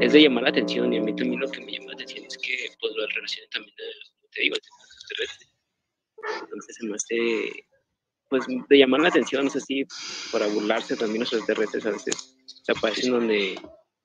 es 0.00 0.12
de 0.12 0.22
llamar 0.22 0.44
la 0.44 0.50
atención 0.50 0.92
y 0.92 0.98
a 0.98 1.02
mí 1.02 1.14
también 1.14 1.40
lo 1.40 1.50
que 1.50 1.60
me 1.60 1.72
llama 1.72 1.86
la 1.88 1.94
atención 1.94 2.24
es 2.24 2.38
que 2.38 2.56
pues 2.80 2.94
lo 2.94 3.06
relacionen 3.06 3.50
también, 3.50 3.74
como 4.14 4.28
te 4.30 4.42
digo, 4.42 4.54
al 4.54 4.60
tema 4.60 4.76
extraterrestre. 4.84 5.48
Entonces 6.42 6.76
se 6.76 6.86
me 6.86 6.94
hace, 6.94 7.66
pues 8.28 8.44
de 8.68 8.78
llamar 8.78 9.00
la 9.00 9.08
atención, 9.08 9.44
no 9.44 9.50
sé 9.50 9.60
si 9.60 9.84
para 10.32 10.46
burlarse 10.48 10.96
también 10.96 11.20
los 11.20 11.32
extraterrestres 11.32 11.86
a 11.86 11.90
veces 11.90 12.36
se 12.46 12.72
aparecen 12.72 13.12
donde 13.12 13.56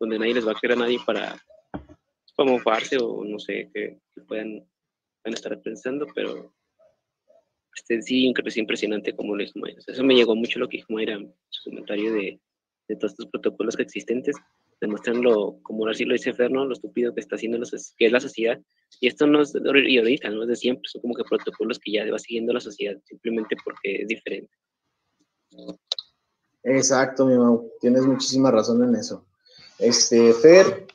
donde 0.03 0.19
nadie 0.19 0.33
les 0.33 0.47
va 0.47 0.51
a 0.51 0.55
creer 0.55 0.73
a 0.73 0.81
nadie 0.81 0.99
para, 1.05 1.37
para 2.35 2.51
mofarse 2.51 2.97
o 3.01 3.23
no 3.23 3.39
sé, 3.39 3.69
que, 3.73 3.99
puedan, 4.27 4.67
estar 5.23 5.59
pensando, 5.61 6.05
pero 6.13 6.53
este, 7.75 8.01
sí 8.01 8.33
es 8.45 8.57
impresionante 8.57 9.15
como 9.15 9.35
lo 9.35 9.43
dijo 9.43 9.59
Eso 9.65 10.03
me 10.03 10.15
llegó 10.15 10.35
mucho 10.35 10.59
lo 10.59 10.69
que 10.69 10.83
Mayra, 10.89 11.19
su 11.49 11.69
comentario 11.69 12.13
de, 12.13 12.39
de 12.87 12.95
todos 12.95 13.11
estos 13.11 13.27
protocolos 13.27 13.77
existentes, 13.79 14.35
demuestran 14.81 15.21
lo, 15.21 15.59
como 15.63 15.87
así 15.87 16.03
lo 16.05 16.13
dice 16.13 16.33
Ferno, 16.33 16.65
lo 16.65 16.73
estúpido 16.73 17.13
que 17.13 17.21
está 17.21 17.35
haciendo 17.35 17.57
que 17.97 18.05
es 18.05 18.11
la 18.11 18.19
sociedad. 18.19 18.59
Y 18.99 19.07
esto 19.07 19.25
no 19.25 19.41
es 19.41 19.53
de 19.53 19.59
ahorita, 19.99 20.29
no 20.29 20.43
es 20.43 20.49
de 20.49 20.55
siempre, 20.55 20.83
son 20.87 21.01
como 21.01 21.15
que 21.15 21.23
protocolos 21.23 21.79
que 21.79 21.93
ya 21.93 22.09
va 22.11 22.19
siguiendo 22.19 22.53
la 22.53 22.59
sociedad, 22.59 22.95
simplemente 23.05 23.55
porque 23.63 24.01
es 24.01 24.07
diferente. 24.07 24.51
Exacto, 26.63 27.25
mi 27.25 27.37
mamá, 27.37 27.59
tienes 27.81 28.05
muchísima 28.05 28.51
razón 28.51 28.83
en 28.83 28.95
eso. 28.95 29.25
Este, 29.79 30.33
Fer, 30.33 30.87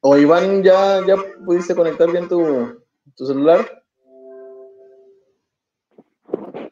o 0.00 0.16
Iván, 0.16 0.62
¿ya, 0.62 1.06
ya 1.06 1.16
pudiste 1.44 1.74
conectar 1.74 2.10
bien 2.10 2.28
tu, 2.28 2.82
tu 3.16 3.26
celular? 3.26 3.83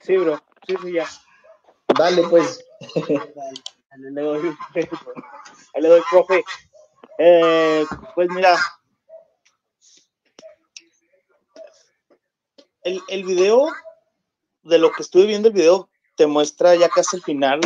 Sí, 0.02 0.16
bro, 0.16 0.42
sí, 0.66 0.74
sí, 0.82 0.92
ya. 0.92 1.08
Dale, 1.96 2.22
pues. 2.28 2.64
Dale, 3.06 4.10
le 4.10 4.22
doy, 4.22 4.56
le 5.74 5.88
doy, 5.88 6.02
profe. 6.10 6.44
Eh, 7.18 7.84
pues 8.14 8.28
mira, 8.30 8.56
el, 12.82 13.00
el 13.08 13.24
video, 13.24 13.68
de 14.62 14.78
lo 14.78 14.90
que 14.92 15.02
estuve 15.02 15.26
viendo 15.26 15.48
el 15.48 15.54
video, 15.54 15.88
te 16.16 16.26
muestra 16.26 16.74
ya 16.74 16.88
casi 16.88 17.16
el 17.16 17.22
final. 17.22 17.60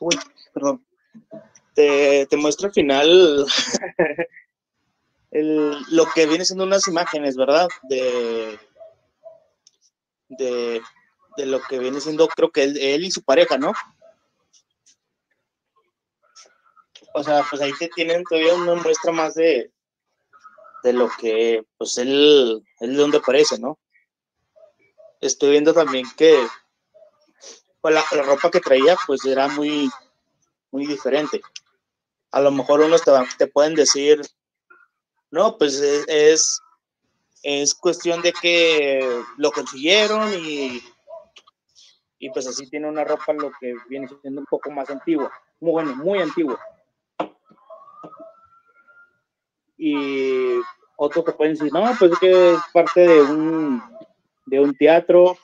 Uy, 0.00 0.18
perdón 0.52 0.84
te, 2.28 2.36
muestra 2.36 2.68
al 2.68 2.74
final 2.74 3.46
lo 5.30 6.04
que 6.14 6.26
viene 6.26 6.44
siendo 6.44 6.64
unas 6.64 6.86
imágenes, 6.88 7.36
¿verdad? 7.36 7.68
De, 7.84 8.58
de, 10.28 10.82
lo 11.46 11.60
que 11.62 11.78
viene 11.78 12.00
siendo, 12.00 12.28
creo 12.28 12.50
que 12.50 12.64
él, 12.64 13.04
y 13.04 13.10
su 13.10 13.22
pareja, 13.22 13.58
¿no? 13.58 13.72
O 17.12 17.24
sea, 17.24 17.44
pues 17.48 17.60
ahí 17.60 17.72
te 17.78 17.88
tienen 17.88 18.22
todavía 18.24 18.54
una 18.54 18.74
muestra 18.74 19.12
más 19.12 19.34
de, 19.34 19.70
de 20.82 20.92
lo 20.92 21.10
que, 21.18 21.64
pues 21.76 21.98
él, 21.98 22.64
él 22.80 22.92
de 22.92 22.96
donde 22.96 23.18
aparece, 23.18 23.58
¿no? 23.58 23.78
Estoy 25.20 25.50
viendo 25.50 25.74
también 25.74 26.06
que 26.16 26.46
pues, 27.80 27.94
la, 27.94 28.04
la 28.12 28.22
ropa 28.22 28.50
que 28.50 28.60
traía, 28.60 28.96
pues 29.06 29.24
era 29.24 29.48
muy, 29.48 29.90
muy 30.70 30.86
diferente 30.86 31.42
a 32.32 32.40
lo 32.40 32.50
mejor 32.50 32.80
unos 32.80 33.02
te, 33.02 33.12
te 33.38 33.46
pueden 33.46 33.74
decir, 33.74 34.20
no, 35.30 35.56
pues 35.58 35.74
es, 35.74 36.60
es, 37.42 37.74
cuestión 37.74 38.22
de 38.22 38.32
que 38.32 39.22
lo 39.36 39.50
consiguieron 39.52 40.32
y, 40.34 40.82
y 42.20 42.30
pues 42.30 42.46
así 42.46 42.70
tiene 42.70 42.88
una 42.88 43.02
ropa 43.02 43.32
lo 43.32 43.50
que 43.60 43.74
viene 43.88 44.08
siendo 44.20 44.40
un 44.40 44.46
poco 44.46 44.70
más 44.70 44.88
antigua, 44.88 45.32
muy 45.58 45.72
bueno, 45.72 45.96
muy 45.96 46.20
antigua. 46.20 46.60
Y 49.76 50.60
otros 50.96 51.24
te 51.24 51.32
pueden 51.32 51.54
decir, 51.54 51.72
no, 51.72 51.82
pues 51.98 52.12
es 52.12 52.18
que 52.20 52.50
es 52.52 52.60
parte 52.72 53.00
de 53.00 53.22
un, 53.22 53.82
de 54.46 54.60
un 54.60 54.76
teatro, 54.76 55.36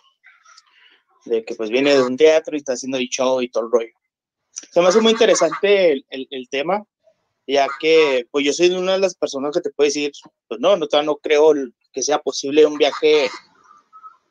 de 1.24 1.44
que 1.44 1.56
pues 1.56 1.70
viene 1.70 1.94
de 1.94 2.02
un 2.04 2.16
teatro 2.16 2.54
y 2.54 2.58
está 2.58 2.74
haciendo 2.74 2.98
el 2.98 3.08
show 3.08 3.40
y 3.40 3.48
todo 3.48 3.64
el 3.64 3.72
rollo 3.72 3.96
se 4.70 4.80
me 4.80 4.88
hace 4.88 5.00
muy 5.00 5.12
interesante 5.12 5.92
el, 5.92 6.04
el, 6.30 6.48
tema, 6.48 6.84
ya 7.46 7.66
que 7.80 8.26
pues 8.30 8.44
yo 8.44 8.52
soy 8.52 8.70
una 8.70 8.92
de 8.92 8.98
las 8.98 9.14
personas 9.14 9.54
que 9.54 9.60
te 9.60 9.70
puede 9.70 9.88
decir, 9.88 10.12
pues 10.48 10.60
no, 10.60 10.76
no, 10.76 10.86
no 11.02 11.16
creo 11.16 11.54
que 11.92 12.02
sea 12.02 12.18
posible 12.18 12.66
un 12.66 12.78
viaje 12.78 13.30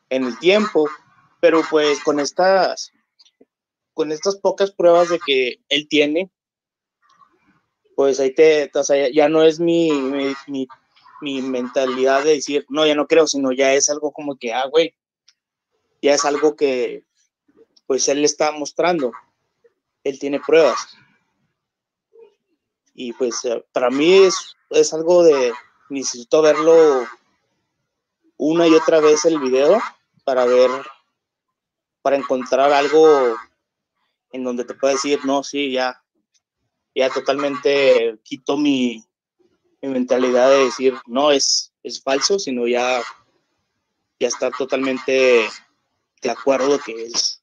en 0.10 0.26
el 0.26 0.38
tiempo, 0.40 0.88
pero 1.46 1.62
pues 1.70 2.04
con 2.04 2.20
estas, 2.20 2.92
con 3.94 4.12
estas 4.12 4.36
pocas 4.36 4.72
pruebas 4.72 5.10
de 5.10 5.20
que 5.24 5.60
él 5.70 5.88
tiene, 5.88 6.32
pues 7.96 8.20
ahí 8.20 8.34
te, 8.34 8.72
o 8.74 8.84
sea, 8.84 9.12
ya 9.12 9.30
no 9.30 9.44
es 9.44 9.60
mi, 9.60 9.92
mi, 10.48 11.42
mentalidad 11.44 12.24
de 12.24 12.32
decir, 12.32 12.66
no, 12.68 12.84
ya 12.84 12.96
no 12.96 13.06
creo, 13.06 13.28
sino 13.28 13.52
ya 13.52 13.76
es 13.76 13.92
algo 13.92 14.12
como 14.12 14.38
que, 14.38 14.56
ah, 14.56 14.66
güey, 14.72 14.96
ya 16.02 16.16
es 16.16 16.26
algo 16.26 16.56
que, 16.56 17.04
pues 17.86 18.08
él 18.08 18.26
está 18.26 18.52
mostrando, 18.52 19.12
él 20.04 20.18
tiene 20.18 20.40
pruebas. 20.40 20.98
Y 22.96 23.14
pues 23.14 23.46
eh, 23.46 23.64
para 23.72 23.92
mí 23.92 24.16
es, 24.16 24.56
es 24.72 24.96
algo 24.96 25.24
de, 25.24 25.54
necesito 25.90 26.42
verlo 26.42 27.08
una 28.38 28.68
y 28.68 28.74
otra 28.74 29.00
vez 29.00 29.26
el 29.26 29.38
video 29.38 29.80
para 30.24 30.46
ver, 30.46 30.72
para 32.06 32.18
encontrar 32.18 32.72
algo 32.72 33.36
en 34.32 34.44
donde 34.44 34.64
te 34.64 34.76
pueda 34.76 34.94
decir, 34.94 35.26
no, 35.26 35.44
sí, 35.44 35.72
ya, 35.72 36.04
ya 36.94 37.10
totalmente 37.10 38.20
quito 38.22 38.58
mi, 38.58 39.04
mentalidad 39.82 40.52
de 40.52 40.66
decir, 40.66 40.94
no, 41.08 41.32
es, 41.32 41.74
es 41.82 42.04
falso, 42.04 42.38
sino 42.38 42.68
ya, 42.68 43.02
ya 44.20 44.28
está 44.28 44.52
totalmente 44.52 45.50
de 46.22 46.30
acuerdo 46.30 46.78
que 46.78 47.06
es, 47.06 47.42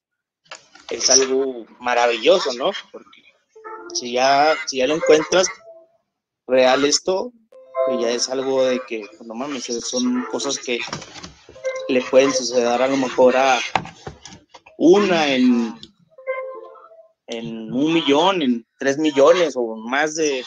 es 0.90 1.10
algo 1.10 1.66
maravilloso, 1.80 2.52
¿no? 2.52 2.70
Porque 2.92 3.20
si 3.92 4.12
ya, 4.12 4.54
si 4.66 4.76
ya 4.76 4.86
lo 4.86 4.94
encuentras 4.94 5.48
real 6.46 6.84
esto, 6.84 7.32
ya 8.00 8.10
es 8.10 8.28
algo 8.28 8.62
de 8.62 8.80
que, 8.86 9.08
no 9.24 9.34
mames, 9.34 9.64
son 9.64 10.24
cosas 10.30 10.56
que 10.56 10.78
le 11.88 12.00
pueden 12.02 12.32
suceder 12.32 12.80
a 12.80 12.86
lo 12.86 12.96
mejor 12.96 13.36
a 13.36 13.58
una 14.84 15.28
en, 15.28 15.78
en 17.28 17.72
un 17.72 17.94
millón, 17.94 18.42
en 18.42 18.66
tres 18.80 18.98
millones 18.98 19.54
o 19.56 19.76
más 19.76 20.16
de, 20.16 20.44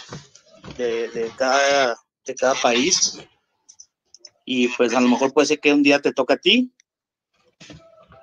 de, 0.78 1.32
cada, 1.38 1.96
de 2.26 2.36
cada 2.36 2.54
país. 2.56 3.18
Y 4.44 4.68
pues 4.68 4.94
a 4.94 5.00
lo 5.00 5.08
mejor 5.08 5.34
puede 5.34 5.48
ser 5.48 5.62
que 5.62 5.72
un 5.72 5.84
día 5.84 6.02
te 6.02 6.12
toca 6.12 6.34
a 6.34 6.38
ti 6.38 6.70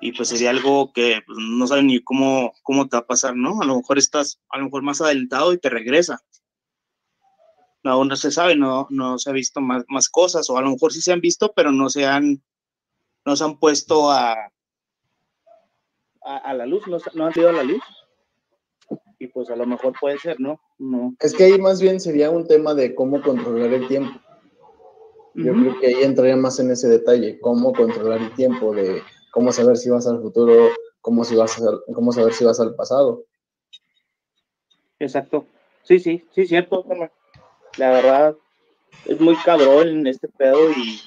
y 0.01 0.11
pues 0.11 0.29
sería 0.29 0.51
algo 0.51 0.93
que 0.93 1.23
pues, 1.25 1.35
no 1.41 1.65
sabes 1.65 1.83
ni 1.83 1.99
cómo, 2.03 2.53
cómo 2.61 2.87
te 2.87 2.95
va 2.95 3.01
a 3.01 3.07
pasar, 3.07 3.35
¿no? 3.35 3.59
A 3.63 3.65
lo 3.65 3.77
mejor 3.77 3.97
estás 3.97 4.39
a 4.49 4.59
lo 4.59 4.65
mejor 4.65 4.83
más 4.83 5.01
adelantado 5.01 5.51
y 5.51 5.57
te 5.57 5.71
regresa. 5.71 6.21
No, 7.83 8.05
no 8.05 8.15
se 8.15 8.29
sabe, 8.29 8.55
no, 8.55 8.85
no 8.91 9.17
se 9.17 9.31
ha 9.31 9.33
visto 9.33 9.61
más, 9.61 9.83
más 9.87 10.09
cosas, 10.09 10.47
o 10.51 10.59
a 10.59 10.61
lo 10.61 10.69
mejor 10.69 10.93
sí 10.93 11.01
se 11.01 11.11
han 11.11 11.21
visto, 11.21 11.53
pero 11.55 11.71
no 11.71 11.89
se 11.89 12.05
han, 12.05 12.43
no 13.25 13.35
se 13.35 13.43
han 13.45 13.57
puesto 13.57 14.11
a, 14.11 14.52
a, 16.25 16.53
la 16.53 16.65
luz, 16.65 16.87
no, 16.87 16.97
no 17.13 17.25
han 17.25 17.33
ido 17.35 17.49
a 17.49 17.53
la 17.53 17.63
luz. 17.63 17.83
Y 19.19 19.27
pues 19.27 19.49
a 19.49 19.55
lo 19.55 19.65
mejor 19.65 19.93
puede 19.99 20.17
ser, 20.17 20.39
¿no? 20.39 20.59
no. 20.77 21.15
Es 21.19 21.33
que 21.33 21.45
ahí 21.45 21.57
más 21.59 21.81
bien 21.81 21.99
sería 21.99 22.29
un 22.29 22.47
tema 22.47 22.73
de 22.73 22.93
cómo 22.93 23.21
controlar 23.21 23.73
el 23.73 23.87
tiempo. 23.87 24.19
Yo 25.35 25.51
creo 25.53 25.79
que 25.79 25.87
ahí 25.87 26.03
entraría 26.03 26.35
más 26.35 26.59
en 26.59 26.69
ese 26.69 26.87
detalle, 26.87 27.39
cómo 27.39 27.73
controlar 27.73 28.21
el 28.21 28.33
tiempo, 28.35 28.73
de 28.75 29.01
cómo 29.31 29.51
saber 29.51 29.77
si 29.77 29.89
vas 29.89 30.05
al 30.05 30.21
futuro, 30.21 30.69
cómo, 31.01 31.23
si 31.23 31.35
vas 31.35 31.59
cómo 31.93 32.11
saber 32.11 32.33
si 32.33 32.45
vas 32.45 32.59
al 32.59 32.75
pasado. 32.75 33.25
Exacto. 34.99 35.47
Sí, 35.83 35.99
sí, 35.99 36.23
sí, 36.31 36.45
cierto. 36.45 36.85
La 37.77 37.89
verdad, 37.89 38.35
es 39.05 39.19
muy 39.19 39.35
cabrón 39.37 39.87
en 39.87 40.07
este 40.07 40.27
pedo 40.27 40.69
y, 40.71 41.01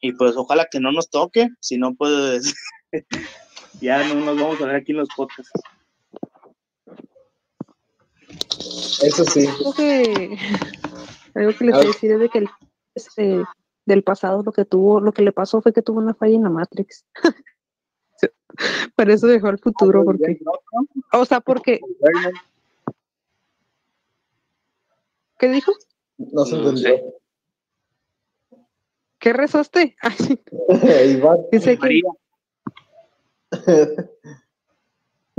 y 0.00 0.12
pues 0.12 0.36
ojalá 0.36 0.66
que 0.70 0.80
no 0.80 0.90
nos 0.90 1.10
toque, 1.10 1.48
si 1.60 1.78
no, 1.78 1.94
pues 1.94 2.54
ya 3.80 4.06
no 4.08 4.14
nos 4.14 4.36
vamos 4.36 4.60
a 4.60 4.66
ver 4.66 4.76
aquí 4.76 4.92
en 4.92 4.98
los 4.98 5.08
podcasts. 5.16 5.52
Eso 9.02 9.24
sí. 9.24 9.46
Algo 9.46 9.72
que, 9.72 10.38
algo 11.34 11.52
que 11.56 11.64
les 11.64 11.74
a 11.74 11.80
decir 11.80 12.12
es 12.12 12.20
de 12.20 12.28
que 12.28 12.38
el, 12.38 12.48
este, 12.94 13.44
del 13.86 14.02
pasado 14.02 14.42
lo 14.42 14.52
que 14.52 14.64
tuvo, 14.64 15.00
lo 15.00 15.12
que 15.12 15.22
le 15.22 15.32
pasó 15.32 15.60
fue 15.62 15.72
que 15.72 15.82
tuvo 15.82 16.00
una 16.00 16.14
falla 16.14 16.36
en 16.36 16.42
la 16.42 16.50
Matrix. 16.50 17.04
Para 18.96 19.14
eso 19.14 19.26
dejó 19.26 19.48
el 19.48 19.58
futuro, 19.58 20.04
porque. 20.04 20.38
O 21.12 21.24
sea, 21.24 21.40
porque. 21.40 21.80
¿Qué 25.38 25.48
dijo? 25.48 25.72
No 26.18 26.44
se 26.44 26.56
entendió. 26.56 27.14
¿Qué 29.18 29.32
rezaste? 29.32 29.96
Dice 31.52 31.78
que... 31.78 32.02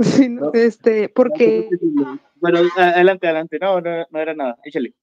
sí, 0.00 0.28
no, 0.28 0.52
este, 0.52 1.08
porque. 1.08 1.68
Bueno, 2.36 2.60
adelante, 2.76 3.26
adelante. 3.26 3.58
No, 3.60 3.80
no, 3.80 4.06
no 4.10 4.18
era 4.18 4.34
nada. 4.34 4.58
Échale. 4.64 4.94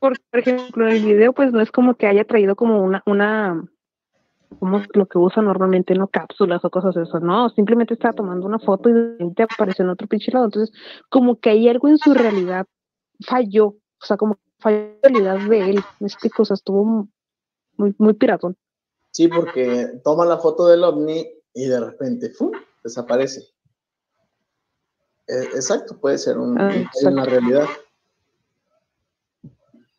por 0.00 0.18
ejemplo, 0.32 0.86
el 0.88 1.02
video, 1.04 1.32
pues 1.32 1.52
no 1.52 1.60
es 1.60 1.70
como 1.70 1.94
que 1.94 2.06
haya 2.06 2.24
traído 2.24 2.56
como 2.56 2.82
una, 2.82 3.02
una, 3.06 3.64
como 4.58 4.82
lo 4.92 5.06
que 5.06 5.18
usa 5.18 5.42
normalmente, 5.42 5.94
no 5.94 6.08
cápsulas 6.08 6.64
o 6.64 6.70
cosas 6.70 6.94
de 6.94 7.04
eso, 7.04 7.20
no, 7.20 7.48
simplemente 7.50 7.94
estaba 7.94 8.14
tomando 8.14 8.46
una 8.46 8.58
foto 8.58 8.90
y 8.90 9.34
te 9.34 9.44
apareció 9.44 9.84
en 9.84 9.90
otro 9.90 10.06
pinche 10.06 10.30
lado. 10.32 10.46
Entonces, 10.46 10.76
como 11.08 11.40
que 11.40 11.50
hay 11.50 11.68
algo 11.68 11.88
en 11.88 11.98
su 11.98 12.12
realidad 12.12 12.66
falló, 13.26 13.66
o 13.66 14.06
sea, 14.06 14.16
como 14.16 14.38
falló 14.58 14.94
la 15.02 15.08
realidad 15.08 15.48
de 15.48 15.70
él, 15.70 15.80
este 16.00 16.30
cosa 16.30 16.54
estuvo 16.54 17.08
muy, 17.76 17.94
muy 17.98 18.14
piratón. 18.14 18.56
Sí, 19.14 19.28
porque 19.28 20.00
toma 20.02 20.26
la 20.26 20.38
foto 20.38 20.66
del 20.66 20.82
ovni 20.82 21.24
y 21.54 21.66
de 21.66 21.78
repente 21.78 22.30
¡fum! 22.30 22.50
desaparece. 22.82 23.46
E, 25.28 25.34
exacto, 25.54 26.00
puede 26.00 26.18
ser 26.18 26.36
un, 26.36 26.60
ah, 26.60 26.90
una 27.04 27.24
realidad. 27.24 27.68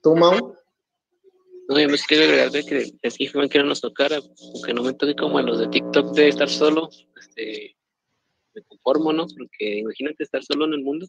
¿Tú, 0.04 0.18
Mau? 0.18 0.58
No, 1.70 1.80
yo 1.80 1.88
me 1.88 1.98
quiero 1.98 2.26
agregar 2.26 2.52
de 2.52 2.66
que 2.66 2.92
es 3.02 3.18
que 3.18 3.60
no 3.60 3.66
nos 3.66 3.80
tocara, 3.80 4.18
aunque 4.18 4.74
no 4.74 4.84
me 4.84 4.94
toque 4.94 5.16
como 5.16 5.38
a 5.38 5.44
los 5.44 5.60
de 5.60 5.70
TikTok 5.70 6.14
de 6.14 6.28
estar 6.28 6.50
solo, 6.50 6.90
este, 7.18 7.78
me 8.54 8.64
conformo, 8.64 9.14
¿no? 9.14 9.28
Porque 9.28 9.78
imagínate 9.78 10.26
estar 10.26 10.44
solo 10.44 10.66
en 10.66 10.74
el 10.74 10.84
mundo. 10.84 11.08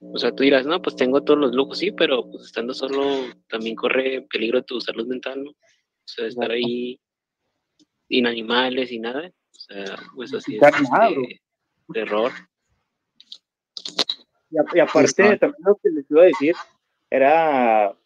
O 0.00 0.18
sea, 0.18 0.32
tú 0.32 0.42
dirás, 0.42 0.64
no, 0.64 0.80
pues 0.80 0.96
tengo 0.96 1.22
todos 1.22 1.38
los 1.38 1.54
lujos, 1.54 1.76
sí, 1.76 1.92
pero 1.92 2.30
pues 2.30 2.46
estando 2.46 2.72
solo 2.72 3.04
también 3.50 3.76
corre 3.76 4.26
peligro 4.30 4.64
tu 4.64 4.80
salud 4.80 5.06
mental, 5.06 5.44
¿no? 5.44 5.50
O 5.50 6.08
sea, 6.08 6.26
estar 6.26 6.50
ahí 6.50 6.98
sin 8.08 8.26
animales 8.26 8.92
y 8.92 8.98
nada. 8.98 9.28
O 9.28 9.58
sea, 9.58 9.96
pues 10.14 10.34
así 10.34 10.56
es 10.56 10.62
este, 10.62 11.40
terror. 11.92 12.32
Y, 14.50 14.78
aparte, 14.78 15.36
también 15.38 15.62
lo 15.64 15.76
que 15.76 15.90
les 15.90 16.10
iba 16.10 16.22
a 16.22 16.26
decir 16.26 16.54
era 17.10 17.96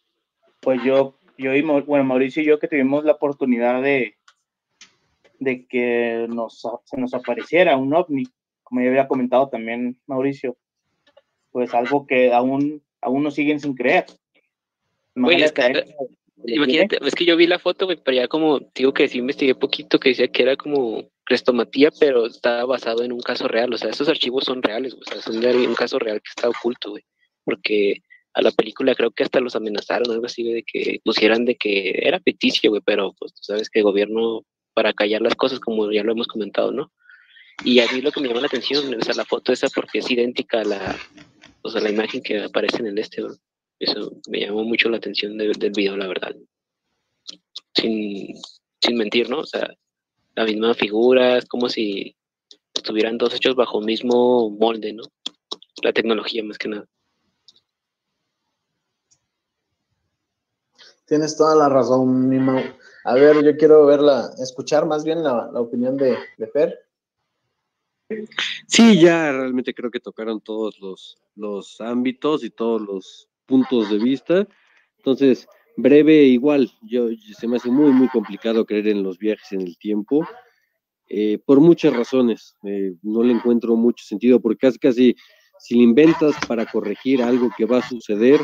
pues 0.61 0.83
yo, 0.83 1.15
yo 1.37 1.53
y 1.55 1.61
bueno, 1.61 2.03
Mauricio 2.03 2.43
y 2.43 2.45
yo 2.45 2.59
que 2.59 2.67
tuvimos 2.67 3.03
la 3.03 3.13
oportunidad 3.13 3.81
de, 3.81 4.15
de 5.39 5.65
que 5.65 6.27
nos, 6.29 6.61
se 6.85 6.97
nos 6.97 7.13
apareciera 7.13 7.77
un 7.77 7.93
ovni, 7.93 8.23
como 8.63 8.81
ya 8.81 8.89
había 8.89 9.07
comentado 9.07 9.49
también 9.49 9.99
Mauricio, 10.05 10.55
pues 11.51 11.73
algo 11.73 12.05
que 12.05 12.31
aún, 12.31 12.83
aún 13.01 13.23
nos 13.23 13.33
siguen 13.33 13.59
sin 13.59 13.73
creer. 13.73 14.05
Imagínate, 16.45 16.97
es 17.01 17.15
que 17.15 17.25
yo 17.25 17.35
vi 17.35 17.47
la 17.47 17.59
foto, 17.59 17.87
pero 17.87 18.15
ya 18.15 18.27
como 18.27 18.59
digo 18.73 18.93
que 18.93 19.07
sí 19.07 19.19
investigué 19.19 19.55
poquito, 19.55 19.99
que 19.99 20.09
decía 20.09 20.27
que 20.27 20.43
era 20.43 20.55
como 20.55 21.09
crestomatía, 21.25 21.91
pero 21.99 22.25
estaba 22.25 22.65
basado 22.65 23.03
en 23.03 23.11
un 23.11 23.21
caso 23.21 23.47
real, 23.47 23.73
o 23.73 23.77
sea, 23.77 23.89
esos 23.89 24.09
archivos 24.09 24.45
son 24.45 24.61
reales, 24.61 24.93
o 24.93 25.03
sea, 25.03 25.21
son 25.21 25.39
de 25.39 25.67
un 25.67 25.75
caso 25.75 25.99
real 25.99 26.21
que 26.21 26.29
está 26.29 26.49
oculto, 26.49 26.91
güey, 26.91 27.03
porque 27.43 28.01
a 28.33 28.41
la 28.41 28.51
película 28.51 28.95
creo 28.95 29.11
que 29.11 29.23
hasta 29.23 29.39
los 29.39 29.55
amenazaron, 29.55 30.11
algo 30.11 30.25
así, 30.25 30.43
de 30.43 30.63
que 30.63 30.99
pusieran 31.03 31.45
de 31.45 31.55
que 31.55 31.99
era 32.03 32.19
ficticio, 32.19 32.69
güey, 32.69 32.81
pero 32.85 33.13
pues 33.19 33.33
tú 33.33 33.43
sabes 33.43 33.69
que 33.69 33.79
el 33.79 33.85
gobierno, 33.85 34.43
para 34.73 34.93
callar 34.93 35.21
las 35.21 35.35
cosas, 35.35 35.59
como 35.59 35.91
ya 35.91 36.03
lo 36.03 36.13
hemos 36.13 36.27
comentado, 36.27 36.71
¿no? 36.71 36.91
Y 37.63 37.79
a 37.79 37.91
mí 37.91 38.01
lo 38.01 38.11
que 38.11 38.21
me 38.21 38.27
llama 38.27 38.41
la 38.41 38.47
atención 38.47 38.93
es 38.93 39.15
la 39.15 39.25
foto 39.25 39.51
esa 39.51 39.67
porque 39.69 39.99
es 39.99 40.09
idéntica 40.09 40.61
a 40.61 40.63
la, 40.63 40.97
o 41.61 41.69
sea, 41.69 41.81
la 41.81 41.91
imagen 41.91 42.21
que 42.21 42.41
aparece 42.41 42.77
en 42.77 42.87
el 42.87 42.97
este, 42.97 43.21
Eso 43.81 44.11
me 44.29 44.41
llamó 44.41 44.63
mucho 44.63 44.89
la 44.89 44.97
atención 44.97 45.35
del 45.39 45.71
video, 45.71 45.97
la 45.97 46.07
verdad. 46.07 46.35
Sin, 47.73 48.35
sin 48.79 48.95
mentir, 48.95 49.27
¿no? 49.27 49.39
O 49.39 49.45
sea, 49.45 49.75
la 50.35 50.45
misma 50.45 50.75
figura, 50.75 51.39
es 51.39 51.45
como 51.45 51.67
si 51.67 52.15
estuvieran 52.75 53.17
dos 53.17 53.33
hechos 53.33 53.55
bajo 53.55 53.79
el 53.79 53.85
mismo 53.85 54.51
molde, 54.51 54.93
¿no? 54.93 55.01
La 55.81 55.91
tecnología 55.93 56.43
más 56.43 56.59
que 56.59 56.69
nada. 56.69 56.85
Tienes 61.05 61.35
toda 61.35 61.55
la 61.55 61.67
razón, 61.67 62.29
Mimo. 62.29 62.61
A 63.03 63.15
ver, 63.15 63.43
yo 63.43 63.57
quiero 63.57 63.87
verla, 63.87 64.29
escuchar 64.37 64.85
más 64.85 65.03
bien 65.03 65.23
la, 65.23 65.49
opinión 65.59 65.97
de, 65.97 66.15
de, 66.37 66.47
Fer. 66.47 66.85
Sí, 68.67 69.01
ya 69.01 69.31
realmente 69.31 69.73
creo 69.73 69.89
que 69.89 69.99
tocaron 69.99 70.39
todos 70.39 70.79
los, 70.79 71.17
los 71.35 71.81
ámbitos 71.81 72.43
y 72.43 72.51
todos 72.51 72.79
los 72.79 73.30
puntos 73.51 73.89
de 73.89 73.97
vista. 73.97 74.47
Entonces, 74.97 75.47
breve 75.77 76.23
igual, 76.23 76.71
yo 76.83 77.09
se 77.37 77.47
me 77.47 77.57
hace 77.57 77.69
muy, 77.69 77.91
muy 77.91 78.07
complicado 78.07 78.65
creer 78.65 78.87
en 78.87 79.03
los 79.03 79.17
viajes 79.17 79.51
en 79.51 79.61
el 79.61 79.77
tiempo. 79.77 80.25
eh, 81.13 81.39
por 81.45 81.59
muchas 81.59 81.93
razones. 81.93 82.55
Eh, 82.63 82.93
no 83.01 83.21
le 83.23 83.33
encuentro 83.33 83.75
mucho 83.75 84.05
sentido, 84.05 84.39
porque 84.39 84.67
casi, 84.67 84.79
casi 84.79 85.15
si 85.59 85.75
le 85.75 85.83
inventas 85.83 86.33
para 86.47 86.65
corregir 86.65 87.21
algo 87.21 87.49
que 87.57 87.65
va 87.65 87.79
a 87.79 87.89
suceder 87.89 88.39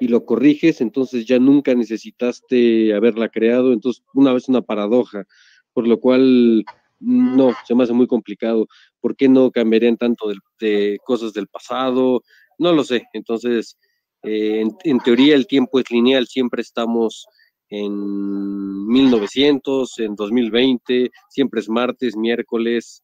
y 0.00 0.08
lo 0.08 0.24
corriges, 0.24 0.80
entonces 0.80 1.26
ya 1.26 1.38
nunca 1.38 1.74
necesitaste 1.76 2.92
haberla 2.92 3.28
creado, 3.28 3.72
entonces 3.72 4.02
una 4.14 4.32
vez 4.32 4.48
una 4.48 4.62
paradoja, 4.62 5.26
por 5.72 5.86
lo 5.86 6.00
cual 6.00 6.64
no, 7.02 7.52
se 7.66 7.74
me 7.74 7.84
hace 7.84 7.92
muy 7.92 8.06
complicado. 8.06 8.68
¿Por 9.00 9.16
qué 9.16 9.28
no 9.28 9.50
cambiarían 9.50 9.96
tanto 9.96 10.30
de, 10.60 10.98
cosas 11.04 11.32
del 11.32 11.48
pasado? 11.48 12.22
No 12.58 12.72
lo 12.72 12.84
sé. 12.84 13.04
Entonces, 13.12 13.78
eh, 14.22 14.64
en, 14.84 15.00
teoría 15.00 15.34
el 15.34 15.46
tiempo 15.46 15.78
es 15.80 15.90
lineal, 15.90 16.26
siempre 16.26 16.62
estamos 16.62 17.26
en 17.68 18.86
1900, 18.86 19.98
en 20.00 20.14
2020, 20.14 21.10
siempre 21.30 21.60
es 21.60 21.68
martes, 21.68 22.16
miércoles. 22.16 23.02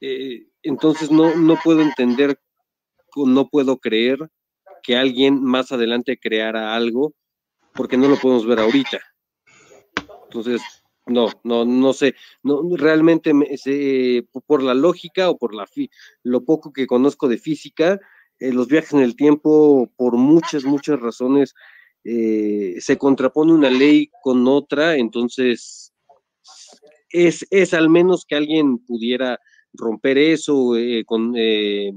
Eh, 0.00 0.46
entonces 0.62 1.10
no, 1.10 1.34
no 1.36 1.56
puedo 1.62 1.80
entender, 1.80 2.38
no 3.16 3.48
puedo 3.48 3.78
creer 3.78 4.28
que 4.82 4.96
alguien 4.96 5.42
más 5.42 5.72
adelante 5.72 6.18
creara 6.18 6.74
algo 6.74 7.14
porque 7.74 7.96
no 7.96 8.08
lo 8.08 8.16
podemos 8.16 8.46
ver 8.46 8.60
ahorita. 8.60 9.00
Entonces, 10.24 10.62
no, 11.06 11.28
no, 11.42 11.64
no 11.64 11.92
sé, 11.92 12.14
no, 12.42 12.62
realmente 12.76 13.32
por 14.46 14.62
la 14.62 14.74
lógica 14.74 15.30
o 15.30 15.36
por 15.36 15.54
la 15.54 15.66
lo 16.22 16.44
poco 16.44 16.72
que 16.72 16.86
conozco 16.86 17.28
de 17.28 17.38
física, 17.38 18.00
eh, 18.42 18.52
los 18.52 18.68
viajes 18.68 18.92
en 18.92 19.00
el 19.00 19.16
tiempo, 19.16 19.90
por 19.96 20.16
muchas, 20.16 20.64
muchas 20.64 21.00
razones, 21.00 21.54
eh, 22.04 22.76
se 22.80 22.98
contrapone 22.98 23.52
una 23.52 23.70
ley 23.70 24.10
con 24.22 24.48
otra, 24.48 24.96
entonces 24.96 25.92
es, 27.10 27.46
es 27.50 27.74
al 27.74 27.88
menos 27.88 28.24
que 28.26 28.34
alguien 28.34 28.78
pudiera 28.78 29.38
romper 29.74 30.18
eso, 30.18 30.76
eh, 30.76 31.04
con, 31.06 31.34
eh, 31.36 31.92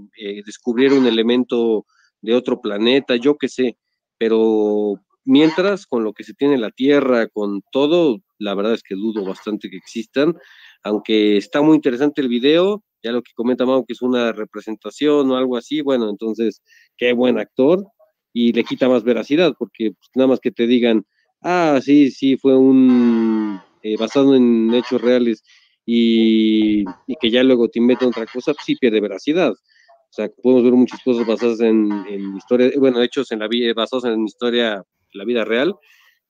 descubrir 0.46 0.94
un 0.94 1.08
elemento 1.08 1.86
de 2.22 2.36
otro 2.36 2.62
planeta, 2.62 3.16
yo 3.16 3.38
qué 3.38 3.50
sé, 3.50 3.78
pero 4.18 5.02
mientras 5.24 5.86
con 5.88 6.04
lo 6.04 6.14
que 6.14 6.24
se 6.24 6.34
tiene 6.34 6.56
en 6.56 6.62
la 6.62 6.72
Tierra, 6.72 7.28
con 7.28 7.62
todo, 7.72 8.20
la 8.38 8.54
verdad 8.54 8.74
es 8.74 8.84
que 8.84 8.96
dudo 8.96 9.26
bastante 9.26 9.70
que 9.70 9.78
existan, 9.78 10.36
aunque 10.84 11.38
está 11.38 11.62
muy 11.62 11.76
interesante 11.76 12.22
el 12.22 12.30
video, 12.30 12.84
ya 13.06 13.12
lo 13.12 13.22
que 13.22 13.34
comenta 13.36 13.66
Mau 13.66 13.86
que 13.86 13.94
es 13.94 14.02
una 14.02 14.32
representación 14.32 15.30
o 15.30 15.38
algo 15.38 15.58
así, 15.58 15.82
bueno, 15.82 16.10
entonces, 16.10 16.62
qué 16.98 17.14
buen 17.14 17.38
actor, 17.38 17.86
y 18.34 18.52
le 18.52 18.64
quita 18.64 18.90
más 18.90 19.04
veracidad, 19.04 19.54
porque 19.60 19.92
pues, 19.92 20.10
nada 20.16 20.28
más 20.28 20.40
que 20.40 20.52
te 20.52 20.66
digan, 20.66 21.06
ah, 21.42 21.80
sí, 21.84 22.10
sí, 22.10 22.36
fue 22.36 22.58
un 22.58 23.62
eh, 23.84 23.96
basado 23.98 24.36
en 24.36 24.74
hechos 24.74 25.02
reales 25.02 25.44
y, 25.86 26.84
que 27.22 27.30
ya 27.30 27.44
luego 27.44 27.70
te 27.70 27.80
inventen 27.80 28.08
otra 28.08 28.26
cosa, 28.26 28.54
pues 28.54 28.66
sí 28.66 28.76
pierde 28.76 29.00
veracidad. 29.00 29.52
O 29.52 30.14
sea, 30.16 30.30
podemos 30.42 30.64
ver 30.64 30.74
muchas 30.74 31.02
cosas 31.04 31.28
basadas 31.28 31.60
en, 31.62 31.92
en 32.10 32.36
historia, 32.38 32.72
bueno, 32.78 33.02
hechos 33.04 33.32
en 33.32 33.40
la 33.40 33.48
vida, 33.48 33.72
basados 33.76 34.06
en 34.06 34.26
historia, 34.26 34.84
la 35.14 35.26
vida 35.26 35.46
real, 35.46 35.76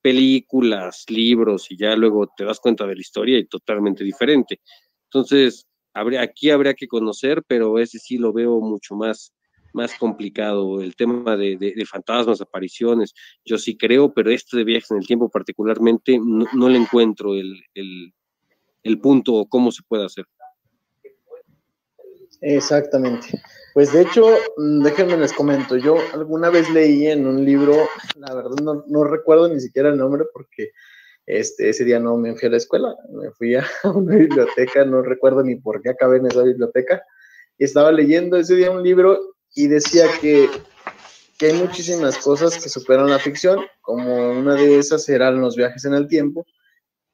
películas, 0.01 1.05
libros, 1.07 1.71
y 1.71 1.77
ya 1.77 1.95
luego 1.95 2.29
te 2.35 2.43
das 2.43 2.59
cuenta 2.59 2.85
de 2.85 2.95
la 2.95 3.01
historia 3.01 3.39
y 3.39 3.45
totalmente 3.45 4.03
diferente. 4.03 4.59
Entonces, 5.05 5.67
habría, 5.95 6.21
aquí 6.21 6.51
habría 6.51 6.73
que 6.73 6.87
conocer, 6.87 7.41
pero 7.47 7.79
ese 7.79 7.97
sí 7.97 8.17
lo 8.17 8.33
veo 8.33 8.59
mucho 8.59 8.95
más, 8.95 9.33
más 9.73 9.95
complicado, 9.95 10.81
el 10.81 10.95
tema 10.95 11.35
de, 11.37 11.57
de, 11.57 11.85
fantasmas, 11.85 12.41
apariciones, 12.41 13.13
yo 13.43 13.57
sí 13.57 13.77
creo, 13.77 14.13
pero 14.13 14.29
esto 14.29 14.57
de 14.57 14.65
viajes 14.65 14.91
en 14.91 14.97
el 14.97 15.07
tiempo 15.07 15.29
particularmente 15.29 16.19
no, 16.21 16.69
le 16.69 16.77
encuentro 16.77 17.33
el, 17.33 17.61
el, 17.73 18.13
el 18.83 18.99
punto 18.99 19.33
o 19.33 19.47
cómo 19.47 19.71
se 19.71 19.83
puede 19.87 20.05
hacer. 20.05 20.25
Exactamente. 22.41 23.41
Pues 23.73 23.93
de 23.93 24.01
hecho, 24.01 24.27
mm, 24.57 24.83
déjenme 24.83 25.17
les 25.17 25.33
comento, 25.33 25.77
yo 25.77 25.95
alguna 26.13 26.49
vez 26.49 26.69
leí 26.69 27.07
en 27.07 27.25
un 27.25 27.43
libro, 27.43 27.73
la 28.17 28.33
verdad 28.35 28.57
no, 28.61 28.83
no 28.87 29.03
recuerdo 29.05 29.47
ni 29.47 29.61
siquiera 29.61 29.89
el 29.89 29.97
nombre 29.97 30.25
porque 30.33 30.71
este, 31.25 31.69
ese 31.69 31.83
día 31.83 31.99
no 31.99 32.17
me 32.17 32.35
fui 32.35 32.47
a 32.47 32.51
la 32.51 32.57
escuela, 32.57 32.95
me 33.09 33.31
fui 33.31 33.55
a 33.55 33.65
una 33.95 34.15
biblioteca, 34.15 34.85
no 34.85 35.01
recuerdo 35.01 35.43
ni 35.43 35.55
por 35.55 35.81
qué 35.81 35.89
acabé 35.89 36.17
en 36.17 36.27
esa 36.27 36.43
biblioteca, 36.43 37.03
y 37.57 37.63
estaba 37.63 37.91
leyendo 37.91 38.37
ese 38.37 38.55
día 38.55 38.71
un 38.71 38.83
libro 38.83 39.35
y 39.55 39.67
decía 39.67 40.07
que, 40.21 40.49
que 41.37 41.47
hay 41.47 41.53
muchísimas 41.53 42.17
cosas 42.17 42.61
que 42.61 42.69
superan 42.69 43.09
la 43.09 43.19
ficción, 43.19 43.61
como 43.81 44.31
una 44.31 44.55
de 44.55 44.77
esas 44.77 45.07
eran 45.09 45.39
los 45.41 45.55
viajes 45.55 45.85
en 45.85 45.93
el 45.93 46.07
tiempo, 46.07 46.45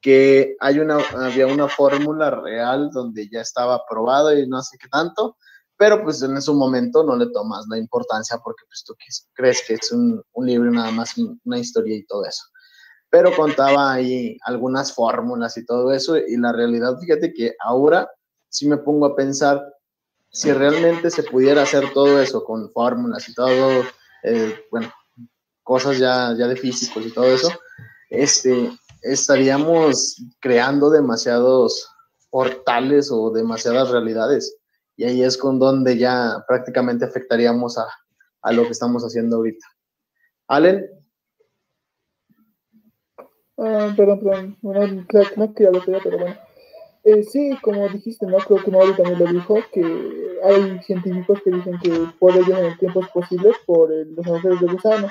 que 0.00 0.56
hay 0.58 0.80
una, 0.80 0.98
había 1.14 1.46
una 1.46 1.68
fórmula 1.68 2.30
real 2.30 2.90
donde 2.90 3.28
ya 3.30 3.40
estaba 3.40 3.86
probado 3.88 4.36
y 4.36 4.46
no 4.48 4.60
sé 4.60 4.76
qué 4.78 4.88
tanto, 4.88 5.36
pero 5.76 6.02
pues 6.02 6.20
en 6.22 6.36
ese 6.36 6.52
momento 6.52 7.04
no 7.04 7.16
le 7.16 7.26
tomas 7.30 7.66
la 7.68 7.78
importancia 7.78 8.38
porque 8.44 8.64
pues 8.66 8.84
tú 8.84 8.94
crees 9.32 9.64
que 9.66 9.74
es 9.74 9.92
un, 9.92 10.22
un 10.32 10.46
libro 10.46 10.70
nada 10.70 10.90
más 10.90 11.14
una 11.44 11.58
historia 11.58 11.96
y 11.96 12.04
todo 12.04 12.26
eso. 12.26 12.42
Pero 13.12 13.36
contaba 13.36 13.92
ahí 13.92 14.38
algunas 14.46 14.94
fórmulas 14.94 15.58
y 15.58 15.66
todo 15.66 15.92
eso 15.92 16.16
y 16.16 16.34
la 16.38 16.50
realidad, 16.50 16.98
fíjate 16.98 17.34
que 17.34 17.54
ahora 17.60 18.10
sí 18.48 18.66
me 18.66 18.78
pongo 18.78 19.04
a 19.04 19.14
pensar 19.14 19.62
si 20.30 20.50
realmente 20.50 21.10
se 21.10 21.22
pudiera 21.22 21.60
hacer 21.60 21.92
todo 21.92 22.22
eso 22.22 22.42
con 22.42 22.72
fórmulas 22.72 23.28
y 23.28 23.34
todo, 23.34 23.84
eh, 24.22 24.64
bueno, 24.70 24.90
cosas 25.62 25.98
ya, 25.98 26.34
ya 26.38 26.48
de 26.48 26.56
físicos 26.56 27.04
y 27.04 27.12
todo 27.12 27.26
eso, 27.26 27.50
este, 28.08 28.72
estaríamos 29.02 30.16
creando 30.40 30.88
demasiados 30.88 31.86
portales 32.30 33.10
o 33.12 33.30
demasiadas 33.30 33.90
realidades. 33.90 34.56
Y 34.96 35.04
ahí 35.04 35.22
es 35.22 35.36
con 35.36 35.58
donde 35.58 35.98
ya 35.98 36.42
prácticamente 36.48 37.04
afectaríamos 37.04 37.76
a, 37.76 37.86
a 38.40 38.52
lo 38.52 38.62
que 38.62 38.72
estamos 38.72 39.02
haciendo 39.02 39.36
ahorita. 39.36 39.66
Allen. 40.48 41.01
Ah, 43.64 43.94
perdón, 43.96 44.18
perdón. 44.18 44.56
Bueno, 44.60 45.06
no 45.36 45.54
quería 45.54 45.70
lo 45.70 45.80
pero 46.02 46.18
bueno. 46.18 46.36
Eh, 47.04 47.22
sí, 47.22 47.56
como 47.62 47.88
dijiste, 47.88 48.26
¿no? 48.26 48.38
Creo 48.38 48.62
que 48.62 48.72
Mauri 48.72 48.92
también 48.94 49.20
lo 49.20 49.26
dijo, 49.26 49.56
que 49.72 50.40
hay 50.42 50.80
científicos 50.82 51.40
que 51.42 51.50
dicen 51.52 51.78
que 51.78 51.90
poder 52.18 52.44
viajar 52.44 52.64
en 52.64 52.72
el 52.72 52.78
tiempo 52.78 53.00
es 53.00 53.08
posible 53.08 53.52
por 53.64 53.90
los 53.90 54.26
agujeros 54.26 54.60
de 54.60 54.66
gusano. 54.66 55.08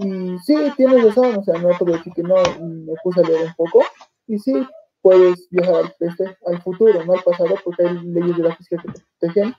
Y 0.00 0.38
sí, 0.40 0.54
tienes 0.76 1.02
razón, 1.02 1.36
o 1.36 1.42
sea, 1.42 1.58
no 1.58 1.70
puedo 1.78 1.96
decir 1.96 2.12
que 2.12 2.22
no, 2.22 2.34
me 2.60 2.92
puse 3.02 3.20
a 3.20 3.24
leer 3.24 3.46
un 3.46 3.54
poco. 3.54 3.84
Y 4.26 4.38
sí, 4.38 4.52
puedes 5.00 5.48
viajar 5.50 5.76
al, 5.76 5.94
este, 5.98 6.36
al 6.46 6.60
futuro, 6.60 7.02
no 7.04 7.14
al 7.14 7.22
pasado, 7.22 7.54
porque 7.64 7.86
hay 7.86 7.98
leyes 8.04 8.36
de 8.36 8.42
la 8.42 8.54
física 8.54 8.82
que 8.82 8.92
te 8.92 9.00
protegen. 9.18 9.54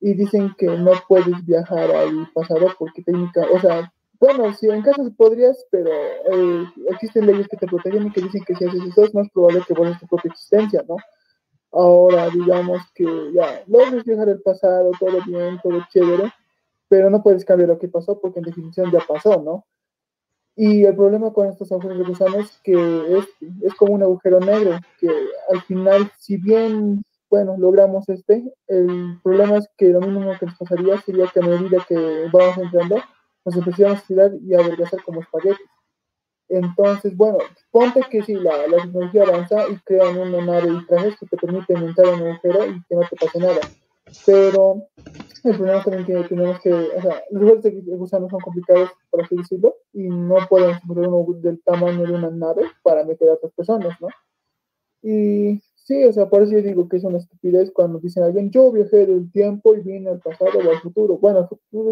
Y 0.00 0.14
dicen 0.14 0.54
que 0.56 0.66
no 0.66 0.92
puedes 1.08 1.44
viajar 1.44 1.90
al 1.90 2.30
pasado 2.32 2.74
porque 2.78 3.02
técnica, 3.02 3.42
o 3.52 3.60
sea, 3.60 3.92
bueno, 4.18 4.52
si 4.54 4.68
en 4.68 4.82
caso 4.82 5.10
podrías, 5.16 5.66
pero 5.70 5.90
eh, 5.90 6.64
existen 6.90 7.26
leyes 7.26 7.48
que 7.48 7.56
te 7.56 7.66
protegen 7.66 8.06
y 8.06 8.12
que 8.12 8.22
dicen 8.22 8.44
que 8.44 8.54
si 8.54 8.64
haces 8.64 8.82
eso 8.84 9.04
es 9.04 9.14
más 9.14 9.28
probable 9.30 9.62
que 9.66 9.74
borres 9.74 9.98
tu 9.98 10.06
propia 10.06 10.30
existencia, 10.30 10.84
¿no? 10.88 10.96
Ahora, 11.72 12.30
digamos 12.30 12.80
que 12.94 13.04
ya 13.34 13.62
logres 13.66 14.04
viajar 14.04 14.28
el 14.28 14.40
pasado, 14.40 14.92
todo 14.98 15.18
bien, 15.26 15.60
todo 15.62 15.84
chévere, 15.90 16.32
pero 16.88 17.10
no 17.10 17.22
puedes 17.22 17.44
cambiar 17.44 17.68
lo 17.68 17.78
que 17.78 17.88
pasó 17.88 18.18
porque 18.20 18.38
en 18.38 18.46
definición 18.46 18.90
ya 18.90 19.00
pasó, 19.00 19.42
¿no? 19.42 19.64
Y 20.54 20.84
el 20.84 20.96
problema 20.96 21.34
con 21.34 21.48
estos 21.48 21.70
agujeros 21.70 21.98
de 21.98 22.04
gusano 22.04 22.38
es 22.38 22.58
que 22.64 22.72
es, 23.18 23.26
es 23.62 23.74
como 23.74 23.92
un 23.92 24.02
agujero 24.02 24.40
negro, 24.40 24.78
que 24.98 25.10
al 25.52 25.60
final, 25.62 26.10
si 26.18 26.38
bien, 26.38 27.02
bueno, 27.28 27.56
logramos 27.58 28.08
este, 28.08 28.42
el 28.68 29.20
problema 29.22 29.58
es 29.58 29.68
que 29.76 29.90
lo 29.90 30.00
mínimo 30.00 30.32
que 30.40 30.46
nos 30.46 30.56
pasaría 30.56 30.98
sería 31.02 31.26
que 31.26 31.40
a 31.40 31.42
medida 31.42 31.84
que 31.86 32.28
vamos 32.32 32.56
entrando, 32.56 32.96
nos 33.46 33.56
empezamos 33.56 33.98
a 34.00 34.06
tirar 34.06 34.32
y 34.44 34.54
a 34.54 34.58
adelgazar 34.58 35.02
como 35.04 35.20
espaguetis. 35.20 35.66
Entonces, 36.48 37.16
bueno, 37.16 37.38
ponte 37.70 38.00
que 38.10 38.22
si 38.22 38.34
la, 38.34 38.66
la, 38.66 38.82
tecnología 38.82 39.22
avanza 39.22 39.68
y 39.68 39.76
crean 39.78 40.18
una 40.18 40.44
nave 40.44 40.72
y 40.72 40.86
trajes 40.86 41.16
que 41.18 41.26
te 41.26 41.36
permiten 41.36 41.78
entrar 41.78 42.08
en 42.08 42.22
un 42.22 42.28
agujero 42.28 42.66
y 42.66 42.84
que 42.84 42.94
no 42.94 43.02
te 43.08 43.16
pase 43.16 43.38
nada. 43.38 43.60
Pero 44.24 44.82
el 45.44 45.56
problema 45.56 45.82
también 45.82 46.06
que 46.06 46.28
tenemos 46.28 46.60
que, 46.60 46.72
o 46.72 47.02
sea, 47.02 47.22
los 47.30 47.42
juegos 47.42 47.62
de 47.62 47.96
gusano 47.96 48.28
son 48.28 48.40
complicados, 48.40 48.90
por 49.10 49.22
así 49.22 49.36
decirlo, 49.36 49.76
y 49.92 50.08
no 50.08 50.36
podemos 50.48 50.80
poner 50.86 51.08
uno 51.08 51.40
del 51.40 51.60
tamaño 51.62 52.04
de 52.04 52.12
una 52.12 52.30
nave 52.30 52.62
para 52.82 53.04
meter 53.04 53.28
a 53.30 53.34
otras 53.34 53.52
personas, 53.52 54.00
¿no? 54.00 54.08
Y 55.02 55.60
Sí, 55.86 56.04
o 56.04 56.12
sea, 56.12 56.28
por 56.28 56.42
eso 56.42 56.50
yo 56.50 56.62
digo 56.62 56.88
que 56.88 56.96
es 56.96 57.04
una 57.04 57.18
estupidez 57.18 57.70
cuando 57.70 58.00
dicen 58.00 58.24
a 58.24 58.26
alguien, 58.26 58.50
yo 58.50 58.72
viajé 58.72 59.06
del 59.06 59.30
tiempo 59.30 59.72
y 59.76 59.82
vine 59.82 60.10
al 60.10 60.18
pasado 60.18 60.58
o 60.58 60.70
al 60.70 60.80
futuro. 60.80 61.16
Bueno, 61.18 61.48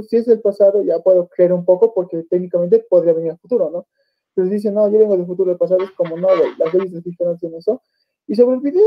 si 0.08 0.16
es 0.16 0.26
el 0.26 0.40
pasado 0.40 0.82
ya 0.82 0.98
puedo 0.98 1.28
creer 1.28 1.52
un 1.52 1.64
poco 1.64 1.94
porque 1.94 2.24
técnicamente 2.24 2.84
podría 2.90 3.12
venir 3.12 3.30
al 3.30 3.38
futuro, 3.38 3.70
¿no? 3.70 3.86
Pero 4.34 4.48
dicen, 4.48 4.74
no, 4.74 4.90
yo 4.90 4.98
vengo 4.98 5.16
del 5.16 5.26
futuro 5.26 5.50
del 5.50 5.58
pasado, 5.58 5.84
es 5.84 5.92
como, 5.92 6.16
no, 6.16 6.26
las 6.58 6.74
leyes 6.74 6.92
de 6.92 7.02
física 7.02 7.24
no 7.24 7.36
tienen 7.36 7.60
eso. 7.60 7.82
Y 8.26 8.34
sobre 8.34 8.56
el 8.56 8.62
video, 8.62 8.82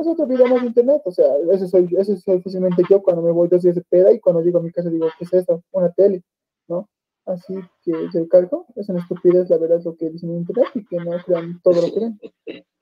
es 0.00 0.06
otro 0.06 0.24
video 0.24 0.46
más 0.46 0.60
de 0.60 0.68
internet, 0.68 1.02
o 1.04 1.10
sea, 1.10 1.36
eso 1.50 1.66
soy, 1.66 1.88
eso 1.98 2.16
soy 2.16 2.36
oficialmente 2.36 2.84
yo 2.88 3.02
cuando 3.02 3.22
me 3.22 3.32
voy 3.32 3.48
dos 3.48 3.62
días 3.62 3.74
de 3.74 3.82
peda 3.82 4.12
y 4.12 4.20
cuando 4.20 4.40
llego 4.40 4.60
a 4.60 4.62
mi 4.62 4.70
casa 4.70 4.88
digo, 4.88 5.08
¿qué 5.18 5.24
es 5.24 5.32
esto? 5.32 5.64
Una 5.72 5.90
tele, 5.90 6.22
¿no? 6.68 6.88
Así 7.26 7.54
que 7.82 7.92
se 8.12 8.28
cargo, 8.28 8.66
es 8.76 8.88
una 8.88 9.00
estupidez, 9.00 9.50
la 9.50 9.58
verdad, 9.58 9.82
lo 9.84 9.96
que 9.96 10.10
dicen 10.10 10.30
en 10.30 10.36
internet 10.36 10.68
y 10.74 10.84
que 10.86 10.96
no 10.98 11.10
crean 11.26 11.60
todo 11.60 11.82
lo 11.82 11.92
que 11.92 11.98
ven. 11.98 12.20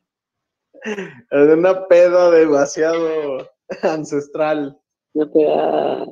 de 0.85 1.55
una 1.55 1.87
peda 1.87 2.31
demasiado 2.31 3.49
ancestral. 3.83 4.79
Una 5.15 5.31
peda, 5.31 6.07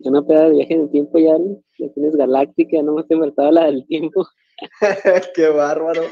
una 0.00 0.26
peda 0.26 0.44
de 0.44 0.50
viaje 0.50 0.74
en 0.74 0.80
el 0.82 0.90
tiempo 0.90 1.18
ya, 1.18 1.36
ya 1.78 1.92
tienes 1.92 2.16
galáctica, 2.16 2.82
no 2.82 2.94
me 2.94 3.04
te 3.04 3.16
faltaba 3.16 3.52
la 3.52 3.64
del 3.66 3.86
tiempo. 3.86 4.26
Qué 5.34 5.48
bárbaro. 5.48 6.02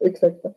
Exacto. 0.00 0.54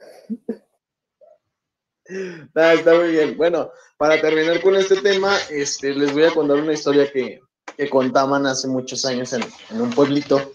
Ah, 2.56 2.74
está 2.74 2.96
muy 2.96 3.12
bien. 3.12 3.38
Bueno, 3.38 3.72
para 3.98 4.20
terminar 4.22 4.62
con 4.62 4.76
este 4.76 5.02
tema, 5.02 5.36
este, 5.50 5.94
les 5.94 6.14
voy 6.14 6.24
a 6.24 6.32
contar 6.32 6.58
una 6.58 6.74
historia 6.74 7.12
que, 7.12 7.42
que 7.76 7.90
contaban 7.90 8.46
hace 8.46 8.68
muchos 8.68 9.06
años 9.06 9.34
en, 9.34 9.44
en, 9.72 9.82
un 9.82 9.90
pueblito, 9.90 10.54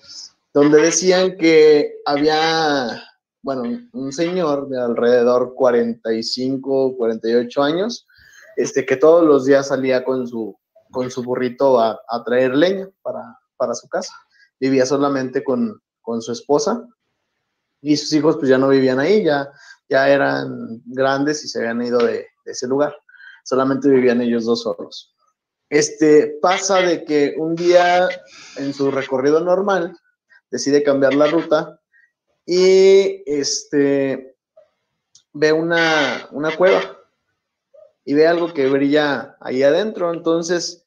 donde 0.55 0.81
decían 0.81 1.37
que 1.37 2.01
había, 2.07 3.03
bueno, 3.43 3.65
un 3.93 4.13
señor 4.13 4.69
de 4.69 4.81
alrededor 4.81 5.55
45, 5.55 6.97
48 6.97 7.63
años, 7.63 8.07
este, 8.57 8.87
que 8.87 8.97
todos 8.97 9.25
los 9.25 9.45
días 9.45 9.69
salía 9.69 10.05
con 10.05 10.27
su, 10.27 10.57
con 10.91 11.11
su 11.11 11.23
burrito 11.23 11.81
a, 11.81 12.01
a 12.09 12.25
traer 12.25 12.55
leña 12.55 12.89
para, 13.03 13.39
para 13.57 13.75
su 13.75 13.89
casa. 13.89 14.15
Vivía 14.61 14.87
solamente 14.87 15.43
con, 15.43 15.81
con 16.01 16.23
su 16.23 16.33
esposa 16.33 16.87
y 17.81 17.97
sus 17.97 18.13
hijos 18.13 18.37
pues 18.37 18.49
ya 18.49 18.59
no 18.59 18.69
vivían 18.69 19.01
ahí, 19.01 19.25
ya, 19.25 19.51
ya 19.89 20.09
eran 20.09 20.81
grandes 20.87 21.45
y 21.45 21.49
se 21.49 21.59
habían 21.59 21.83
ido 21.83 21.99
de, 21.99 22.27
de 22.45 22.53
ese 22.53 22.69
lugar. 22.69 22.95
Solamente 23.45 23.89
vivían 23.89 24.21
ellos 24.21 24.45
dos 24.45 24.63
solos. 24.63 25.13
Este 25.69 26.39
pasa 26.41 26.81
de 26.81 27.05
que 27.05 27.35
un 27.39 27.57
día 27.57 28.09
en 28.57 28.73
su 28.73 28.91
recorrido 28.91 29.41
normal 29.41 29.97
decide 30.51 30.85
cambiar 30.85 31.15
la 31.15 31.27
ruta 31.27 31.81
y 32.47 33.23
este 33.27 34.37
ve 35.33 35.53
una, 35.53 36.29
una 36.33 36.57
cueva 36.57 36.99
y 38.05 38.15
ve 38.15 38.27
algo 38.27 38.53
que 38.53 38.69
brilla 38.69 39.37
ahí 39.41 39.63
adentro. 39.63 40.13
Entonces 40.13 40.85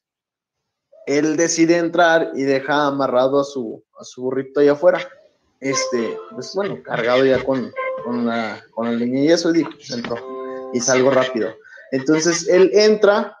él 1.06 1.36
decide 1.36 1.78
entrar 1.78 2.32
y 2.34 2.42
deja 2.42 2.86
amarrado 2.86 3.40
a 3.40 3.44
su, 3.44 3.82
a 3.98 4.04
su 4.04 4.22
burrito 4.22 4.60
ahí 4.60 4.68
afuera 4.68 5.00
este, 5.60 6.18
pues 6.32 6.54
bueno, 6.54 6.82
cargado 6.82 7.24
ya 7.24 7.42
con, 7.42 7.72
con, 8.04 8.26
la, 8.26 8.62
con 8.72 8.98
leña 8.98 9.20
y 9.20 9.28
eso, 9.28 9.52
pues 9.52 9.90
entró, 9.90 10.16
y 10.72 10.80
salgo 10.80 11.10
rápido. 11.10 11.54
Entonces 11.92 12.48
él 12.48 12.70
entra 12.74 13.36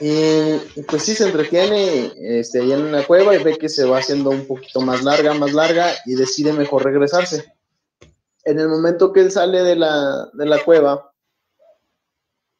y, 0.00 0.82
pues 0.82 1.02
sí 1.02 1.14
se 1.14 1.26
entretiene 1.26 2.12
este, 2.16 2.60
en 2.60 2.92
la 2.92 3.06
cueva 3.06 3.34
y 3.34 3.42
ve 3.42 3.58
que 3.58 3.68
se 3.68 3.84
va 3.84 3.98
haciendo 3.98 4.30
un 4.30 4.46
poquito 4.46 4.80
más 4.80 5.02
larga, 5.02 5.34
más 5.34 5.52
larga 5.52 5.92
y 6.06 6.14
decide 6.14 6.52
mejor 6.52 6.84
regresarse. 6.84 7.52
En 8.44 8.58
el 8.58 8.68
momento 8.68 9.12
que 9.12 9.20
él 9.20 9.30
sale 9.30 9.62
de 9.62 9.76
la, 9.76 10.30
de 10.32 10.46
la 10.46 10.62
cueva, 10.64 11.12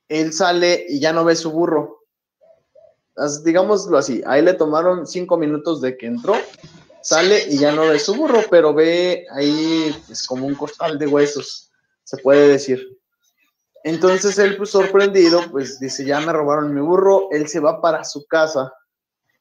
él 0.09 0.33
sale 0.33 0.87
y 0.89 1.01
ya 1.01 1.13
no 1.13 1.25
ve 1.25 1.37
su 1.37 1.51
burro. 1.51 2.05
Digámoslo 3.45 3.99
así, 3.99 4.23
ahí 4.27 4.43
le 4.43 4.55
tomaron 4.55 5.07
cinco 5.07 5.37
minutos 5.37 5.81
de 5.81 5.97
que 5.97 6.07
entró 6.07 6.35
sale 7.09 7.47
y 7.49 7.59
ya 7.59 7.73
no 7.73 7.89
ve 7.89 7.99
su 7.99 8.15
burro, 8.15 8.43
pero 8.51 8.75
ve 8.75 9.27
ahí 9.33 9.95
pues, 10.07 10.27
como 10.27 10.47
un 10.47 10.55
costal 10.55 10.99
de 10.99 11.07
huesos, 11.07 11.71
se 12.05 12.19
puede 12.19 12.49
decir. 12.49 12.98
Entonces 13.89 14.39
él, 14.39 14.59
pues 14.59 14.69
sorprendido, 14.69 15.41
pues 15.51 15.81
dice, 15.81 16.05
ya 16.05 16.21
me 16.21 16.31
robaron 16.31 16.75
mi 16.75 16.81
burro, 16.83 17.29
él 17.31 17.49
se 17.49 17.59
va 17.59 17.81
para 17.81 18.05
su 18.05 18.27
casa 18.27 18.71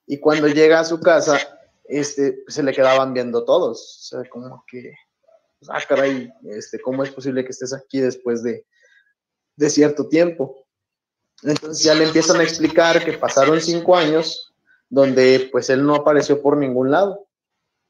y 0.05 0.21
cuando 0.21 0.47
llega 0.47 0.79
a 0.79 0.85
su 0.85 1.01
casa, 1.01 1.37
este, 1.83 2.45
se 2.47 2.63
le 2.63 2.71
quedaban 2.71 3.13
viendo 3.13 3.43
todos, 3.43 3.99
o 3.99 4.07
sea, 4.07 4.29
como 4.29 4.63
que, 4.65 4.93
pues, 5.59 5.69
ah, 5.69 5.85
caray, 5.85 6.31
este, 6.45 6.79
¿cómo 6.79 7.03
es 7.03 7.11
posible 7.11 7.43
que 7.43 7.49
estés 7.49 7.73
aquí 7.73 7.99
después 7.99 8.41
de, 8.41 8.65
de 9.57 9.69
cierto 9.69 10.07
tiempo? 10.07 10.65
Entonces 11.43 11.83
ya 11.83 11.93
le 11.93 12.05
empiezan 12.05 12.39
a 12.39 12.43
explicar 12.43 13.03
que 13.03 13.17
pasaron 13.17 13.59
cinco 13.59 13.97
años 13.97 14.53
donde 14.87 15.49
pues 15.51 15.69
él 15.69 15.85
no 15.85 15.93
apareció 15.93 16.41
por 16.41 16.55
ningún 16.55 16.89
lado 16.89 17.26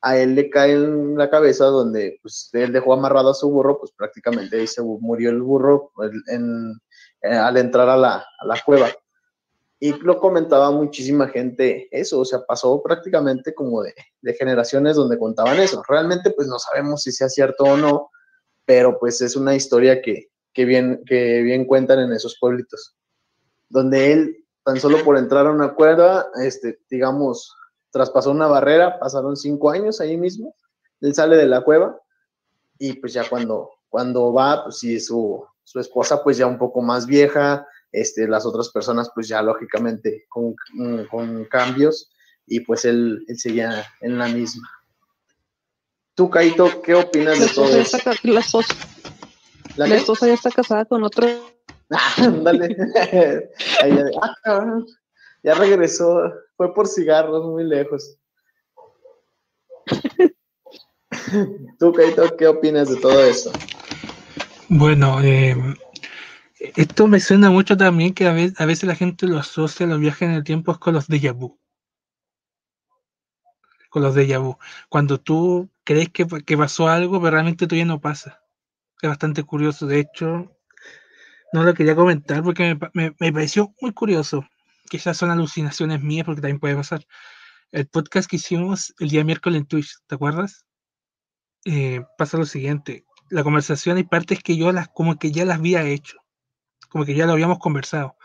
a 0.08 0.18
él 0.18 0.36
le 0.36 0.50
cae 0.50 0.72
en 0.72 1.18
la 1.18 1.30
cabeza 1.30 1.66
donde 1.66 2.20
pues, 2.22 2.50
él 2.54 2.72
dejó 2.72 2.94
amarrado 2.94 3.32
a 3.32 3.34
su 3.34 3.50
burro, 3.50 3.78
pues 3.78 3.92
prácticamente 3.92 4.58
ahí 4.58 4.66
murió 5.02 5.30
el 5.30 5.42
burro 5.42 5.92
en, 6.28 6.72
eh, 7.22 7.36
al 7.36 7.58
entrar 7.58 7.90
a 7.90 7.98
la, 7.98 8.26
cueva. 8.66 8.88
Y 9.80 9.92
lo 10.00 10.18
comentaba 10.18 10.72
muchísima 10.72 11.28
gente 11.28 11.88
eso, 11.92 12.22
o 12.22 12.26
sea, 12.26 12.40
pasó 12.48 12.82
prácticamente 12.82 13.54
como 13.54 13.84
de, 13.84 13.94
generaciones 14.34 14.96
donde 14.96 15.20
contaban 15.20 15.60
eso. 15.60 15.84
Realmente 15.88 16.32
pues 16.32 16.48
no 16.48 16.58
sabemos 16.58 17.04
si 17.04 17.12
sea 17.12 17.28
cierto 17.28 17.66
o 17.66 17.78
no, 17.78 18.10
pero 18.66 18.98
pues 19.00 19.22
es 19.22 19.36
una 19.36 19.56
historia 19.56 20.02
que, 20.02 20.30
bien, 20.56 21.04
que 21.06 21.42
bien 21.42 21.66
cuentan 21.66 22.00
en 22.00 22.14
esos 22.14 22.38
pueblitos, 22.40 22.96
donde 23.70 24.14
él 24.14 24.46
tan 24.64 24.80
solo 24.80 25.04
por 25.04 25.18
entrar 25.18 25.48
a 25.48 25.52
una 25.52 25.74
cueva, 25.74 26.28
este, 26.42 26.80
digamos, 26.90 27.54
traspasó 27.98 28.32
una 28.32 28.48
barrera, 28.48 29.00
pasaron 29.00 29.36
cinco 29.36 29.72
años 29.72 30.00
ahí 30.00 30.18
mismo, 30.18 30.56
él 31.02 31.16
sale 31.16 31.36
de 31.36 31.48
la 31.48 31.62
cueva 31.62 32.00
y 32.78 32.94
pues 32.94 33.14
ya 33.14 33.28
cuando, 33.28 33.72
cuando 33.90 34.32
va, 34.32 34.66
pues 34.66 34.78
sí, 34.78 35.00
su, 35.00 35.44
su 35.64 35.80
esposa 35.80 36.24
pues 36.24 36.38
ya 36.38 36.46
un 36.46 36.60
poco 36.60 36.82
más 36.82 37.08
vieja, 37.08 37.66
este, 37.92 38.28
las 38.28 38.46
otras 38.46 38.70
personas 38.70 39.10
pues 39.16 39.28
ya 39.28 39.42
lógicamente 39.42 40.26
con, 40.30 40.56
con 41.10 41.46
cambios 41.46 42.12
y 42.46 42.60
pues 42.60 42.86
él, 42.86 43.26
él, 43.28 43.40
seguía 43.40 43.86
en 44.02 44.20
la 44.20 44.28
misma. 44.28 44.70
Tú, 46.14 46.30
Caito, 46.30 46.82
¿qué 46.84 46.94
opinas 46.94 47.40
de 47.40 47.48
todo 47.48 47.76
esto? 47.76 47.98
La 48.24 48.40
esposa, 48.40 48.76
¿La, 49.76 49.88
la 49.88 49.96
esposa 49.96 50.28
ya 50.28 50.34
está 50.34 50.52
casada 50.52 50.86
con 50.86 51.04
otro. 51.04 51.28
Ándale. 52.18 52.76
ah, 54.46 54.80
ya 55.44 55.54
regresó, 55.54 56.34
fue 56.56 56.74
por 56.74 56.88
cigarros 56.88 57.46
muy 57.46 57.64
lejos. 57.64 58.18
Tú, 61.80 61.94
Kaito, 61.94 62.36
¿qué 62.38 62.48
opinas 62.48 62.90
de 62.90 62.98
todo 62.98 63.24
eso? 63.24 63.52
Bueno, 64.70 65.22
eh, 65.22 65.56
esto 66.76 67.08
me 67.08 67.20
suena 67.20 67.50
mucho 67.50 67.78
también 67.78 68.14
que 68.14 68.28
a 68.28 68.34
veces, 68.34 68.60
a 68.60 68.66
veces, 68.66 68.84
la 68.88 68.96
gente 68.96 69.28
lo 69.28 69.38
asocia 69.38 69.86
los 69.88 70.00
viajes 70.00 70.24
en 70.24 70.36
el 70.36 70.44
tiempo 70.44 70.78
con 70.80 70.94
los 70.94 71.08
déjà 71.08 71.34
vu. 71.34 71.58
Con 73.90 74.04
los 74.04 74.16
déjà 74.16 74.40
vu. 74.40 74.58
Cuando 74.90 75.20
tú 75.20 75.70
crees 75.84 76.10
que, 76.10 76.28
que 76.28 76.58
pasó 76.58 76.90
algo, 76.90 77.20
pero 77.20 77.32
realmente 77.32 77.68
todavía 77.68 77.86
no 77.86 78.02
pasa. 78.02 78.42
Es 79.02 79.10
bastante 79.10 79.44
curioso. 79.44 79.86
De 79.88 80.00
hecho, 80.00 80.52
no 81.54 81.64
lo 81.64 81.74
quería 81.74 81.96
comentar 81.96 82.44
porque 82.44 82.76
me, 82.76 82.90
me, 82.94 83.16
me 83.20 83.34
pareció 83.34 83.74
muy 83.80 83.94
curioso 83.94 84.44
quizás 84.90 85.18
son 85.18 85.32
alucinaciones 85.32 86.02
mías 86.02 86.26
porque 86.26 86.42
también 86.42 86.60
puede 86.60 86.76
pasar. 86.76 87.06
El 87.72 87.88
podcast 87.88 88.30
que 88.30 88.38
hicimos 88.38 88.94
el 89.00 89.10
día 89.10 89.24
miércoles 89.24 89.60
en 89.60 89.68
Twitch, 89.68 89.98
¿te 90.08 90.16
acuerdas? 90.16 90.66
Eh, 91.66 92.02
pasa 92.18 92.38
lo 92.38 92.46
siguiente, 92.46 93.06
la 93.30 93.44
conversación 93.44 93.98
hay 93.98 94.04
partes 94.04 94.42
que 94.42 94.58
yo 94.58 94.72
las 94.72 94.88
como 94.90 95.18
que 95.18 95.32
ya 95.32 95.46
las 95.46 95.60
había 95.60 95.84
hecho, 95.84 96.18
como 96.90 97.06
que 97.06 97.16
ya 97.16 97.26
lo 97.26 97.34
habíamos 97.34 97.60
conversado. 97.60 98.16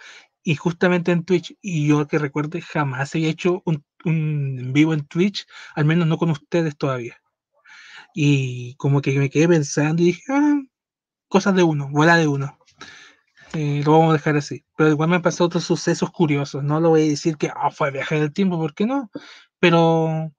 Y 0.45 0.57
justamente 0.57 1.13
en 1.13 1.25
Twitch, 1.25 1.57
y 1.61 1.87
yo 1.89 2.07
que 2.09 2.19
recuerde, 2.19 2.61
jamás 2.61 3.15
había 3.15 3.29
hecho 3.29 3.63
un, 3.65 3.85
un 4.05 4.73
vivo 4.73 4.93
en 4.95 5.07
Twitch, 5.07 5.47
al 5.75 5.85
menos 5.85 6.07
no 6.09 6.19
con 6.19 6.31
ustedes 6.31 6.77
todavía. 6.77 7.21
Y 8.15 8.75
como 8.77 9.01
que 9.01 9.19
me 9.19 9.31
quedé 9.31 9.49
pensando 9.49 10.03
y 10.03 10.07
dije, 10.07 10.23
ah, 10.29 10.61
cosas 11.29 11.55
de 11.55 11.63
uno, 11.63 11.89
vuela 11.91 12.17
de 12.17 12.29
uno. 12.29 12.59
Lo 13.55 13.93
vamos 13.93 14.11
a 14.11 14.13
dejar 14.15 14.37
así. 14.37 14.65
Pero 14.77 14.91
igual 14.91 15.09
me 15.09 15.17
han 15.17 15.23
pasado 15.23 15.47
otros 15.47 15.65
sucesos 15.65 16.11
curiosos. 16.11 16.65
No 16.65 16.81
lo 16.81 16.91
voy 16.91 17.03
a 17.03 17.11
decir 17.11 17.37
que 17.37 17.51
ah, 17.55 17.71
fue 17.71 17.91
viaje 17.91 18.19
del 18.19 18.33
tiempo, 18.33 18.59
¿por 18.59 18.75
qué 18.75 18.87
no? 18.87 19.11
Pero 19.61 20.33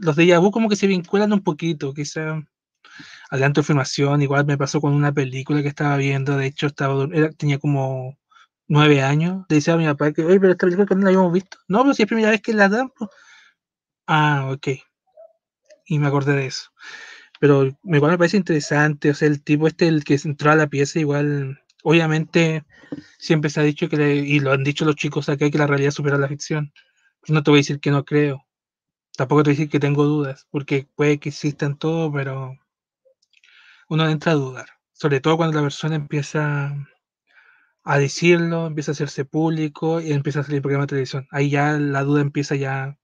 los 0.00 0.16
de 0.16 0.26
Yabu 0.26 0.50
como 0.50 0.68
que 0.68 0.76
se 0.76 0.86
vinculan 0.86 1.32
un 1.32 1.42
poquito, 1.42 1.94
quizá 1.94 2.42
adelanto 3.30 3.60
información. 3.60 4.22
Igual 4.22 4.46
me 4.46 4.58
pasó 4.58 4.80
con 4.80 4.92
una 4.92 5.12
película 5.12 5.62
que 5.62 5.68
estaba 5.68 5.96
viendo. 5.96 6.36
De 6.36 6.46
hecho, 6.46 6.66
estaba, 6.66 7.06
era, 7.12 7.30
tenía 7.32 7.58
como 7.58 8.18
nueve 8.68 9.02
años. 9.02 9.44
Le 9.48 9.56
decía 9.56 9.74
a 9.74 9.78
mi 9.78 9.86
papá 9.86 10.12
que, 10.12 10.24
oye, 10.24 10.40
pero 10.40 10.52
esta 10.52 10.66
película 10.66 10.86
que 10.86 10.94
no 10.94 11.02
la 11.02 11.08
habíamos 11.08 11.32
visto. 11.32 11.58
No, 11.68 11.82
pero 11.82 11.94
si 11.94 12.02
es 12.02 12.08
primera 12.08 12.30
vez 12.30 12.42
que 12.42 12.54
la 12.54 12.68
dan. 12.68 12.90
Pues". 12.90 13.10
Ah, 14.06 14.50
ok. 14.52 14.68
Y 15.86 15.98
me 15.98 16.08
acordé 16.08 16.34
de 16.36 16.46
eso. 16.46 16.70
Pero 17.40 17.64
igual 17.84 18.12
me 18.12 18.18
parece 18.18 18.36
interesante. 18.36 19.10
O 19.10 19.14
sea, 19.14 19.28
el 19.28 19.42
tipo 19.42 19.66
este, 19.66 19.88
el 19.88 20.04
que 20.04 20.18
entró 20.24 20.52
a 20.52 20.56
la 20.56 20.68
pieza, 20.68 21.00
igual 21.00 21.61
obviamente 21.82 22.64
siempre 23.18 23.50
se 23.50 23.60
ha 23.60 23.64
dicho 23.64 23.88
que, 23.88 24.16
y 24.16 24.40
lo 24.40 24.52
han 24.52 24.64
dicho 24.64 24.84
los 24.84 24.96
chicos 24.96 25.28
acá, 25.28 25.50
que 25.50 25.58
la 25.58 25.66
realidad 25.66 25.90
supera 25.90 26.18
la 26.18 26.28
ficción. 26.28 26.72
No 27.28 27.42
te 27.42 27.50
voy 27.50 27.58
a 27.58 27.62
decir 27.62 27.80
que 27.80 27.90
no 27.90 28.04
creo. 28.04 28.46
Tampoco 29.16 29.42
te 29.42 29.50
voy 29.50 29.54
a 29.54 29.58
decir 29.58 29.70
que 29.70 29.80
tengo 29.80 30.04
dudas, 30.04 30.46
porque 30.50 30.88
puede 30.94 31.18
que 31.18 31.30
existan 31.30 31.78
todo, 31.78 32.12
pero 32.12 32.56
uno 33.88 34.08
entra 34.08 34.32
a 34.32 34.36
dudar. 34.36 34.66
Sobre 34.92 35.20
todo 35.20 35.36
cuando 35.36 35.56
la 35.56 35.62
persona 35.62 35.96
empieza 35.96 36.74
a 37.84 37.98
decirlo, 37.98 38.66
empieza 38.66 38.92
a 38.92 38.94
hacerse 38.94 39.24
público 39.24 40.00
y 40.00 40.12
empieza 40.12 40.40
a 40.40 40.44
salir 40.44 40.62
programa 40.62 40.84
de 40.84 40.90
televisión. 40.90 41.26
Ahí 41.30 41.50
ya 41.50 41.72
la 41.72 42.02
duda 42.04 42.22
empieza 42.22 42.54
ya... 42.56 42.98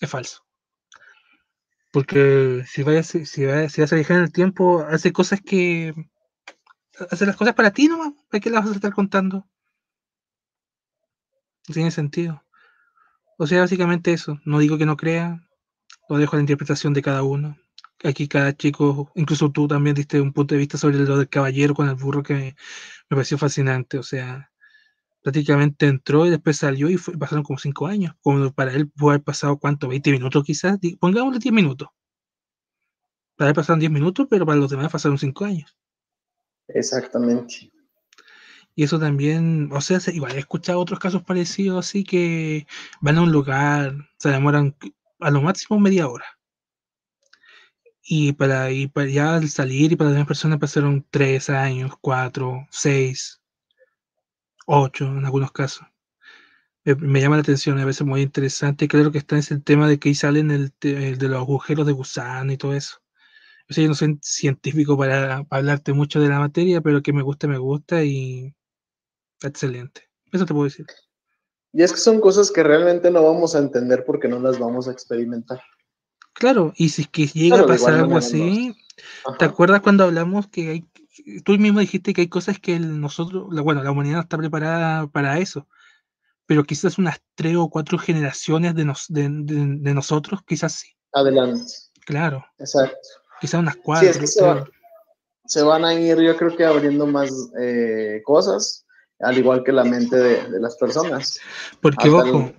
Es 0.00 0.08
falso. 0.08 0.46
Porque 1.90 2.64
si 2.66 2.82
vas, 2.82 3.06
si, 3.06 3.26
si 3.26 3.44
vas 3.44 3.92
a 3.92 3.96
viajar 3.96 4.18
en 4.18 4.22
el 4.22 4.32
tiempo, 4.32 4.84
hace 4.88 5.12
cosas 5.12 5.40
que. 5.40 5.92
Hace 7.10 7.26
las 7.26 7.36
cosas 7.36 7.54
para 7.54 7.70
ti 7.70 7.88
nomás. 7.88 8.12
¿Para 8.28 8.40
qué 8.40 8.50
las 8.50 8.62
vas 8.62 8.72
a 8.72 8.76
estar 8.76 8.92
contando? 8.92 9.46
No 11.68 11.74
tiene 11.74 11.90
sentido. 11.90 12.44
O 13.38 13.46
sea, 13.46 13.60
básicamente 13.60 14.12
eso. 14.12 14.40
No 14.44 14.58
digo 14.58 14.76
que 14.76 14.86
no 14.86 14.96
crea, 14.96 15.40
lo 16.08 16.18
dejo 16.18 16.36
a 16.36 16.38
la 16.38 16.42
interpretación 16.42 16.92
de 16.92 17.02
cada 17.02 17.22
uno. 17.22 17.56
Aquí 18.04 18.28
cada 18.28 18.56
chico, 18.56 19.12
incluso 19.14 19.50
tú 19.50 19.68
también 19.68 19.94
diste 19.94 20.20
un 20.20 20.32
punto 20.32 20.54
de 20.54 20.58
vista 20.58 20.78
sobre 20.78 20.98
lo 20.98 21.18
del 21.18 21.28
caballero 21.28 21.74
con 21.74 21.88
el 21.88 21.94
burro 21.94 22.22
que 22.22 22.34
me, 22.34 22.56
pareció 23.08 23.38
fascinante. 23.38 23.98
O 23.98 24.02
sea, 24.02 24.50
prácticamente 25.22 25.86
entró 25.86 26.26
y 26.26 26.30
después 26.30 26.56
salió 26.58 26.90
y 26.90 26.98
pasaron 26.98 27.44
como 27.44 27.58
cinco 27.58 27.86
años. 27.86 28.14
Como 28.22 28.52
para 28.52 28.72
él 28.74 28.90
puede 28.90 29.14
haber 29.16 29.24
pasado, 29.24 29.58
¿cuánto? 29.58 29.88
¿20 29.88 30.10
minutos 30.12 30.44
quizás? 30.44 30.78
Pongámosle 30.98 31.38
10 31.38 31.54
minutos. 31.54 31.88
Para 33.36 33.50
él 33.50 33.54
pasaron 33.54 33.80
10 33.80 33.92
minutos, 33.92 34.26
pero 34.28 34.44
para 34.46 34.58
los 34.58 34.70
demás 34.70 34.90
pasaron 34.92 35.18
cinco 35.18 35.44
años. 35.44 35.76
Exactamente. 36.74 37.70
Y 38.74 38.84
eso 38.84 38.98
también, 38.98 39.68
o 39.72 39.80
sea, 39.80 39.98
igual 40.12 40.36
he 40.36 40.38
escuchado 40.38 40.80
otros 40.80 41.00
casos 41.00 41.22
parecidos 41.22 41.86
así 41.86 42.04
que 42.04 42.66
van 43.00 43.18
a 43.18 43.22
un 43.22 43.32
lugar, 43.32 43.94
se 44.18 44.30
demoran 44.30 44.76
a 45.20 45.30
lo 45.30 45.42
máximo 45.42 45.78
media 45.78 46.08
hora. 46.08 46.24
Y 48.02 48.32
para, 48.32 48.70
y 48.70 48.88
para 48.88 49.08
ya 49.08 49.34
al 49.36 49.48
salir 49.48 49.92
y 49.92 49.96
para 49.96 50.10
las 50.10 50.26
personas 50.26 50.58
pasaron 50.58 51.06
tres 51.10 51.50
años, 51.50 51.92
cuatro, 52.00 52.66
seis, 52.70 53.40
ocho 54.66 55.06
en 55.06 55.24
algunos 55.24 55.52
casos. 55.52 55.86
Me, 56.84 57.20
llama 57.20 57.36
la 57.36 57.42
atención, 57.42 57.78
a 57.78 57.84
veces 57.84 58.06
muy 58.06 58.22
interesante. 58.22 58.88
Claro 58.88 59.12
que 59.12 59.18
está 59.18 59.36
en 59.36 59.44
el 59.50 59.62
tema 59.62 59.86
de 59.88 59.98
que 59.98 60.08
ahí 60.08 60.14
salen 60.14 60.50
el, 60.50 60.72
de 60.80 61.28
los 61.28 61.38
agujeros 61.38 61.86
de 61.86 61.92
gusano 61.92 62.52
y 62.52 62.56
todo 62.56 62.74
eso. 62.74 63.00
O 63.70 63.72
sea, 63.72 63.82
yo 63.82 63.88
no 63.88 63.94
soy 63.94 64.18
científico 64.20 64.98
para, 64.98 65.44
para, 65.44 65.60
hablarte 65.60 65.92
mucho 65.92 66.20
de 66.20 66.28
la 66.28 66.40
materia, 66.40 66.80
pero 66.80 67.02
que 67.02 67.12
me 67.12 67.22
gusta, 67.22 67.46
me 67.46 67.58
gusta 67.58 68.02
y 68.02 68.52
excelente. 69.42 70.10
Eso 70.32 70.44
te 70.44 70.52
puedo 70.52 70.64
decir. 70.64 70.86
Y 71.72 71.82
es 71.82 71.92
que 71.92 71.98
son 71.98 72.20
cosas 72.20 72.50
que 72.50 72.64
realmente 72.64 73.10
no 73.10 73.22
vamos 73.22 73.54
a 73.54 73.60
entender 73.60 74.04
porque 74.04 74.28
no 74.28 74.40
las 74.40 74.58
vamos 74.58 74.88
a 74.88 74.92
experimentar. 74.92 75.62
Claro, 76.32 76.72
y 76.76 76.88
si 76.88 77.02
es 77.02 77.08
que 77.08 77.26
llega 77.26 77.60
a 77.60 77.66
pasar 77.66 77.94
algo 77.94 78.16
así, 78.16 78.74
¿te 79.38 79.44
acuerdas 79.44 79.82
cuando 79.82 80.04
hablamos 80.04 80.48
que 80.48 80.68
hay, 80.70 80.88
tú 81.44 81.52
mismo 81.52 81.80
dijiste 81.80 82.12
que 82.12 82.22
hay 82.22 82.28
cosas 82.28 82.58
que 82.58 82.78
nosotros, 82.80 83.48
bueno, 83.62 83.84
la 83.84 83.90
humanidad 83.90 84.16
no 84.16 84.22
está 84.22 84.38
preparada 84.38 85.06
para 85.06 85.38
eso, 85.38 85.68
pero 86.46 86.64
quizás 86.64 86.98
unas 86.98 87.20
tres 87.36 87.56
o 87.56 87.70
cuatro 87.70 87.98
generaciones 87.98 88.74
de, 88.74 88.84
de, 89.08 89.94
nosotros, 89.94 90.40
quizás 90.44 90.72
sí. 90.72 90.88
Adelante. 91.12 91.72
Claro. 92.04 92.44
Exacto. 92.58 93.19
Quizás 93.40 93.60
unas 93.60 93.76
cuatro. 93.76 94.12
se, 95.46 95.62
van 95.62 95.84
a 95.84 95.94
ir, 95.94 96.18
yo 96.20 96.36
creo 96.36 96.56
que 96.56 96.64
abriendo 96.64 97.06
más 97.06 97.30
eh, 97.60 98.20
cosas 98.24 98.84
al 99.20 99.38
igual 99.38 99.62
que 99.64 99.72
la 99.72 99.84
mente 99.84 100.16
de, 100.16 100.60
las 100.60 100.76
personas. 100.76 101.38
Porque, 101.80 102.08
ojo, 102.08 102.52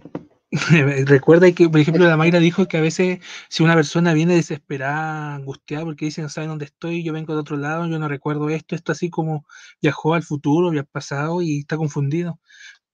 recuerda 1.05 1.51
que, 1.51 1.69
por 1.69 1.79
ejemplo, 1.79 2.05
la 2.05 2.17
Mayra 2.17 2.39
dijo 2.39 2.67
que 2.67 2.77
a 2.77 2.81
veces 2.81 3.19
si 3.49 3.63
una 3.63 3.75
persona 3.75 4.13
viene 4.13 4.35
desesperada, 4.35 5.35
angustiada, 5.35 5.85
porque 5.85 6.05
dice, 6.05 6.21
no 6.21 6.29
sabe 6.29 6.47
dónde 6.47 6.65
estoy, 6.65 7.03
yo 7.03 7.13
vengo 7.13 7.33
de 7.33 7.39
otro 7.39 7.57
lado, 7.57 7.87
yo 7.87 7.99
no 7.99 8.07
recuerdo 8.07 8.49
esto, 8.49 8.75
esto 8.75 8.91
así 8.91 9.09
como 9.09 9.45
viajó 9.81 10.13
al 10.13 10.23
futuro, 10.23 10.69
al 10.69 10.85
pasado 10.85 11.41
y 11.41 11.59
está 11.59 11.77
confundido. 11.77 12.39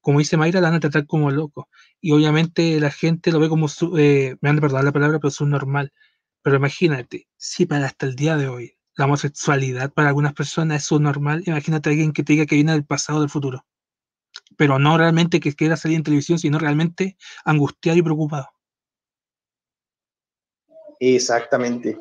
Como 0.01 0.19
dice 0.19 0.37
Mayra, 0.37 0.61
la 0.61 0.69
van 0.69 0.77
a 0.77 0.79
tratar 0.79 1.05
como 1.05 1.31
loco. 1.31 1.67
Y 1.99 2.11
obviamente 2.11 2.79
la 2.79 2.91
gente 2.91 3.31
lo 3.31 3.39
ve 3.39 3.49
como, 3.49 3.67
su, 3.67 3.97
eh, 3.97 4.37
me 4.39 4.49
han 4.49 4.55
de 4.55 4.61
perdonar 4.61 4.85
la 4.85 4.93
palabra, 4.93 5.19
pero 5.19 5.29
es 5.29 5.41
normal. 5.41 5.91
Pero 6.47 6.55
imagínate, 6.55 7.27
si 7.35 7.65
para 7.65 7.87
hasta 7.87 8.05
el 8.05 8.15
día 8.15 8.37
de 8.37 8.47
hoy 8.47 8.77
la 8.95 9.03
homosexualidad 9.03 9.91
para 9.91 10.07
algunas 10.07 10.33
personas 10.33 10.81
es 10.81 10.97
normal. 10.97 11.43
Imagínate 11.45 11.89
a 11.89 11.91
alguien 11.91 12.13
que 12.13 12.23
te 12.23 12.31
diga 12.31 12.45
que 12.45 12.55
viene 12.55 12.71
del 12.71 12.85
pasado 12.85 13.17
o 13.17 13.21
del 13.21 13.29
futuro. 13.29 13.65
Pero 14.55 14.79
no 14.79 14.97
realmente 14.97 15.41
que 15.41 15.51
quiera 15.51 15.75
salir 15.75 15.97
en 15.97 16.03
televisión, 16.03 16.39
sino 16.39 16.57
realmente 16.57 17.17
angustiado 17.43 17.99
y 17.99 18.01
preocupado. 18.01 18.47
Exactamente. 21.01 21.97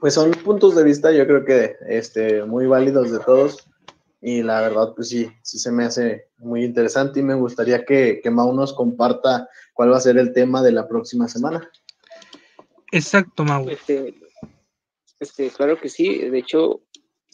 Pues 0.00 0.14
son 0.14 0.32
puntos 0.32 0.74
de 0.74 0.82
vista, 0.82 1.12
yo 1.12 1.24
creo 1.24 1.44
que 1.44 1.76
este, 1.86 2.42
muy 2.42 2.66
válidos 2.66 3.12
de 3.12 3.20
todos. 3.20 3.68
Y 4.20 4.42
la 4.42 4.62
verdad, 4.62 4.94
pues 4.96 5.10
sí, 5.10 5.30
sí 5.44 5.60
se 5.60 5.70
me 5.70 5.84
hace 5.84 6.26
muy 6.38 6.64
interesante 6.64 7.20
y 7.20 7.22
me 7.22 7.34
gustaría 7.34 7.84
que, 7.84 8.18
que 8.20 8.32
nos 8.32 8.72
comparta 8.72 9.48
cuál 9.74 9.92
va 9.92 9.98
a 9.98 10.00
ser 10.00 10.18
el 10.18 10.32
tema 10.32 10.60
de 10.60 10.72
la 10.72 10.88
próxima 10.88 11.28
semana. 11.28 11.70
Exacto, 12.92 13.44
Mau. 13.44 13.68
Este, 13.68 14.14
este, 15.20 15.50
claro 15.50 15.78
que 15.80 15.88
sí. 15.88 16.18
De 16.18 16.38
hecho, 16.38 16.82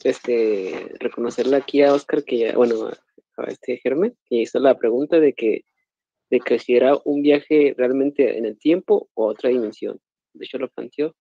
este, 0.02 0.94
reconocerle 0.99 1.57
aquí 1.57 1.83
a 1.83 1.92
Oscar 1.92 2.24
que 2.24 2.39
ya, 2.39 2.57
bueno, 2.57 2.91
a, 3.36 3.44
este 3.44 3.78
Germen, 3.78 4.16
que 4.26 4.36
hizo 4.36 4.58
la 4.58 4.76
pregunta 4.76 5.20
de 5.20 5.33
que, 5.33 5.65
de 6.31 6.41
que 6.41 6.58
si 6.58 6.74
era 6.74 6.99
un 7.05 7.23
viaje 7.23 7.74
realmente 7.76 8.39
en 8.39 8.47
el 8.47 8.58
tiempo 8.58 9.08
o 9.15 9.26
otra 9.26 9.50
dimensión. 9.50 10.00
De 10.33 10.44
hecho, 10.44 10.58
lo 10.58 10.68
planteó. 10.68 11.15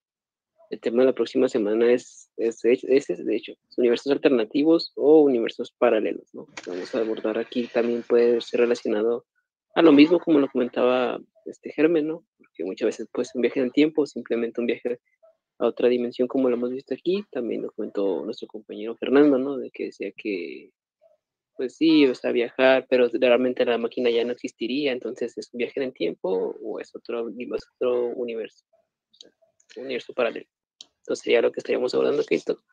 El 0.70 0.80
tema 0.80 1.02
de 1.02 1.08
la 1.08 1.14
próxima 1.14 1.48
semana 1.48 1.92
es, 1.92 2.32
es, 2.38 2.62
de 2.62 3.36
hecho, 3.36 3.54
universos 3.78 4.12
alternativos 4.12 4.92
o 4.96 5.22
universos 5.22 5.72
paralelos, 5.78 6.34
¿no? 6.34 6.48
Vamos 6.66 6.96
a 6.96 7.00
abordar 7.00 7.38
aquí 7.38 7.68
también 7.68 8.02
puede 8.02 8.42
ser 8.42 8.62
relacionado 8.62 9.26
a 9.76 9.84
lo 9.84 9.92
mismo 9.92 10.20
como 10.20 10.40
lo 10.40 10.48
comentaba 10.50 11.20
este 11.46 11.72
Germen, 11.72 12.08
¿no? 12.08 12.26
Porque 12.38 12.64
muchas 12.64 12.88
veces 12.88 13.08
puede 13.12 13.26
ser 13.26 13.34
un 13.36 13.42
viaje 13.44 13.60
en 13.60 13.66
el 13.66 13.72
tiempo, 13.72 14.06
simplemente 14.06 14.62
un 14.62 14.68
viaje 14.68 15.00
a 15.60 15.68
otra 15.68 15.88
dimensión 15.88 16.28
como 16.28 16.50
lo 16.50 16.56
hemos 16.56 16.72
visto 16.72 16.94
aquí. 16.94 17.24
También 17.32 17.64
lo 17.64 17.72
comentó 17.72 18.24
nuestro 18.26 18.48
compañero 18.48 18.96
Fernando, 18.96 19.38
¿no? 19.38 19.58
De 19.58 19.72
que 19.72 19.86
decía 19.86 20.12
que, 20.16 20.72
pues 21.56 21.76
sí, 21.76 22.06
o 22.08 22.16
sea, 22.16 22.32
viajar, 22.32 22.86
pero 22.90 23.08
realmente 23.14 23.66
la 23.66 23.78
máquina 23.78 24.10
ya 24.10 24.24
no 24.26 24.32
existiría, 24.32 24.92
entonces 24.92 25.38
es 25.38 25.50
un 25.54 25.60
viaje 25.60 25.80
en 25.80 25.88
el 25.88 25.94
tiempo 25.94 26.56
o 26.62 26.80
es 26.80 26.96
otro, 26.96 27.26
otro 27.26 28.06
universo, 28.08 28.64
un 29.76 29.86
universo 29.86 30.14
paralelo. 30.14 30.48
Entonces 31.00 31.24
sería 31.24 31.42
lo 31.42 31.52
que 31.52 31.60
estaríamos 31.60 31.94
hablando, 31.94 32.24
Cristo, 32.24 32.64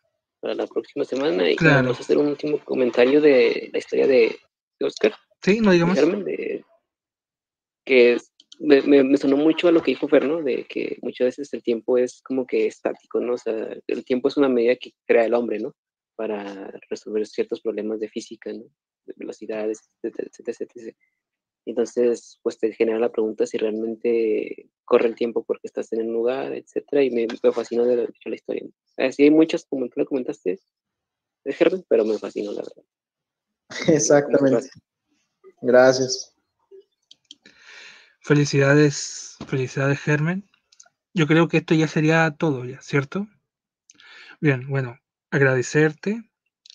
para 0.41 0.55
la 0.55 0.67
próxima 0.67 1.05
semana. 1.05 1.51
Y 1.51 1.57
vamos 1.57 1.99
a 1.99 2.01
hacer 2.01 2.17
un 2.17 2.29
último 2.29 2.59
comentario 2.65 3.21
de 3.21 3.71
la 3.73 3.79
historia 3.79 4.07
de, 4.07 4.37
Oscar. 4.81 5.15
Sí, 5.43 5.61
no 5.61 5.73
digamos. 5.73 5.97
De, 5.97 6.65
que 7.85 8.13
es 8.15 8.33
me, 8.61 8.83
me, 8.83 9.17
sonó 9.17 9.37
mucho 9.37 9.69
a 9.69 9.73
lo 9.73 9.83
que 9.83 9.93
dijo 9.93 10.07
Fer, 10.07 10.27
¿no? 10.27 10.43
De 10.43 10.65
que 10.65 10.99
muchas 11.03 11.27
veces 11.27 11.53
el 11.55 11.63
tiempo 11.63 11.97
es 11.97 12.21
como 12.23 12.47
que 12.47 12.67
estático, 12.67 13.19
¿no? 13.21 13.35
O 13.35 13.39
sea, 13.39 13.75
el 13.87 14.05
tiempo 14.05 14.29
es 14.29 14.37
una 14.37 14.49
medida 14.49 14.77
que 14.77 14.93
crea 15.07 15.25
el 15.25 15.35
hombre, 15.35 15.59
¿no? 15.59 15.75
Para 16.15 16.71
resolver 16.91 17.27
ciertos 17.27 17.63
problemas 17.63 18.01
de 18.01 18.11
física, 18.11 18.53
¿no? 18.53 18.65
De 19.07 19.15
velocidades, 19.17 19.91
etcétera, 20.03 20.29
etcétera. 20.37 20.97
Entonces, 21.65 22.39
pues 22.43 22.59
te 22.59 22.73
genera 22.73 22.99
la 22.99 23.13
pregunta 23.13 23.47
si 23.47 23.57
realmente 23.57 24.69
corre 24.85 25.09
el 25.09 25.15
tiempo 25.15 25.43
porque 25.45 25.67
estás 25.67 25.93
en 25.93 26.01
el 26.01 26.09
lugar, 26.09 26.53
etcétera, 26.53 27.03
y 27.03 27.11
me, 27.11 27.27
me 27.43 27.53
fascinó 27.53 27.85
de, 27.85 27.97
la 27.97 28.35
historia. 28.35 28.67
Así 28.97 29.25
hay 29.25 29.31
muchas, 29.31 29.65
como 29.67 29.87
tú 29.89 30.01
lo 30.01 30.07
comentaste, 30.07 30.59
de 31.45 31.53
Gerben, 31.53 31.85
pero 31.89 32.05
me 32.05 32.19
fascinó, 32.19 32.53
la 32.53 32.63
verdad. 32.63 32.85
Exactamente. 33.89 34.69
Gracias. 35.63 36.35
Felicidades, 38.23 39.37
felicidades 39.47 39.99
Germen. 40.01 40.49
Yo 41.15 41.27
creo 41.27 41.49
que 41.49 41.59
esto 41.59 41.75
ya 41.75 41.89
sería 41.89 42.31
todo, 42.31 42.65
ya, 42.65 42.81
¿cierto? 42.83 43.27
Bien, 44.41 44.69
bueno, 44.69 44.99
agradecerte, 45.31 46.23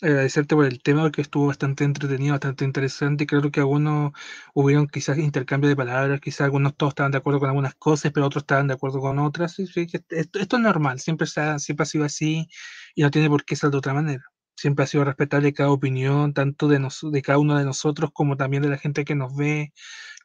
agradecerte 0.01 0.55
por 0.55 0.65
el 0.65 0.81
tema 0.81 1.03
porque 1.03 1.21
estuvo 1.21 1.47
bastante 1.47 1.83
entretenido, 1.83 2.33
bastante 2.33 2.65
interesante 2.65 3.25
creo 3.27 3.49
que 3.51 3.59
algunos 3.59 4.11
hubieron 4.53 4.87
quizás 4.87 5.17
intercambio 5.17 5.69
de 5.69 5.75
palabras, 5.75 6.19
quizás 6.19 6.41
algunos 6.41 6.75
todos 6.75 6.91
estaban 6.91 7.11
de 7.11 7.19
acuerdo 7.19 7.39
con 7.39 7.49
algunas 7.49 7.75
cosas, 7.75 8.11
pero 8.11 8.25
otros 8.25 8.43
estaban 8.43 8.67
de 8.67 8.73
acuerdo 8.73 8.99
con 8.99 9.19
otras. 9.19 9.57
Esto, 9.59 10.39
es 10.39 10.59
normal, 10.59 10.99
siempre, 10.99 11.27
siempre 11.27 11.83
ha 11.83 11.85
sido 11.85 12.05
así 12.05 12.47
y 12.95 13.03
no 13.03 13.11
tiene 13.11 13.29
por 13.29 13.45
qué 13.45 13.55
ser 13.55 13.71
de 13.71 13.77
otra 13.77 13.93
manera. 13.93 14.25
Siempre 14.55 14.83
ha 14.85 14.87
sido 14.87 15.03
respetable 15.05 15.53
cada 15.53 15.71
opinión, 15.71 16.33
tanto 16.33 16.67
de, 16.67 16.79
nos, 16.79 17.01
de 17.11 17.21
cada 17.21 17.39
uno 17.39 17.57
de 17.57 17.65
nosotros 17.65 18.11
como 18.13 18.37
también 18.37 18.63
de 18.63 18.69
la 18.69 18.77
gente 18.77 19.05
que 19.05 19.15
nos 19.15 19.35
ve, 19.35 19.73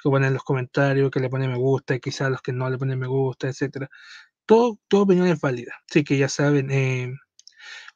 que 0.03 0.11
ponen 0.11 0.35
los 0.35 0.45
comentarios, 0.45 1.11
que 1.11 1.21
le 1.21 1.29
pone 1.31 1.49
me 1.49 1.57
gusta, 1.59 1.95
y 1.95 2.01
quizás 2.01 2.31
los 2.31 2.43
que 2.43 2.53
no 2.53 2.71
le 2.71 2.79
ponen 2.79 2.99
me 2.99 3.07
gusta, 3.09 3.49
etcétera. 3.49 3.91
Todo, 4.47 4.79
toda 4.89 5.05
opinión 5.05 5.29
es 5.29 5.41
válida. 5.41 5.75
Así 5.91 6.05
que 6.05 6.19
ya 6.19 6.29
saben. 6.29 6.71
Eh, 6.71 7.15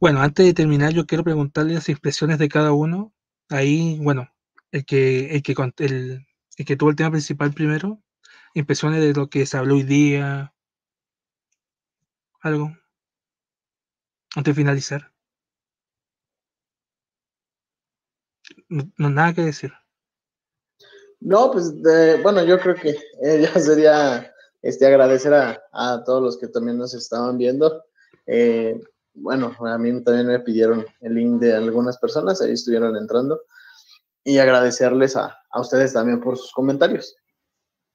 bueno, 0.00 0.20
antes 0.22 0.46
de 0.46 0.54
terminar, 0.54 0.92
yo 0.92 1.06
quiero 1.06 1.24
preguntarle 1.24 1.74
las 1.74 1.88
impresiones 1.88 2.38
de 2.38 2.48
cada 2.48 2.72
uno. 2.72 3.12
Ahí, 3.50 3.98
bueno, 4.02 4.28
el 4.72 4.84
que, 4.84 5.36
el 5.36 5.42
que, 5.42 5.54
el, 5.78 6.26
el 6.56 6.66
que 6.66 6.76
tuvo 6.76 6.90
el 6.90 6.96
tema 6.96 7.10
principal 7.12 7.52
primero, 7.52 8.02
impresiones 8.54 9.00
de 9.00 9.14
lo 9.14 9.28
que 9.30 9.46
se 9.46 9.56
habló 9.56 9.76
hoy 9.76 9.84
día, 9.84 10.54
algo, 12.42 12.76
antes 14.36 14.54
de 14.54 14.60
finalizar. 14.60 15.13
No, 18.74 18.90
no 18.98 19.08
nada 19.08 19.32
que 19.32 19.42
decir. 19.42 19.72
No, 21.20 21.52
pues 21.52 21.72
bueno, 22.22 22.44
yo 22.44 22.58
creo 22.58 22.74
que 22.74 22.96
ya 23.40 23.58
sería 23.60 24.34
este, 24.62 24.86
agradecer 24.86 25.32
a, 25.32 25.62
a 25.72 26.02
todos 26.04 26.20
los 26.20 26.38
que 26.38 26.48
también 26.48 26.76
nos 26.76 26.92
estaban 26.92 27.38
viendo. 27.38 27.84
Eh, 28.26 28.80
bueno, 29.14 29.54
a 29.60 29.78
mí 29.78 30.02
también 30.02 30.26
me 30.26 30.40
pidieron 30.40 30.84
el 31.00 31.14
link 31.14 31.40
de 31.40 31.54
algunas 31.54 31.98
personas, 31.98 32.42
ahí 32.42 32.52
estuvieron 32.52 32.96
entrando. 32.96 33.42
Y 34.24 34.38
agradecerles 34.38 35.16
a, 35.16 35.38
a 35.50 35.60
ustedes 35.60 35.92
también 35.92 36.20
por 36.20 36.36
sus 36.36 36.50
comentarios, 36.52 37.14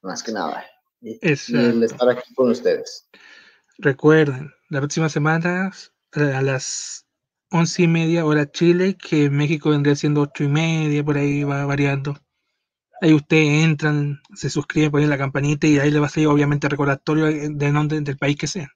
más 0.01 0.23
que 0.23 0.31
nada. 0.31 0.63
Y, 1.01 1.19
y 1.21 1.57
el 1.57 1.83
estar 1.83 2.07
aquí 2.07 2.33
con 2.35 2.51
ustedes. 2.51 3.09
Recuerden, 3.79 4.53
la 4.69 4.79
próxima 4.79 5.09
semana 5.09 5.71
a 6.13 6.41
las 6.41 7.05
once 7.51 7.83
y 7.83 7.87
media 7.87 8.25
hora 8.25 8.51
Chile, 8.51 8.95
que 8.97 9.29
México 9.29 9.69
vendría 9.69 9.95
siendo 9.95 10.21
ocho 10.21 10.43
y 10.43 10.47
media, 10.47 11.03
por 11.03 11.17
ahí 11.17 11.43
va 11.43 11.65
variando. 11.65 12.17
Ahí 13.01 13.13
ustedes 13.13 13.63
entran, 13.63 14.21
se 14.35 14.49
suscriben, 14.49 14.91
ponen 14.91 15.09
la 15.09 15.17
campanita 15.17 15.67
y 15.67 15.79
ahí 15.79 15.91
le 15.91 15.99
va 15.99 16.07
a 16.07 16.09
salir 16.09 16.27
obviamente 16.27 16.67
recordatorio 16.69 17.25
de 17.27 17.71
nombre 17.71 18.01
del 18.01 18.17
país 18.17 18.37
que 18.37 18.47
sea. 18.47 18.69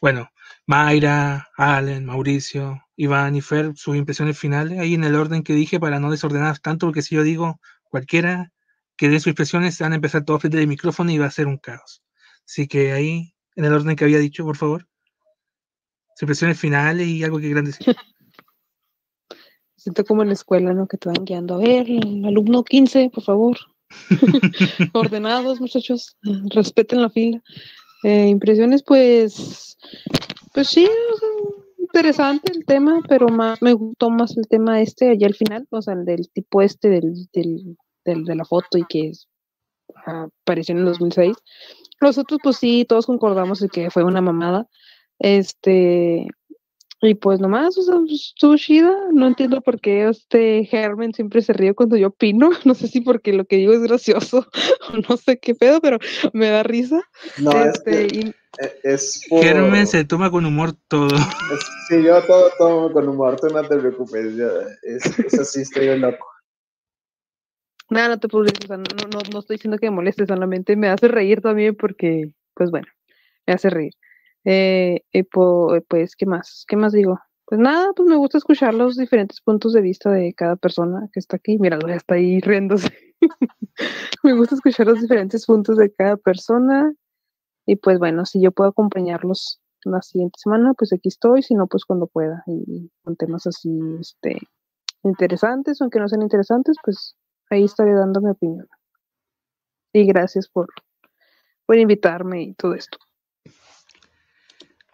Bueno, 0.00 0.30
Mayra, 0.66 1.48
Allen, 1.56 2.04
Mauricio, 2.04 2.82
Iván 2.96 3.36
y 3.36 3.40
Fer, 3.40 3.72
sus 3.76 3.96
impresiones 3.96 4.38
finales, 4.38 4.78
ahí 4.78 4.94
en 4.94 5.04
el 5.04 5.14
orden 5.16 5.42
que 5.42 5.54
dije 5.54 5.80
para 5.80 6.00
no 6.00 6.10
desordenar 6.10 6.58
tanto, 6.58 6.86
porque 6.86 7.02
si 7.02 7.14
yo 7.16 7.22
digo 7.22 7.60
cualquiera 7.84 8.52
que 8.96 9.08
dé 9.08 9.18
sus 9.18 9.28
impresiones, 9.28 9.78
van 9.78 9.92
a 9.92 9.96
empezar 9.96 10.24
todos 10.24 10.42
frente 10.42 10.58
del 10.58 10.68
micrófono 10.68 11.10
y 11.10 11.18
va 11.18 11.26
a 11.26 11.30
ser 11.30 11.46
un 11.46 11.56
caos. 11.58 12.02
Así 12.46 12.68
que 12.68 12.92
ahí, 12.92 13.34
en 13.56 13.64
el 13.64 13.72
orden 13.72 13.96
que 13.96 14.04
había 14.04 14.18
dicho, 14.18 14.44
por 14.44 14.56
favor. 14.56 14.89
Impresiones 16.20 16.58
finales 16.58 17.06
y 17.06 17.22
algo 17.24 17.38
que 17.38 17.54
decir. 17.54 17.96
Siento 19.76 20.04
como 20.04 20.22
en 20.22 20.28
la 20.28 20.34
escuela, 20.34 20.74
¿no? 20.74 20.86
Que 20.86 20.98
te 20.98 21.08
van 21.08 21.24
guiando. 21.24 21.54
A 21.54 21.58
ver, 21.58 21.86
alumno 22.26 22.62
15, 22.62 23.10
por 23.10 23.24
favor. 23.24 23.56
Ordenados, 24.92 25.60
muchachos. 25.60 26.16
Respeten 26.50 27.00
la 27.00 27.10
fila. 27.10 27.42
Eh, 28.02 28.28
impresiones, 28.28 28.82
pues, 28.82 29.78
pues 30.52 30.68
sí, 30.68 30.88
interesante 31.78 32.52
el 32.52 32.64
tema, 32.64 33.00
pero 33.08 33.28
más 33.28 33.60
me 33.60 33.72
gustó 33.74 34.10
más 34.10 34.36
el 34.36 34.48
tema 34.48 34.80
este 34.80 35.10
allá 35.10 35.26
al 35.26 35.34
final, 35.34 35.66
o 35.70 35.82
sea, 35.82 35.94
el 35.94 36.04
del 36.04 36.30
tipo 36.30 36.62
este 36.62 36.88
del, 36.88 37.28
del, 37.32 38.24
de 38.24 38.34
la 38.34 38.44
foto 38.44 38.78
y 38.78 38.84
que 38.84 39.12
apareció 40.06 40.72
en 40.72 40.78
el 40.78 40.84
2006. 40.86 41.36
Los 42.00 42.16
otros, 42.16 42.40
pues 42.42 42.56
sí, 42.56 42.86
todos 42.88 43.06
concordamos 43.06 43.60
en 43.60 43.68
que 43.68 43.90
fue 43.90 44.04
una 44.04 44.22
mamada. 44.22 44.66
Este, 45.20 46.26
y 47.02 47.14
pues 47.14 47.40
nomás, 47.40 47.78
o 47.78 47.82
sea, 47.82 47.94
estuvo 48.08 48.56
chida. 48.56 48.92
No 49.12 49.26
entiendo 49.26 49.60
por 49.60 49.80
qué 49.80 50.08
este 50.08 50.68
Herman 50.70 51.14
siempre 51.14 51.40
se 51.42 51.52
ríe 51.52 51.74
cuando 51.74 51.96
yo 51.96 52.08
opino. 52.08 52.50
No 52.64 52.74
sé 52.74 52.88
si 52.88 53.00
porque 53.00 53.32
lo 53.32 53.44
que 53.44 53.56
digo 53.56 53.72
es 53.72 53.82
gracioso 53.82 54.46
o 54.92 54.96
no 55.08 55.16
sé 55.16 55.38
qué 55.38 55.54
pedo, 55.54 55.80
pero 55.80 55.98
me 56.32 56.48
da 56.50 56.62
risa. 56.62 57.00
No, 57.38 57.52
este, 57.64 58.06
es, 58.06 58.12
y- 58.12 58.34
es 58.82 59.26
Herman 59.30 59.86
se 59.86 60.04
toma 60.04 60.30
con 60.30 60.44
humor 60.44 60.72
todo. 60.88 61.08
Sí, 61.88 62.04
yo 62.04 62.22
todo 62.24 62.50
tomo 62.56 62.92
con 62.92 63.08
humor, 63.08 63.40
tú 63.40 63.48
no 63.48 63.66
te 63.66 63.76
preocupes. 63.76 64.36
Yo, 64.36 64.46
es, 64.84 65.18
es 65.18 65.38
así, 65.40 65.62
estoy 65.62 65.98
loco. 65.98 66.24
Nada, 67.88 68.10
no 68.10 68.20
te 68.20 68.28
preocupes, 68.28 68.60
o 68.64 68.66
sea, 68.68 68.76
no, 68.76 68.84
no, 69.10 69.18
no 69.32 69.38
estoy 69.40 69.56
diciendo 69.56 69.76
que 69.76 69.90
me 69.90 69.96
moleste, 69.96 70.24
solamente 70.24 70.76
me 70.76 70.88
hace 70.88 71.08
reír 71.08 71.40
también 71.40 71.74
porque, 71.74 72.30
pues 72.54 72.70
bueno, 72.70 72.86
me 73.44 73.54
hace 73.54 73.70
reír. 73.70 73.92
Eh, 74.44 75.02
po- 75.32 75.76
pues, 75.88 76.16
¿qué 76.16 76.26
más? 76.26 76.64
¿Qué 76.68 76.76
más 76.76 76.92
digo? 76.92 77.18
Pues 77.46 77.60
nada, 77.60 77.92
pues 77.94 78.08
me 78.08 78.16
gusta 78.16 78.38
escuchar 78.38 78.74
los 78.74 78.96
diferentes 78.96 79.40
puntos 79.40 79.72
de 79.72 79.80
vista 79.80 80.10
de 80.10 80.32
cada 80.34 80.56
persona 80.56 81.08
que 81.12 81.20
está 81.20 81.36
aquí. 81.36 81.58
Mira, 81.58 81.78
ya 81.86 81.94
está 81.96 82.14
ahí 82.14 82.40
riéndose. 82.40 82.90
me 84.22 84.34
gusta 84.34 84.54
escuchar 84.54 84.86
los 84.86 85.00
diferentes 85.00 85.46
puntos 85.46 85.76
de 85.76 85.92
cada 85.92 86.16
persona. 86.16 86.92
Y 87.66 87.76
pues 87.76 87.98
bueno, 87.98 88.26
si 88.26 88.40
yo 88.42 88.52
puedo 88.52 88.70
acompañarlos 88.70 89.60
la 89.84 90.02
siguiente 90.02 90.38
semana, 90.38 90.74
pues 90.74 90.92
aquí 90.92 91.08
estoy, 91.08 91.42
si 91.42 91.54
no, 91.54 91.66
pues 91.66 91.84
cuando 91.84 92.06
pueda. 92.06 92.42
Y 92.46 92.90
con 93.04 93.16
temas 93.16 93.46
así, 93.46 93.70
este, 94.00 94.38
interesantes, 95.04 95.80
aunque 95.80 96.00
no 96.00 96.08
sean 96.08 96.22
interesantes, 96.22 96.76
pues 96.84 97.16
ahí 97.50 97.64
estaré 97.64 97.94
dando 97.94 98.20
mi 98.20 98.30
opinión. 98.30 98.68
Y 99.92 100.04
gracias 100.06 100.48
por, 100.48 100.68
por 101.66 101.78
invitarme 101.78 102.42
y 102.42 102.54
todo 102.54 102.74
esto. 102.74 102.98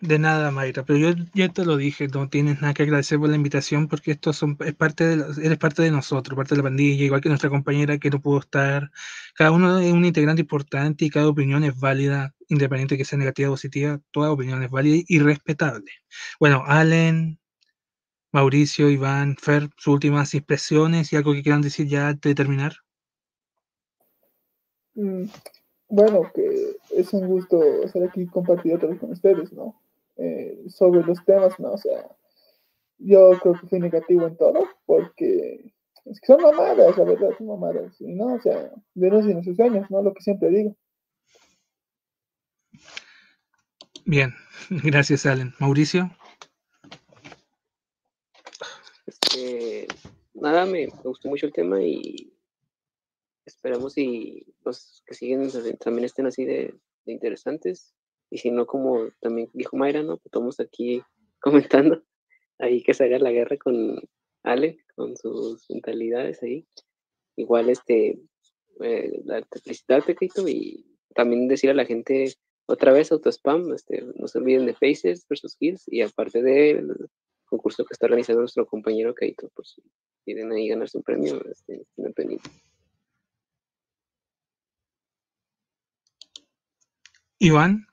De 0.01 0.19
nada, 0.19 0.51
Mayra, 0.51 0.85
pero 0.85 0.99
yo 0.99 1.25
ya 1.35 1.49
te 1.49 1.65
lo 1.65 1.77
dije, 1.79 2.07
no 2.09 2.29
tienes 2.29 2.61
nada 2.61 2.75
que 2.75 2.83
agradecer 2.83 3.19
por 3.19 3.31
la 3.31 3.37
invitación 3.37 3.89
porque 3.89 4.11
esto 4.13 4.33
son, 4.35 4.57
es 4.61 4.75
parte 4.75 5.05
de, 5.17 5.45
eres 5.45 5.59
parte 5.59 5.83
de 5.83 5.91
nosotros, 5.91 6.37
parte 6.37 6.55
de 6.55 6.59
la 6.59 6.65
pandilla, 6.65 7.05
igual 7.05 7.23
que 7.23 7.31
nuestra 7.31 7.49
compañera 7.49 7.97
que 7.99 8.11
no 8.11 8.21
pudo 8.21 8.41
estar. 8.41 8.91
Cada 9.35 9.53
uno 9.53 9.79
es 9.81 9.93
un 9.93 10.05
integrante 10.05 10.43
importante 10.43 11.07
y 11.07 11.11
cada 11.11 11.29
opinión 11.29 11.65
es 11.65 11.79
válida, 11.81 12.35
independiente 12.49 12.99
que 12.99 13.07
sea 13.07 13.19
negativa 13.19 13.49
o 13.49 13.53
positiva, 13.53 13.99
toda 14.11 14.31
opinión 14.33 14.63
es 14.63 14.71
válida 14.71 15.03
y 15.09 15.19
respetable. 15.19 15.91
Bueno, 16.39 16.63
Allen, 16.67 17.39
Mauricio, 18.33 18.91
Iván, 18.91 19.37
Fer, 19.37 19.71
sus 19.77 19.95
últimas 19.95 20.35
impresiones 20.35 21.13
y 21.13 21.17
algo 21.17 21.33
que 21.33 21.43
quieran 21.43 21.63
decir 21.63 21.89
ya 21.89 22.09
antes 22.09 22.31
de 22.31 22.35
terminar. 22.35 22.75
Mm, 24.95 25.25
Bueno, 25.89 26.31
que 26.35 26.77
es 26.91 27.13
un 27.13 27.27
gusto 27.29 27.63
estar 27.85 28.03
aquí 28.03 28.23
y 28.23 28.27
compartir 28.27 28.75
otra 28.75 28.89
vez 28.89 29.01
con 29.01 29.13
ustedes, 29.13 29.53
¿no? 29.53 29.81
Eh, 30.17 30.65
sobre 30.69 31.03
los 31.03 31.23
temas, 31.25 31.59
¿no? 31.61 31.73
O 31.73 31.79
sea, 31.79 32.09
yo 32.99 33.33
creo 33.41 33.53
que 33.55 33.67
fui 33.67 33.79
negativo 33.79 34.27
en 34.27 34.37
todo, 34.37 34.67
porque 34.87 35.75
es 36.07 36.21
que 36.21 36.27
son 36.27 36.41
mamadas, 36.41 36.97
la 36.97 37.05
verdad, 37.05 37.31
son 37.37 37.49
mamadas, 37.49 38.01
y 38.01 38.15
no, 38.15 38.35
o 38.35 38.41
sea, 38.41 38.73
de 38.95 39.11
los 39.11 39.27
y 39.27 39.43
sus 39.45 39.57
sueños, 39.57 39.91
¿no? 39.91 40.03
Lo 40.03 40.15
que 40.15 40.23
siempre 40.23 40.49
digo. 40.49 40.77
Bien, 44.07 44.33
gracias, 44.71 45.27
Allen. 45.27 45.53
Mauricio, 45.59 46.11
Este, 49.07 49.87
nada, 50.33 50.65
me, 50.65 50.87
me 50.87 51.03
gustó 51.03 51.29
mucho 51.29 51.47
el 51.47 51.53
tema 51.53 51.83
y 51.83 52.33
esperamos 53.45 53.99
y 53.99 54.47
los 54.65 55.03
que 55.07 55.15
siguen 55.15 55.51
también 55.79 56.05
estén 56.05 56.27
así 56.27 56.45
de, 56.45 56.75
de 57.05 57.13
interesantes. 57.13 57.96
Y 58.31 58.39
si 58.39 58.51
no, 58.51 58.67
como 58.67 59.09
también 59.21 59.49
dijo 59.53 59.77
Mayra, 59.77 60.03
¿no? 60.03 60.21
Estamos 60.25 60.61
aquí 60.61 61.03
comentando 61.41 62.03
ahí 62.59 62.83
que 62.83 62.95
se 62.95 63.05
haga 63.05 63.19
la 63.19 63.31
guerra 63.31 63.57
con 63.57 64.01
Ale, 64.43 64.79
con 64.95 65.17
sus 65.17 65.69
mentalidades 65.71 66.43
ahí. 66.43 66.67
Igual, 67.37 67.69
este, 67.69 68.19
eh, 68.81 69.23
felicitarte, 69.63 70.15
Keito, 70.15 70.49
y 70.49 70.87
también 71.15 71.49
decir 71.49 71.71
a 71.71 71.75
la 71.75 71.85
gente 71.85 72.35
otra 72.67 72.93
vez 72.93 73.13
autospam, 73.13 73.73
este, 73.75 74.05
no 74.17 74.27
se 74.27 74.39
olviden 74.39 74.67
de 74.67 74.75
Faces 74.75 75.27
versus 75.29 75.57
Kills 75.57 75.85
y 75.87 76.03
aparte 76.03 76.43
del 76.43 77.09
concurso 77.45 77.85
que 77.85 77.93
está 77.93 78.07
organizando 78.07 78.41
nuestro 78.41 78.67
compañero 78.67 79.15
Keito, 79.15 79.49
por 79.55 79.67
si 79.67 79.83
quieren 80.25 80.53
ahí 80.53 80.69
ganarse 80.69 80.99
un 80.99 81.05
premio, 81.05 81.43
este, 81.49 81.83
estén 81.83 82.13
pendientes. 82.13 82.53
Iván, 87.39 87.87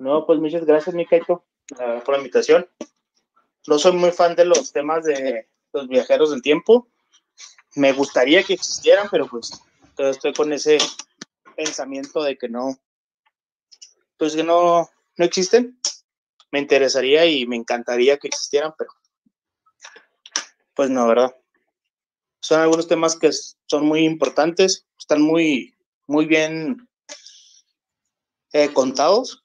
No, 0.00 0.24
pues 0.24 0.40
muchas 0.40 0.64
gracias, 0.64 0.94
mi 0.94 1.04
Kaito, 1.04 1.44
ah, 1.78 2.00
por 2.02 2.14
la 2.14 2.20
invitación. 2.20 2.66
No 3.66 3.78
soy 3.78 3.92
muy 3.92 4.10
fan 4.12 4.34
de 4.34 4.46
los 4.46 4.72
temas 4.72 5.04
de 5.04 5.46
los 5.74 5.88
viajeros 5.88 6.30
del 6.30 6.40
tiempo. 6.40 6.88
Me 7.76 7.92
gustaría 7.92 8.42
que 8.42 8.54
existieran, 8.54 9.08
pero 9.10 9.28
pues 9.28 9.62
estoy 9.98 10.32
con 10.32 10.54
ese 10.54 10.78
pensamiento 11.54 12.22
de 12.22 12.38
que 12.38 12.48
no, 12.48 12.78
pues 14.16 14.34
que 14.34 14.42
no, 14.42 14.88
no 15.18 15.24
existen. 15.26 15.78
Me 16.50 16.60
interesaría 16.60 17.26
y 17.26 17.46
me 17.46 17.56
encantaría 17.56 18.16
que 18.16 18.28
existieran, 18.28 18.72
pero 18.78 18.90
pues 20.72 20.88
no, 20.88 21.06
¿verdad? 21.08 21.36
Son 22.40 22.58
algunos 22.58 22.88
temas 22.88 23.18
que 23.18 23.32
son 23.66 23.84
muy 23.84 24.06
importantes, 24.06 24.86
están 24.98 25.20
muy, 25.20 25.76
muy 26.06 26.24
bien 26.24 26.88
eh, 28.54 28.72
contados 28.72 29.44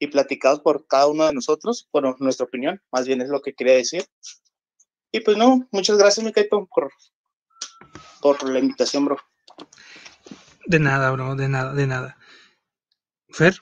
y 0.00 0.06
platicados 0.06 0.60
por 0.60 0.86
cada 0.86 1.06
uno 1.06 1.26
de 1.26 1.34
nosotros, 1.34 1.88
bueno, 1.92 2.16
nuestra 2.18 2.46
opinión, 2.46 2.82
más 2.90 3.06
bien 3.06 3.20
es 3.20 3.28
lo 3.28 3.42
que 3.42 3.54
quería 3.54 3.74
decir. 3.74 4.04
Y 5.12 5.20
pues 5.20 5.36
no, 5.36 5.68
muchas 5.70 5.98
gracias, 5.98 6.24
mi 6.24 6.32
Kaito, 6.32 6.66
por, 6.74 6.90
por 8.22 8.48
la 8.48 8.58
invitación, 8.58 9.04
bro. 9.04 9.18
de 10.66 10.80
nada, 10.80 11.10
bro, 11.10 11.34
de 11.36 11.48
nada, 11.48 11.74
de 11.74 11.86
nada. 11.86 12.18
Fer, 13.28 13.56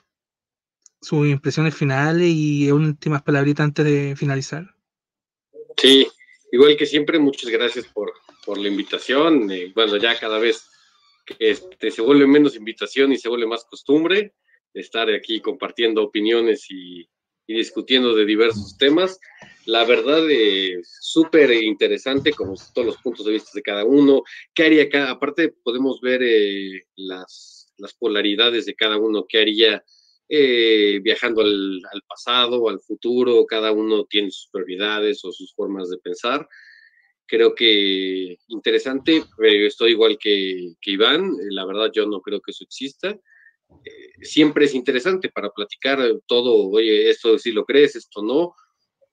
sus 1.01 1.27
impresiones 1.27 1.75
finales 1.75 2.29
y 2.29 2.71
últimas 2.71 3.21
palabritas 3.21 3.65
antes 3.65 3.83
de 3.83 4.15
finalizar. 4.15 4.73
Sí, 5.75 6.07
igual 6.53 6.77
que 6.77 6.85
siempre, 6.85 7.19
muchas 7.19 7.49
gracias 7.49 7.85
por, 7.87 8.13
por 8.45 8.57
la 8.57 8.69
invitación. 8.69 9.51
Eh, 9.51 9.73
bueno, 9.75 9.97
ya 9.97 10.17
cada 10.17 10.39
vez 10.39 10.69
que 11.25 11.35
este, 11.51 11.91
se 11.91 12.01
vuelve 12.01 12.25
menos 12.27 12.55
invitación 12.55 13.11
y 13.11 13.17
se 13.17 13.27
vuelve 13.27 13.45
más 13.45 13.65
costumbre 13.65 14.35
estar 14.73 15.09
aquí 15.09 15.41
compartiendo 15.41 16.03
opiniones 16.03 16.67
y, 16.69 17.07
discutiendo 17.47 18.13
de 18.13 18.25
diversos 18.25 18.77
temas. 18.77 19.19
la 19.65 19.83
verdad, 19.83 20.29
es 20.29 20.97
súper 21.01 21.51
interesante, 21.51 22.31
como 22.31 22.53
todos 22.75 22.85
los 22.85 22.97
puntos 22.97 23.25
de 23.25 23.31
vista 23.31 23.49
de 23.55 23.63
cada 23.63 23.85
uno. 23.85 24.21
¿Qué 24.53 24.65
haría 24.65 24.83
acá? 24.83 25.09
Aparte, 25.09 25.55
podemos 25.63 25.99
ver 25.99 26.21
eh, 26.23 26.85
las, 26.95 27.73
polaridades 27.97 28.67
de 28.67 28.75
cada 28.75 28.97
uno. 28.97 29.25
¿Qué 29.27 29.39
haría 29.39 29.83
eh, 30.27 30.99
viajando 31.01 31.41
al, 31.41 31.81
pasado 32.07 32.69
al 32.69 32.81
futuro? 32.81 33.45
Cada 33.47 33.71
uno 33.71 34.05
tiene 34.05 34.29
sus 34.29 34.49
prioridades 34.51 35.25
o 35.25 35.31
sus 35.31 35.51
formas 35.55 35.89
de 35.89 35.97
pensar. 35.97 36.47
Creo 37.25 37.55
que 37.55 38.37
interesante, 38.49 39.23
estoy 39.39 39.91
igual 39.91 40.19
que, 40.19 40.73
que 40.79 40.91
Iván. 40.91 41.35
La 41.49 41.65
verdad, 41.65 41.89
yo 41.91 42.05
no 42.05 42.21
creo 42.21 42.41
que 42.41 42.51
eso 42.51 42.63
exista. 42.63 43.19
Eh, 43.85 44.25
siempre 44.25 44.65
es 44.65 44.75
interesante 44.75 45.29
para 45.29 45.51
platicar 45.51 45.99
todo, 46.25 46.69
oye, 46.69 47.09
esto 47.09 47.37
sí 47.37 47.51
lo 47.51 47.65
crees, 47.65 47.95
esto 47.95 48.21
no 48.21 48.55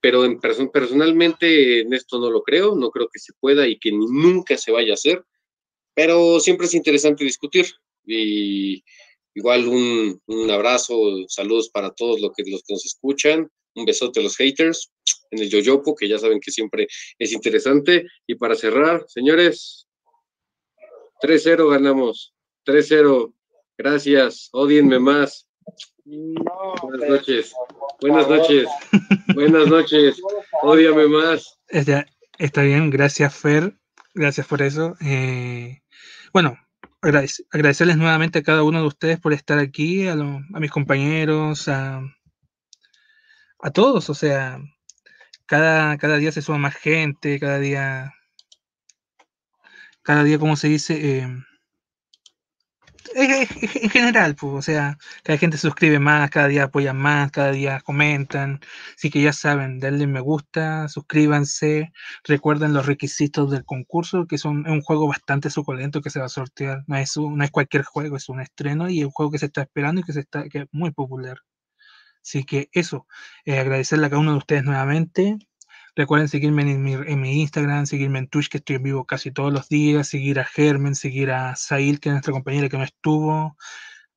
pero 0.00 0.24
en 0.24 0.38
personalmente 0.38 1.80
en 1.80 1.92
esto 1.92 2.20
no 2.20 2.30
lo 2.30 2.42
creo, 2.42 2.76
no 2.76 2.90
creo 2.90 3.08
que 3.12 3.18
se 3.18 3.32
pueda 3.40 3.66
y 3.66 3.76
que 3.76 3.90
nunca 3.90 4.56
se 4.56 4.70
vaya 4.70 4.92
a 4.92 4.94
hacer, 4.94 5.24
pero 5.94 6.38
siempre 6.38 6.66
es 6.66 6.74
interesante 6.74 7.24
discutir 7.24 7.66
y 8.04 8.84
igual 9.34 9.66
un, 9.66 10.22
un 10.26 10.50
abrazo, 10.50 11.26
saludos 11.26 11.70
para 11.70 11.90
todos 11.90 12.20
los 12.20 12.30
que, 12.36 12.44
los 12.48 12.62
que 12.62 12.74
nos 12.74 12.86
escuchan, 12.86 13.50
un 13.74 13.84
besote 13.84 14.20
a 14.20 14.22
los 14.22 14.36
haters 14.36 14.92
en 15.32 15.42
el 15.42 15.50
Yoyopo, 15.50 15.96
que 15.96 16.08
ya 16.08 16.18
saben 16.18 16.38
que 16.38 16.52
siempre 16.52 16.86
es 17.18 17.32
interesante, 17.32 18.06
y 18.28 18.36
para 18.36 18.54
cerrar, 18.54 19.04
señores, 19.08 19.88
3-0 21.20 21.68
ganamos, 21.68 22.32
3-0, 22.64 23.34
gracias, 23.78 24.48
odienme 24.52 24.98
más. 24.98 25.46
Buenas 26.04 27.08
noches. 27.08 27.54
Buenas 28.00 28.28
noches. 28.28 28.68
Buenas 29.34 29.66
noches. 29.66 30.22
Odiame 30.62 31.08
más. 31.08 31.58
Está, 31.68 32.06
está, 32.38 32.62
bien, 32.62 32.90
gracias 32.90 33.34
Fer. 33.34 33.76
Gracias 34.14 34.46
por 34.46 34.62
eso. 34.62 34.94
Eh, 35.00 35.82
bueno, 36.32 36.58
agradecerles 37.02 37.96
nuevamente 37.96 38.38
a 38.38 38.42
cada 38.42 38.62
uno 38.62 38.80
de 38.80 38.86
ustedes 38.86 39.18
por 39.18 39.32
estar 39.32 39.58
aquí, 39.58 40.06
a, 40.06 40.12
a 40.12 40.60
mis 40.60 40.70
compañeros, 40.70 41.68
a, 41.68 42.02
a, 43.60 43.70
todos. 43.72 44.08
O 44.08 44.14
sea, 44.14 44.60
cada, 45.46 45.98
cada 45.98 46.18
día 46.18 46.32
se 46.32 46.42
suma 46.42 46.58
más 46.58 46.76
gente, 46.76 47.40
cada 47.40 47.58
día, 47.58 48.14
cada 50.02 50.22
día, 50.22 50.38
como 50.38 50.56
se 50.56 50.68
dice, 50.68 51.18
eh, 51.18 51.28
en 53.16 53.90
general, 53.90 54.34
pues, 54.36 54.52
o 54.54 54.62
sea, 54.62 54.98
cada 55.22 55.38
gente 55.38 55.56
se 55.56 55.62
suscribe 55.62 55.98
más, 55.98 56.30
cada 56.30 56.48
día 56.48 56.64
apoyan 56.64 56.96
más, 56.96 57.30
cada 57.30 57.50
día 57.52 57.80
comentan. 57.80 58.60
Así 58.96 59.10
que 59.10 59.22
ya 59.22 59.32
saben, 59.32 59.80
denle 59.80 60.06
me 60.06 60.20
gusta, 60.20 60.88
suscríbanse, 60.88 61.92
recuerden 62.24 62.74
los 62.74 62.86
requisitos 62.86 63.50
del 63.50 63.64
concurso, 63.64 64.26
que 64.26 64.38
son, 64.38 64.66
es 64.66 64.72
un 64.72 64.82
juego 64.82 65.08
bastante 65.08 65.50
suculento 65.50 66.02
que 66.02 66.10
se 66.10 66.20
va 66.20 66.26
a 66.26 66.28
sortear. 66.28 66.84
No 66.86 66.96
es, 66.96 67.16
no 67.16 67.42
es 67.44 67.50
cualquier 67.50 67.84
juego, 67.84 68.16
es 68.16 68.28
un 68.28 68.40
estreno 68.40 68.90
y 68.90 69.02
un 69.04 69.10
juego 69.10 69.32
que 69.32 69.38
se 69.38 69.46
está 69.46 69.62
esperando 69.62 70.00
y 70.00 70.04
que, 70.04 70.12
se 70.12 70.20
está, 70.20 70.48
que 70.48 70.58
es 70.60 70.66
muy 70.72 70.90
popular. 70.90 71.38
Así 72.22 72.44
que 72.44 72.68
eso, 72.72 73.06
eh, 73.44 73.58
agradecerle 73.58 74.06
a 74.06 74.10
cada 74.10 74.20
uno 74.20 74.32
de 74.32 74.38
ustedes 74.38 74.64
nuevamente. 74.64 75.38
Recuerden 75.96 76.28
seguirme 76.28 76.62
en 76.62 76.82
mi, 77.20 77.40
Instagram, 77.40 77.86
seguirme 77.86 78.18
en 78.18 78.28
Twitch, 78.28 78.50
que 78.50 78.58
estoy 78.58 78.76
en 78.76 78.82
vivo 78.82 79.06
casi 79.06 79.30
todos 79.30 79.50
los 79.50 79.68
días, 79.70 80.06
seguir 80.06 80.38
a 80.38 80.44
Germen, 80.44 80.94
seguir 80.94 81.30
a 81.30 81.56
Sail, 81.56 82.00
que 82.00 82.10
es 82.10 82.12
nuestra 82.12 82.32
compañera 82.34 82.68
que 82.68 82.76
no 82.76 82.84
estuvo, 82.84 83.56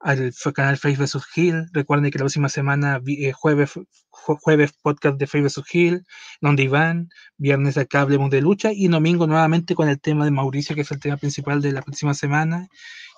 al 0.01 0.33
canal 0.53 0.77
Face 0.77 0.97
vs. 0.97 1.23
Hill. 1.35 1.67
Recuerden 1.71 2.11
que 2.11 2.17
la 2.17 2.23
próxima 2.23 2.49
semana, 2.49 3.01
eh, 3.07 3.31
jueves, 3.31 3.79
jueves 4.11 4.73
podcast 4.81 5.17
de 5.17 5.27
Face 5.27 5.41
vs. 5.41 5.63
Hill, 5.73 6.03
donde 6.41 6.63
Iván, 6.63 7.09
viernes 7.37 7.77
acá 7.77 8.01
hablemos 8.01 8.29
de 8.29 8.41
lucha 8.41 8.71
y 8.73 8.89
domingo 8.89 9.25
nuevamente 9.25 9.73
con 9.73 9.87
el 9.87 10.01
tema 10.01 10.25
de 10.25 10.31
Mauricio, 10.31 10.75
que 10.75 10.81
es 10.81 10.91
el 10.91 10.99
tema 10.99 11.15
principal 11.15 11.61
de 11.61 11.71
la 11.71 11.81
próxima 11.81 12.13
semana. 12.13 12.67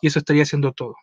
Y 0.04 0.08
eso 0.08 0.20
estaría 0.20 0.46
siendo 0.46 0.72
todo. 0.74 0.96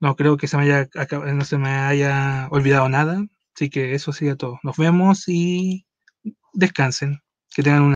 No 0.00 0.16
creo 0.16 0.36
que 0.36 0.48
se 0.48 0.56
me 0.58 0.64
haya, 0.64 0.88
no 1.34 1.44
se 1.44 1.56
me 1.58 1.70
haya 1.70 2.48
olvidado 2.50 2.88
nada. 2.90 3.24
Así 3.54 3.70
que 3.70 3.94
eso 3.94 4.12
sería 4.12 4.36
todo. 4.36 4.58
Nos 4.62 4.76
vemos 4.76 5.24
y 5.28 5.86
descansen, 6.52 7.22
que 7.54 7.62
tengan 7.62 7.82
una 7.82 7.88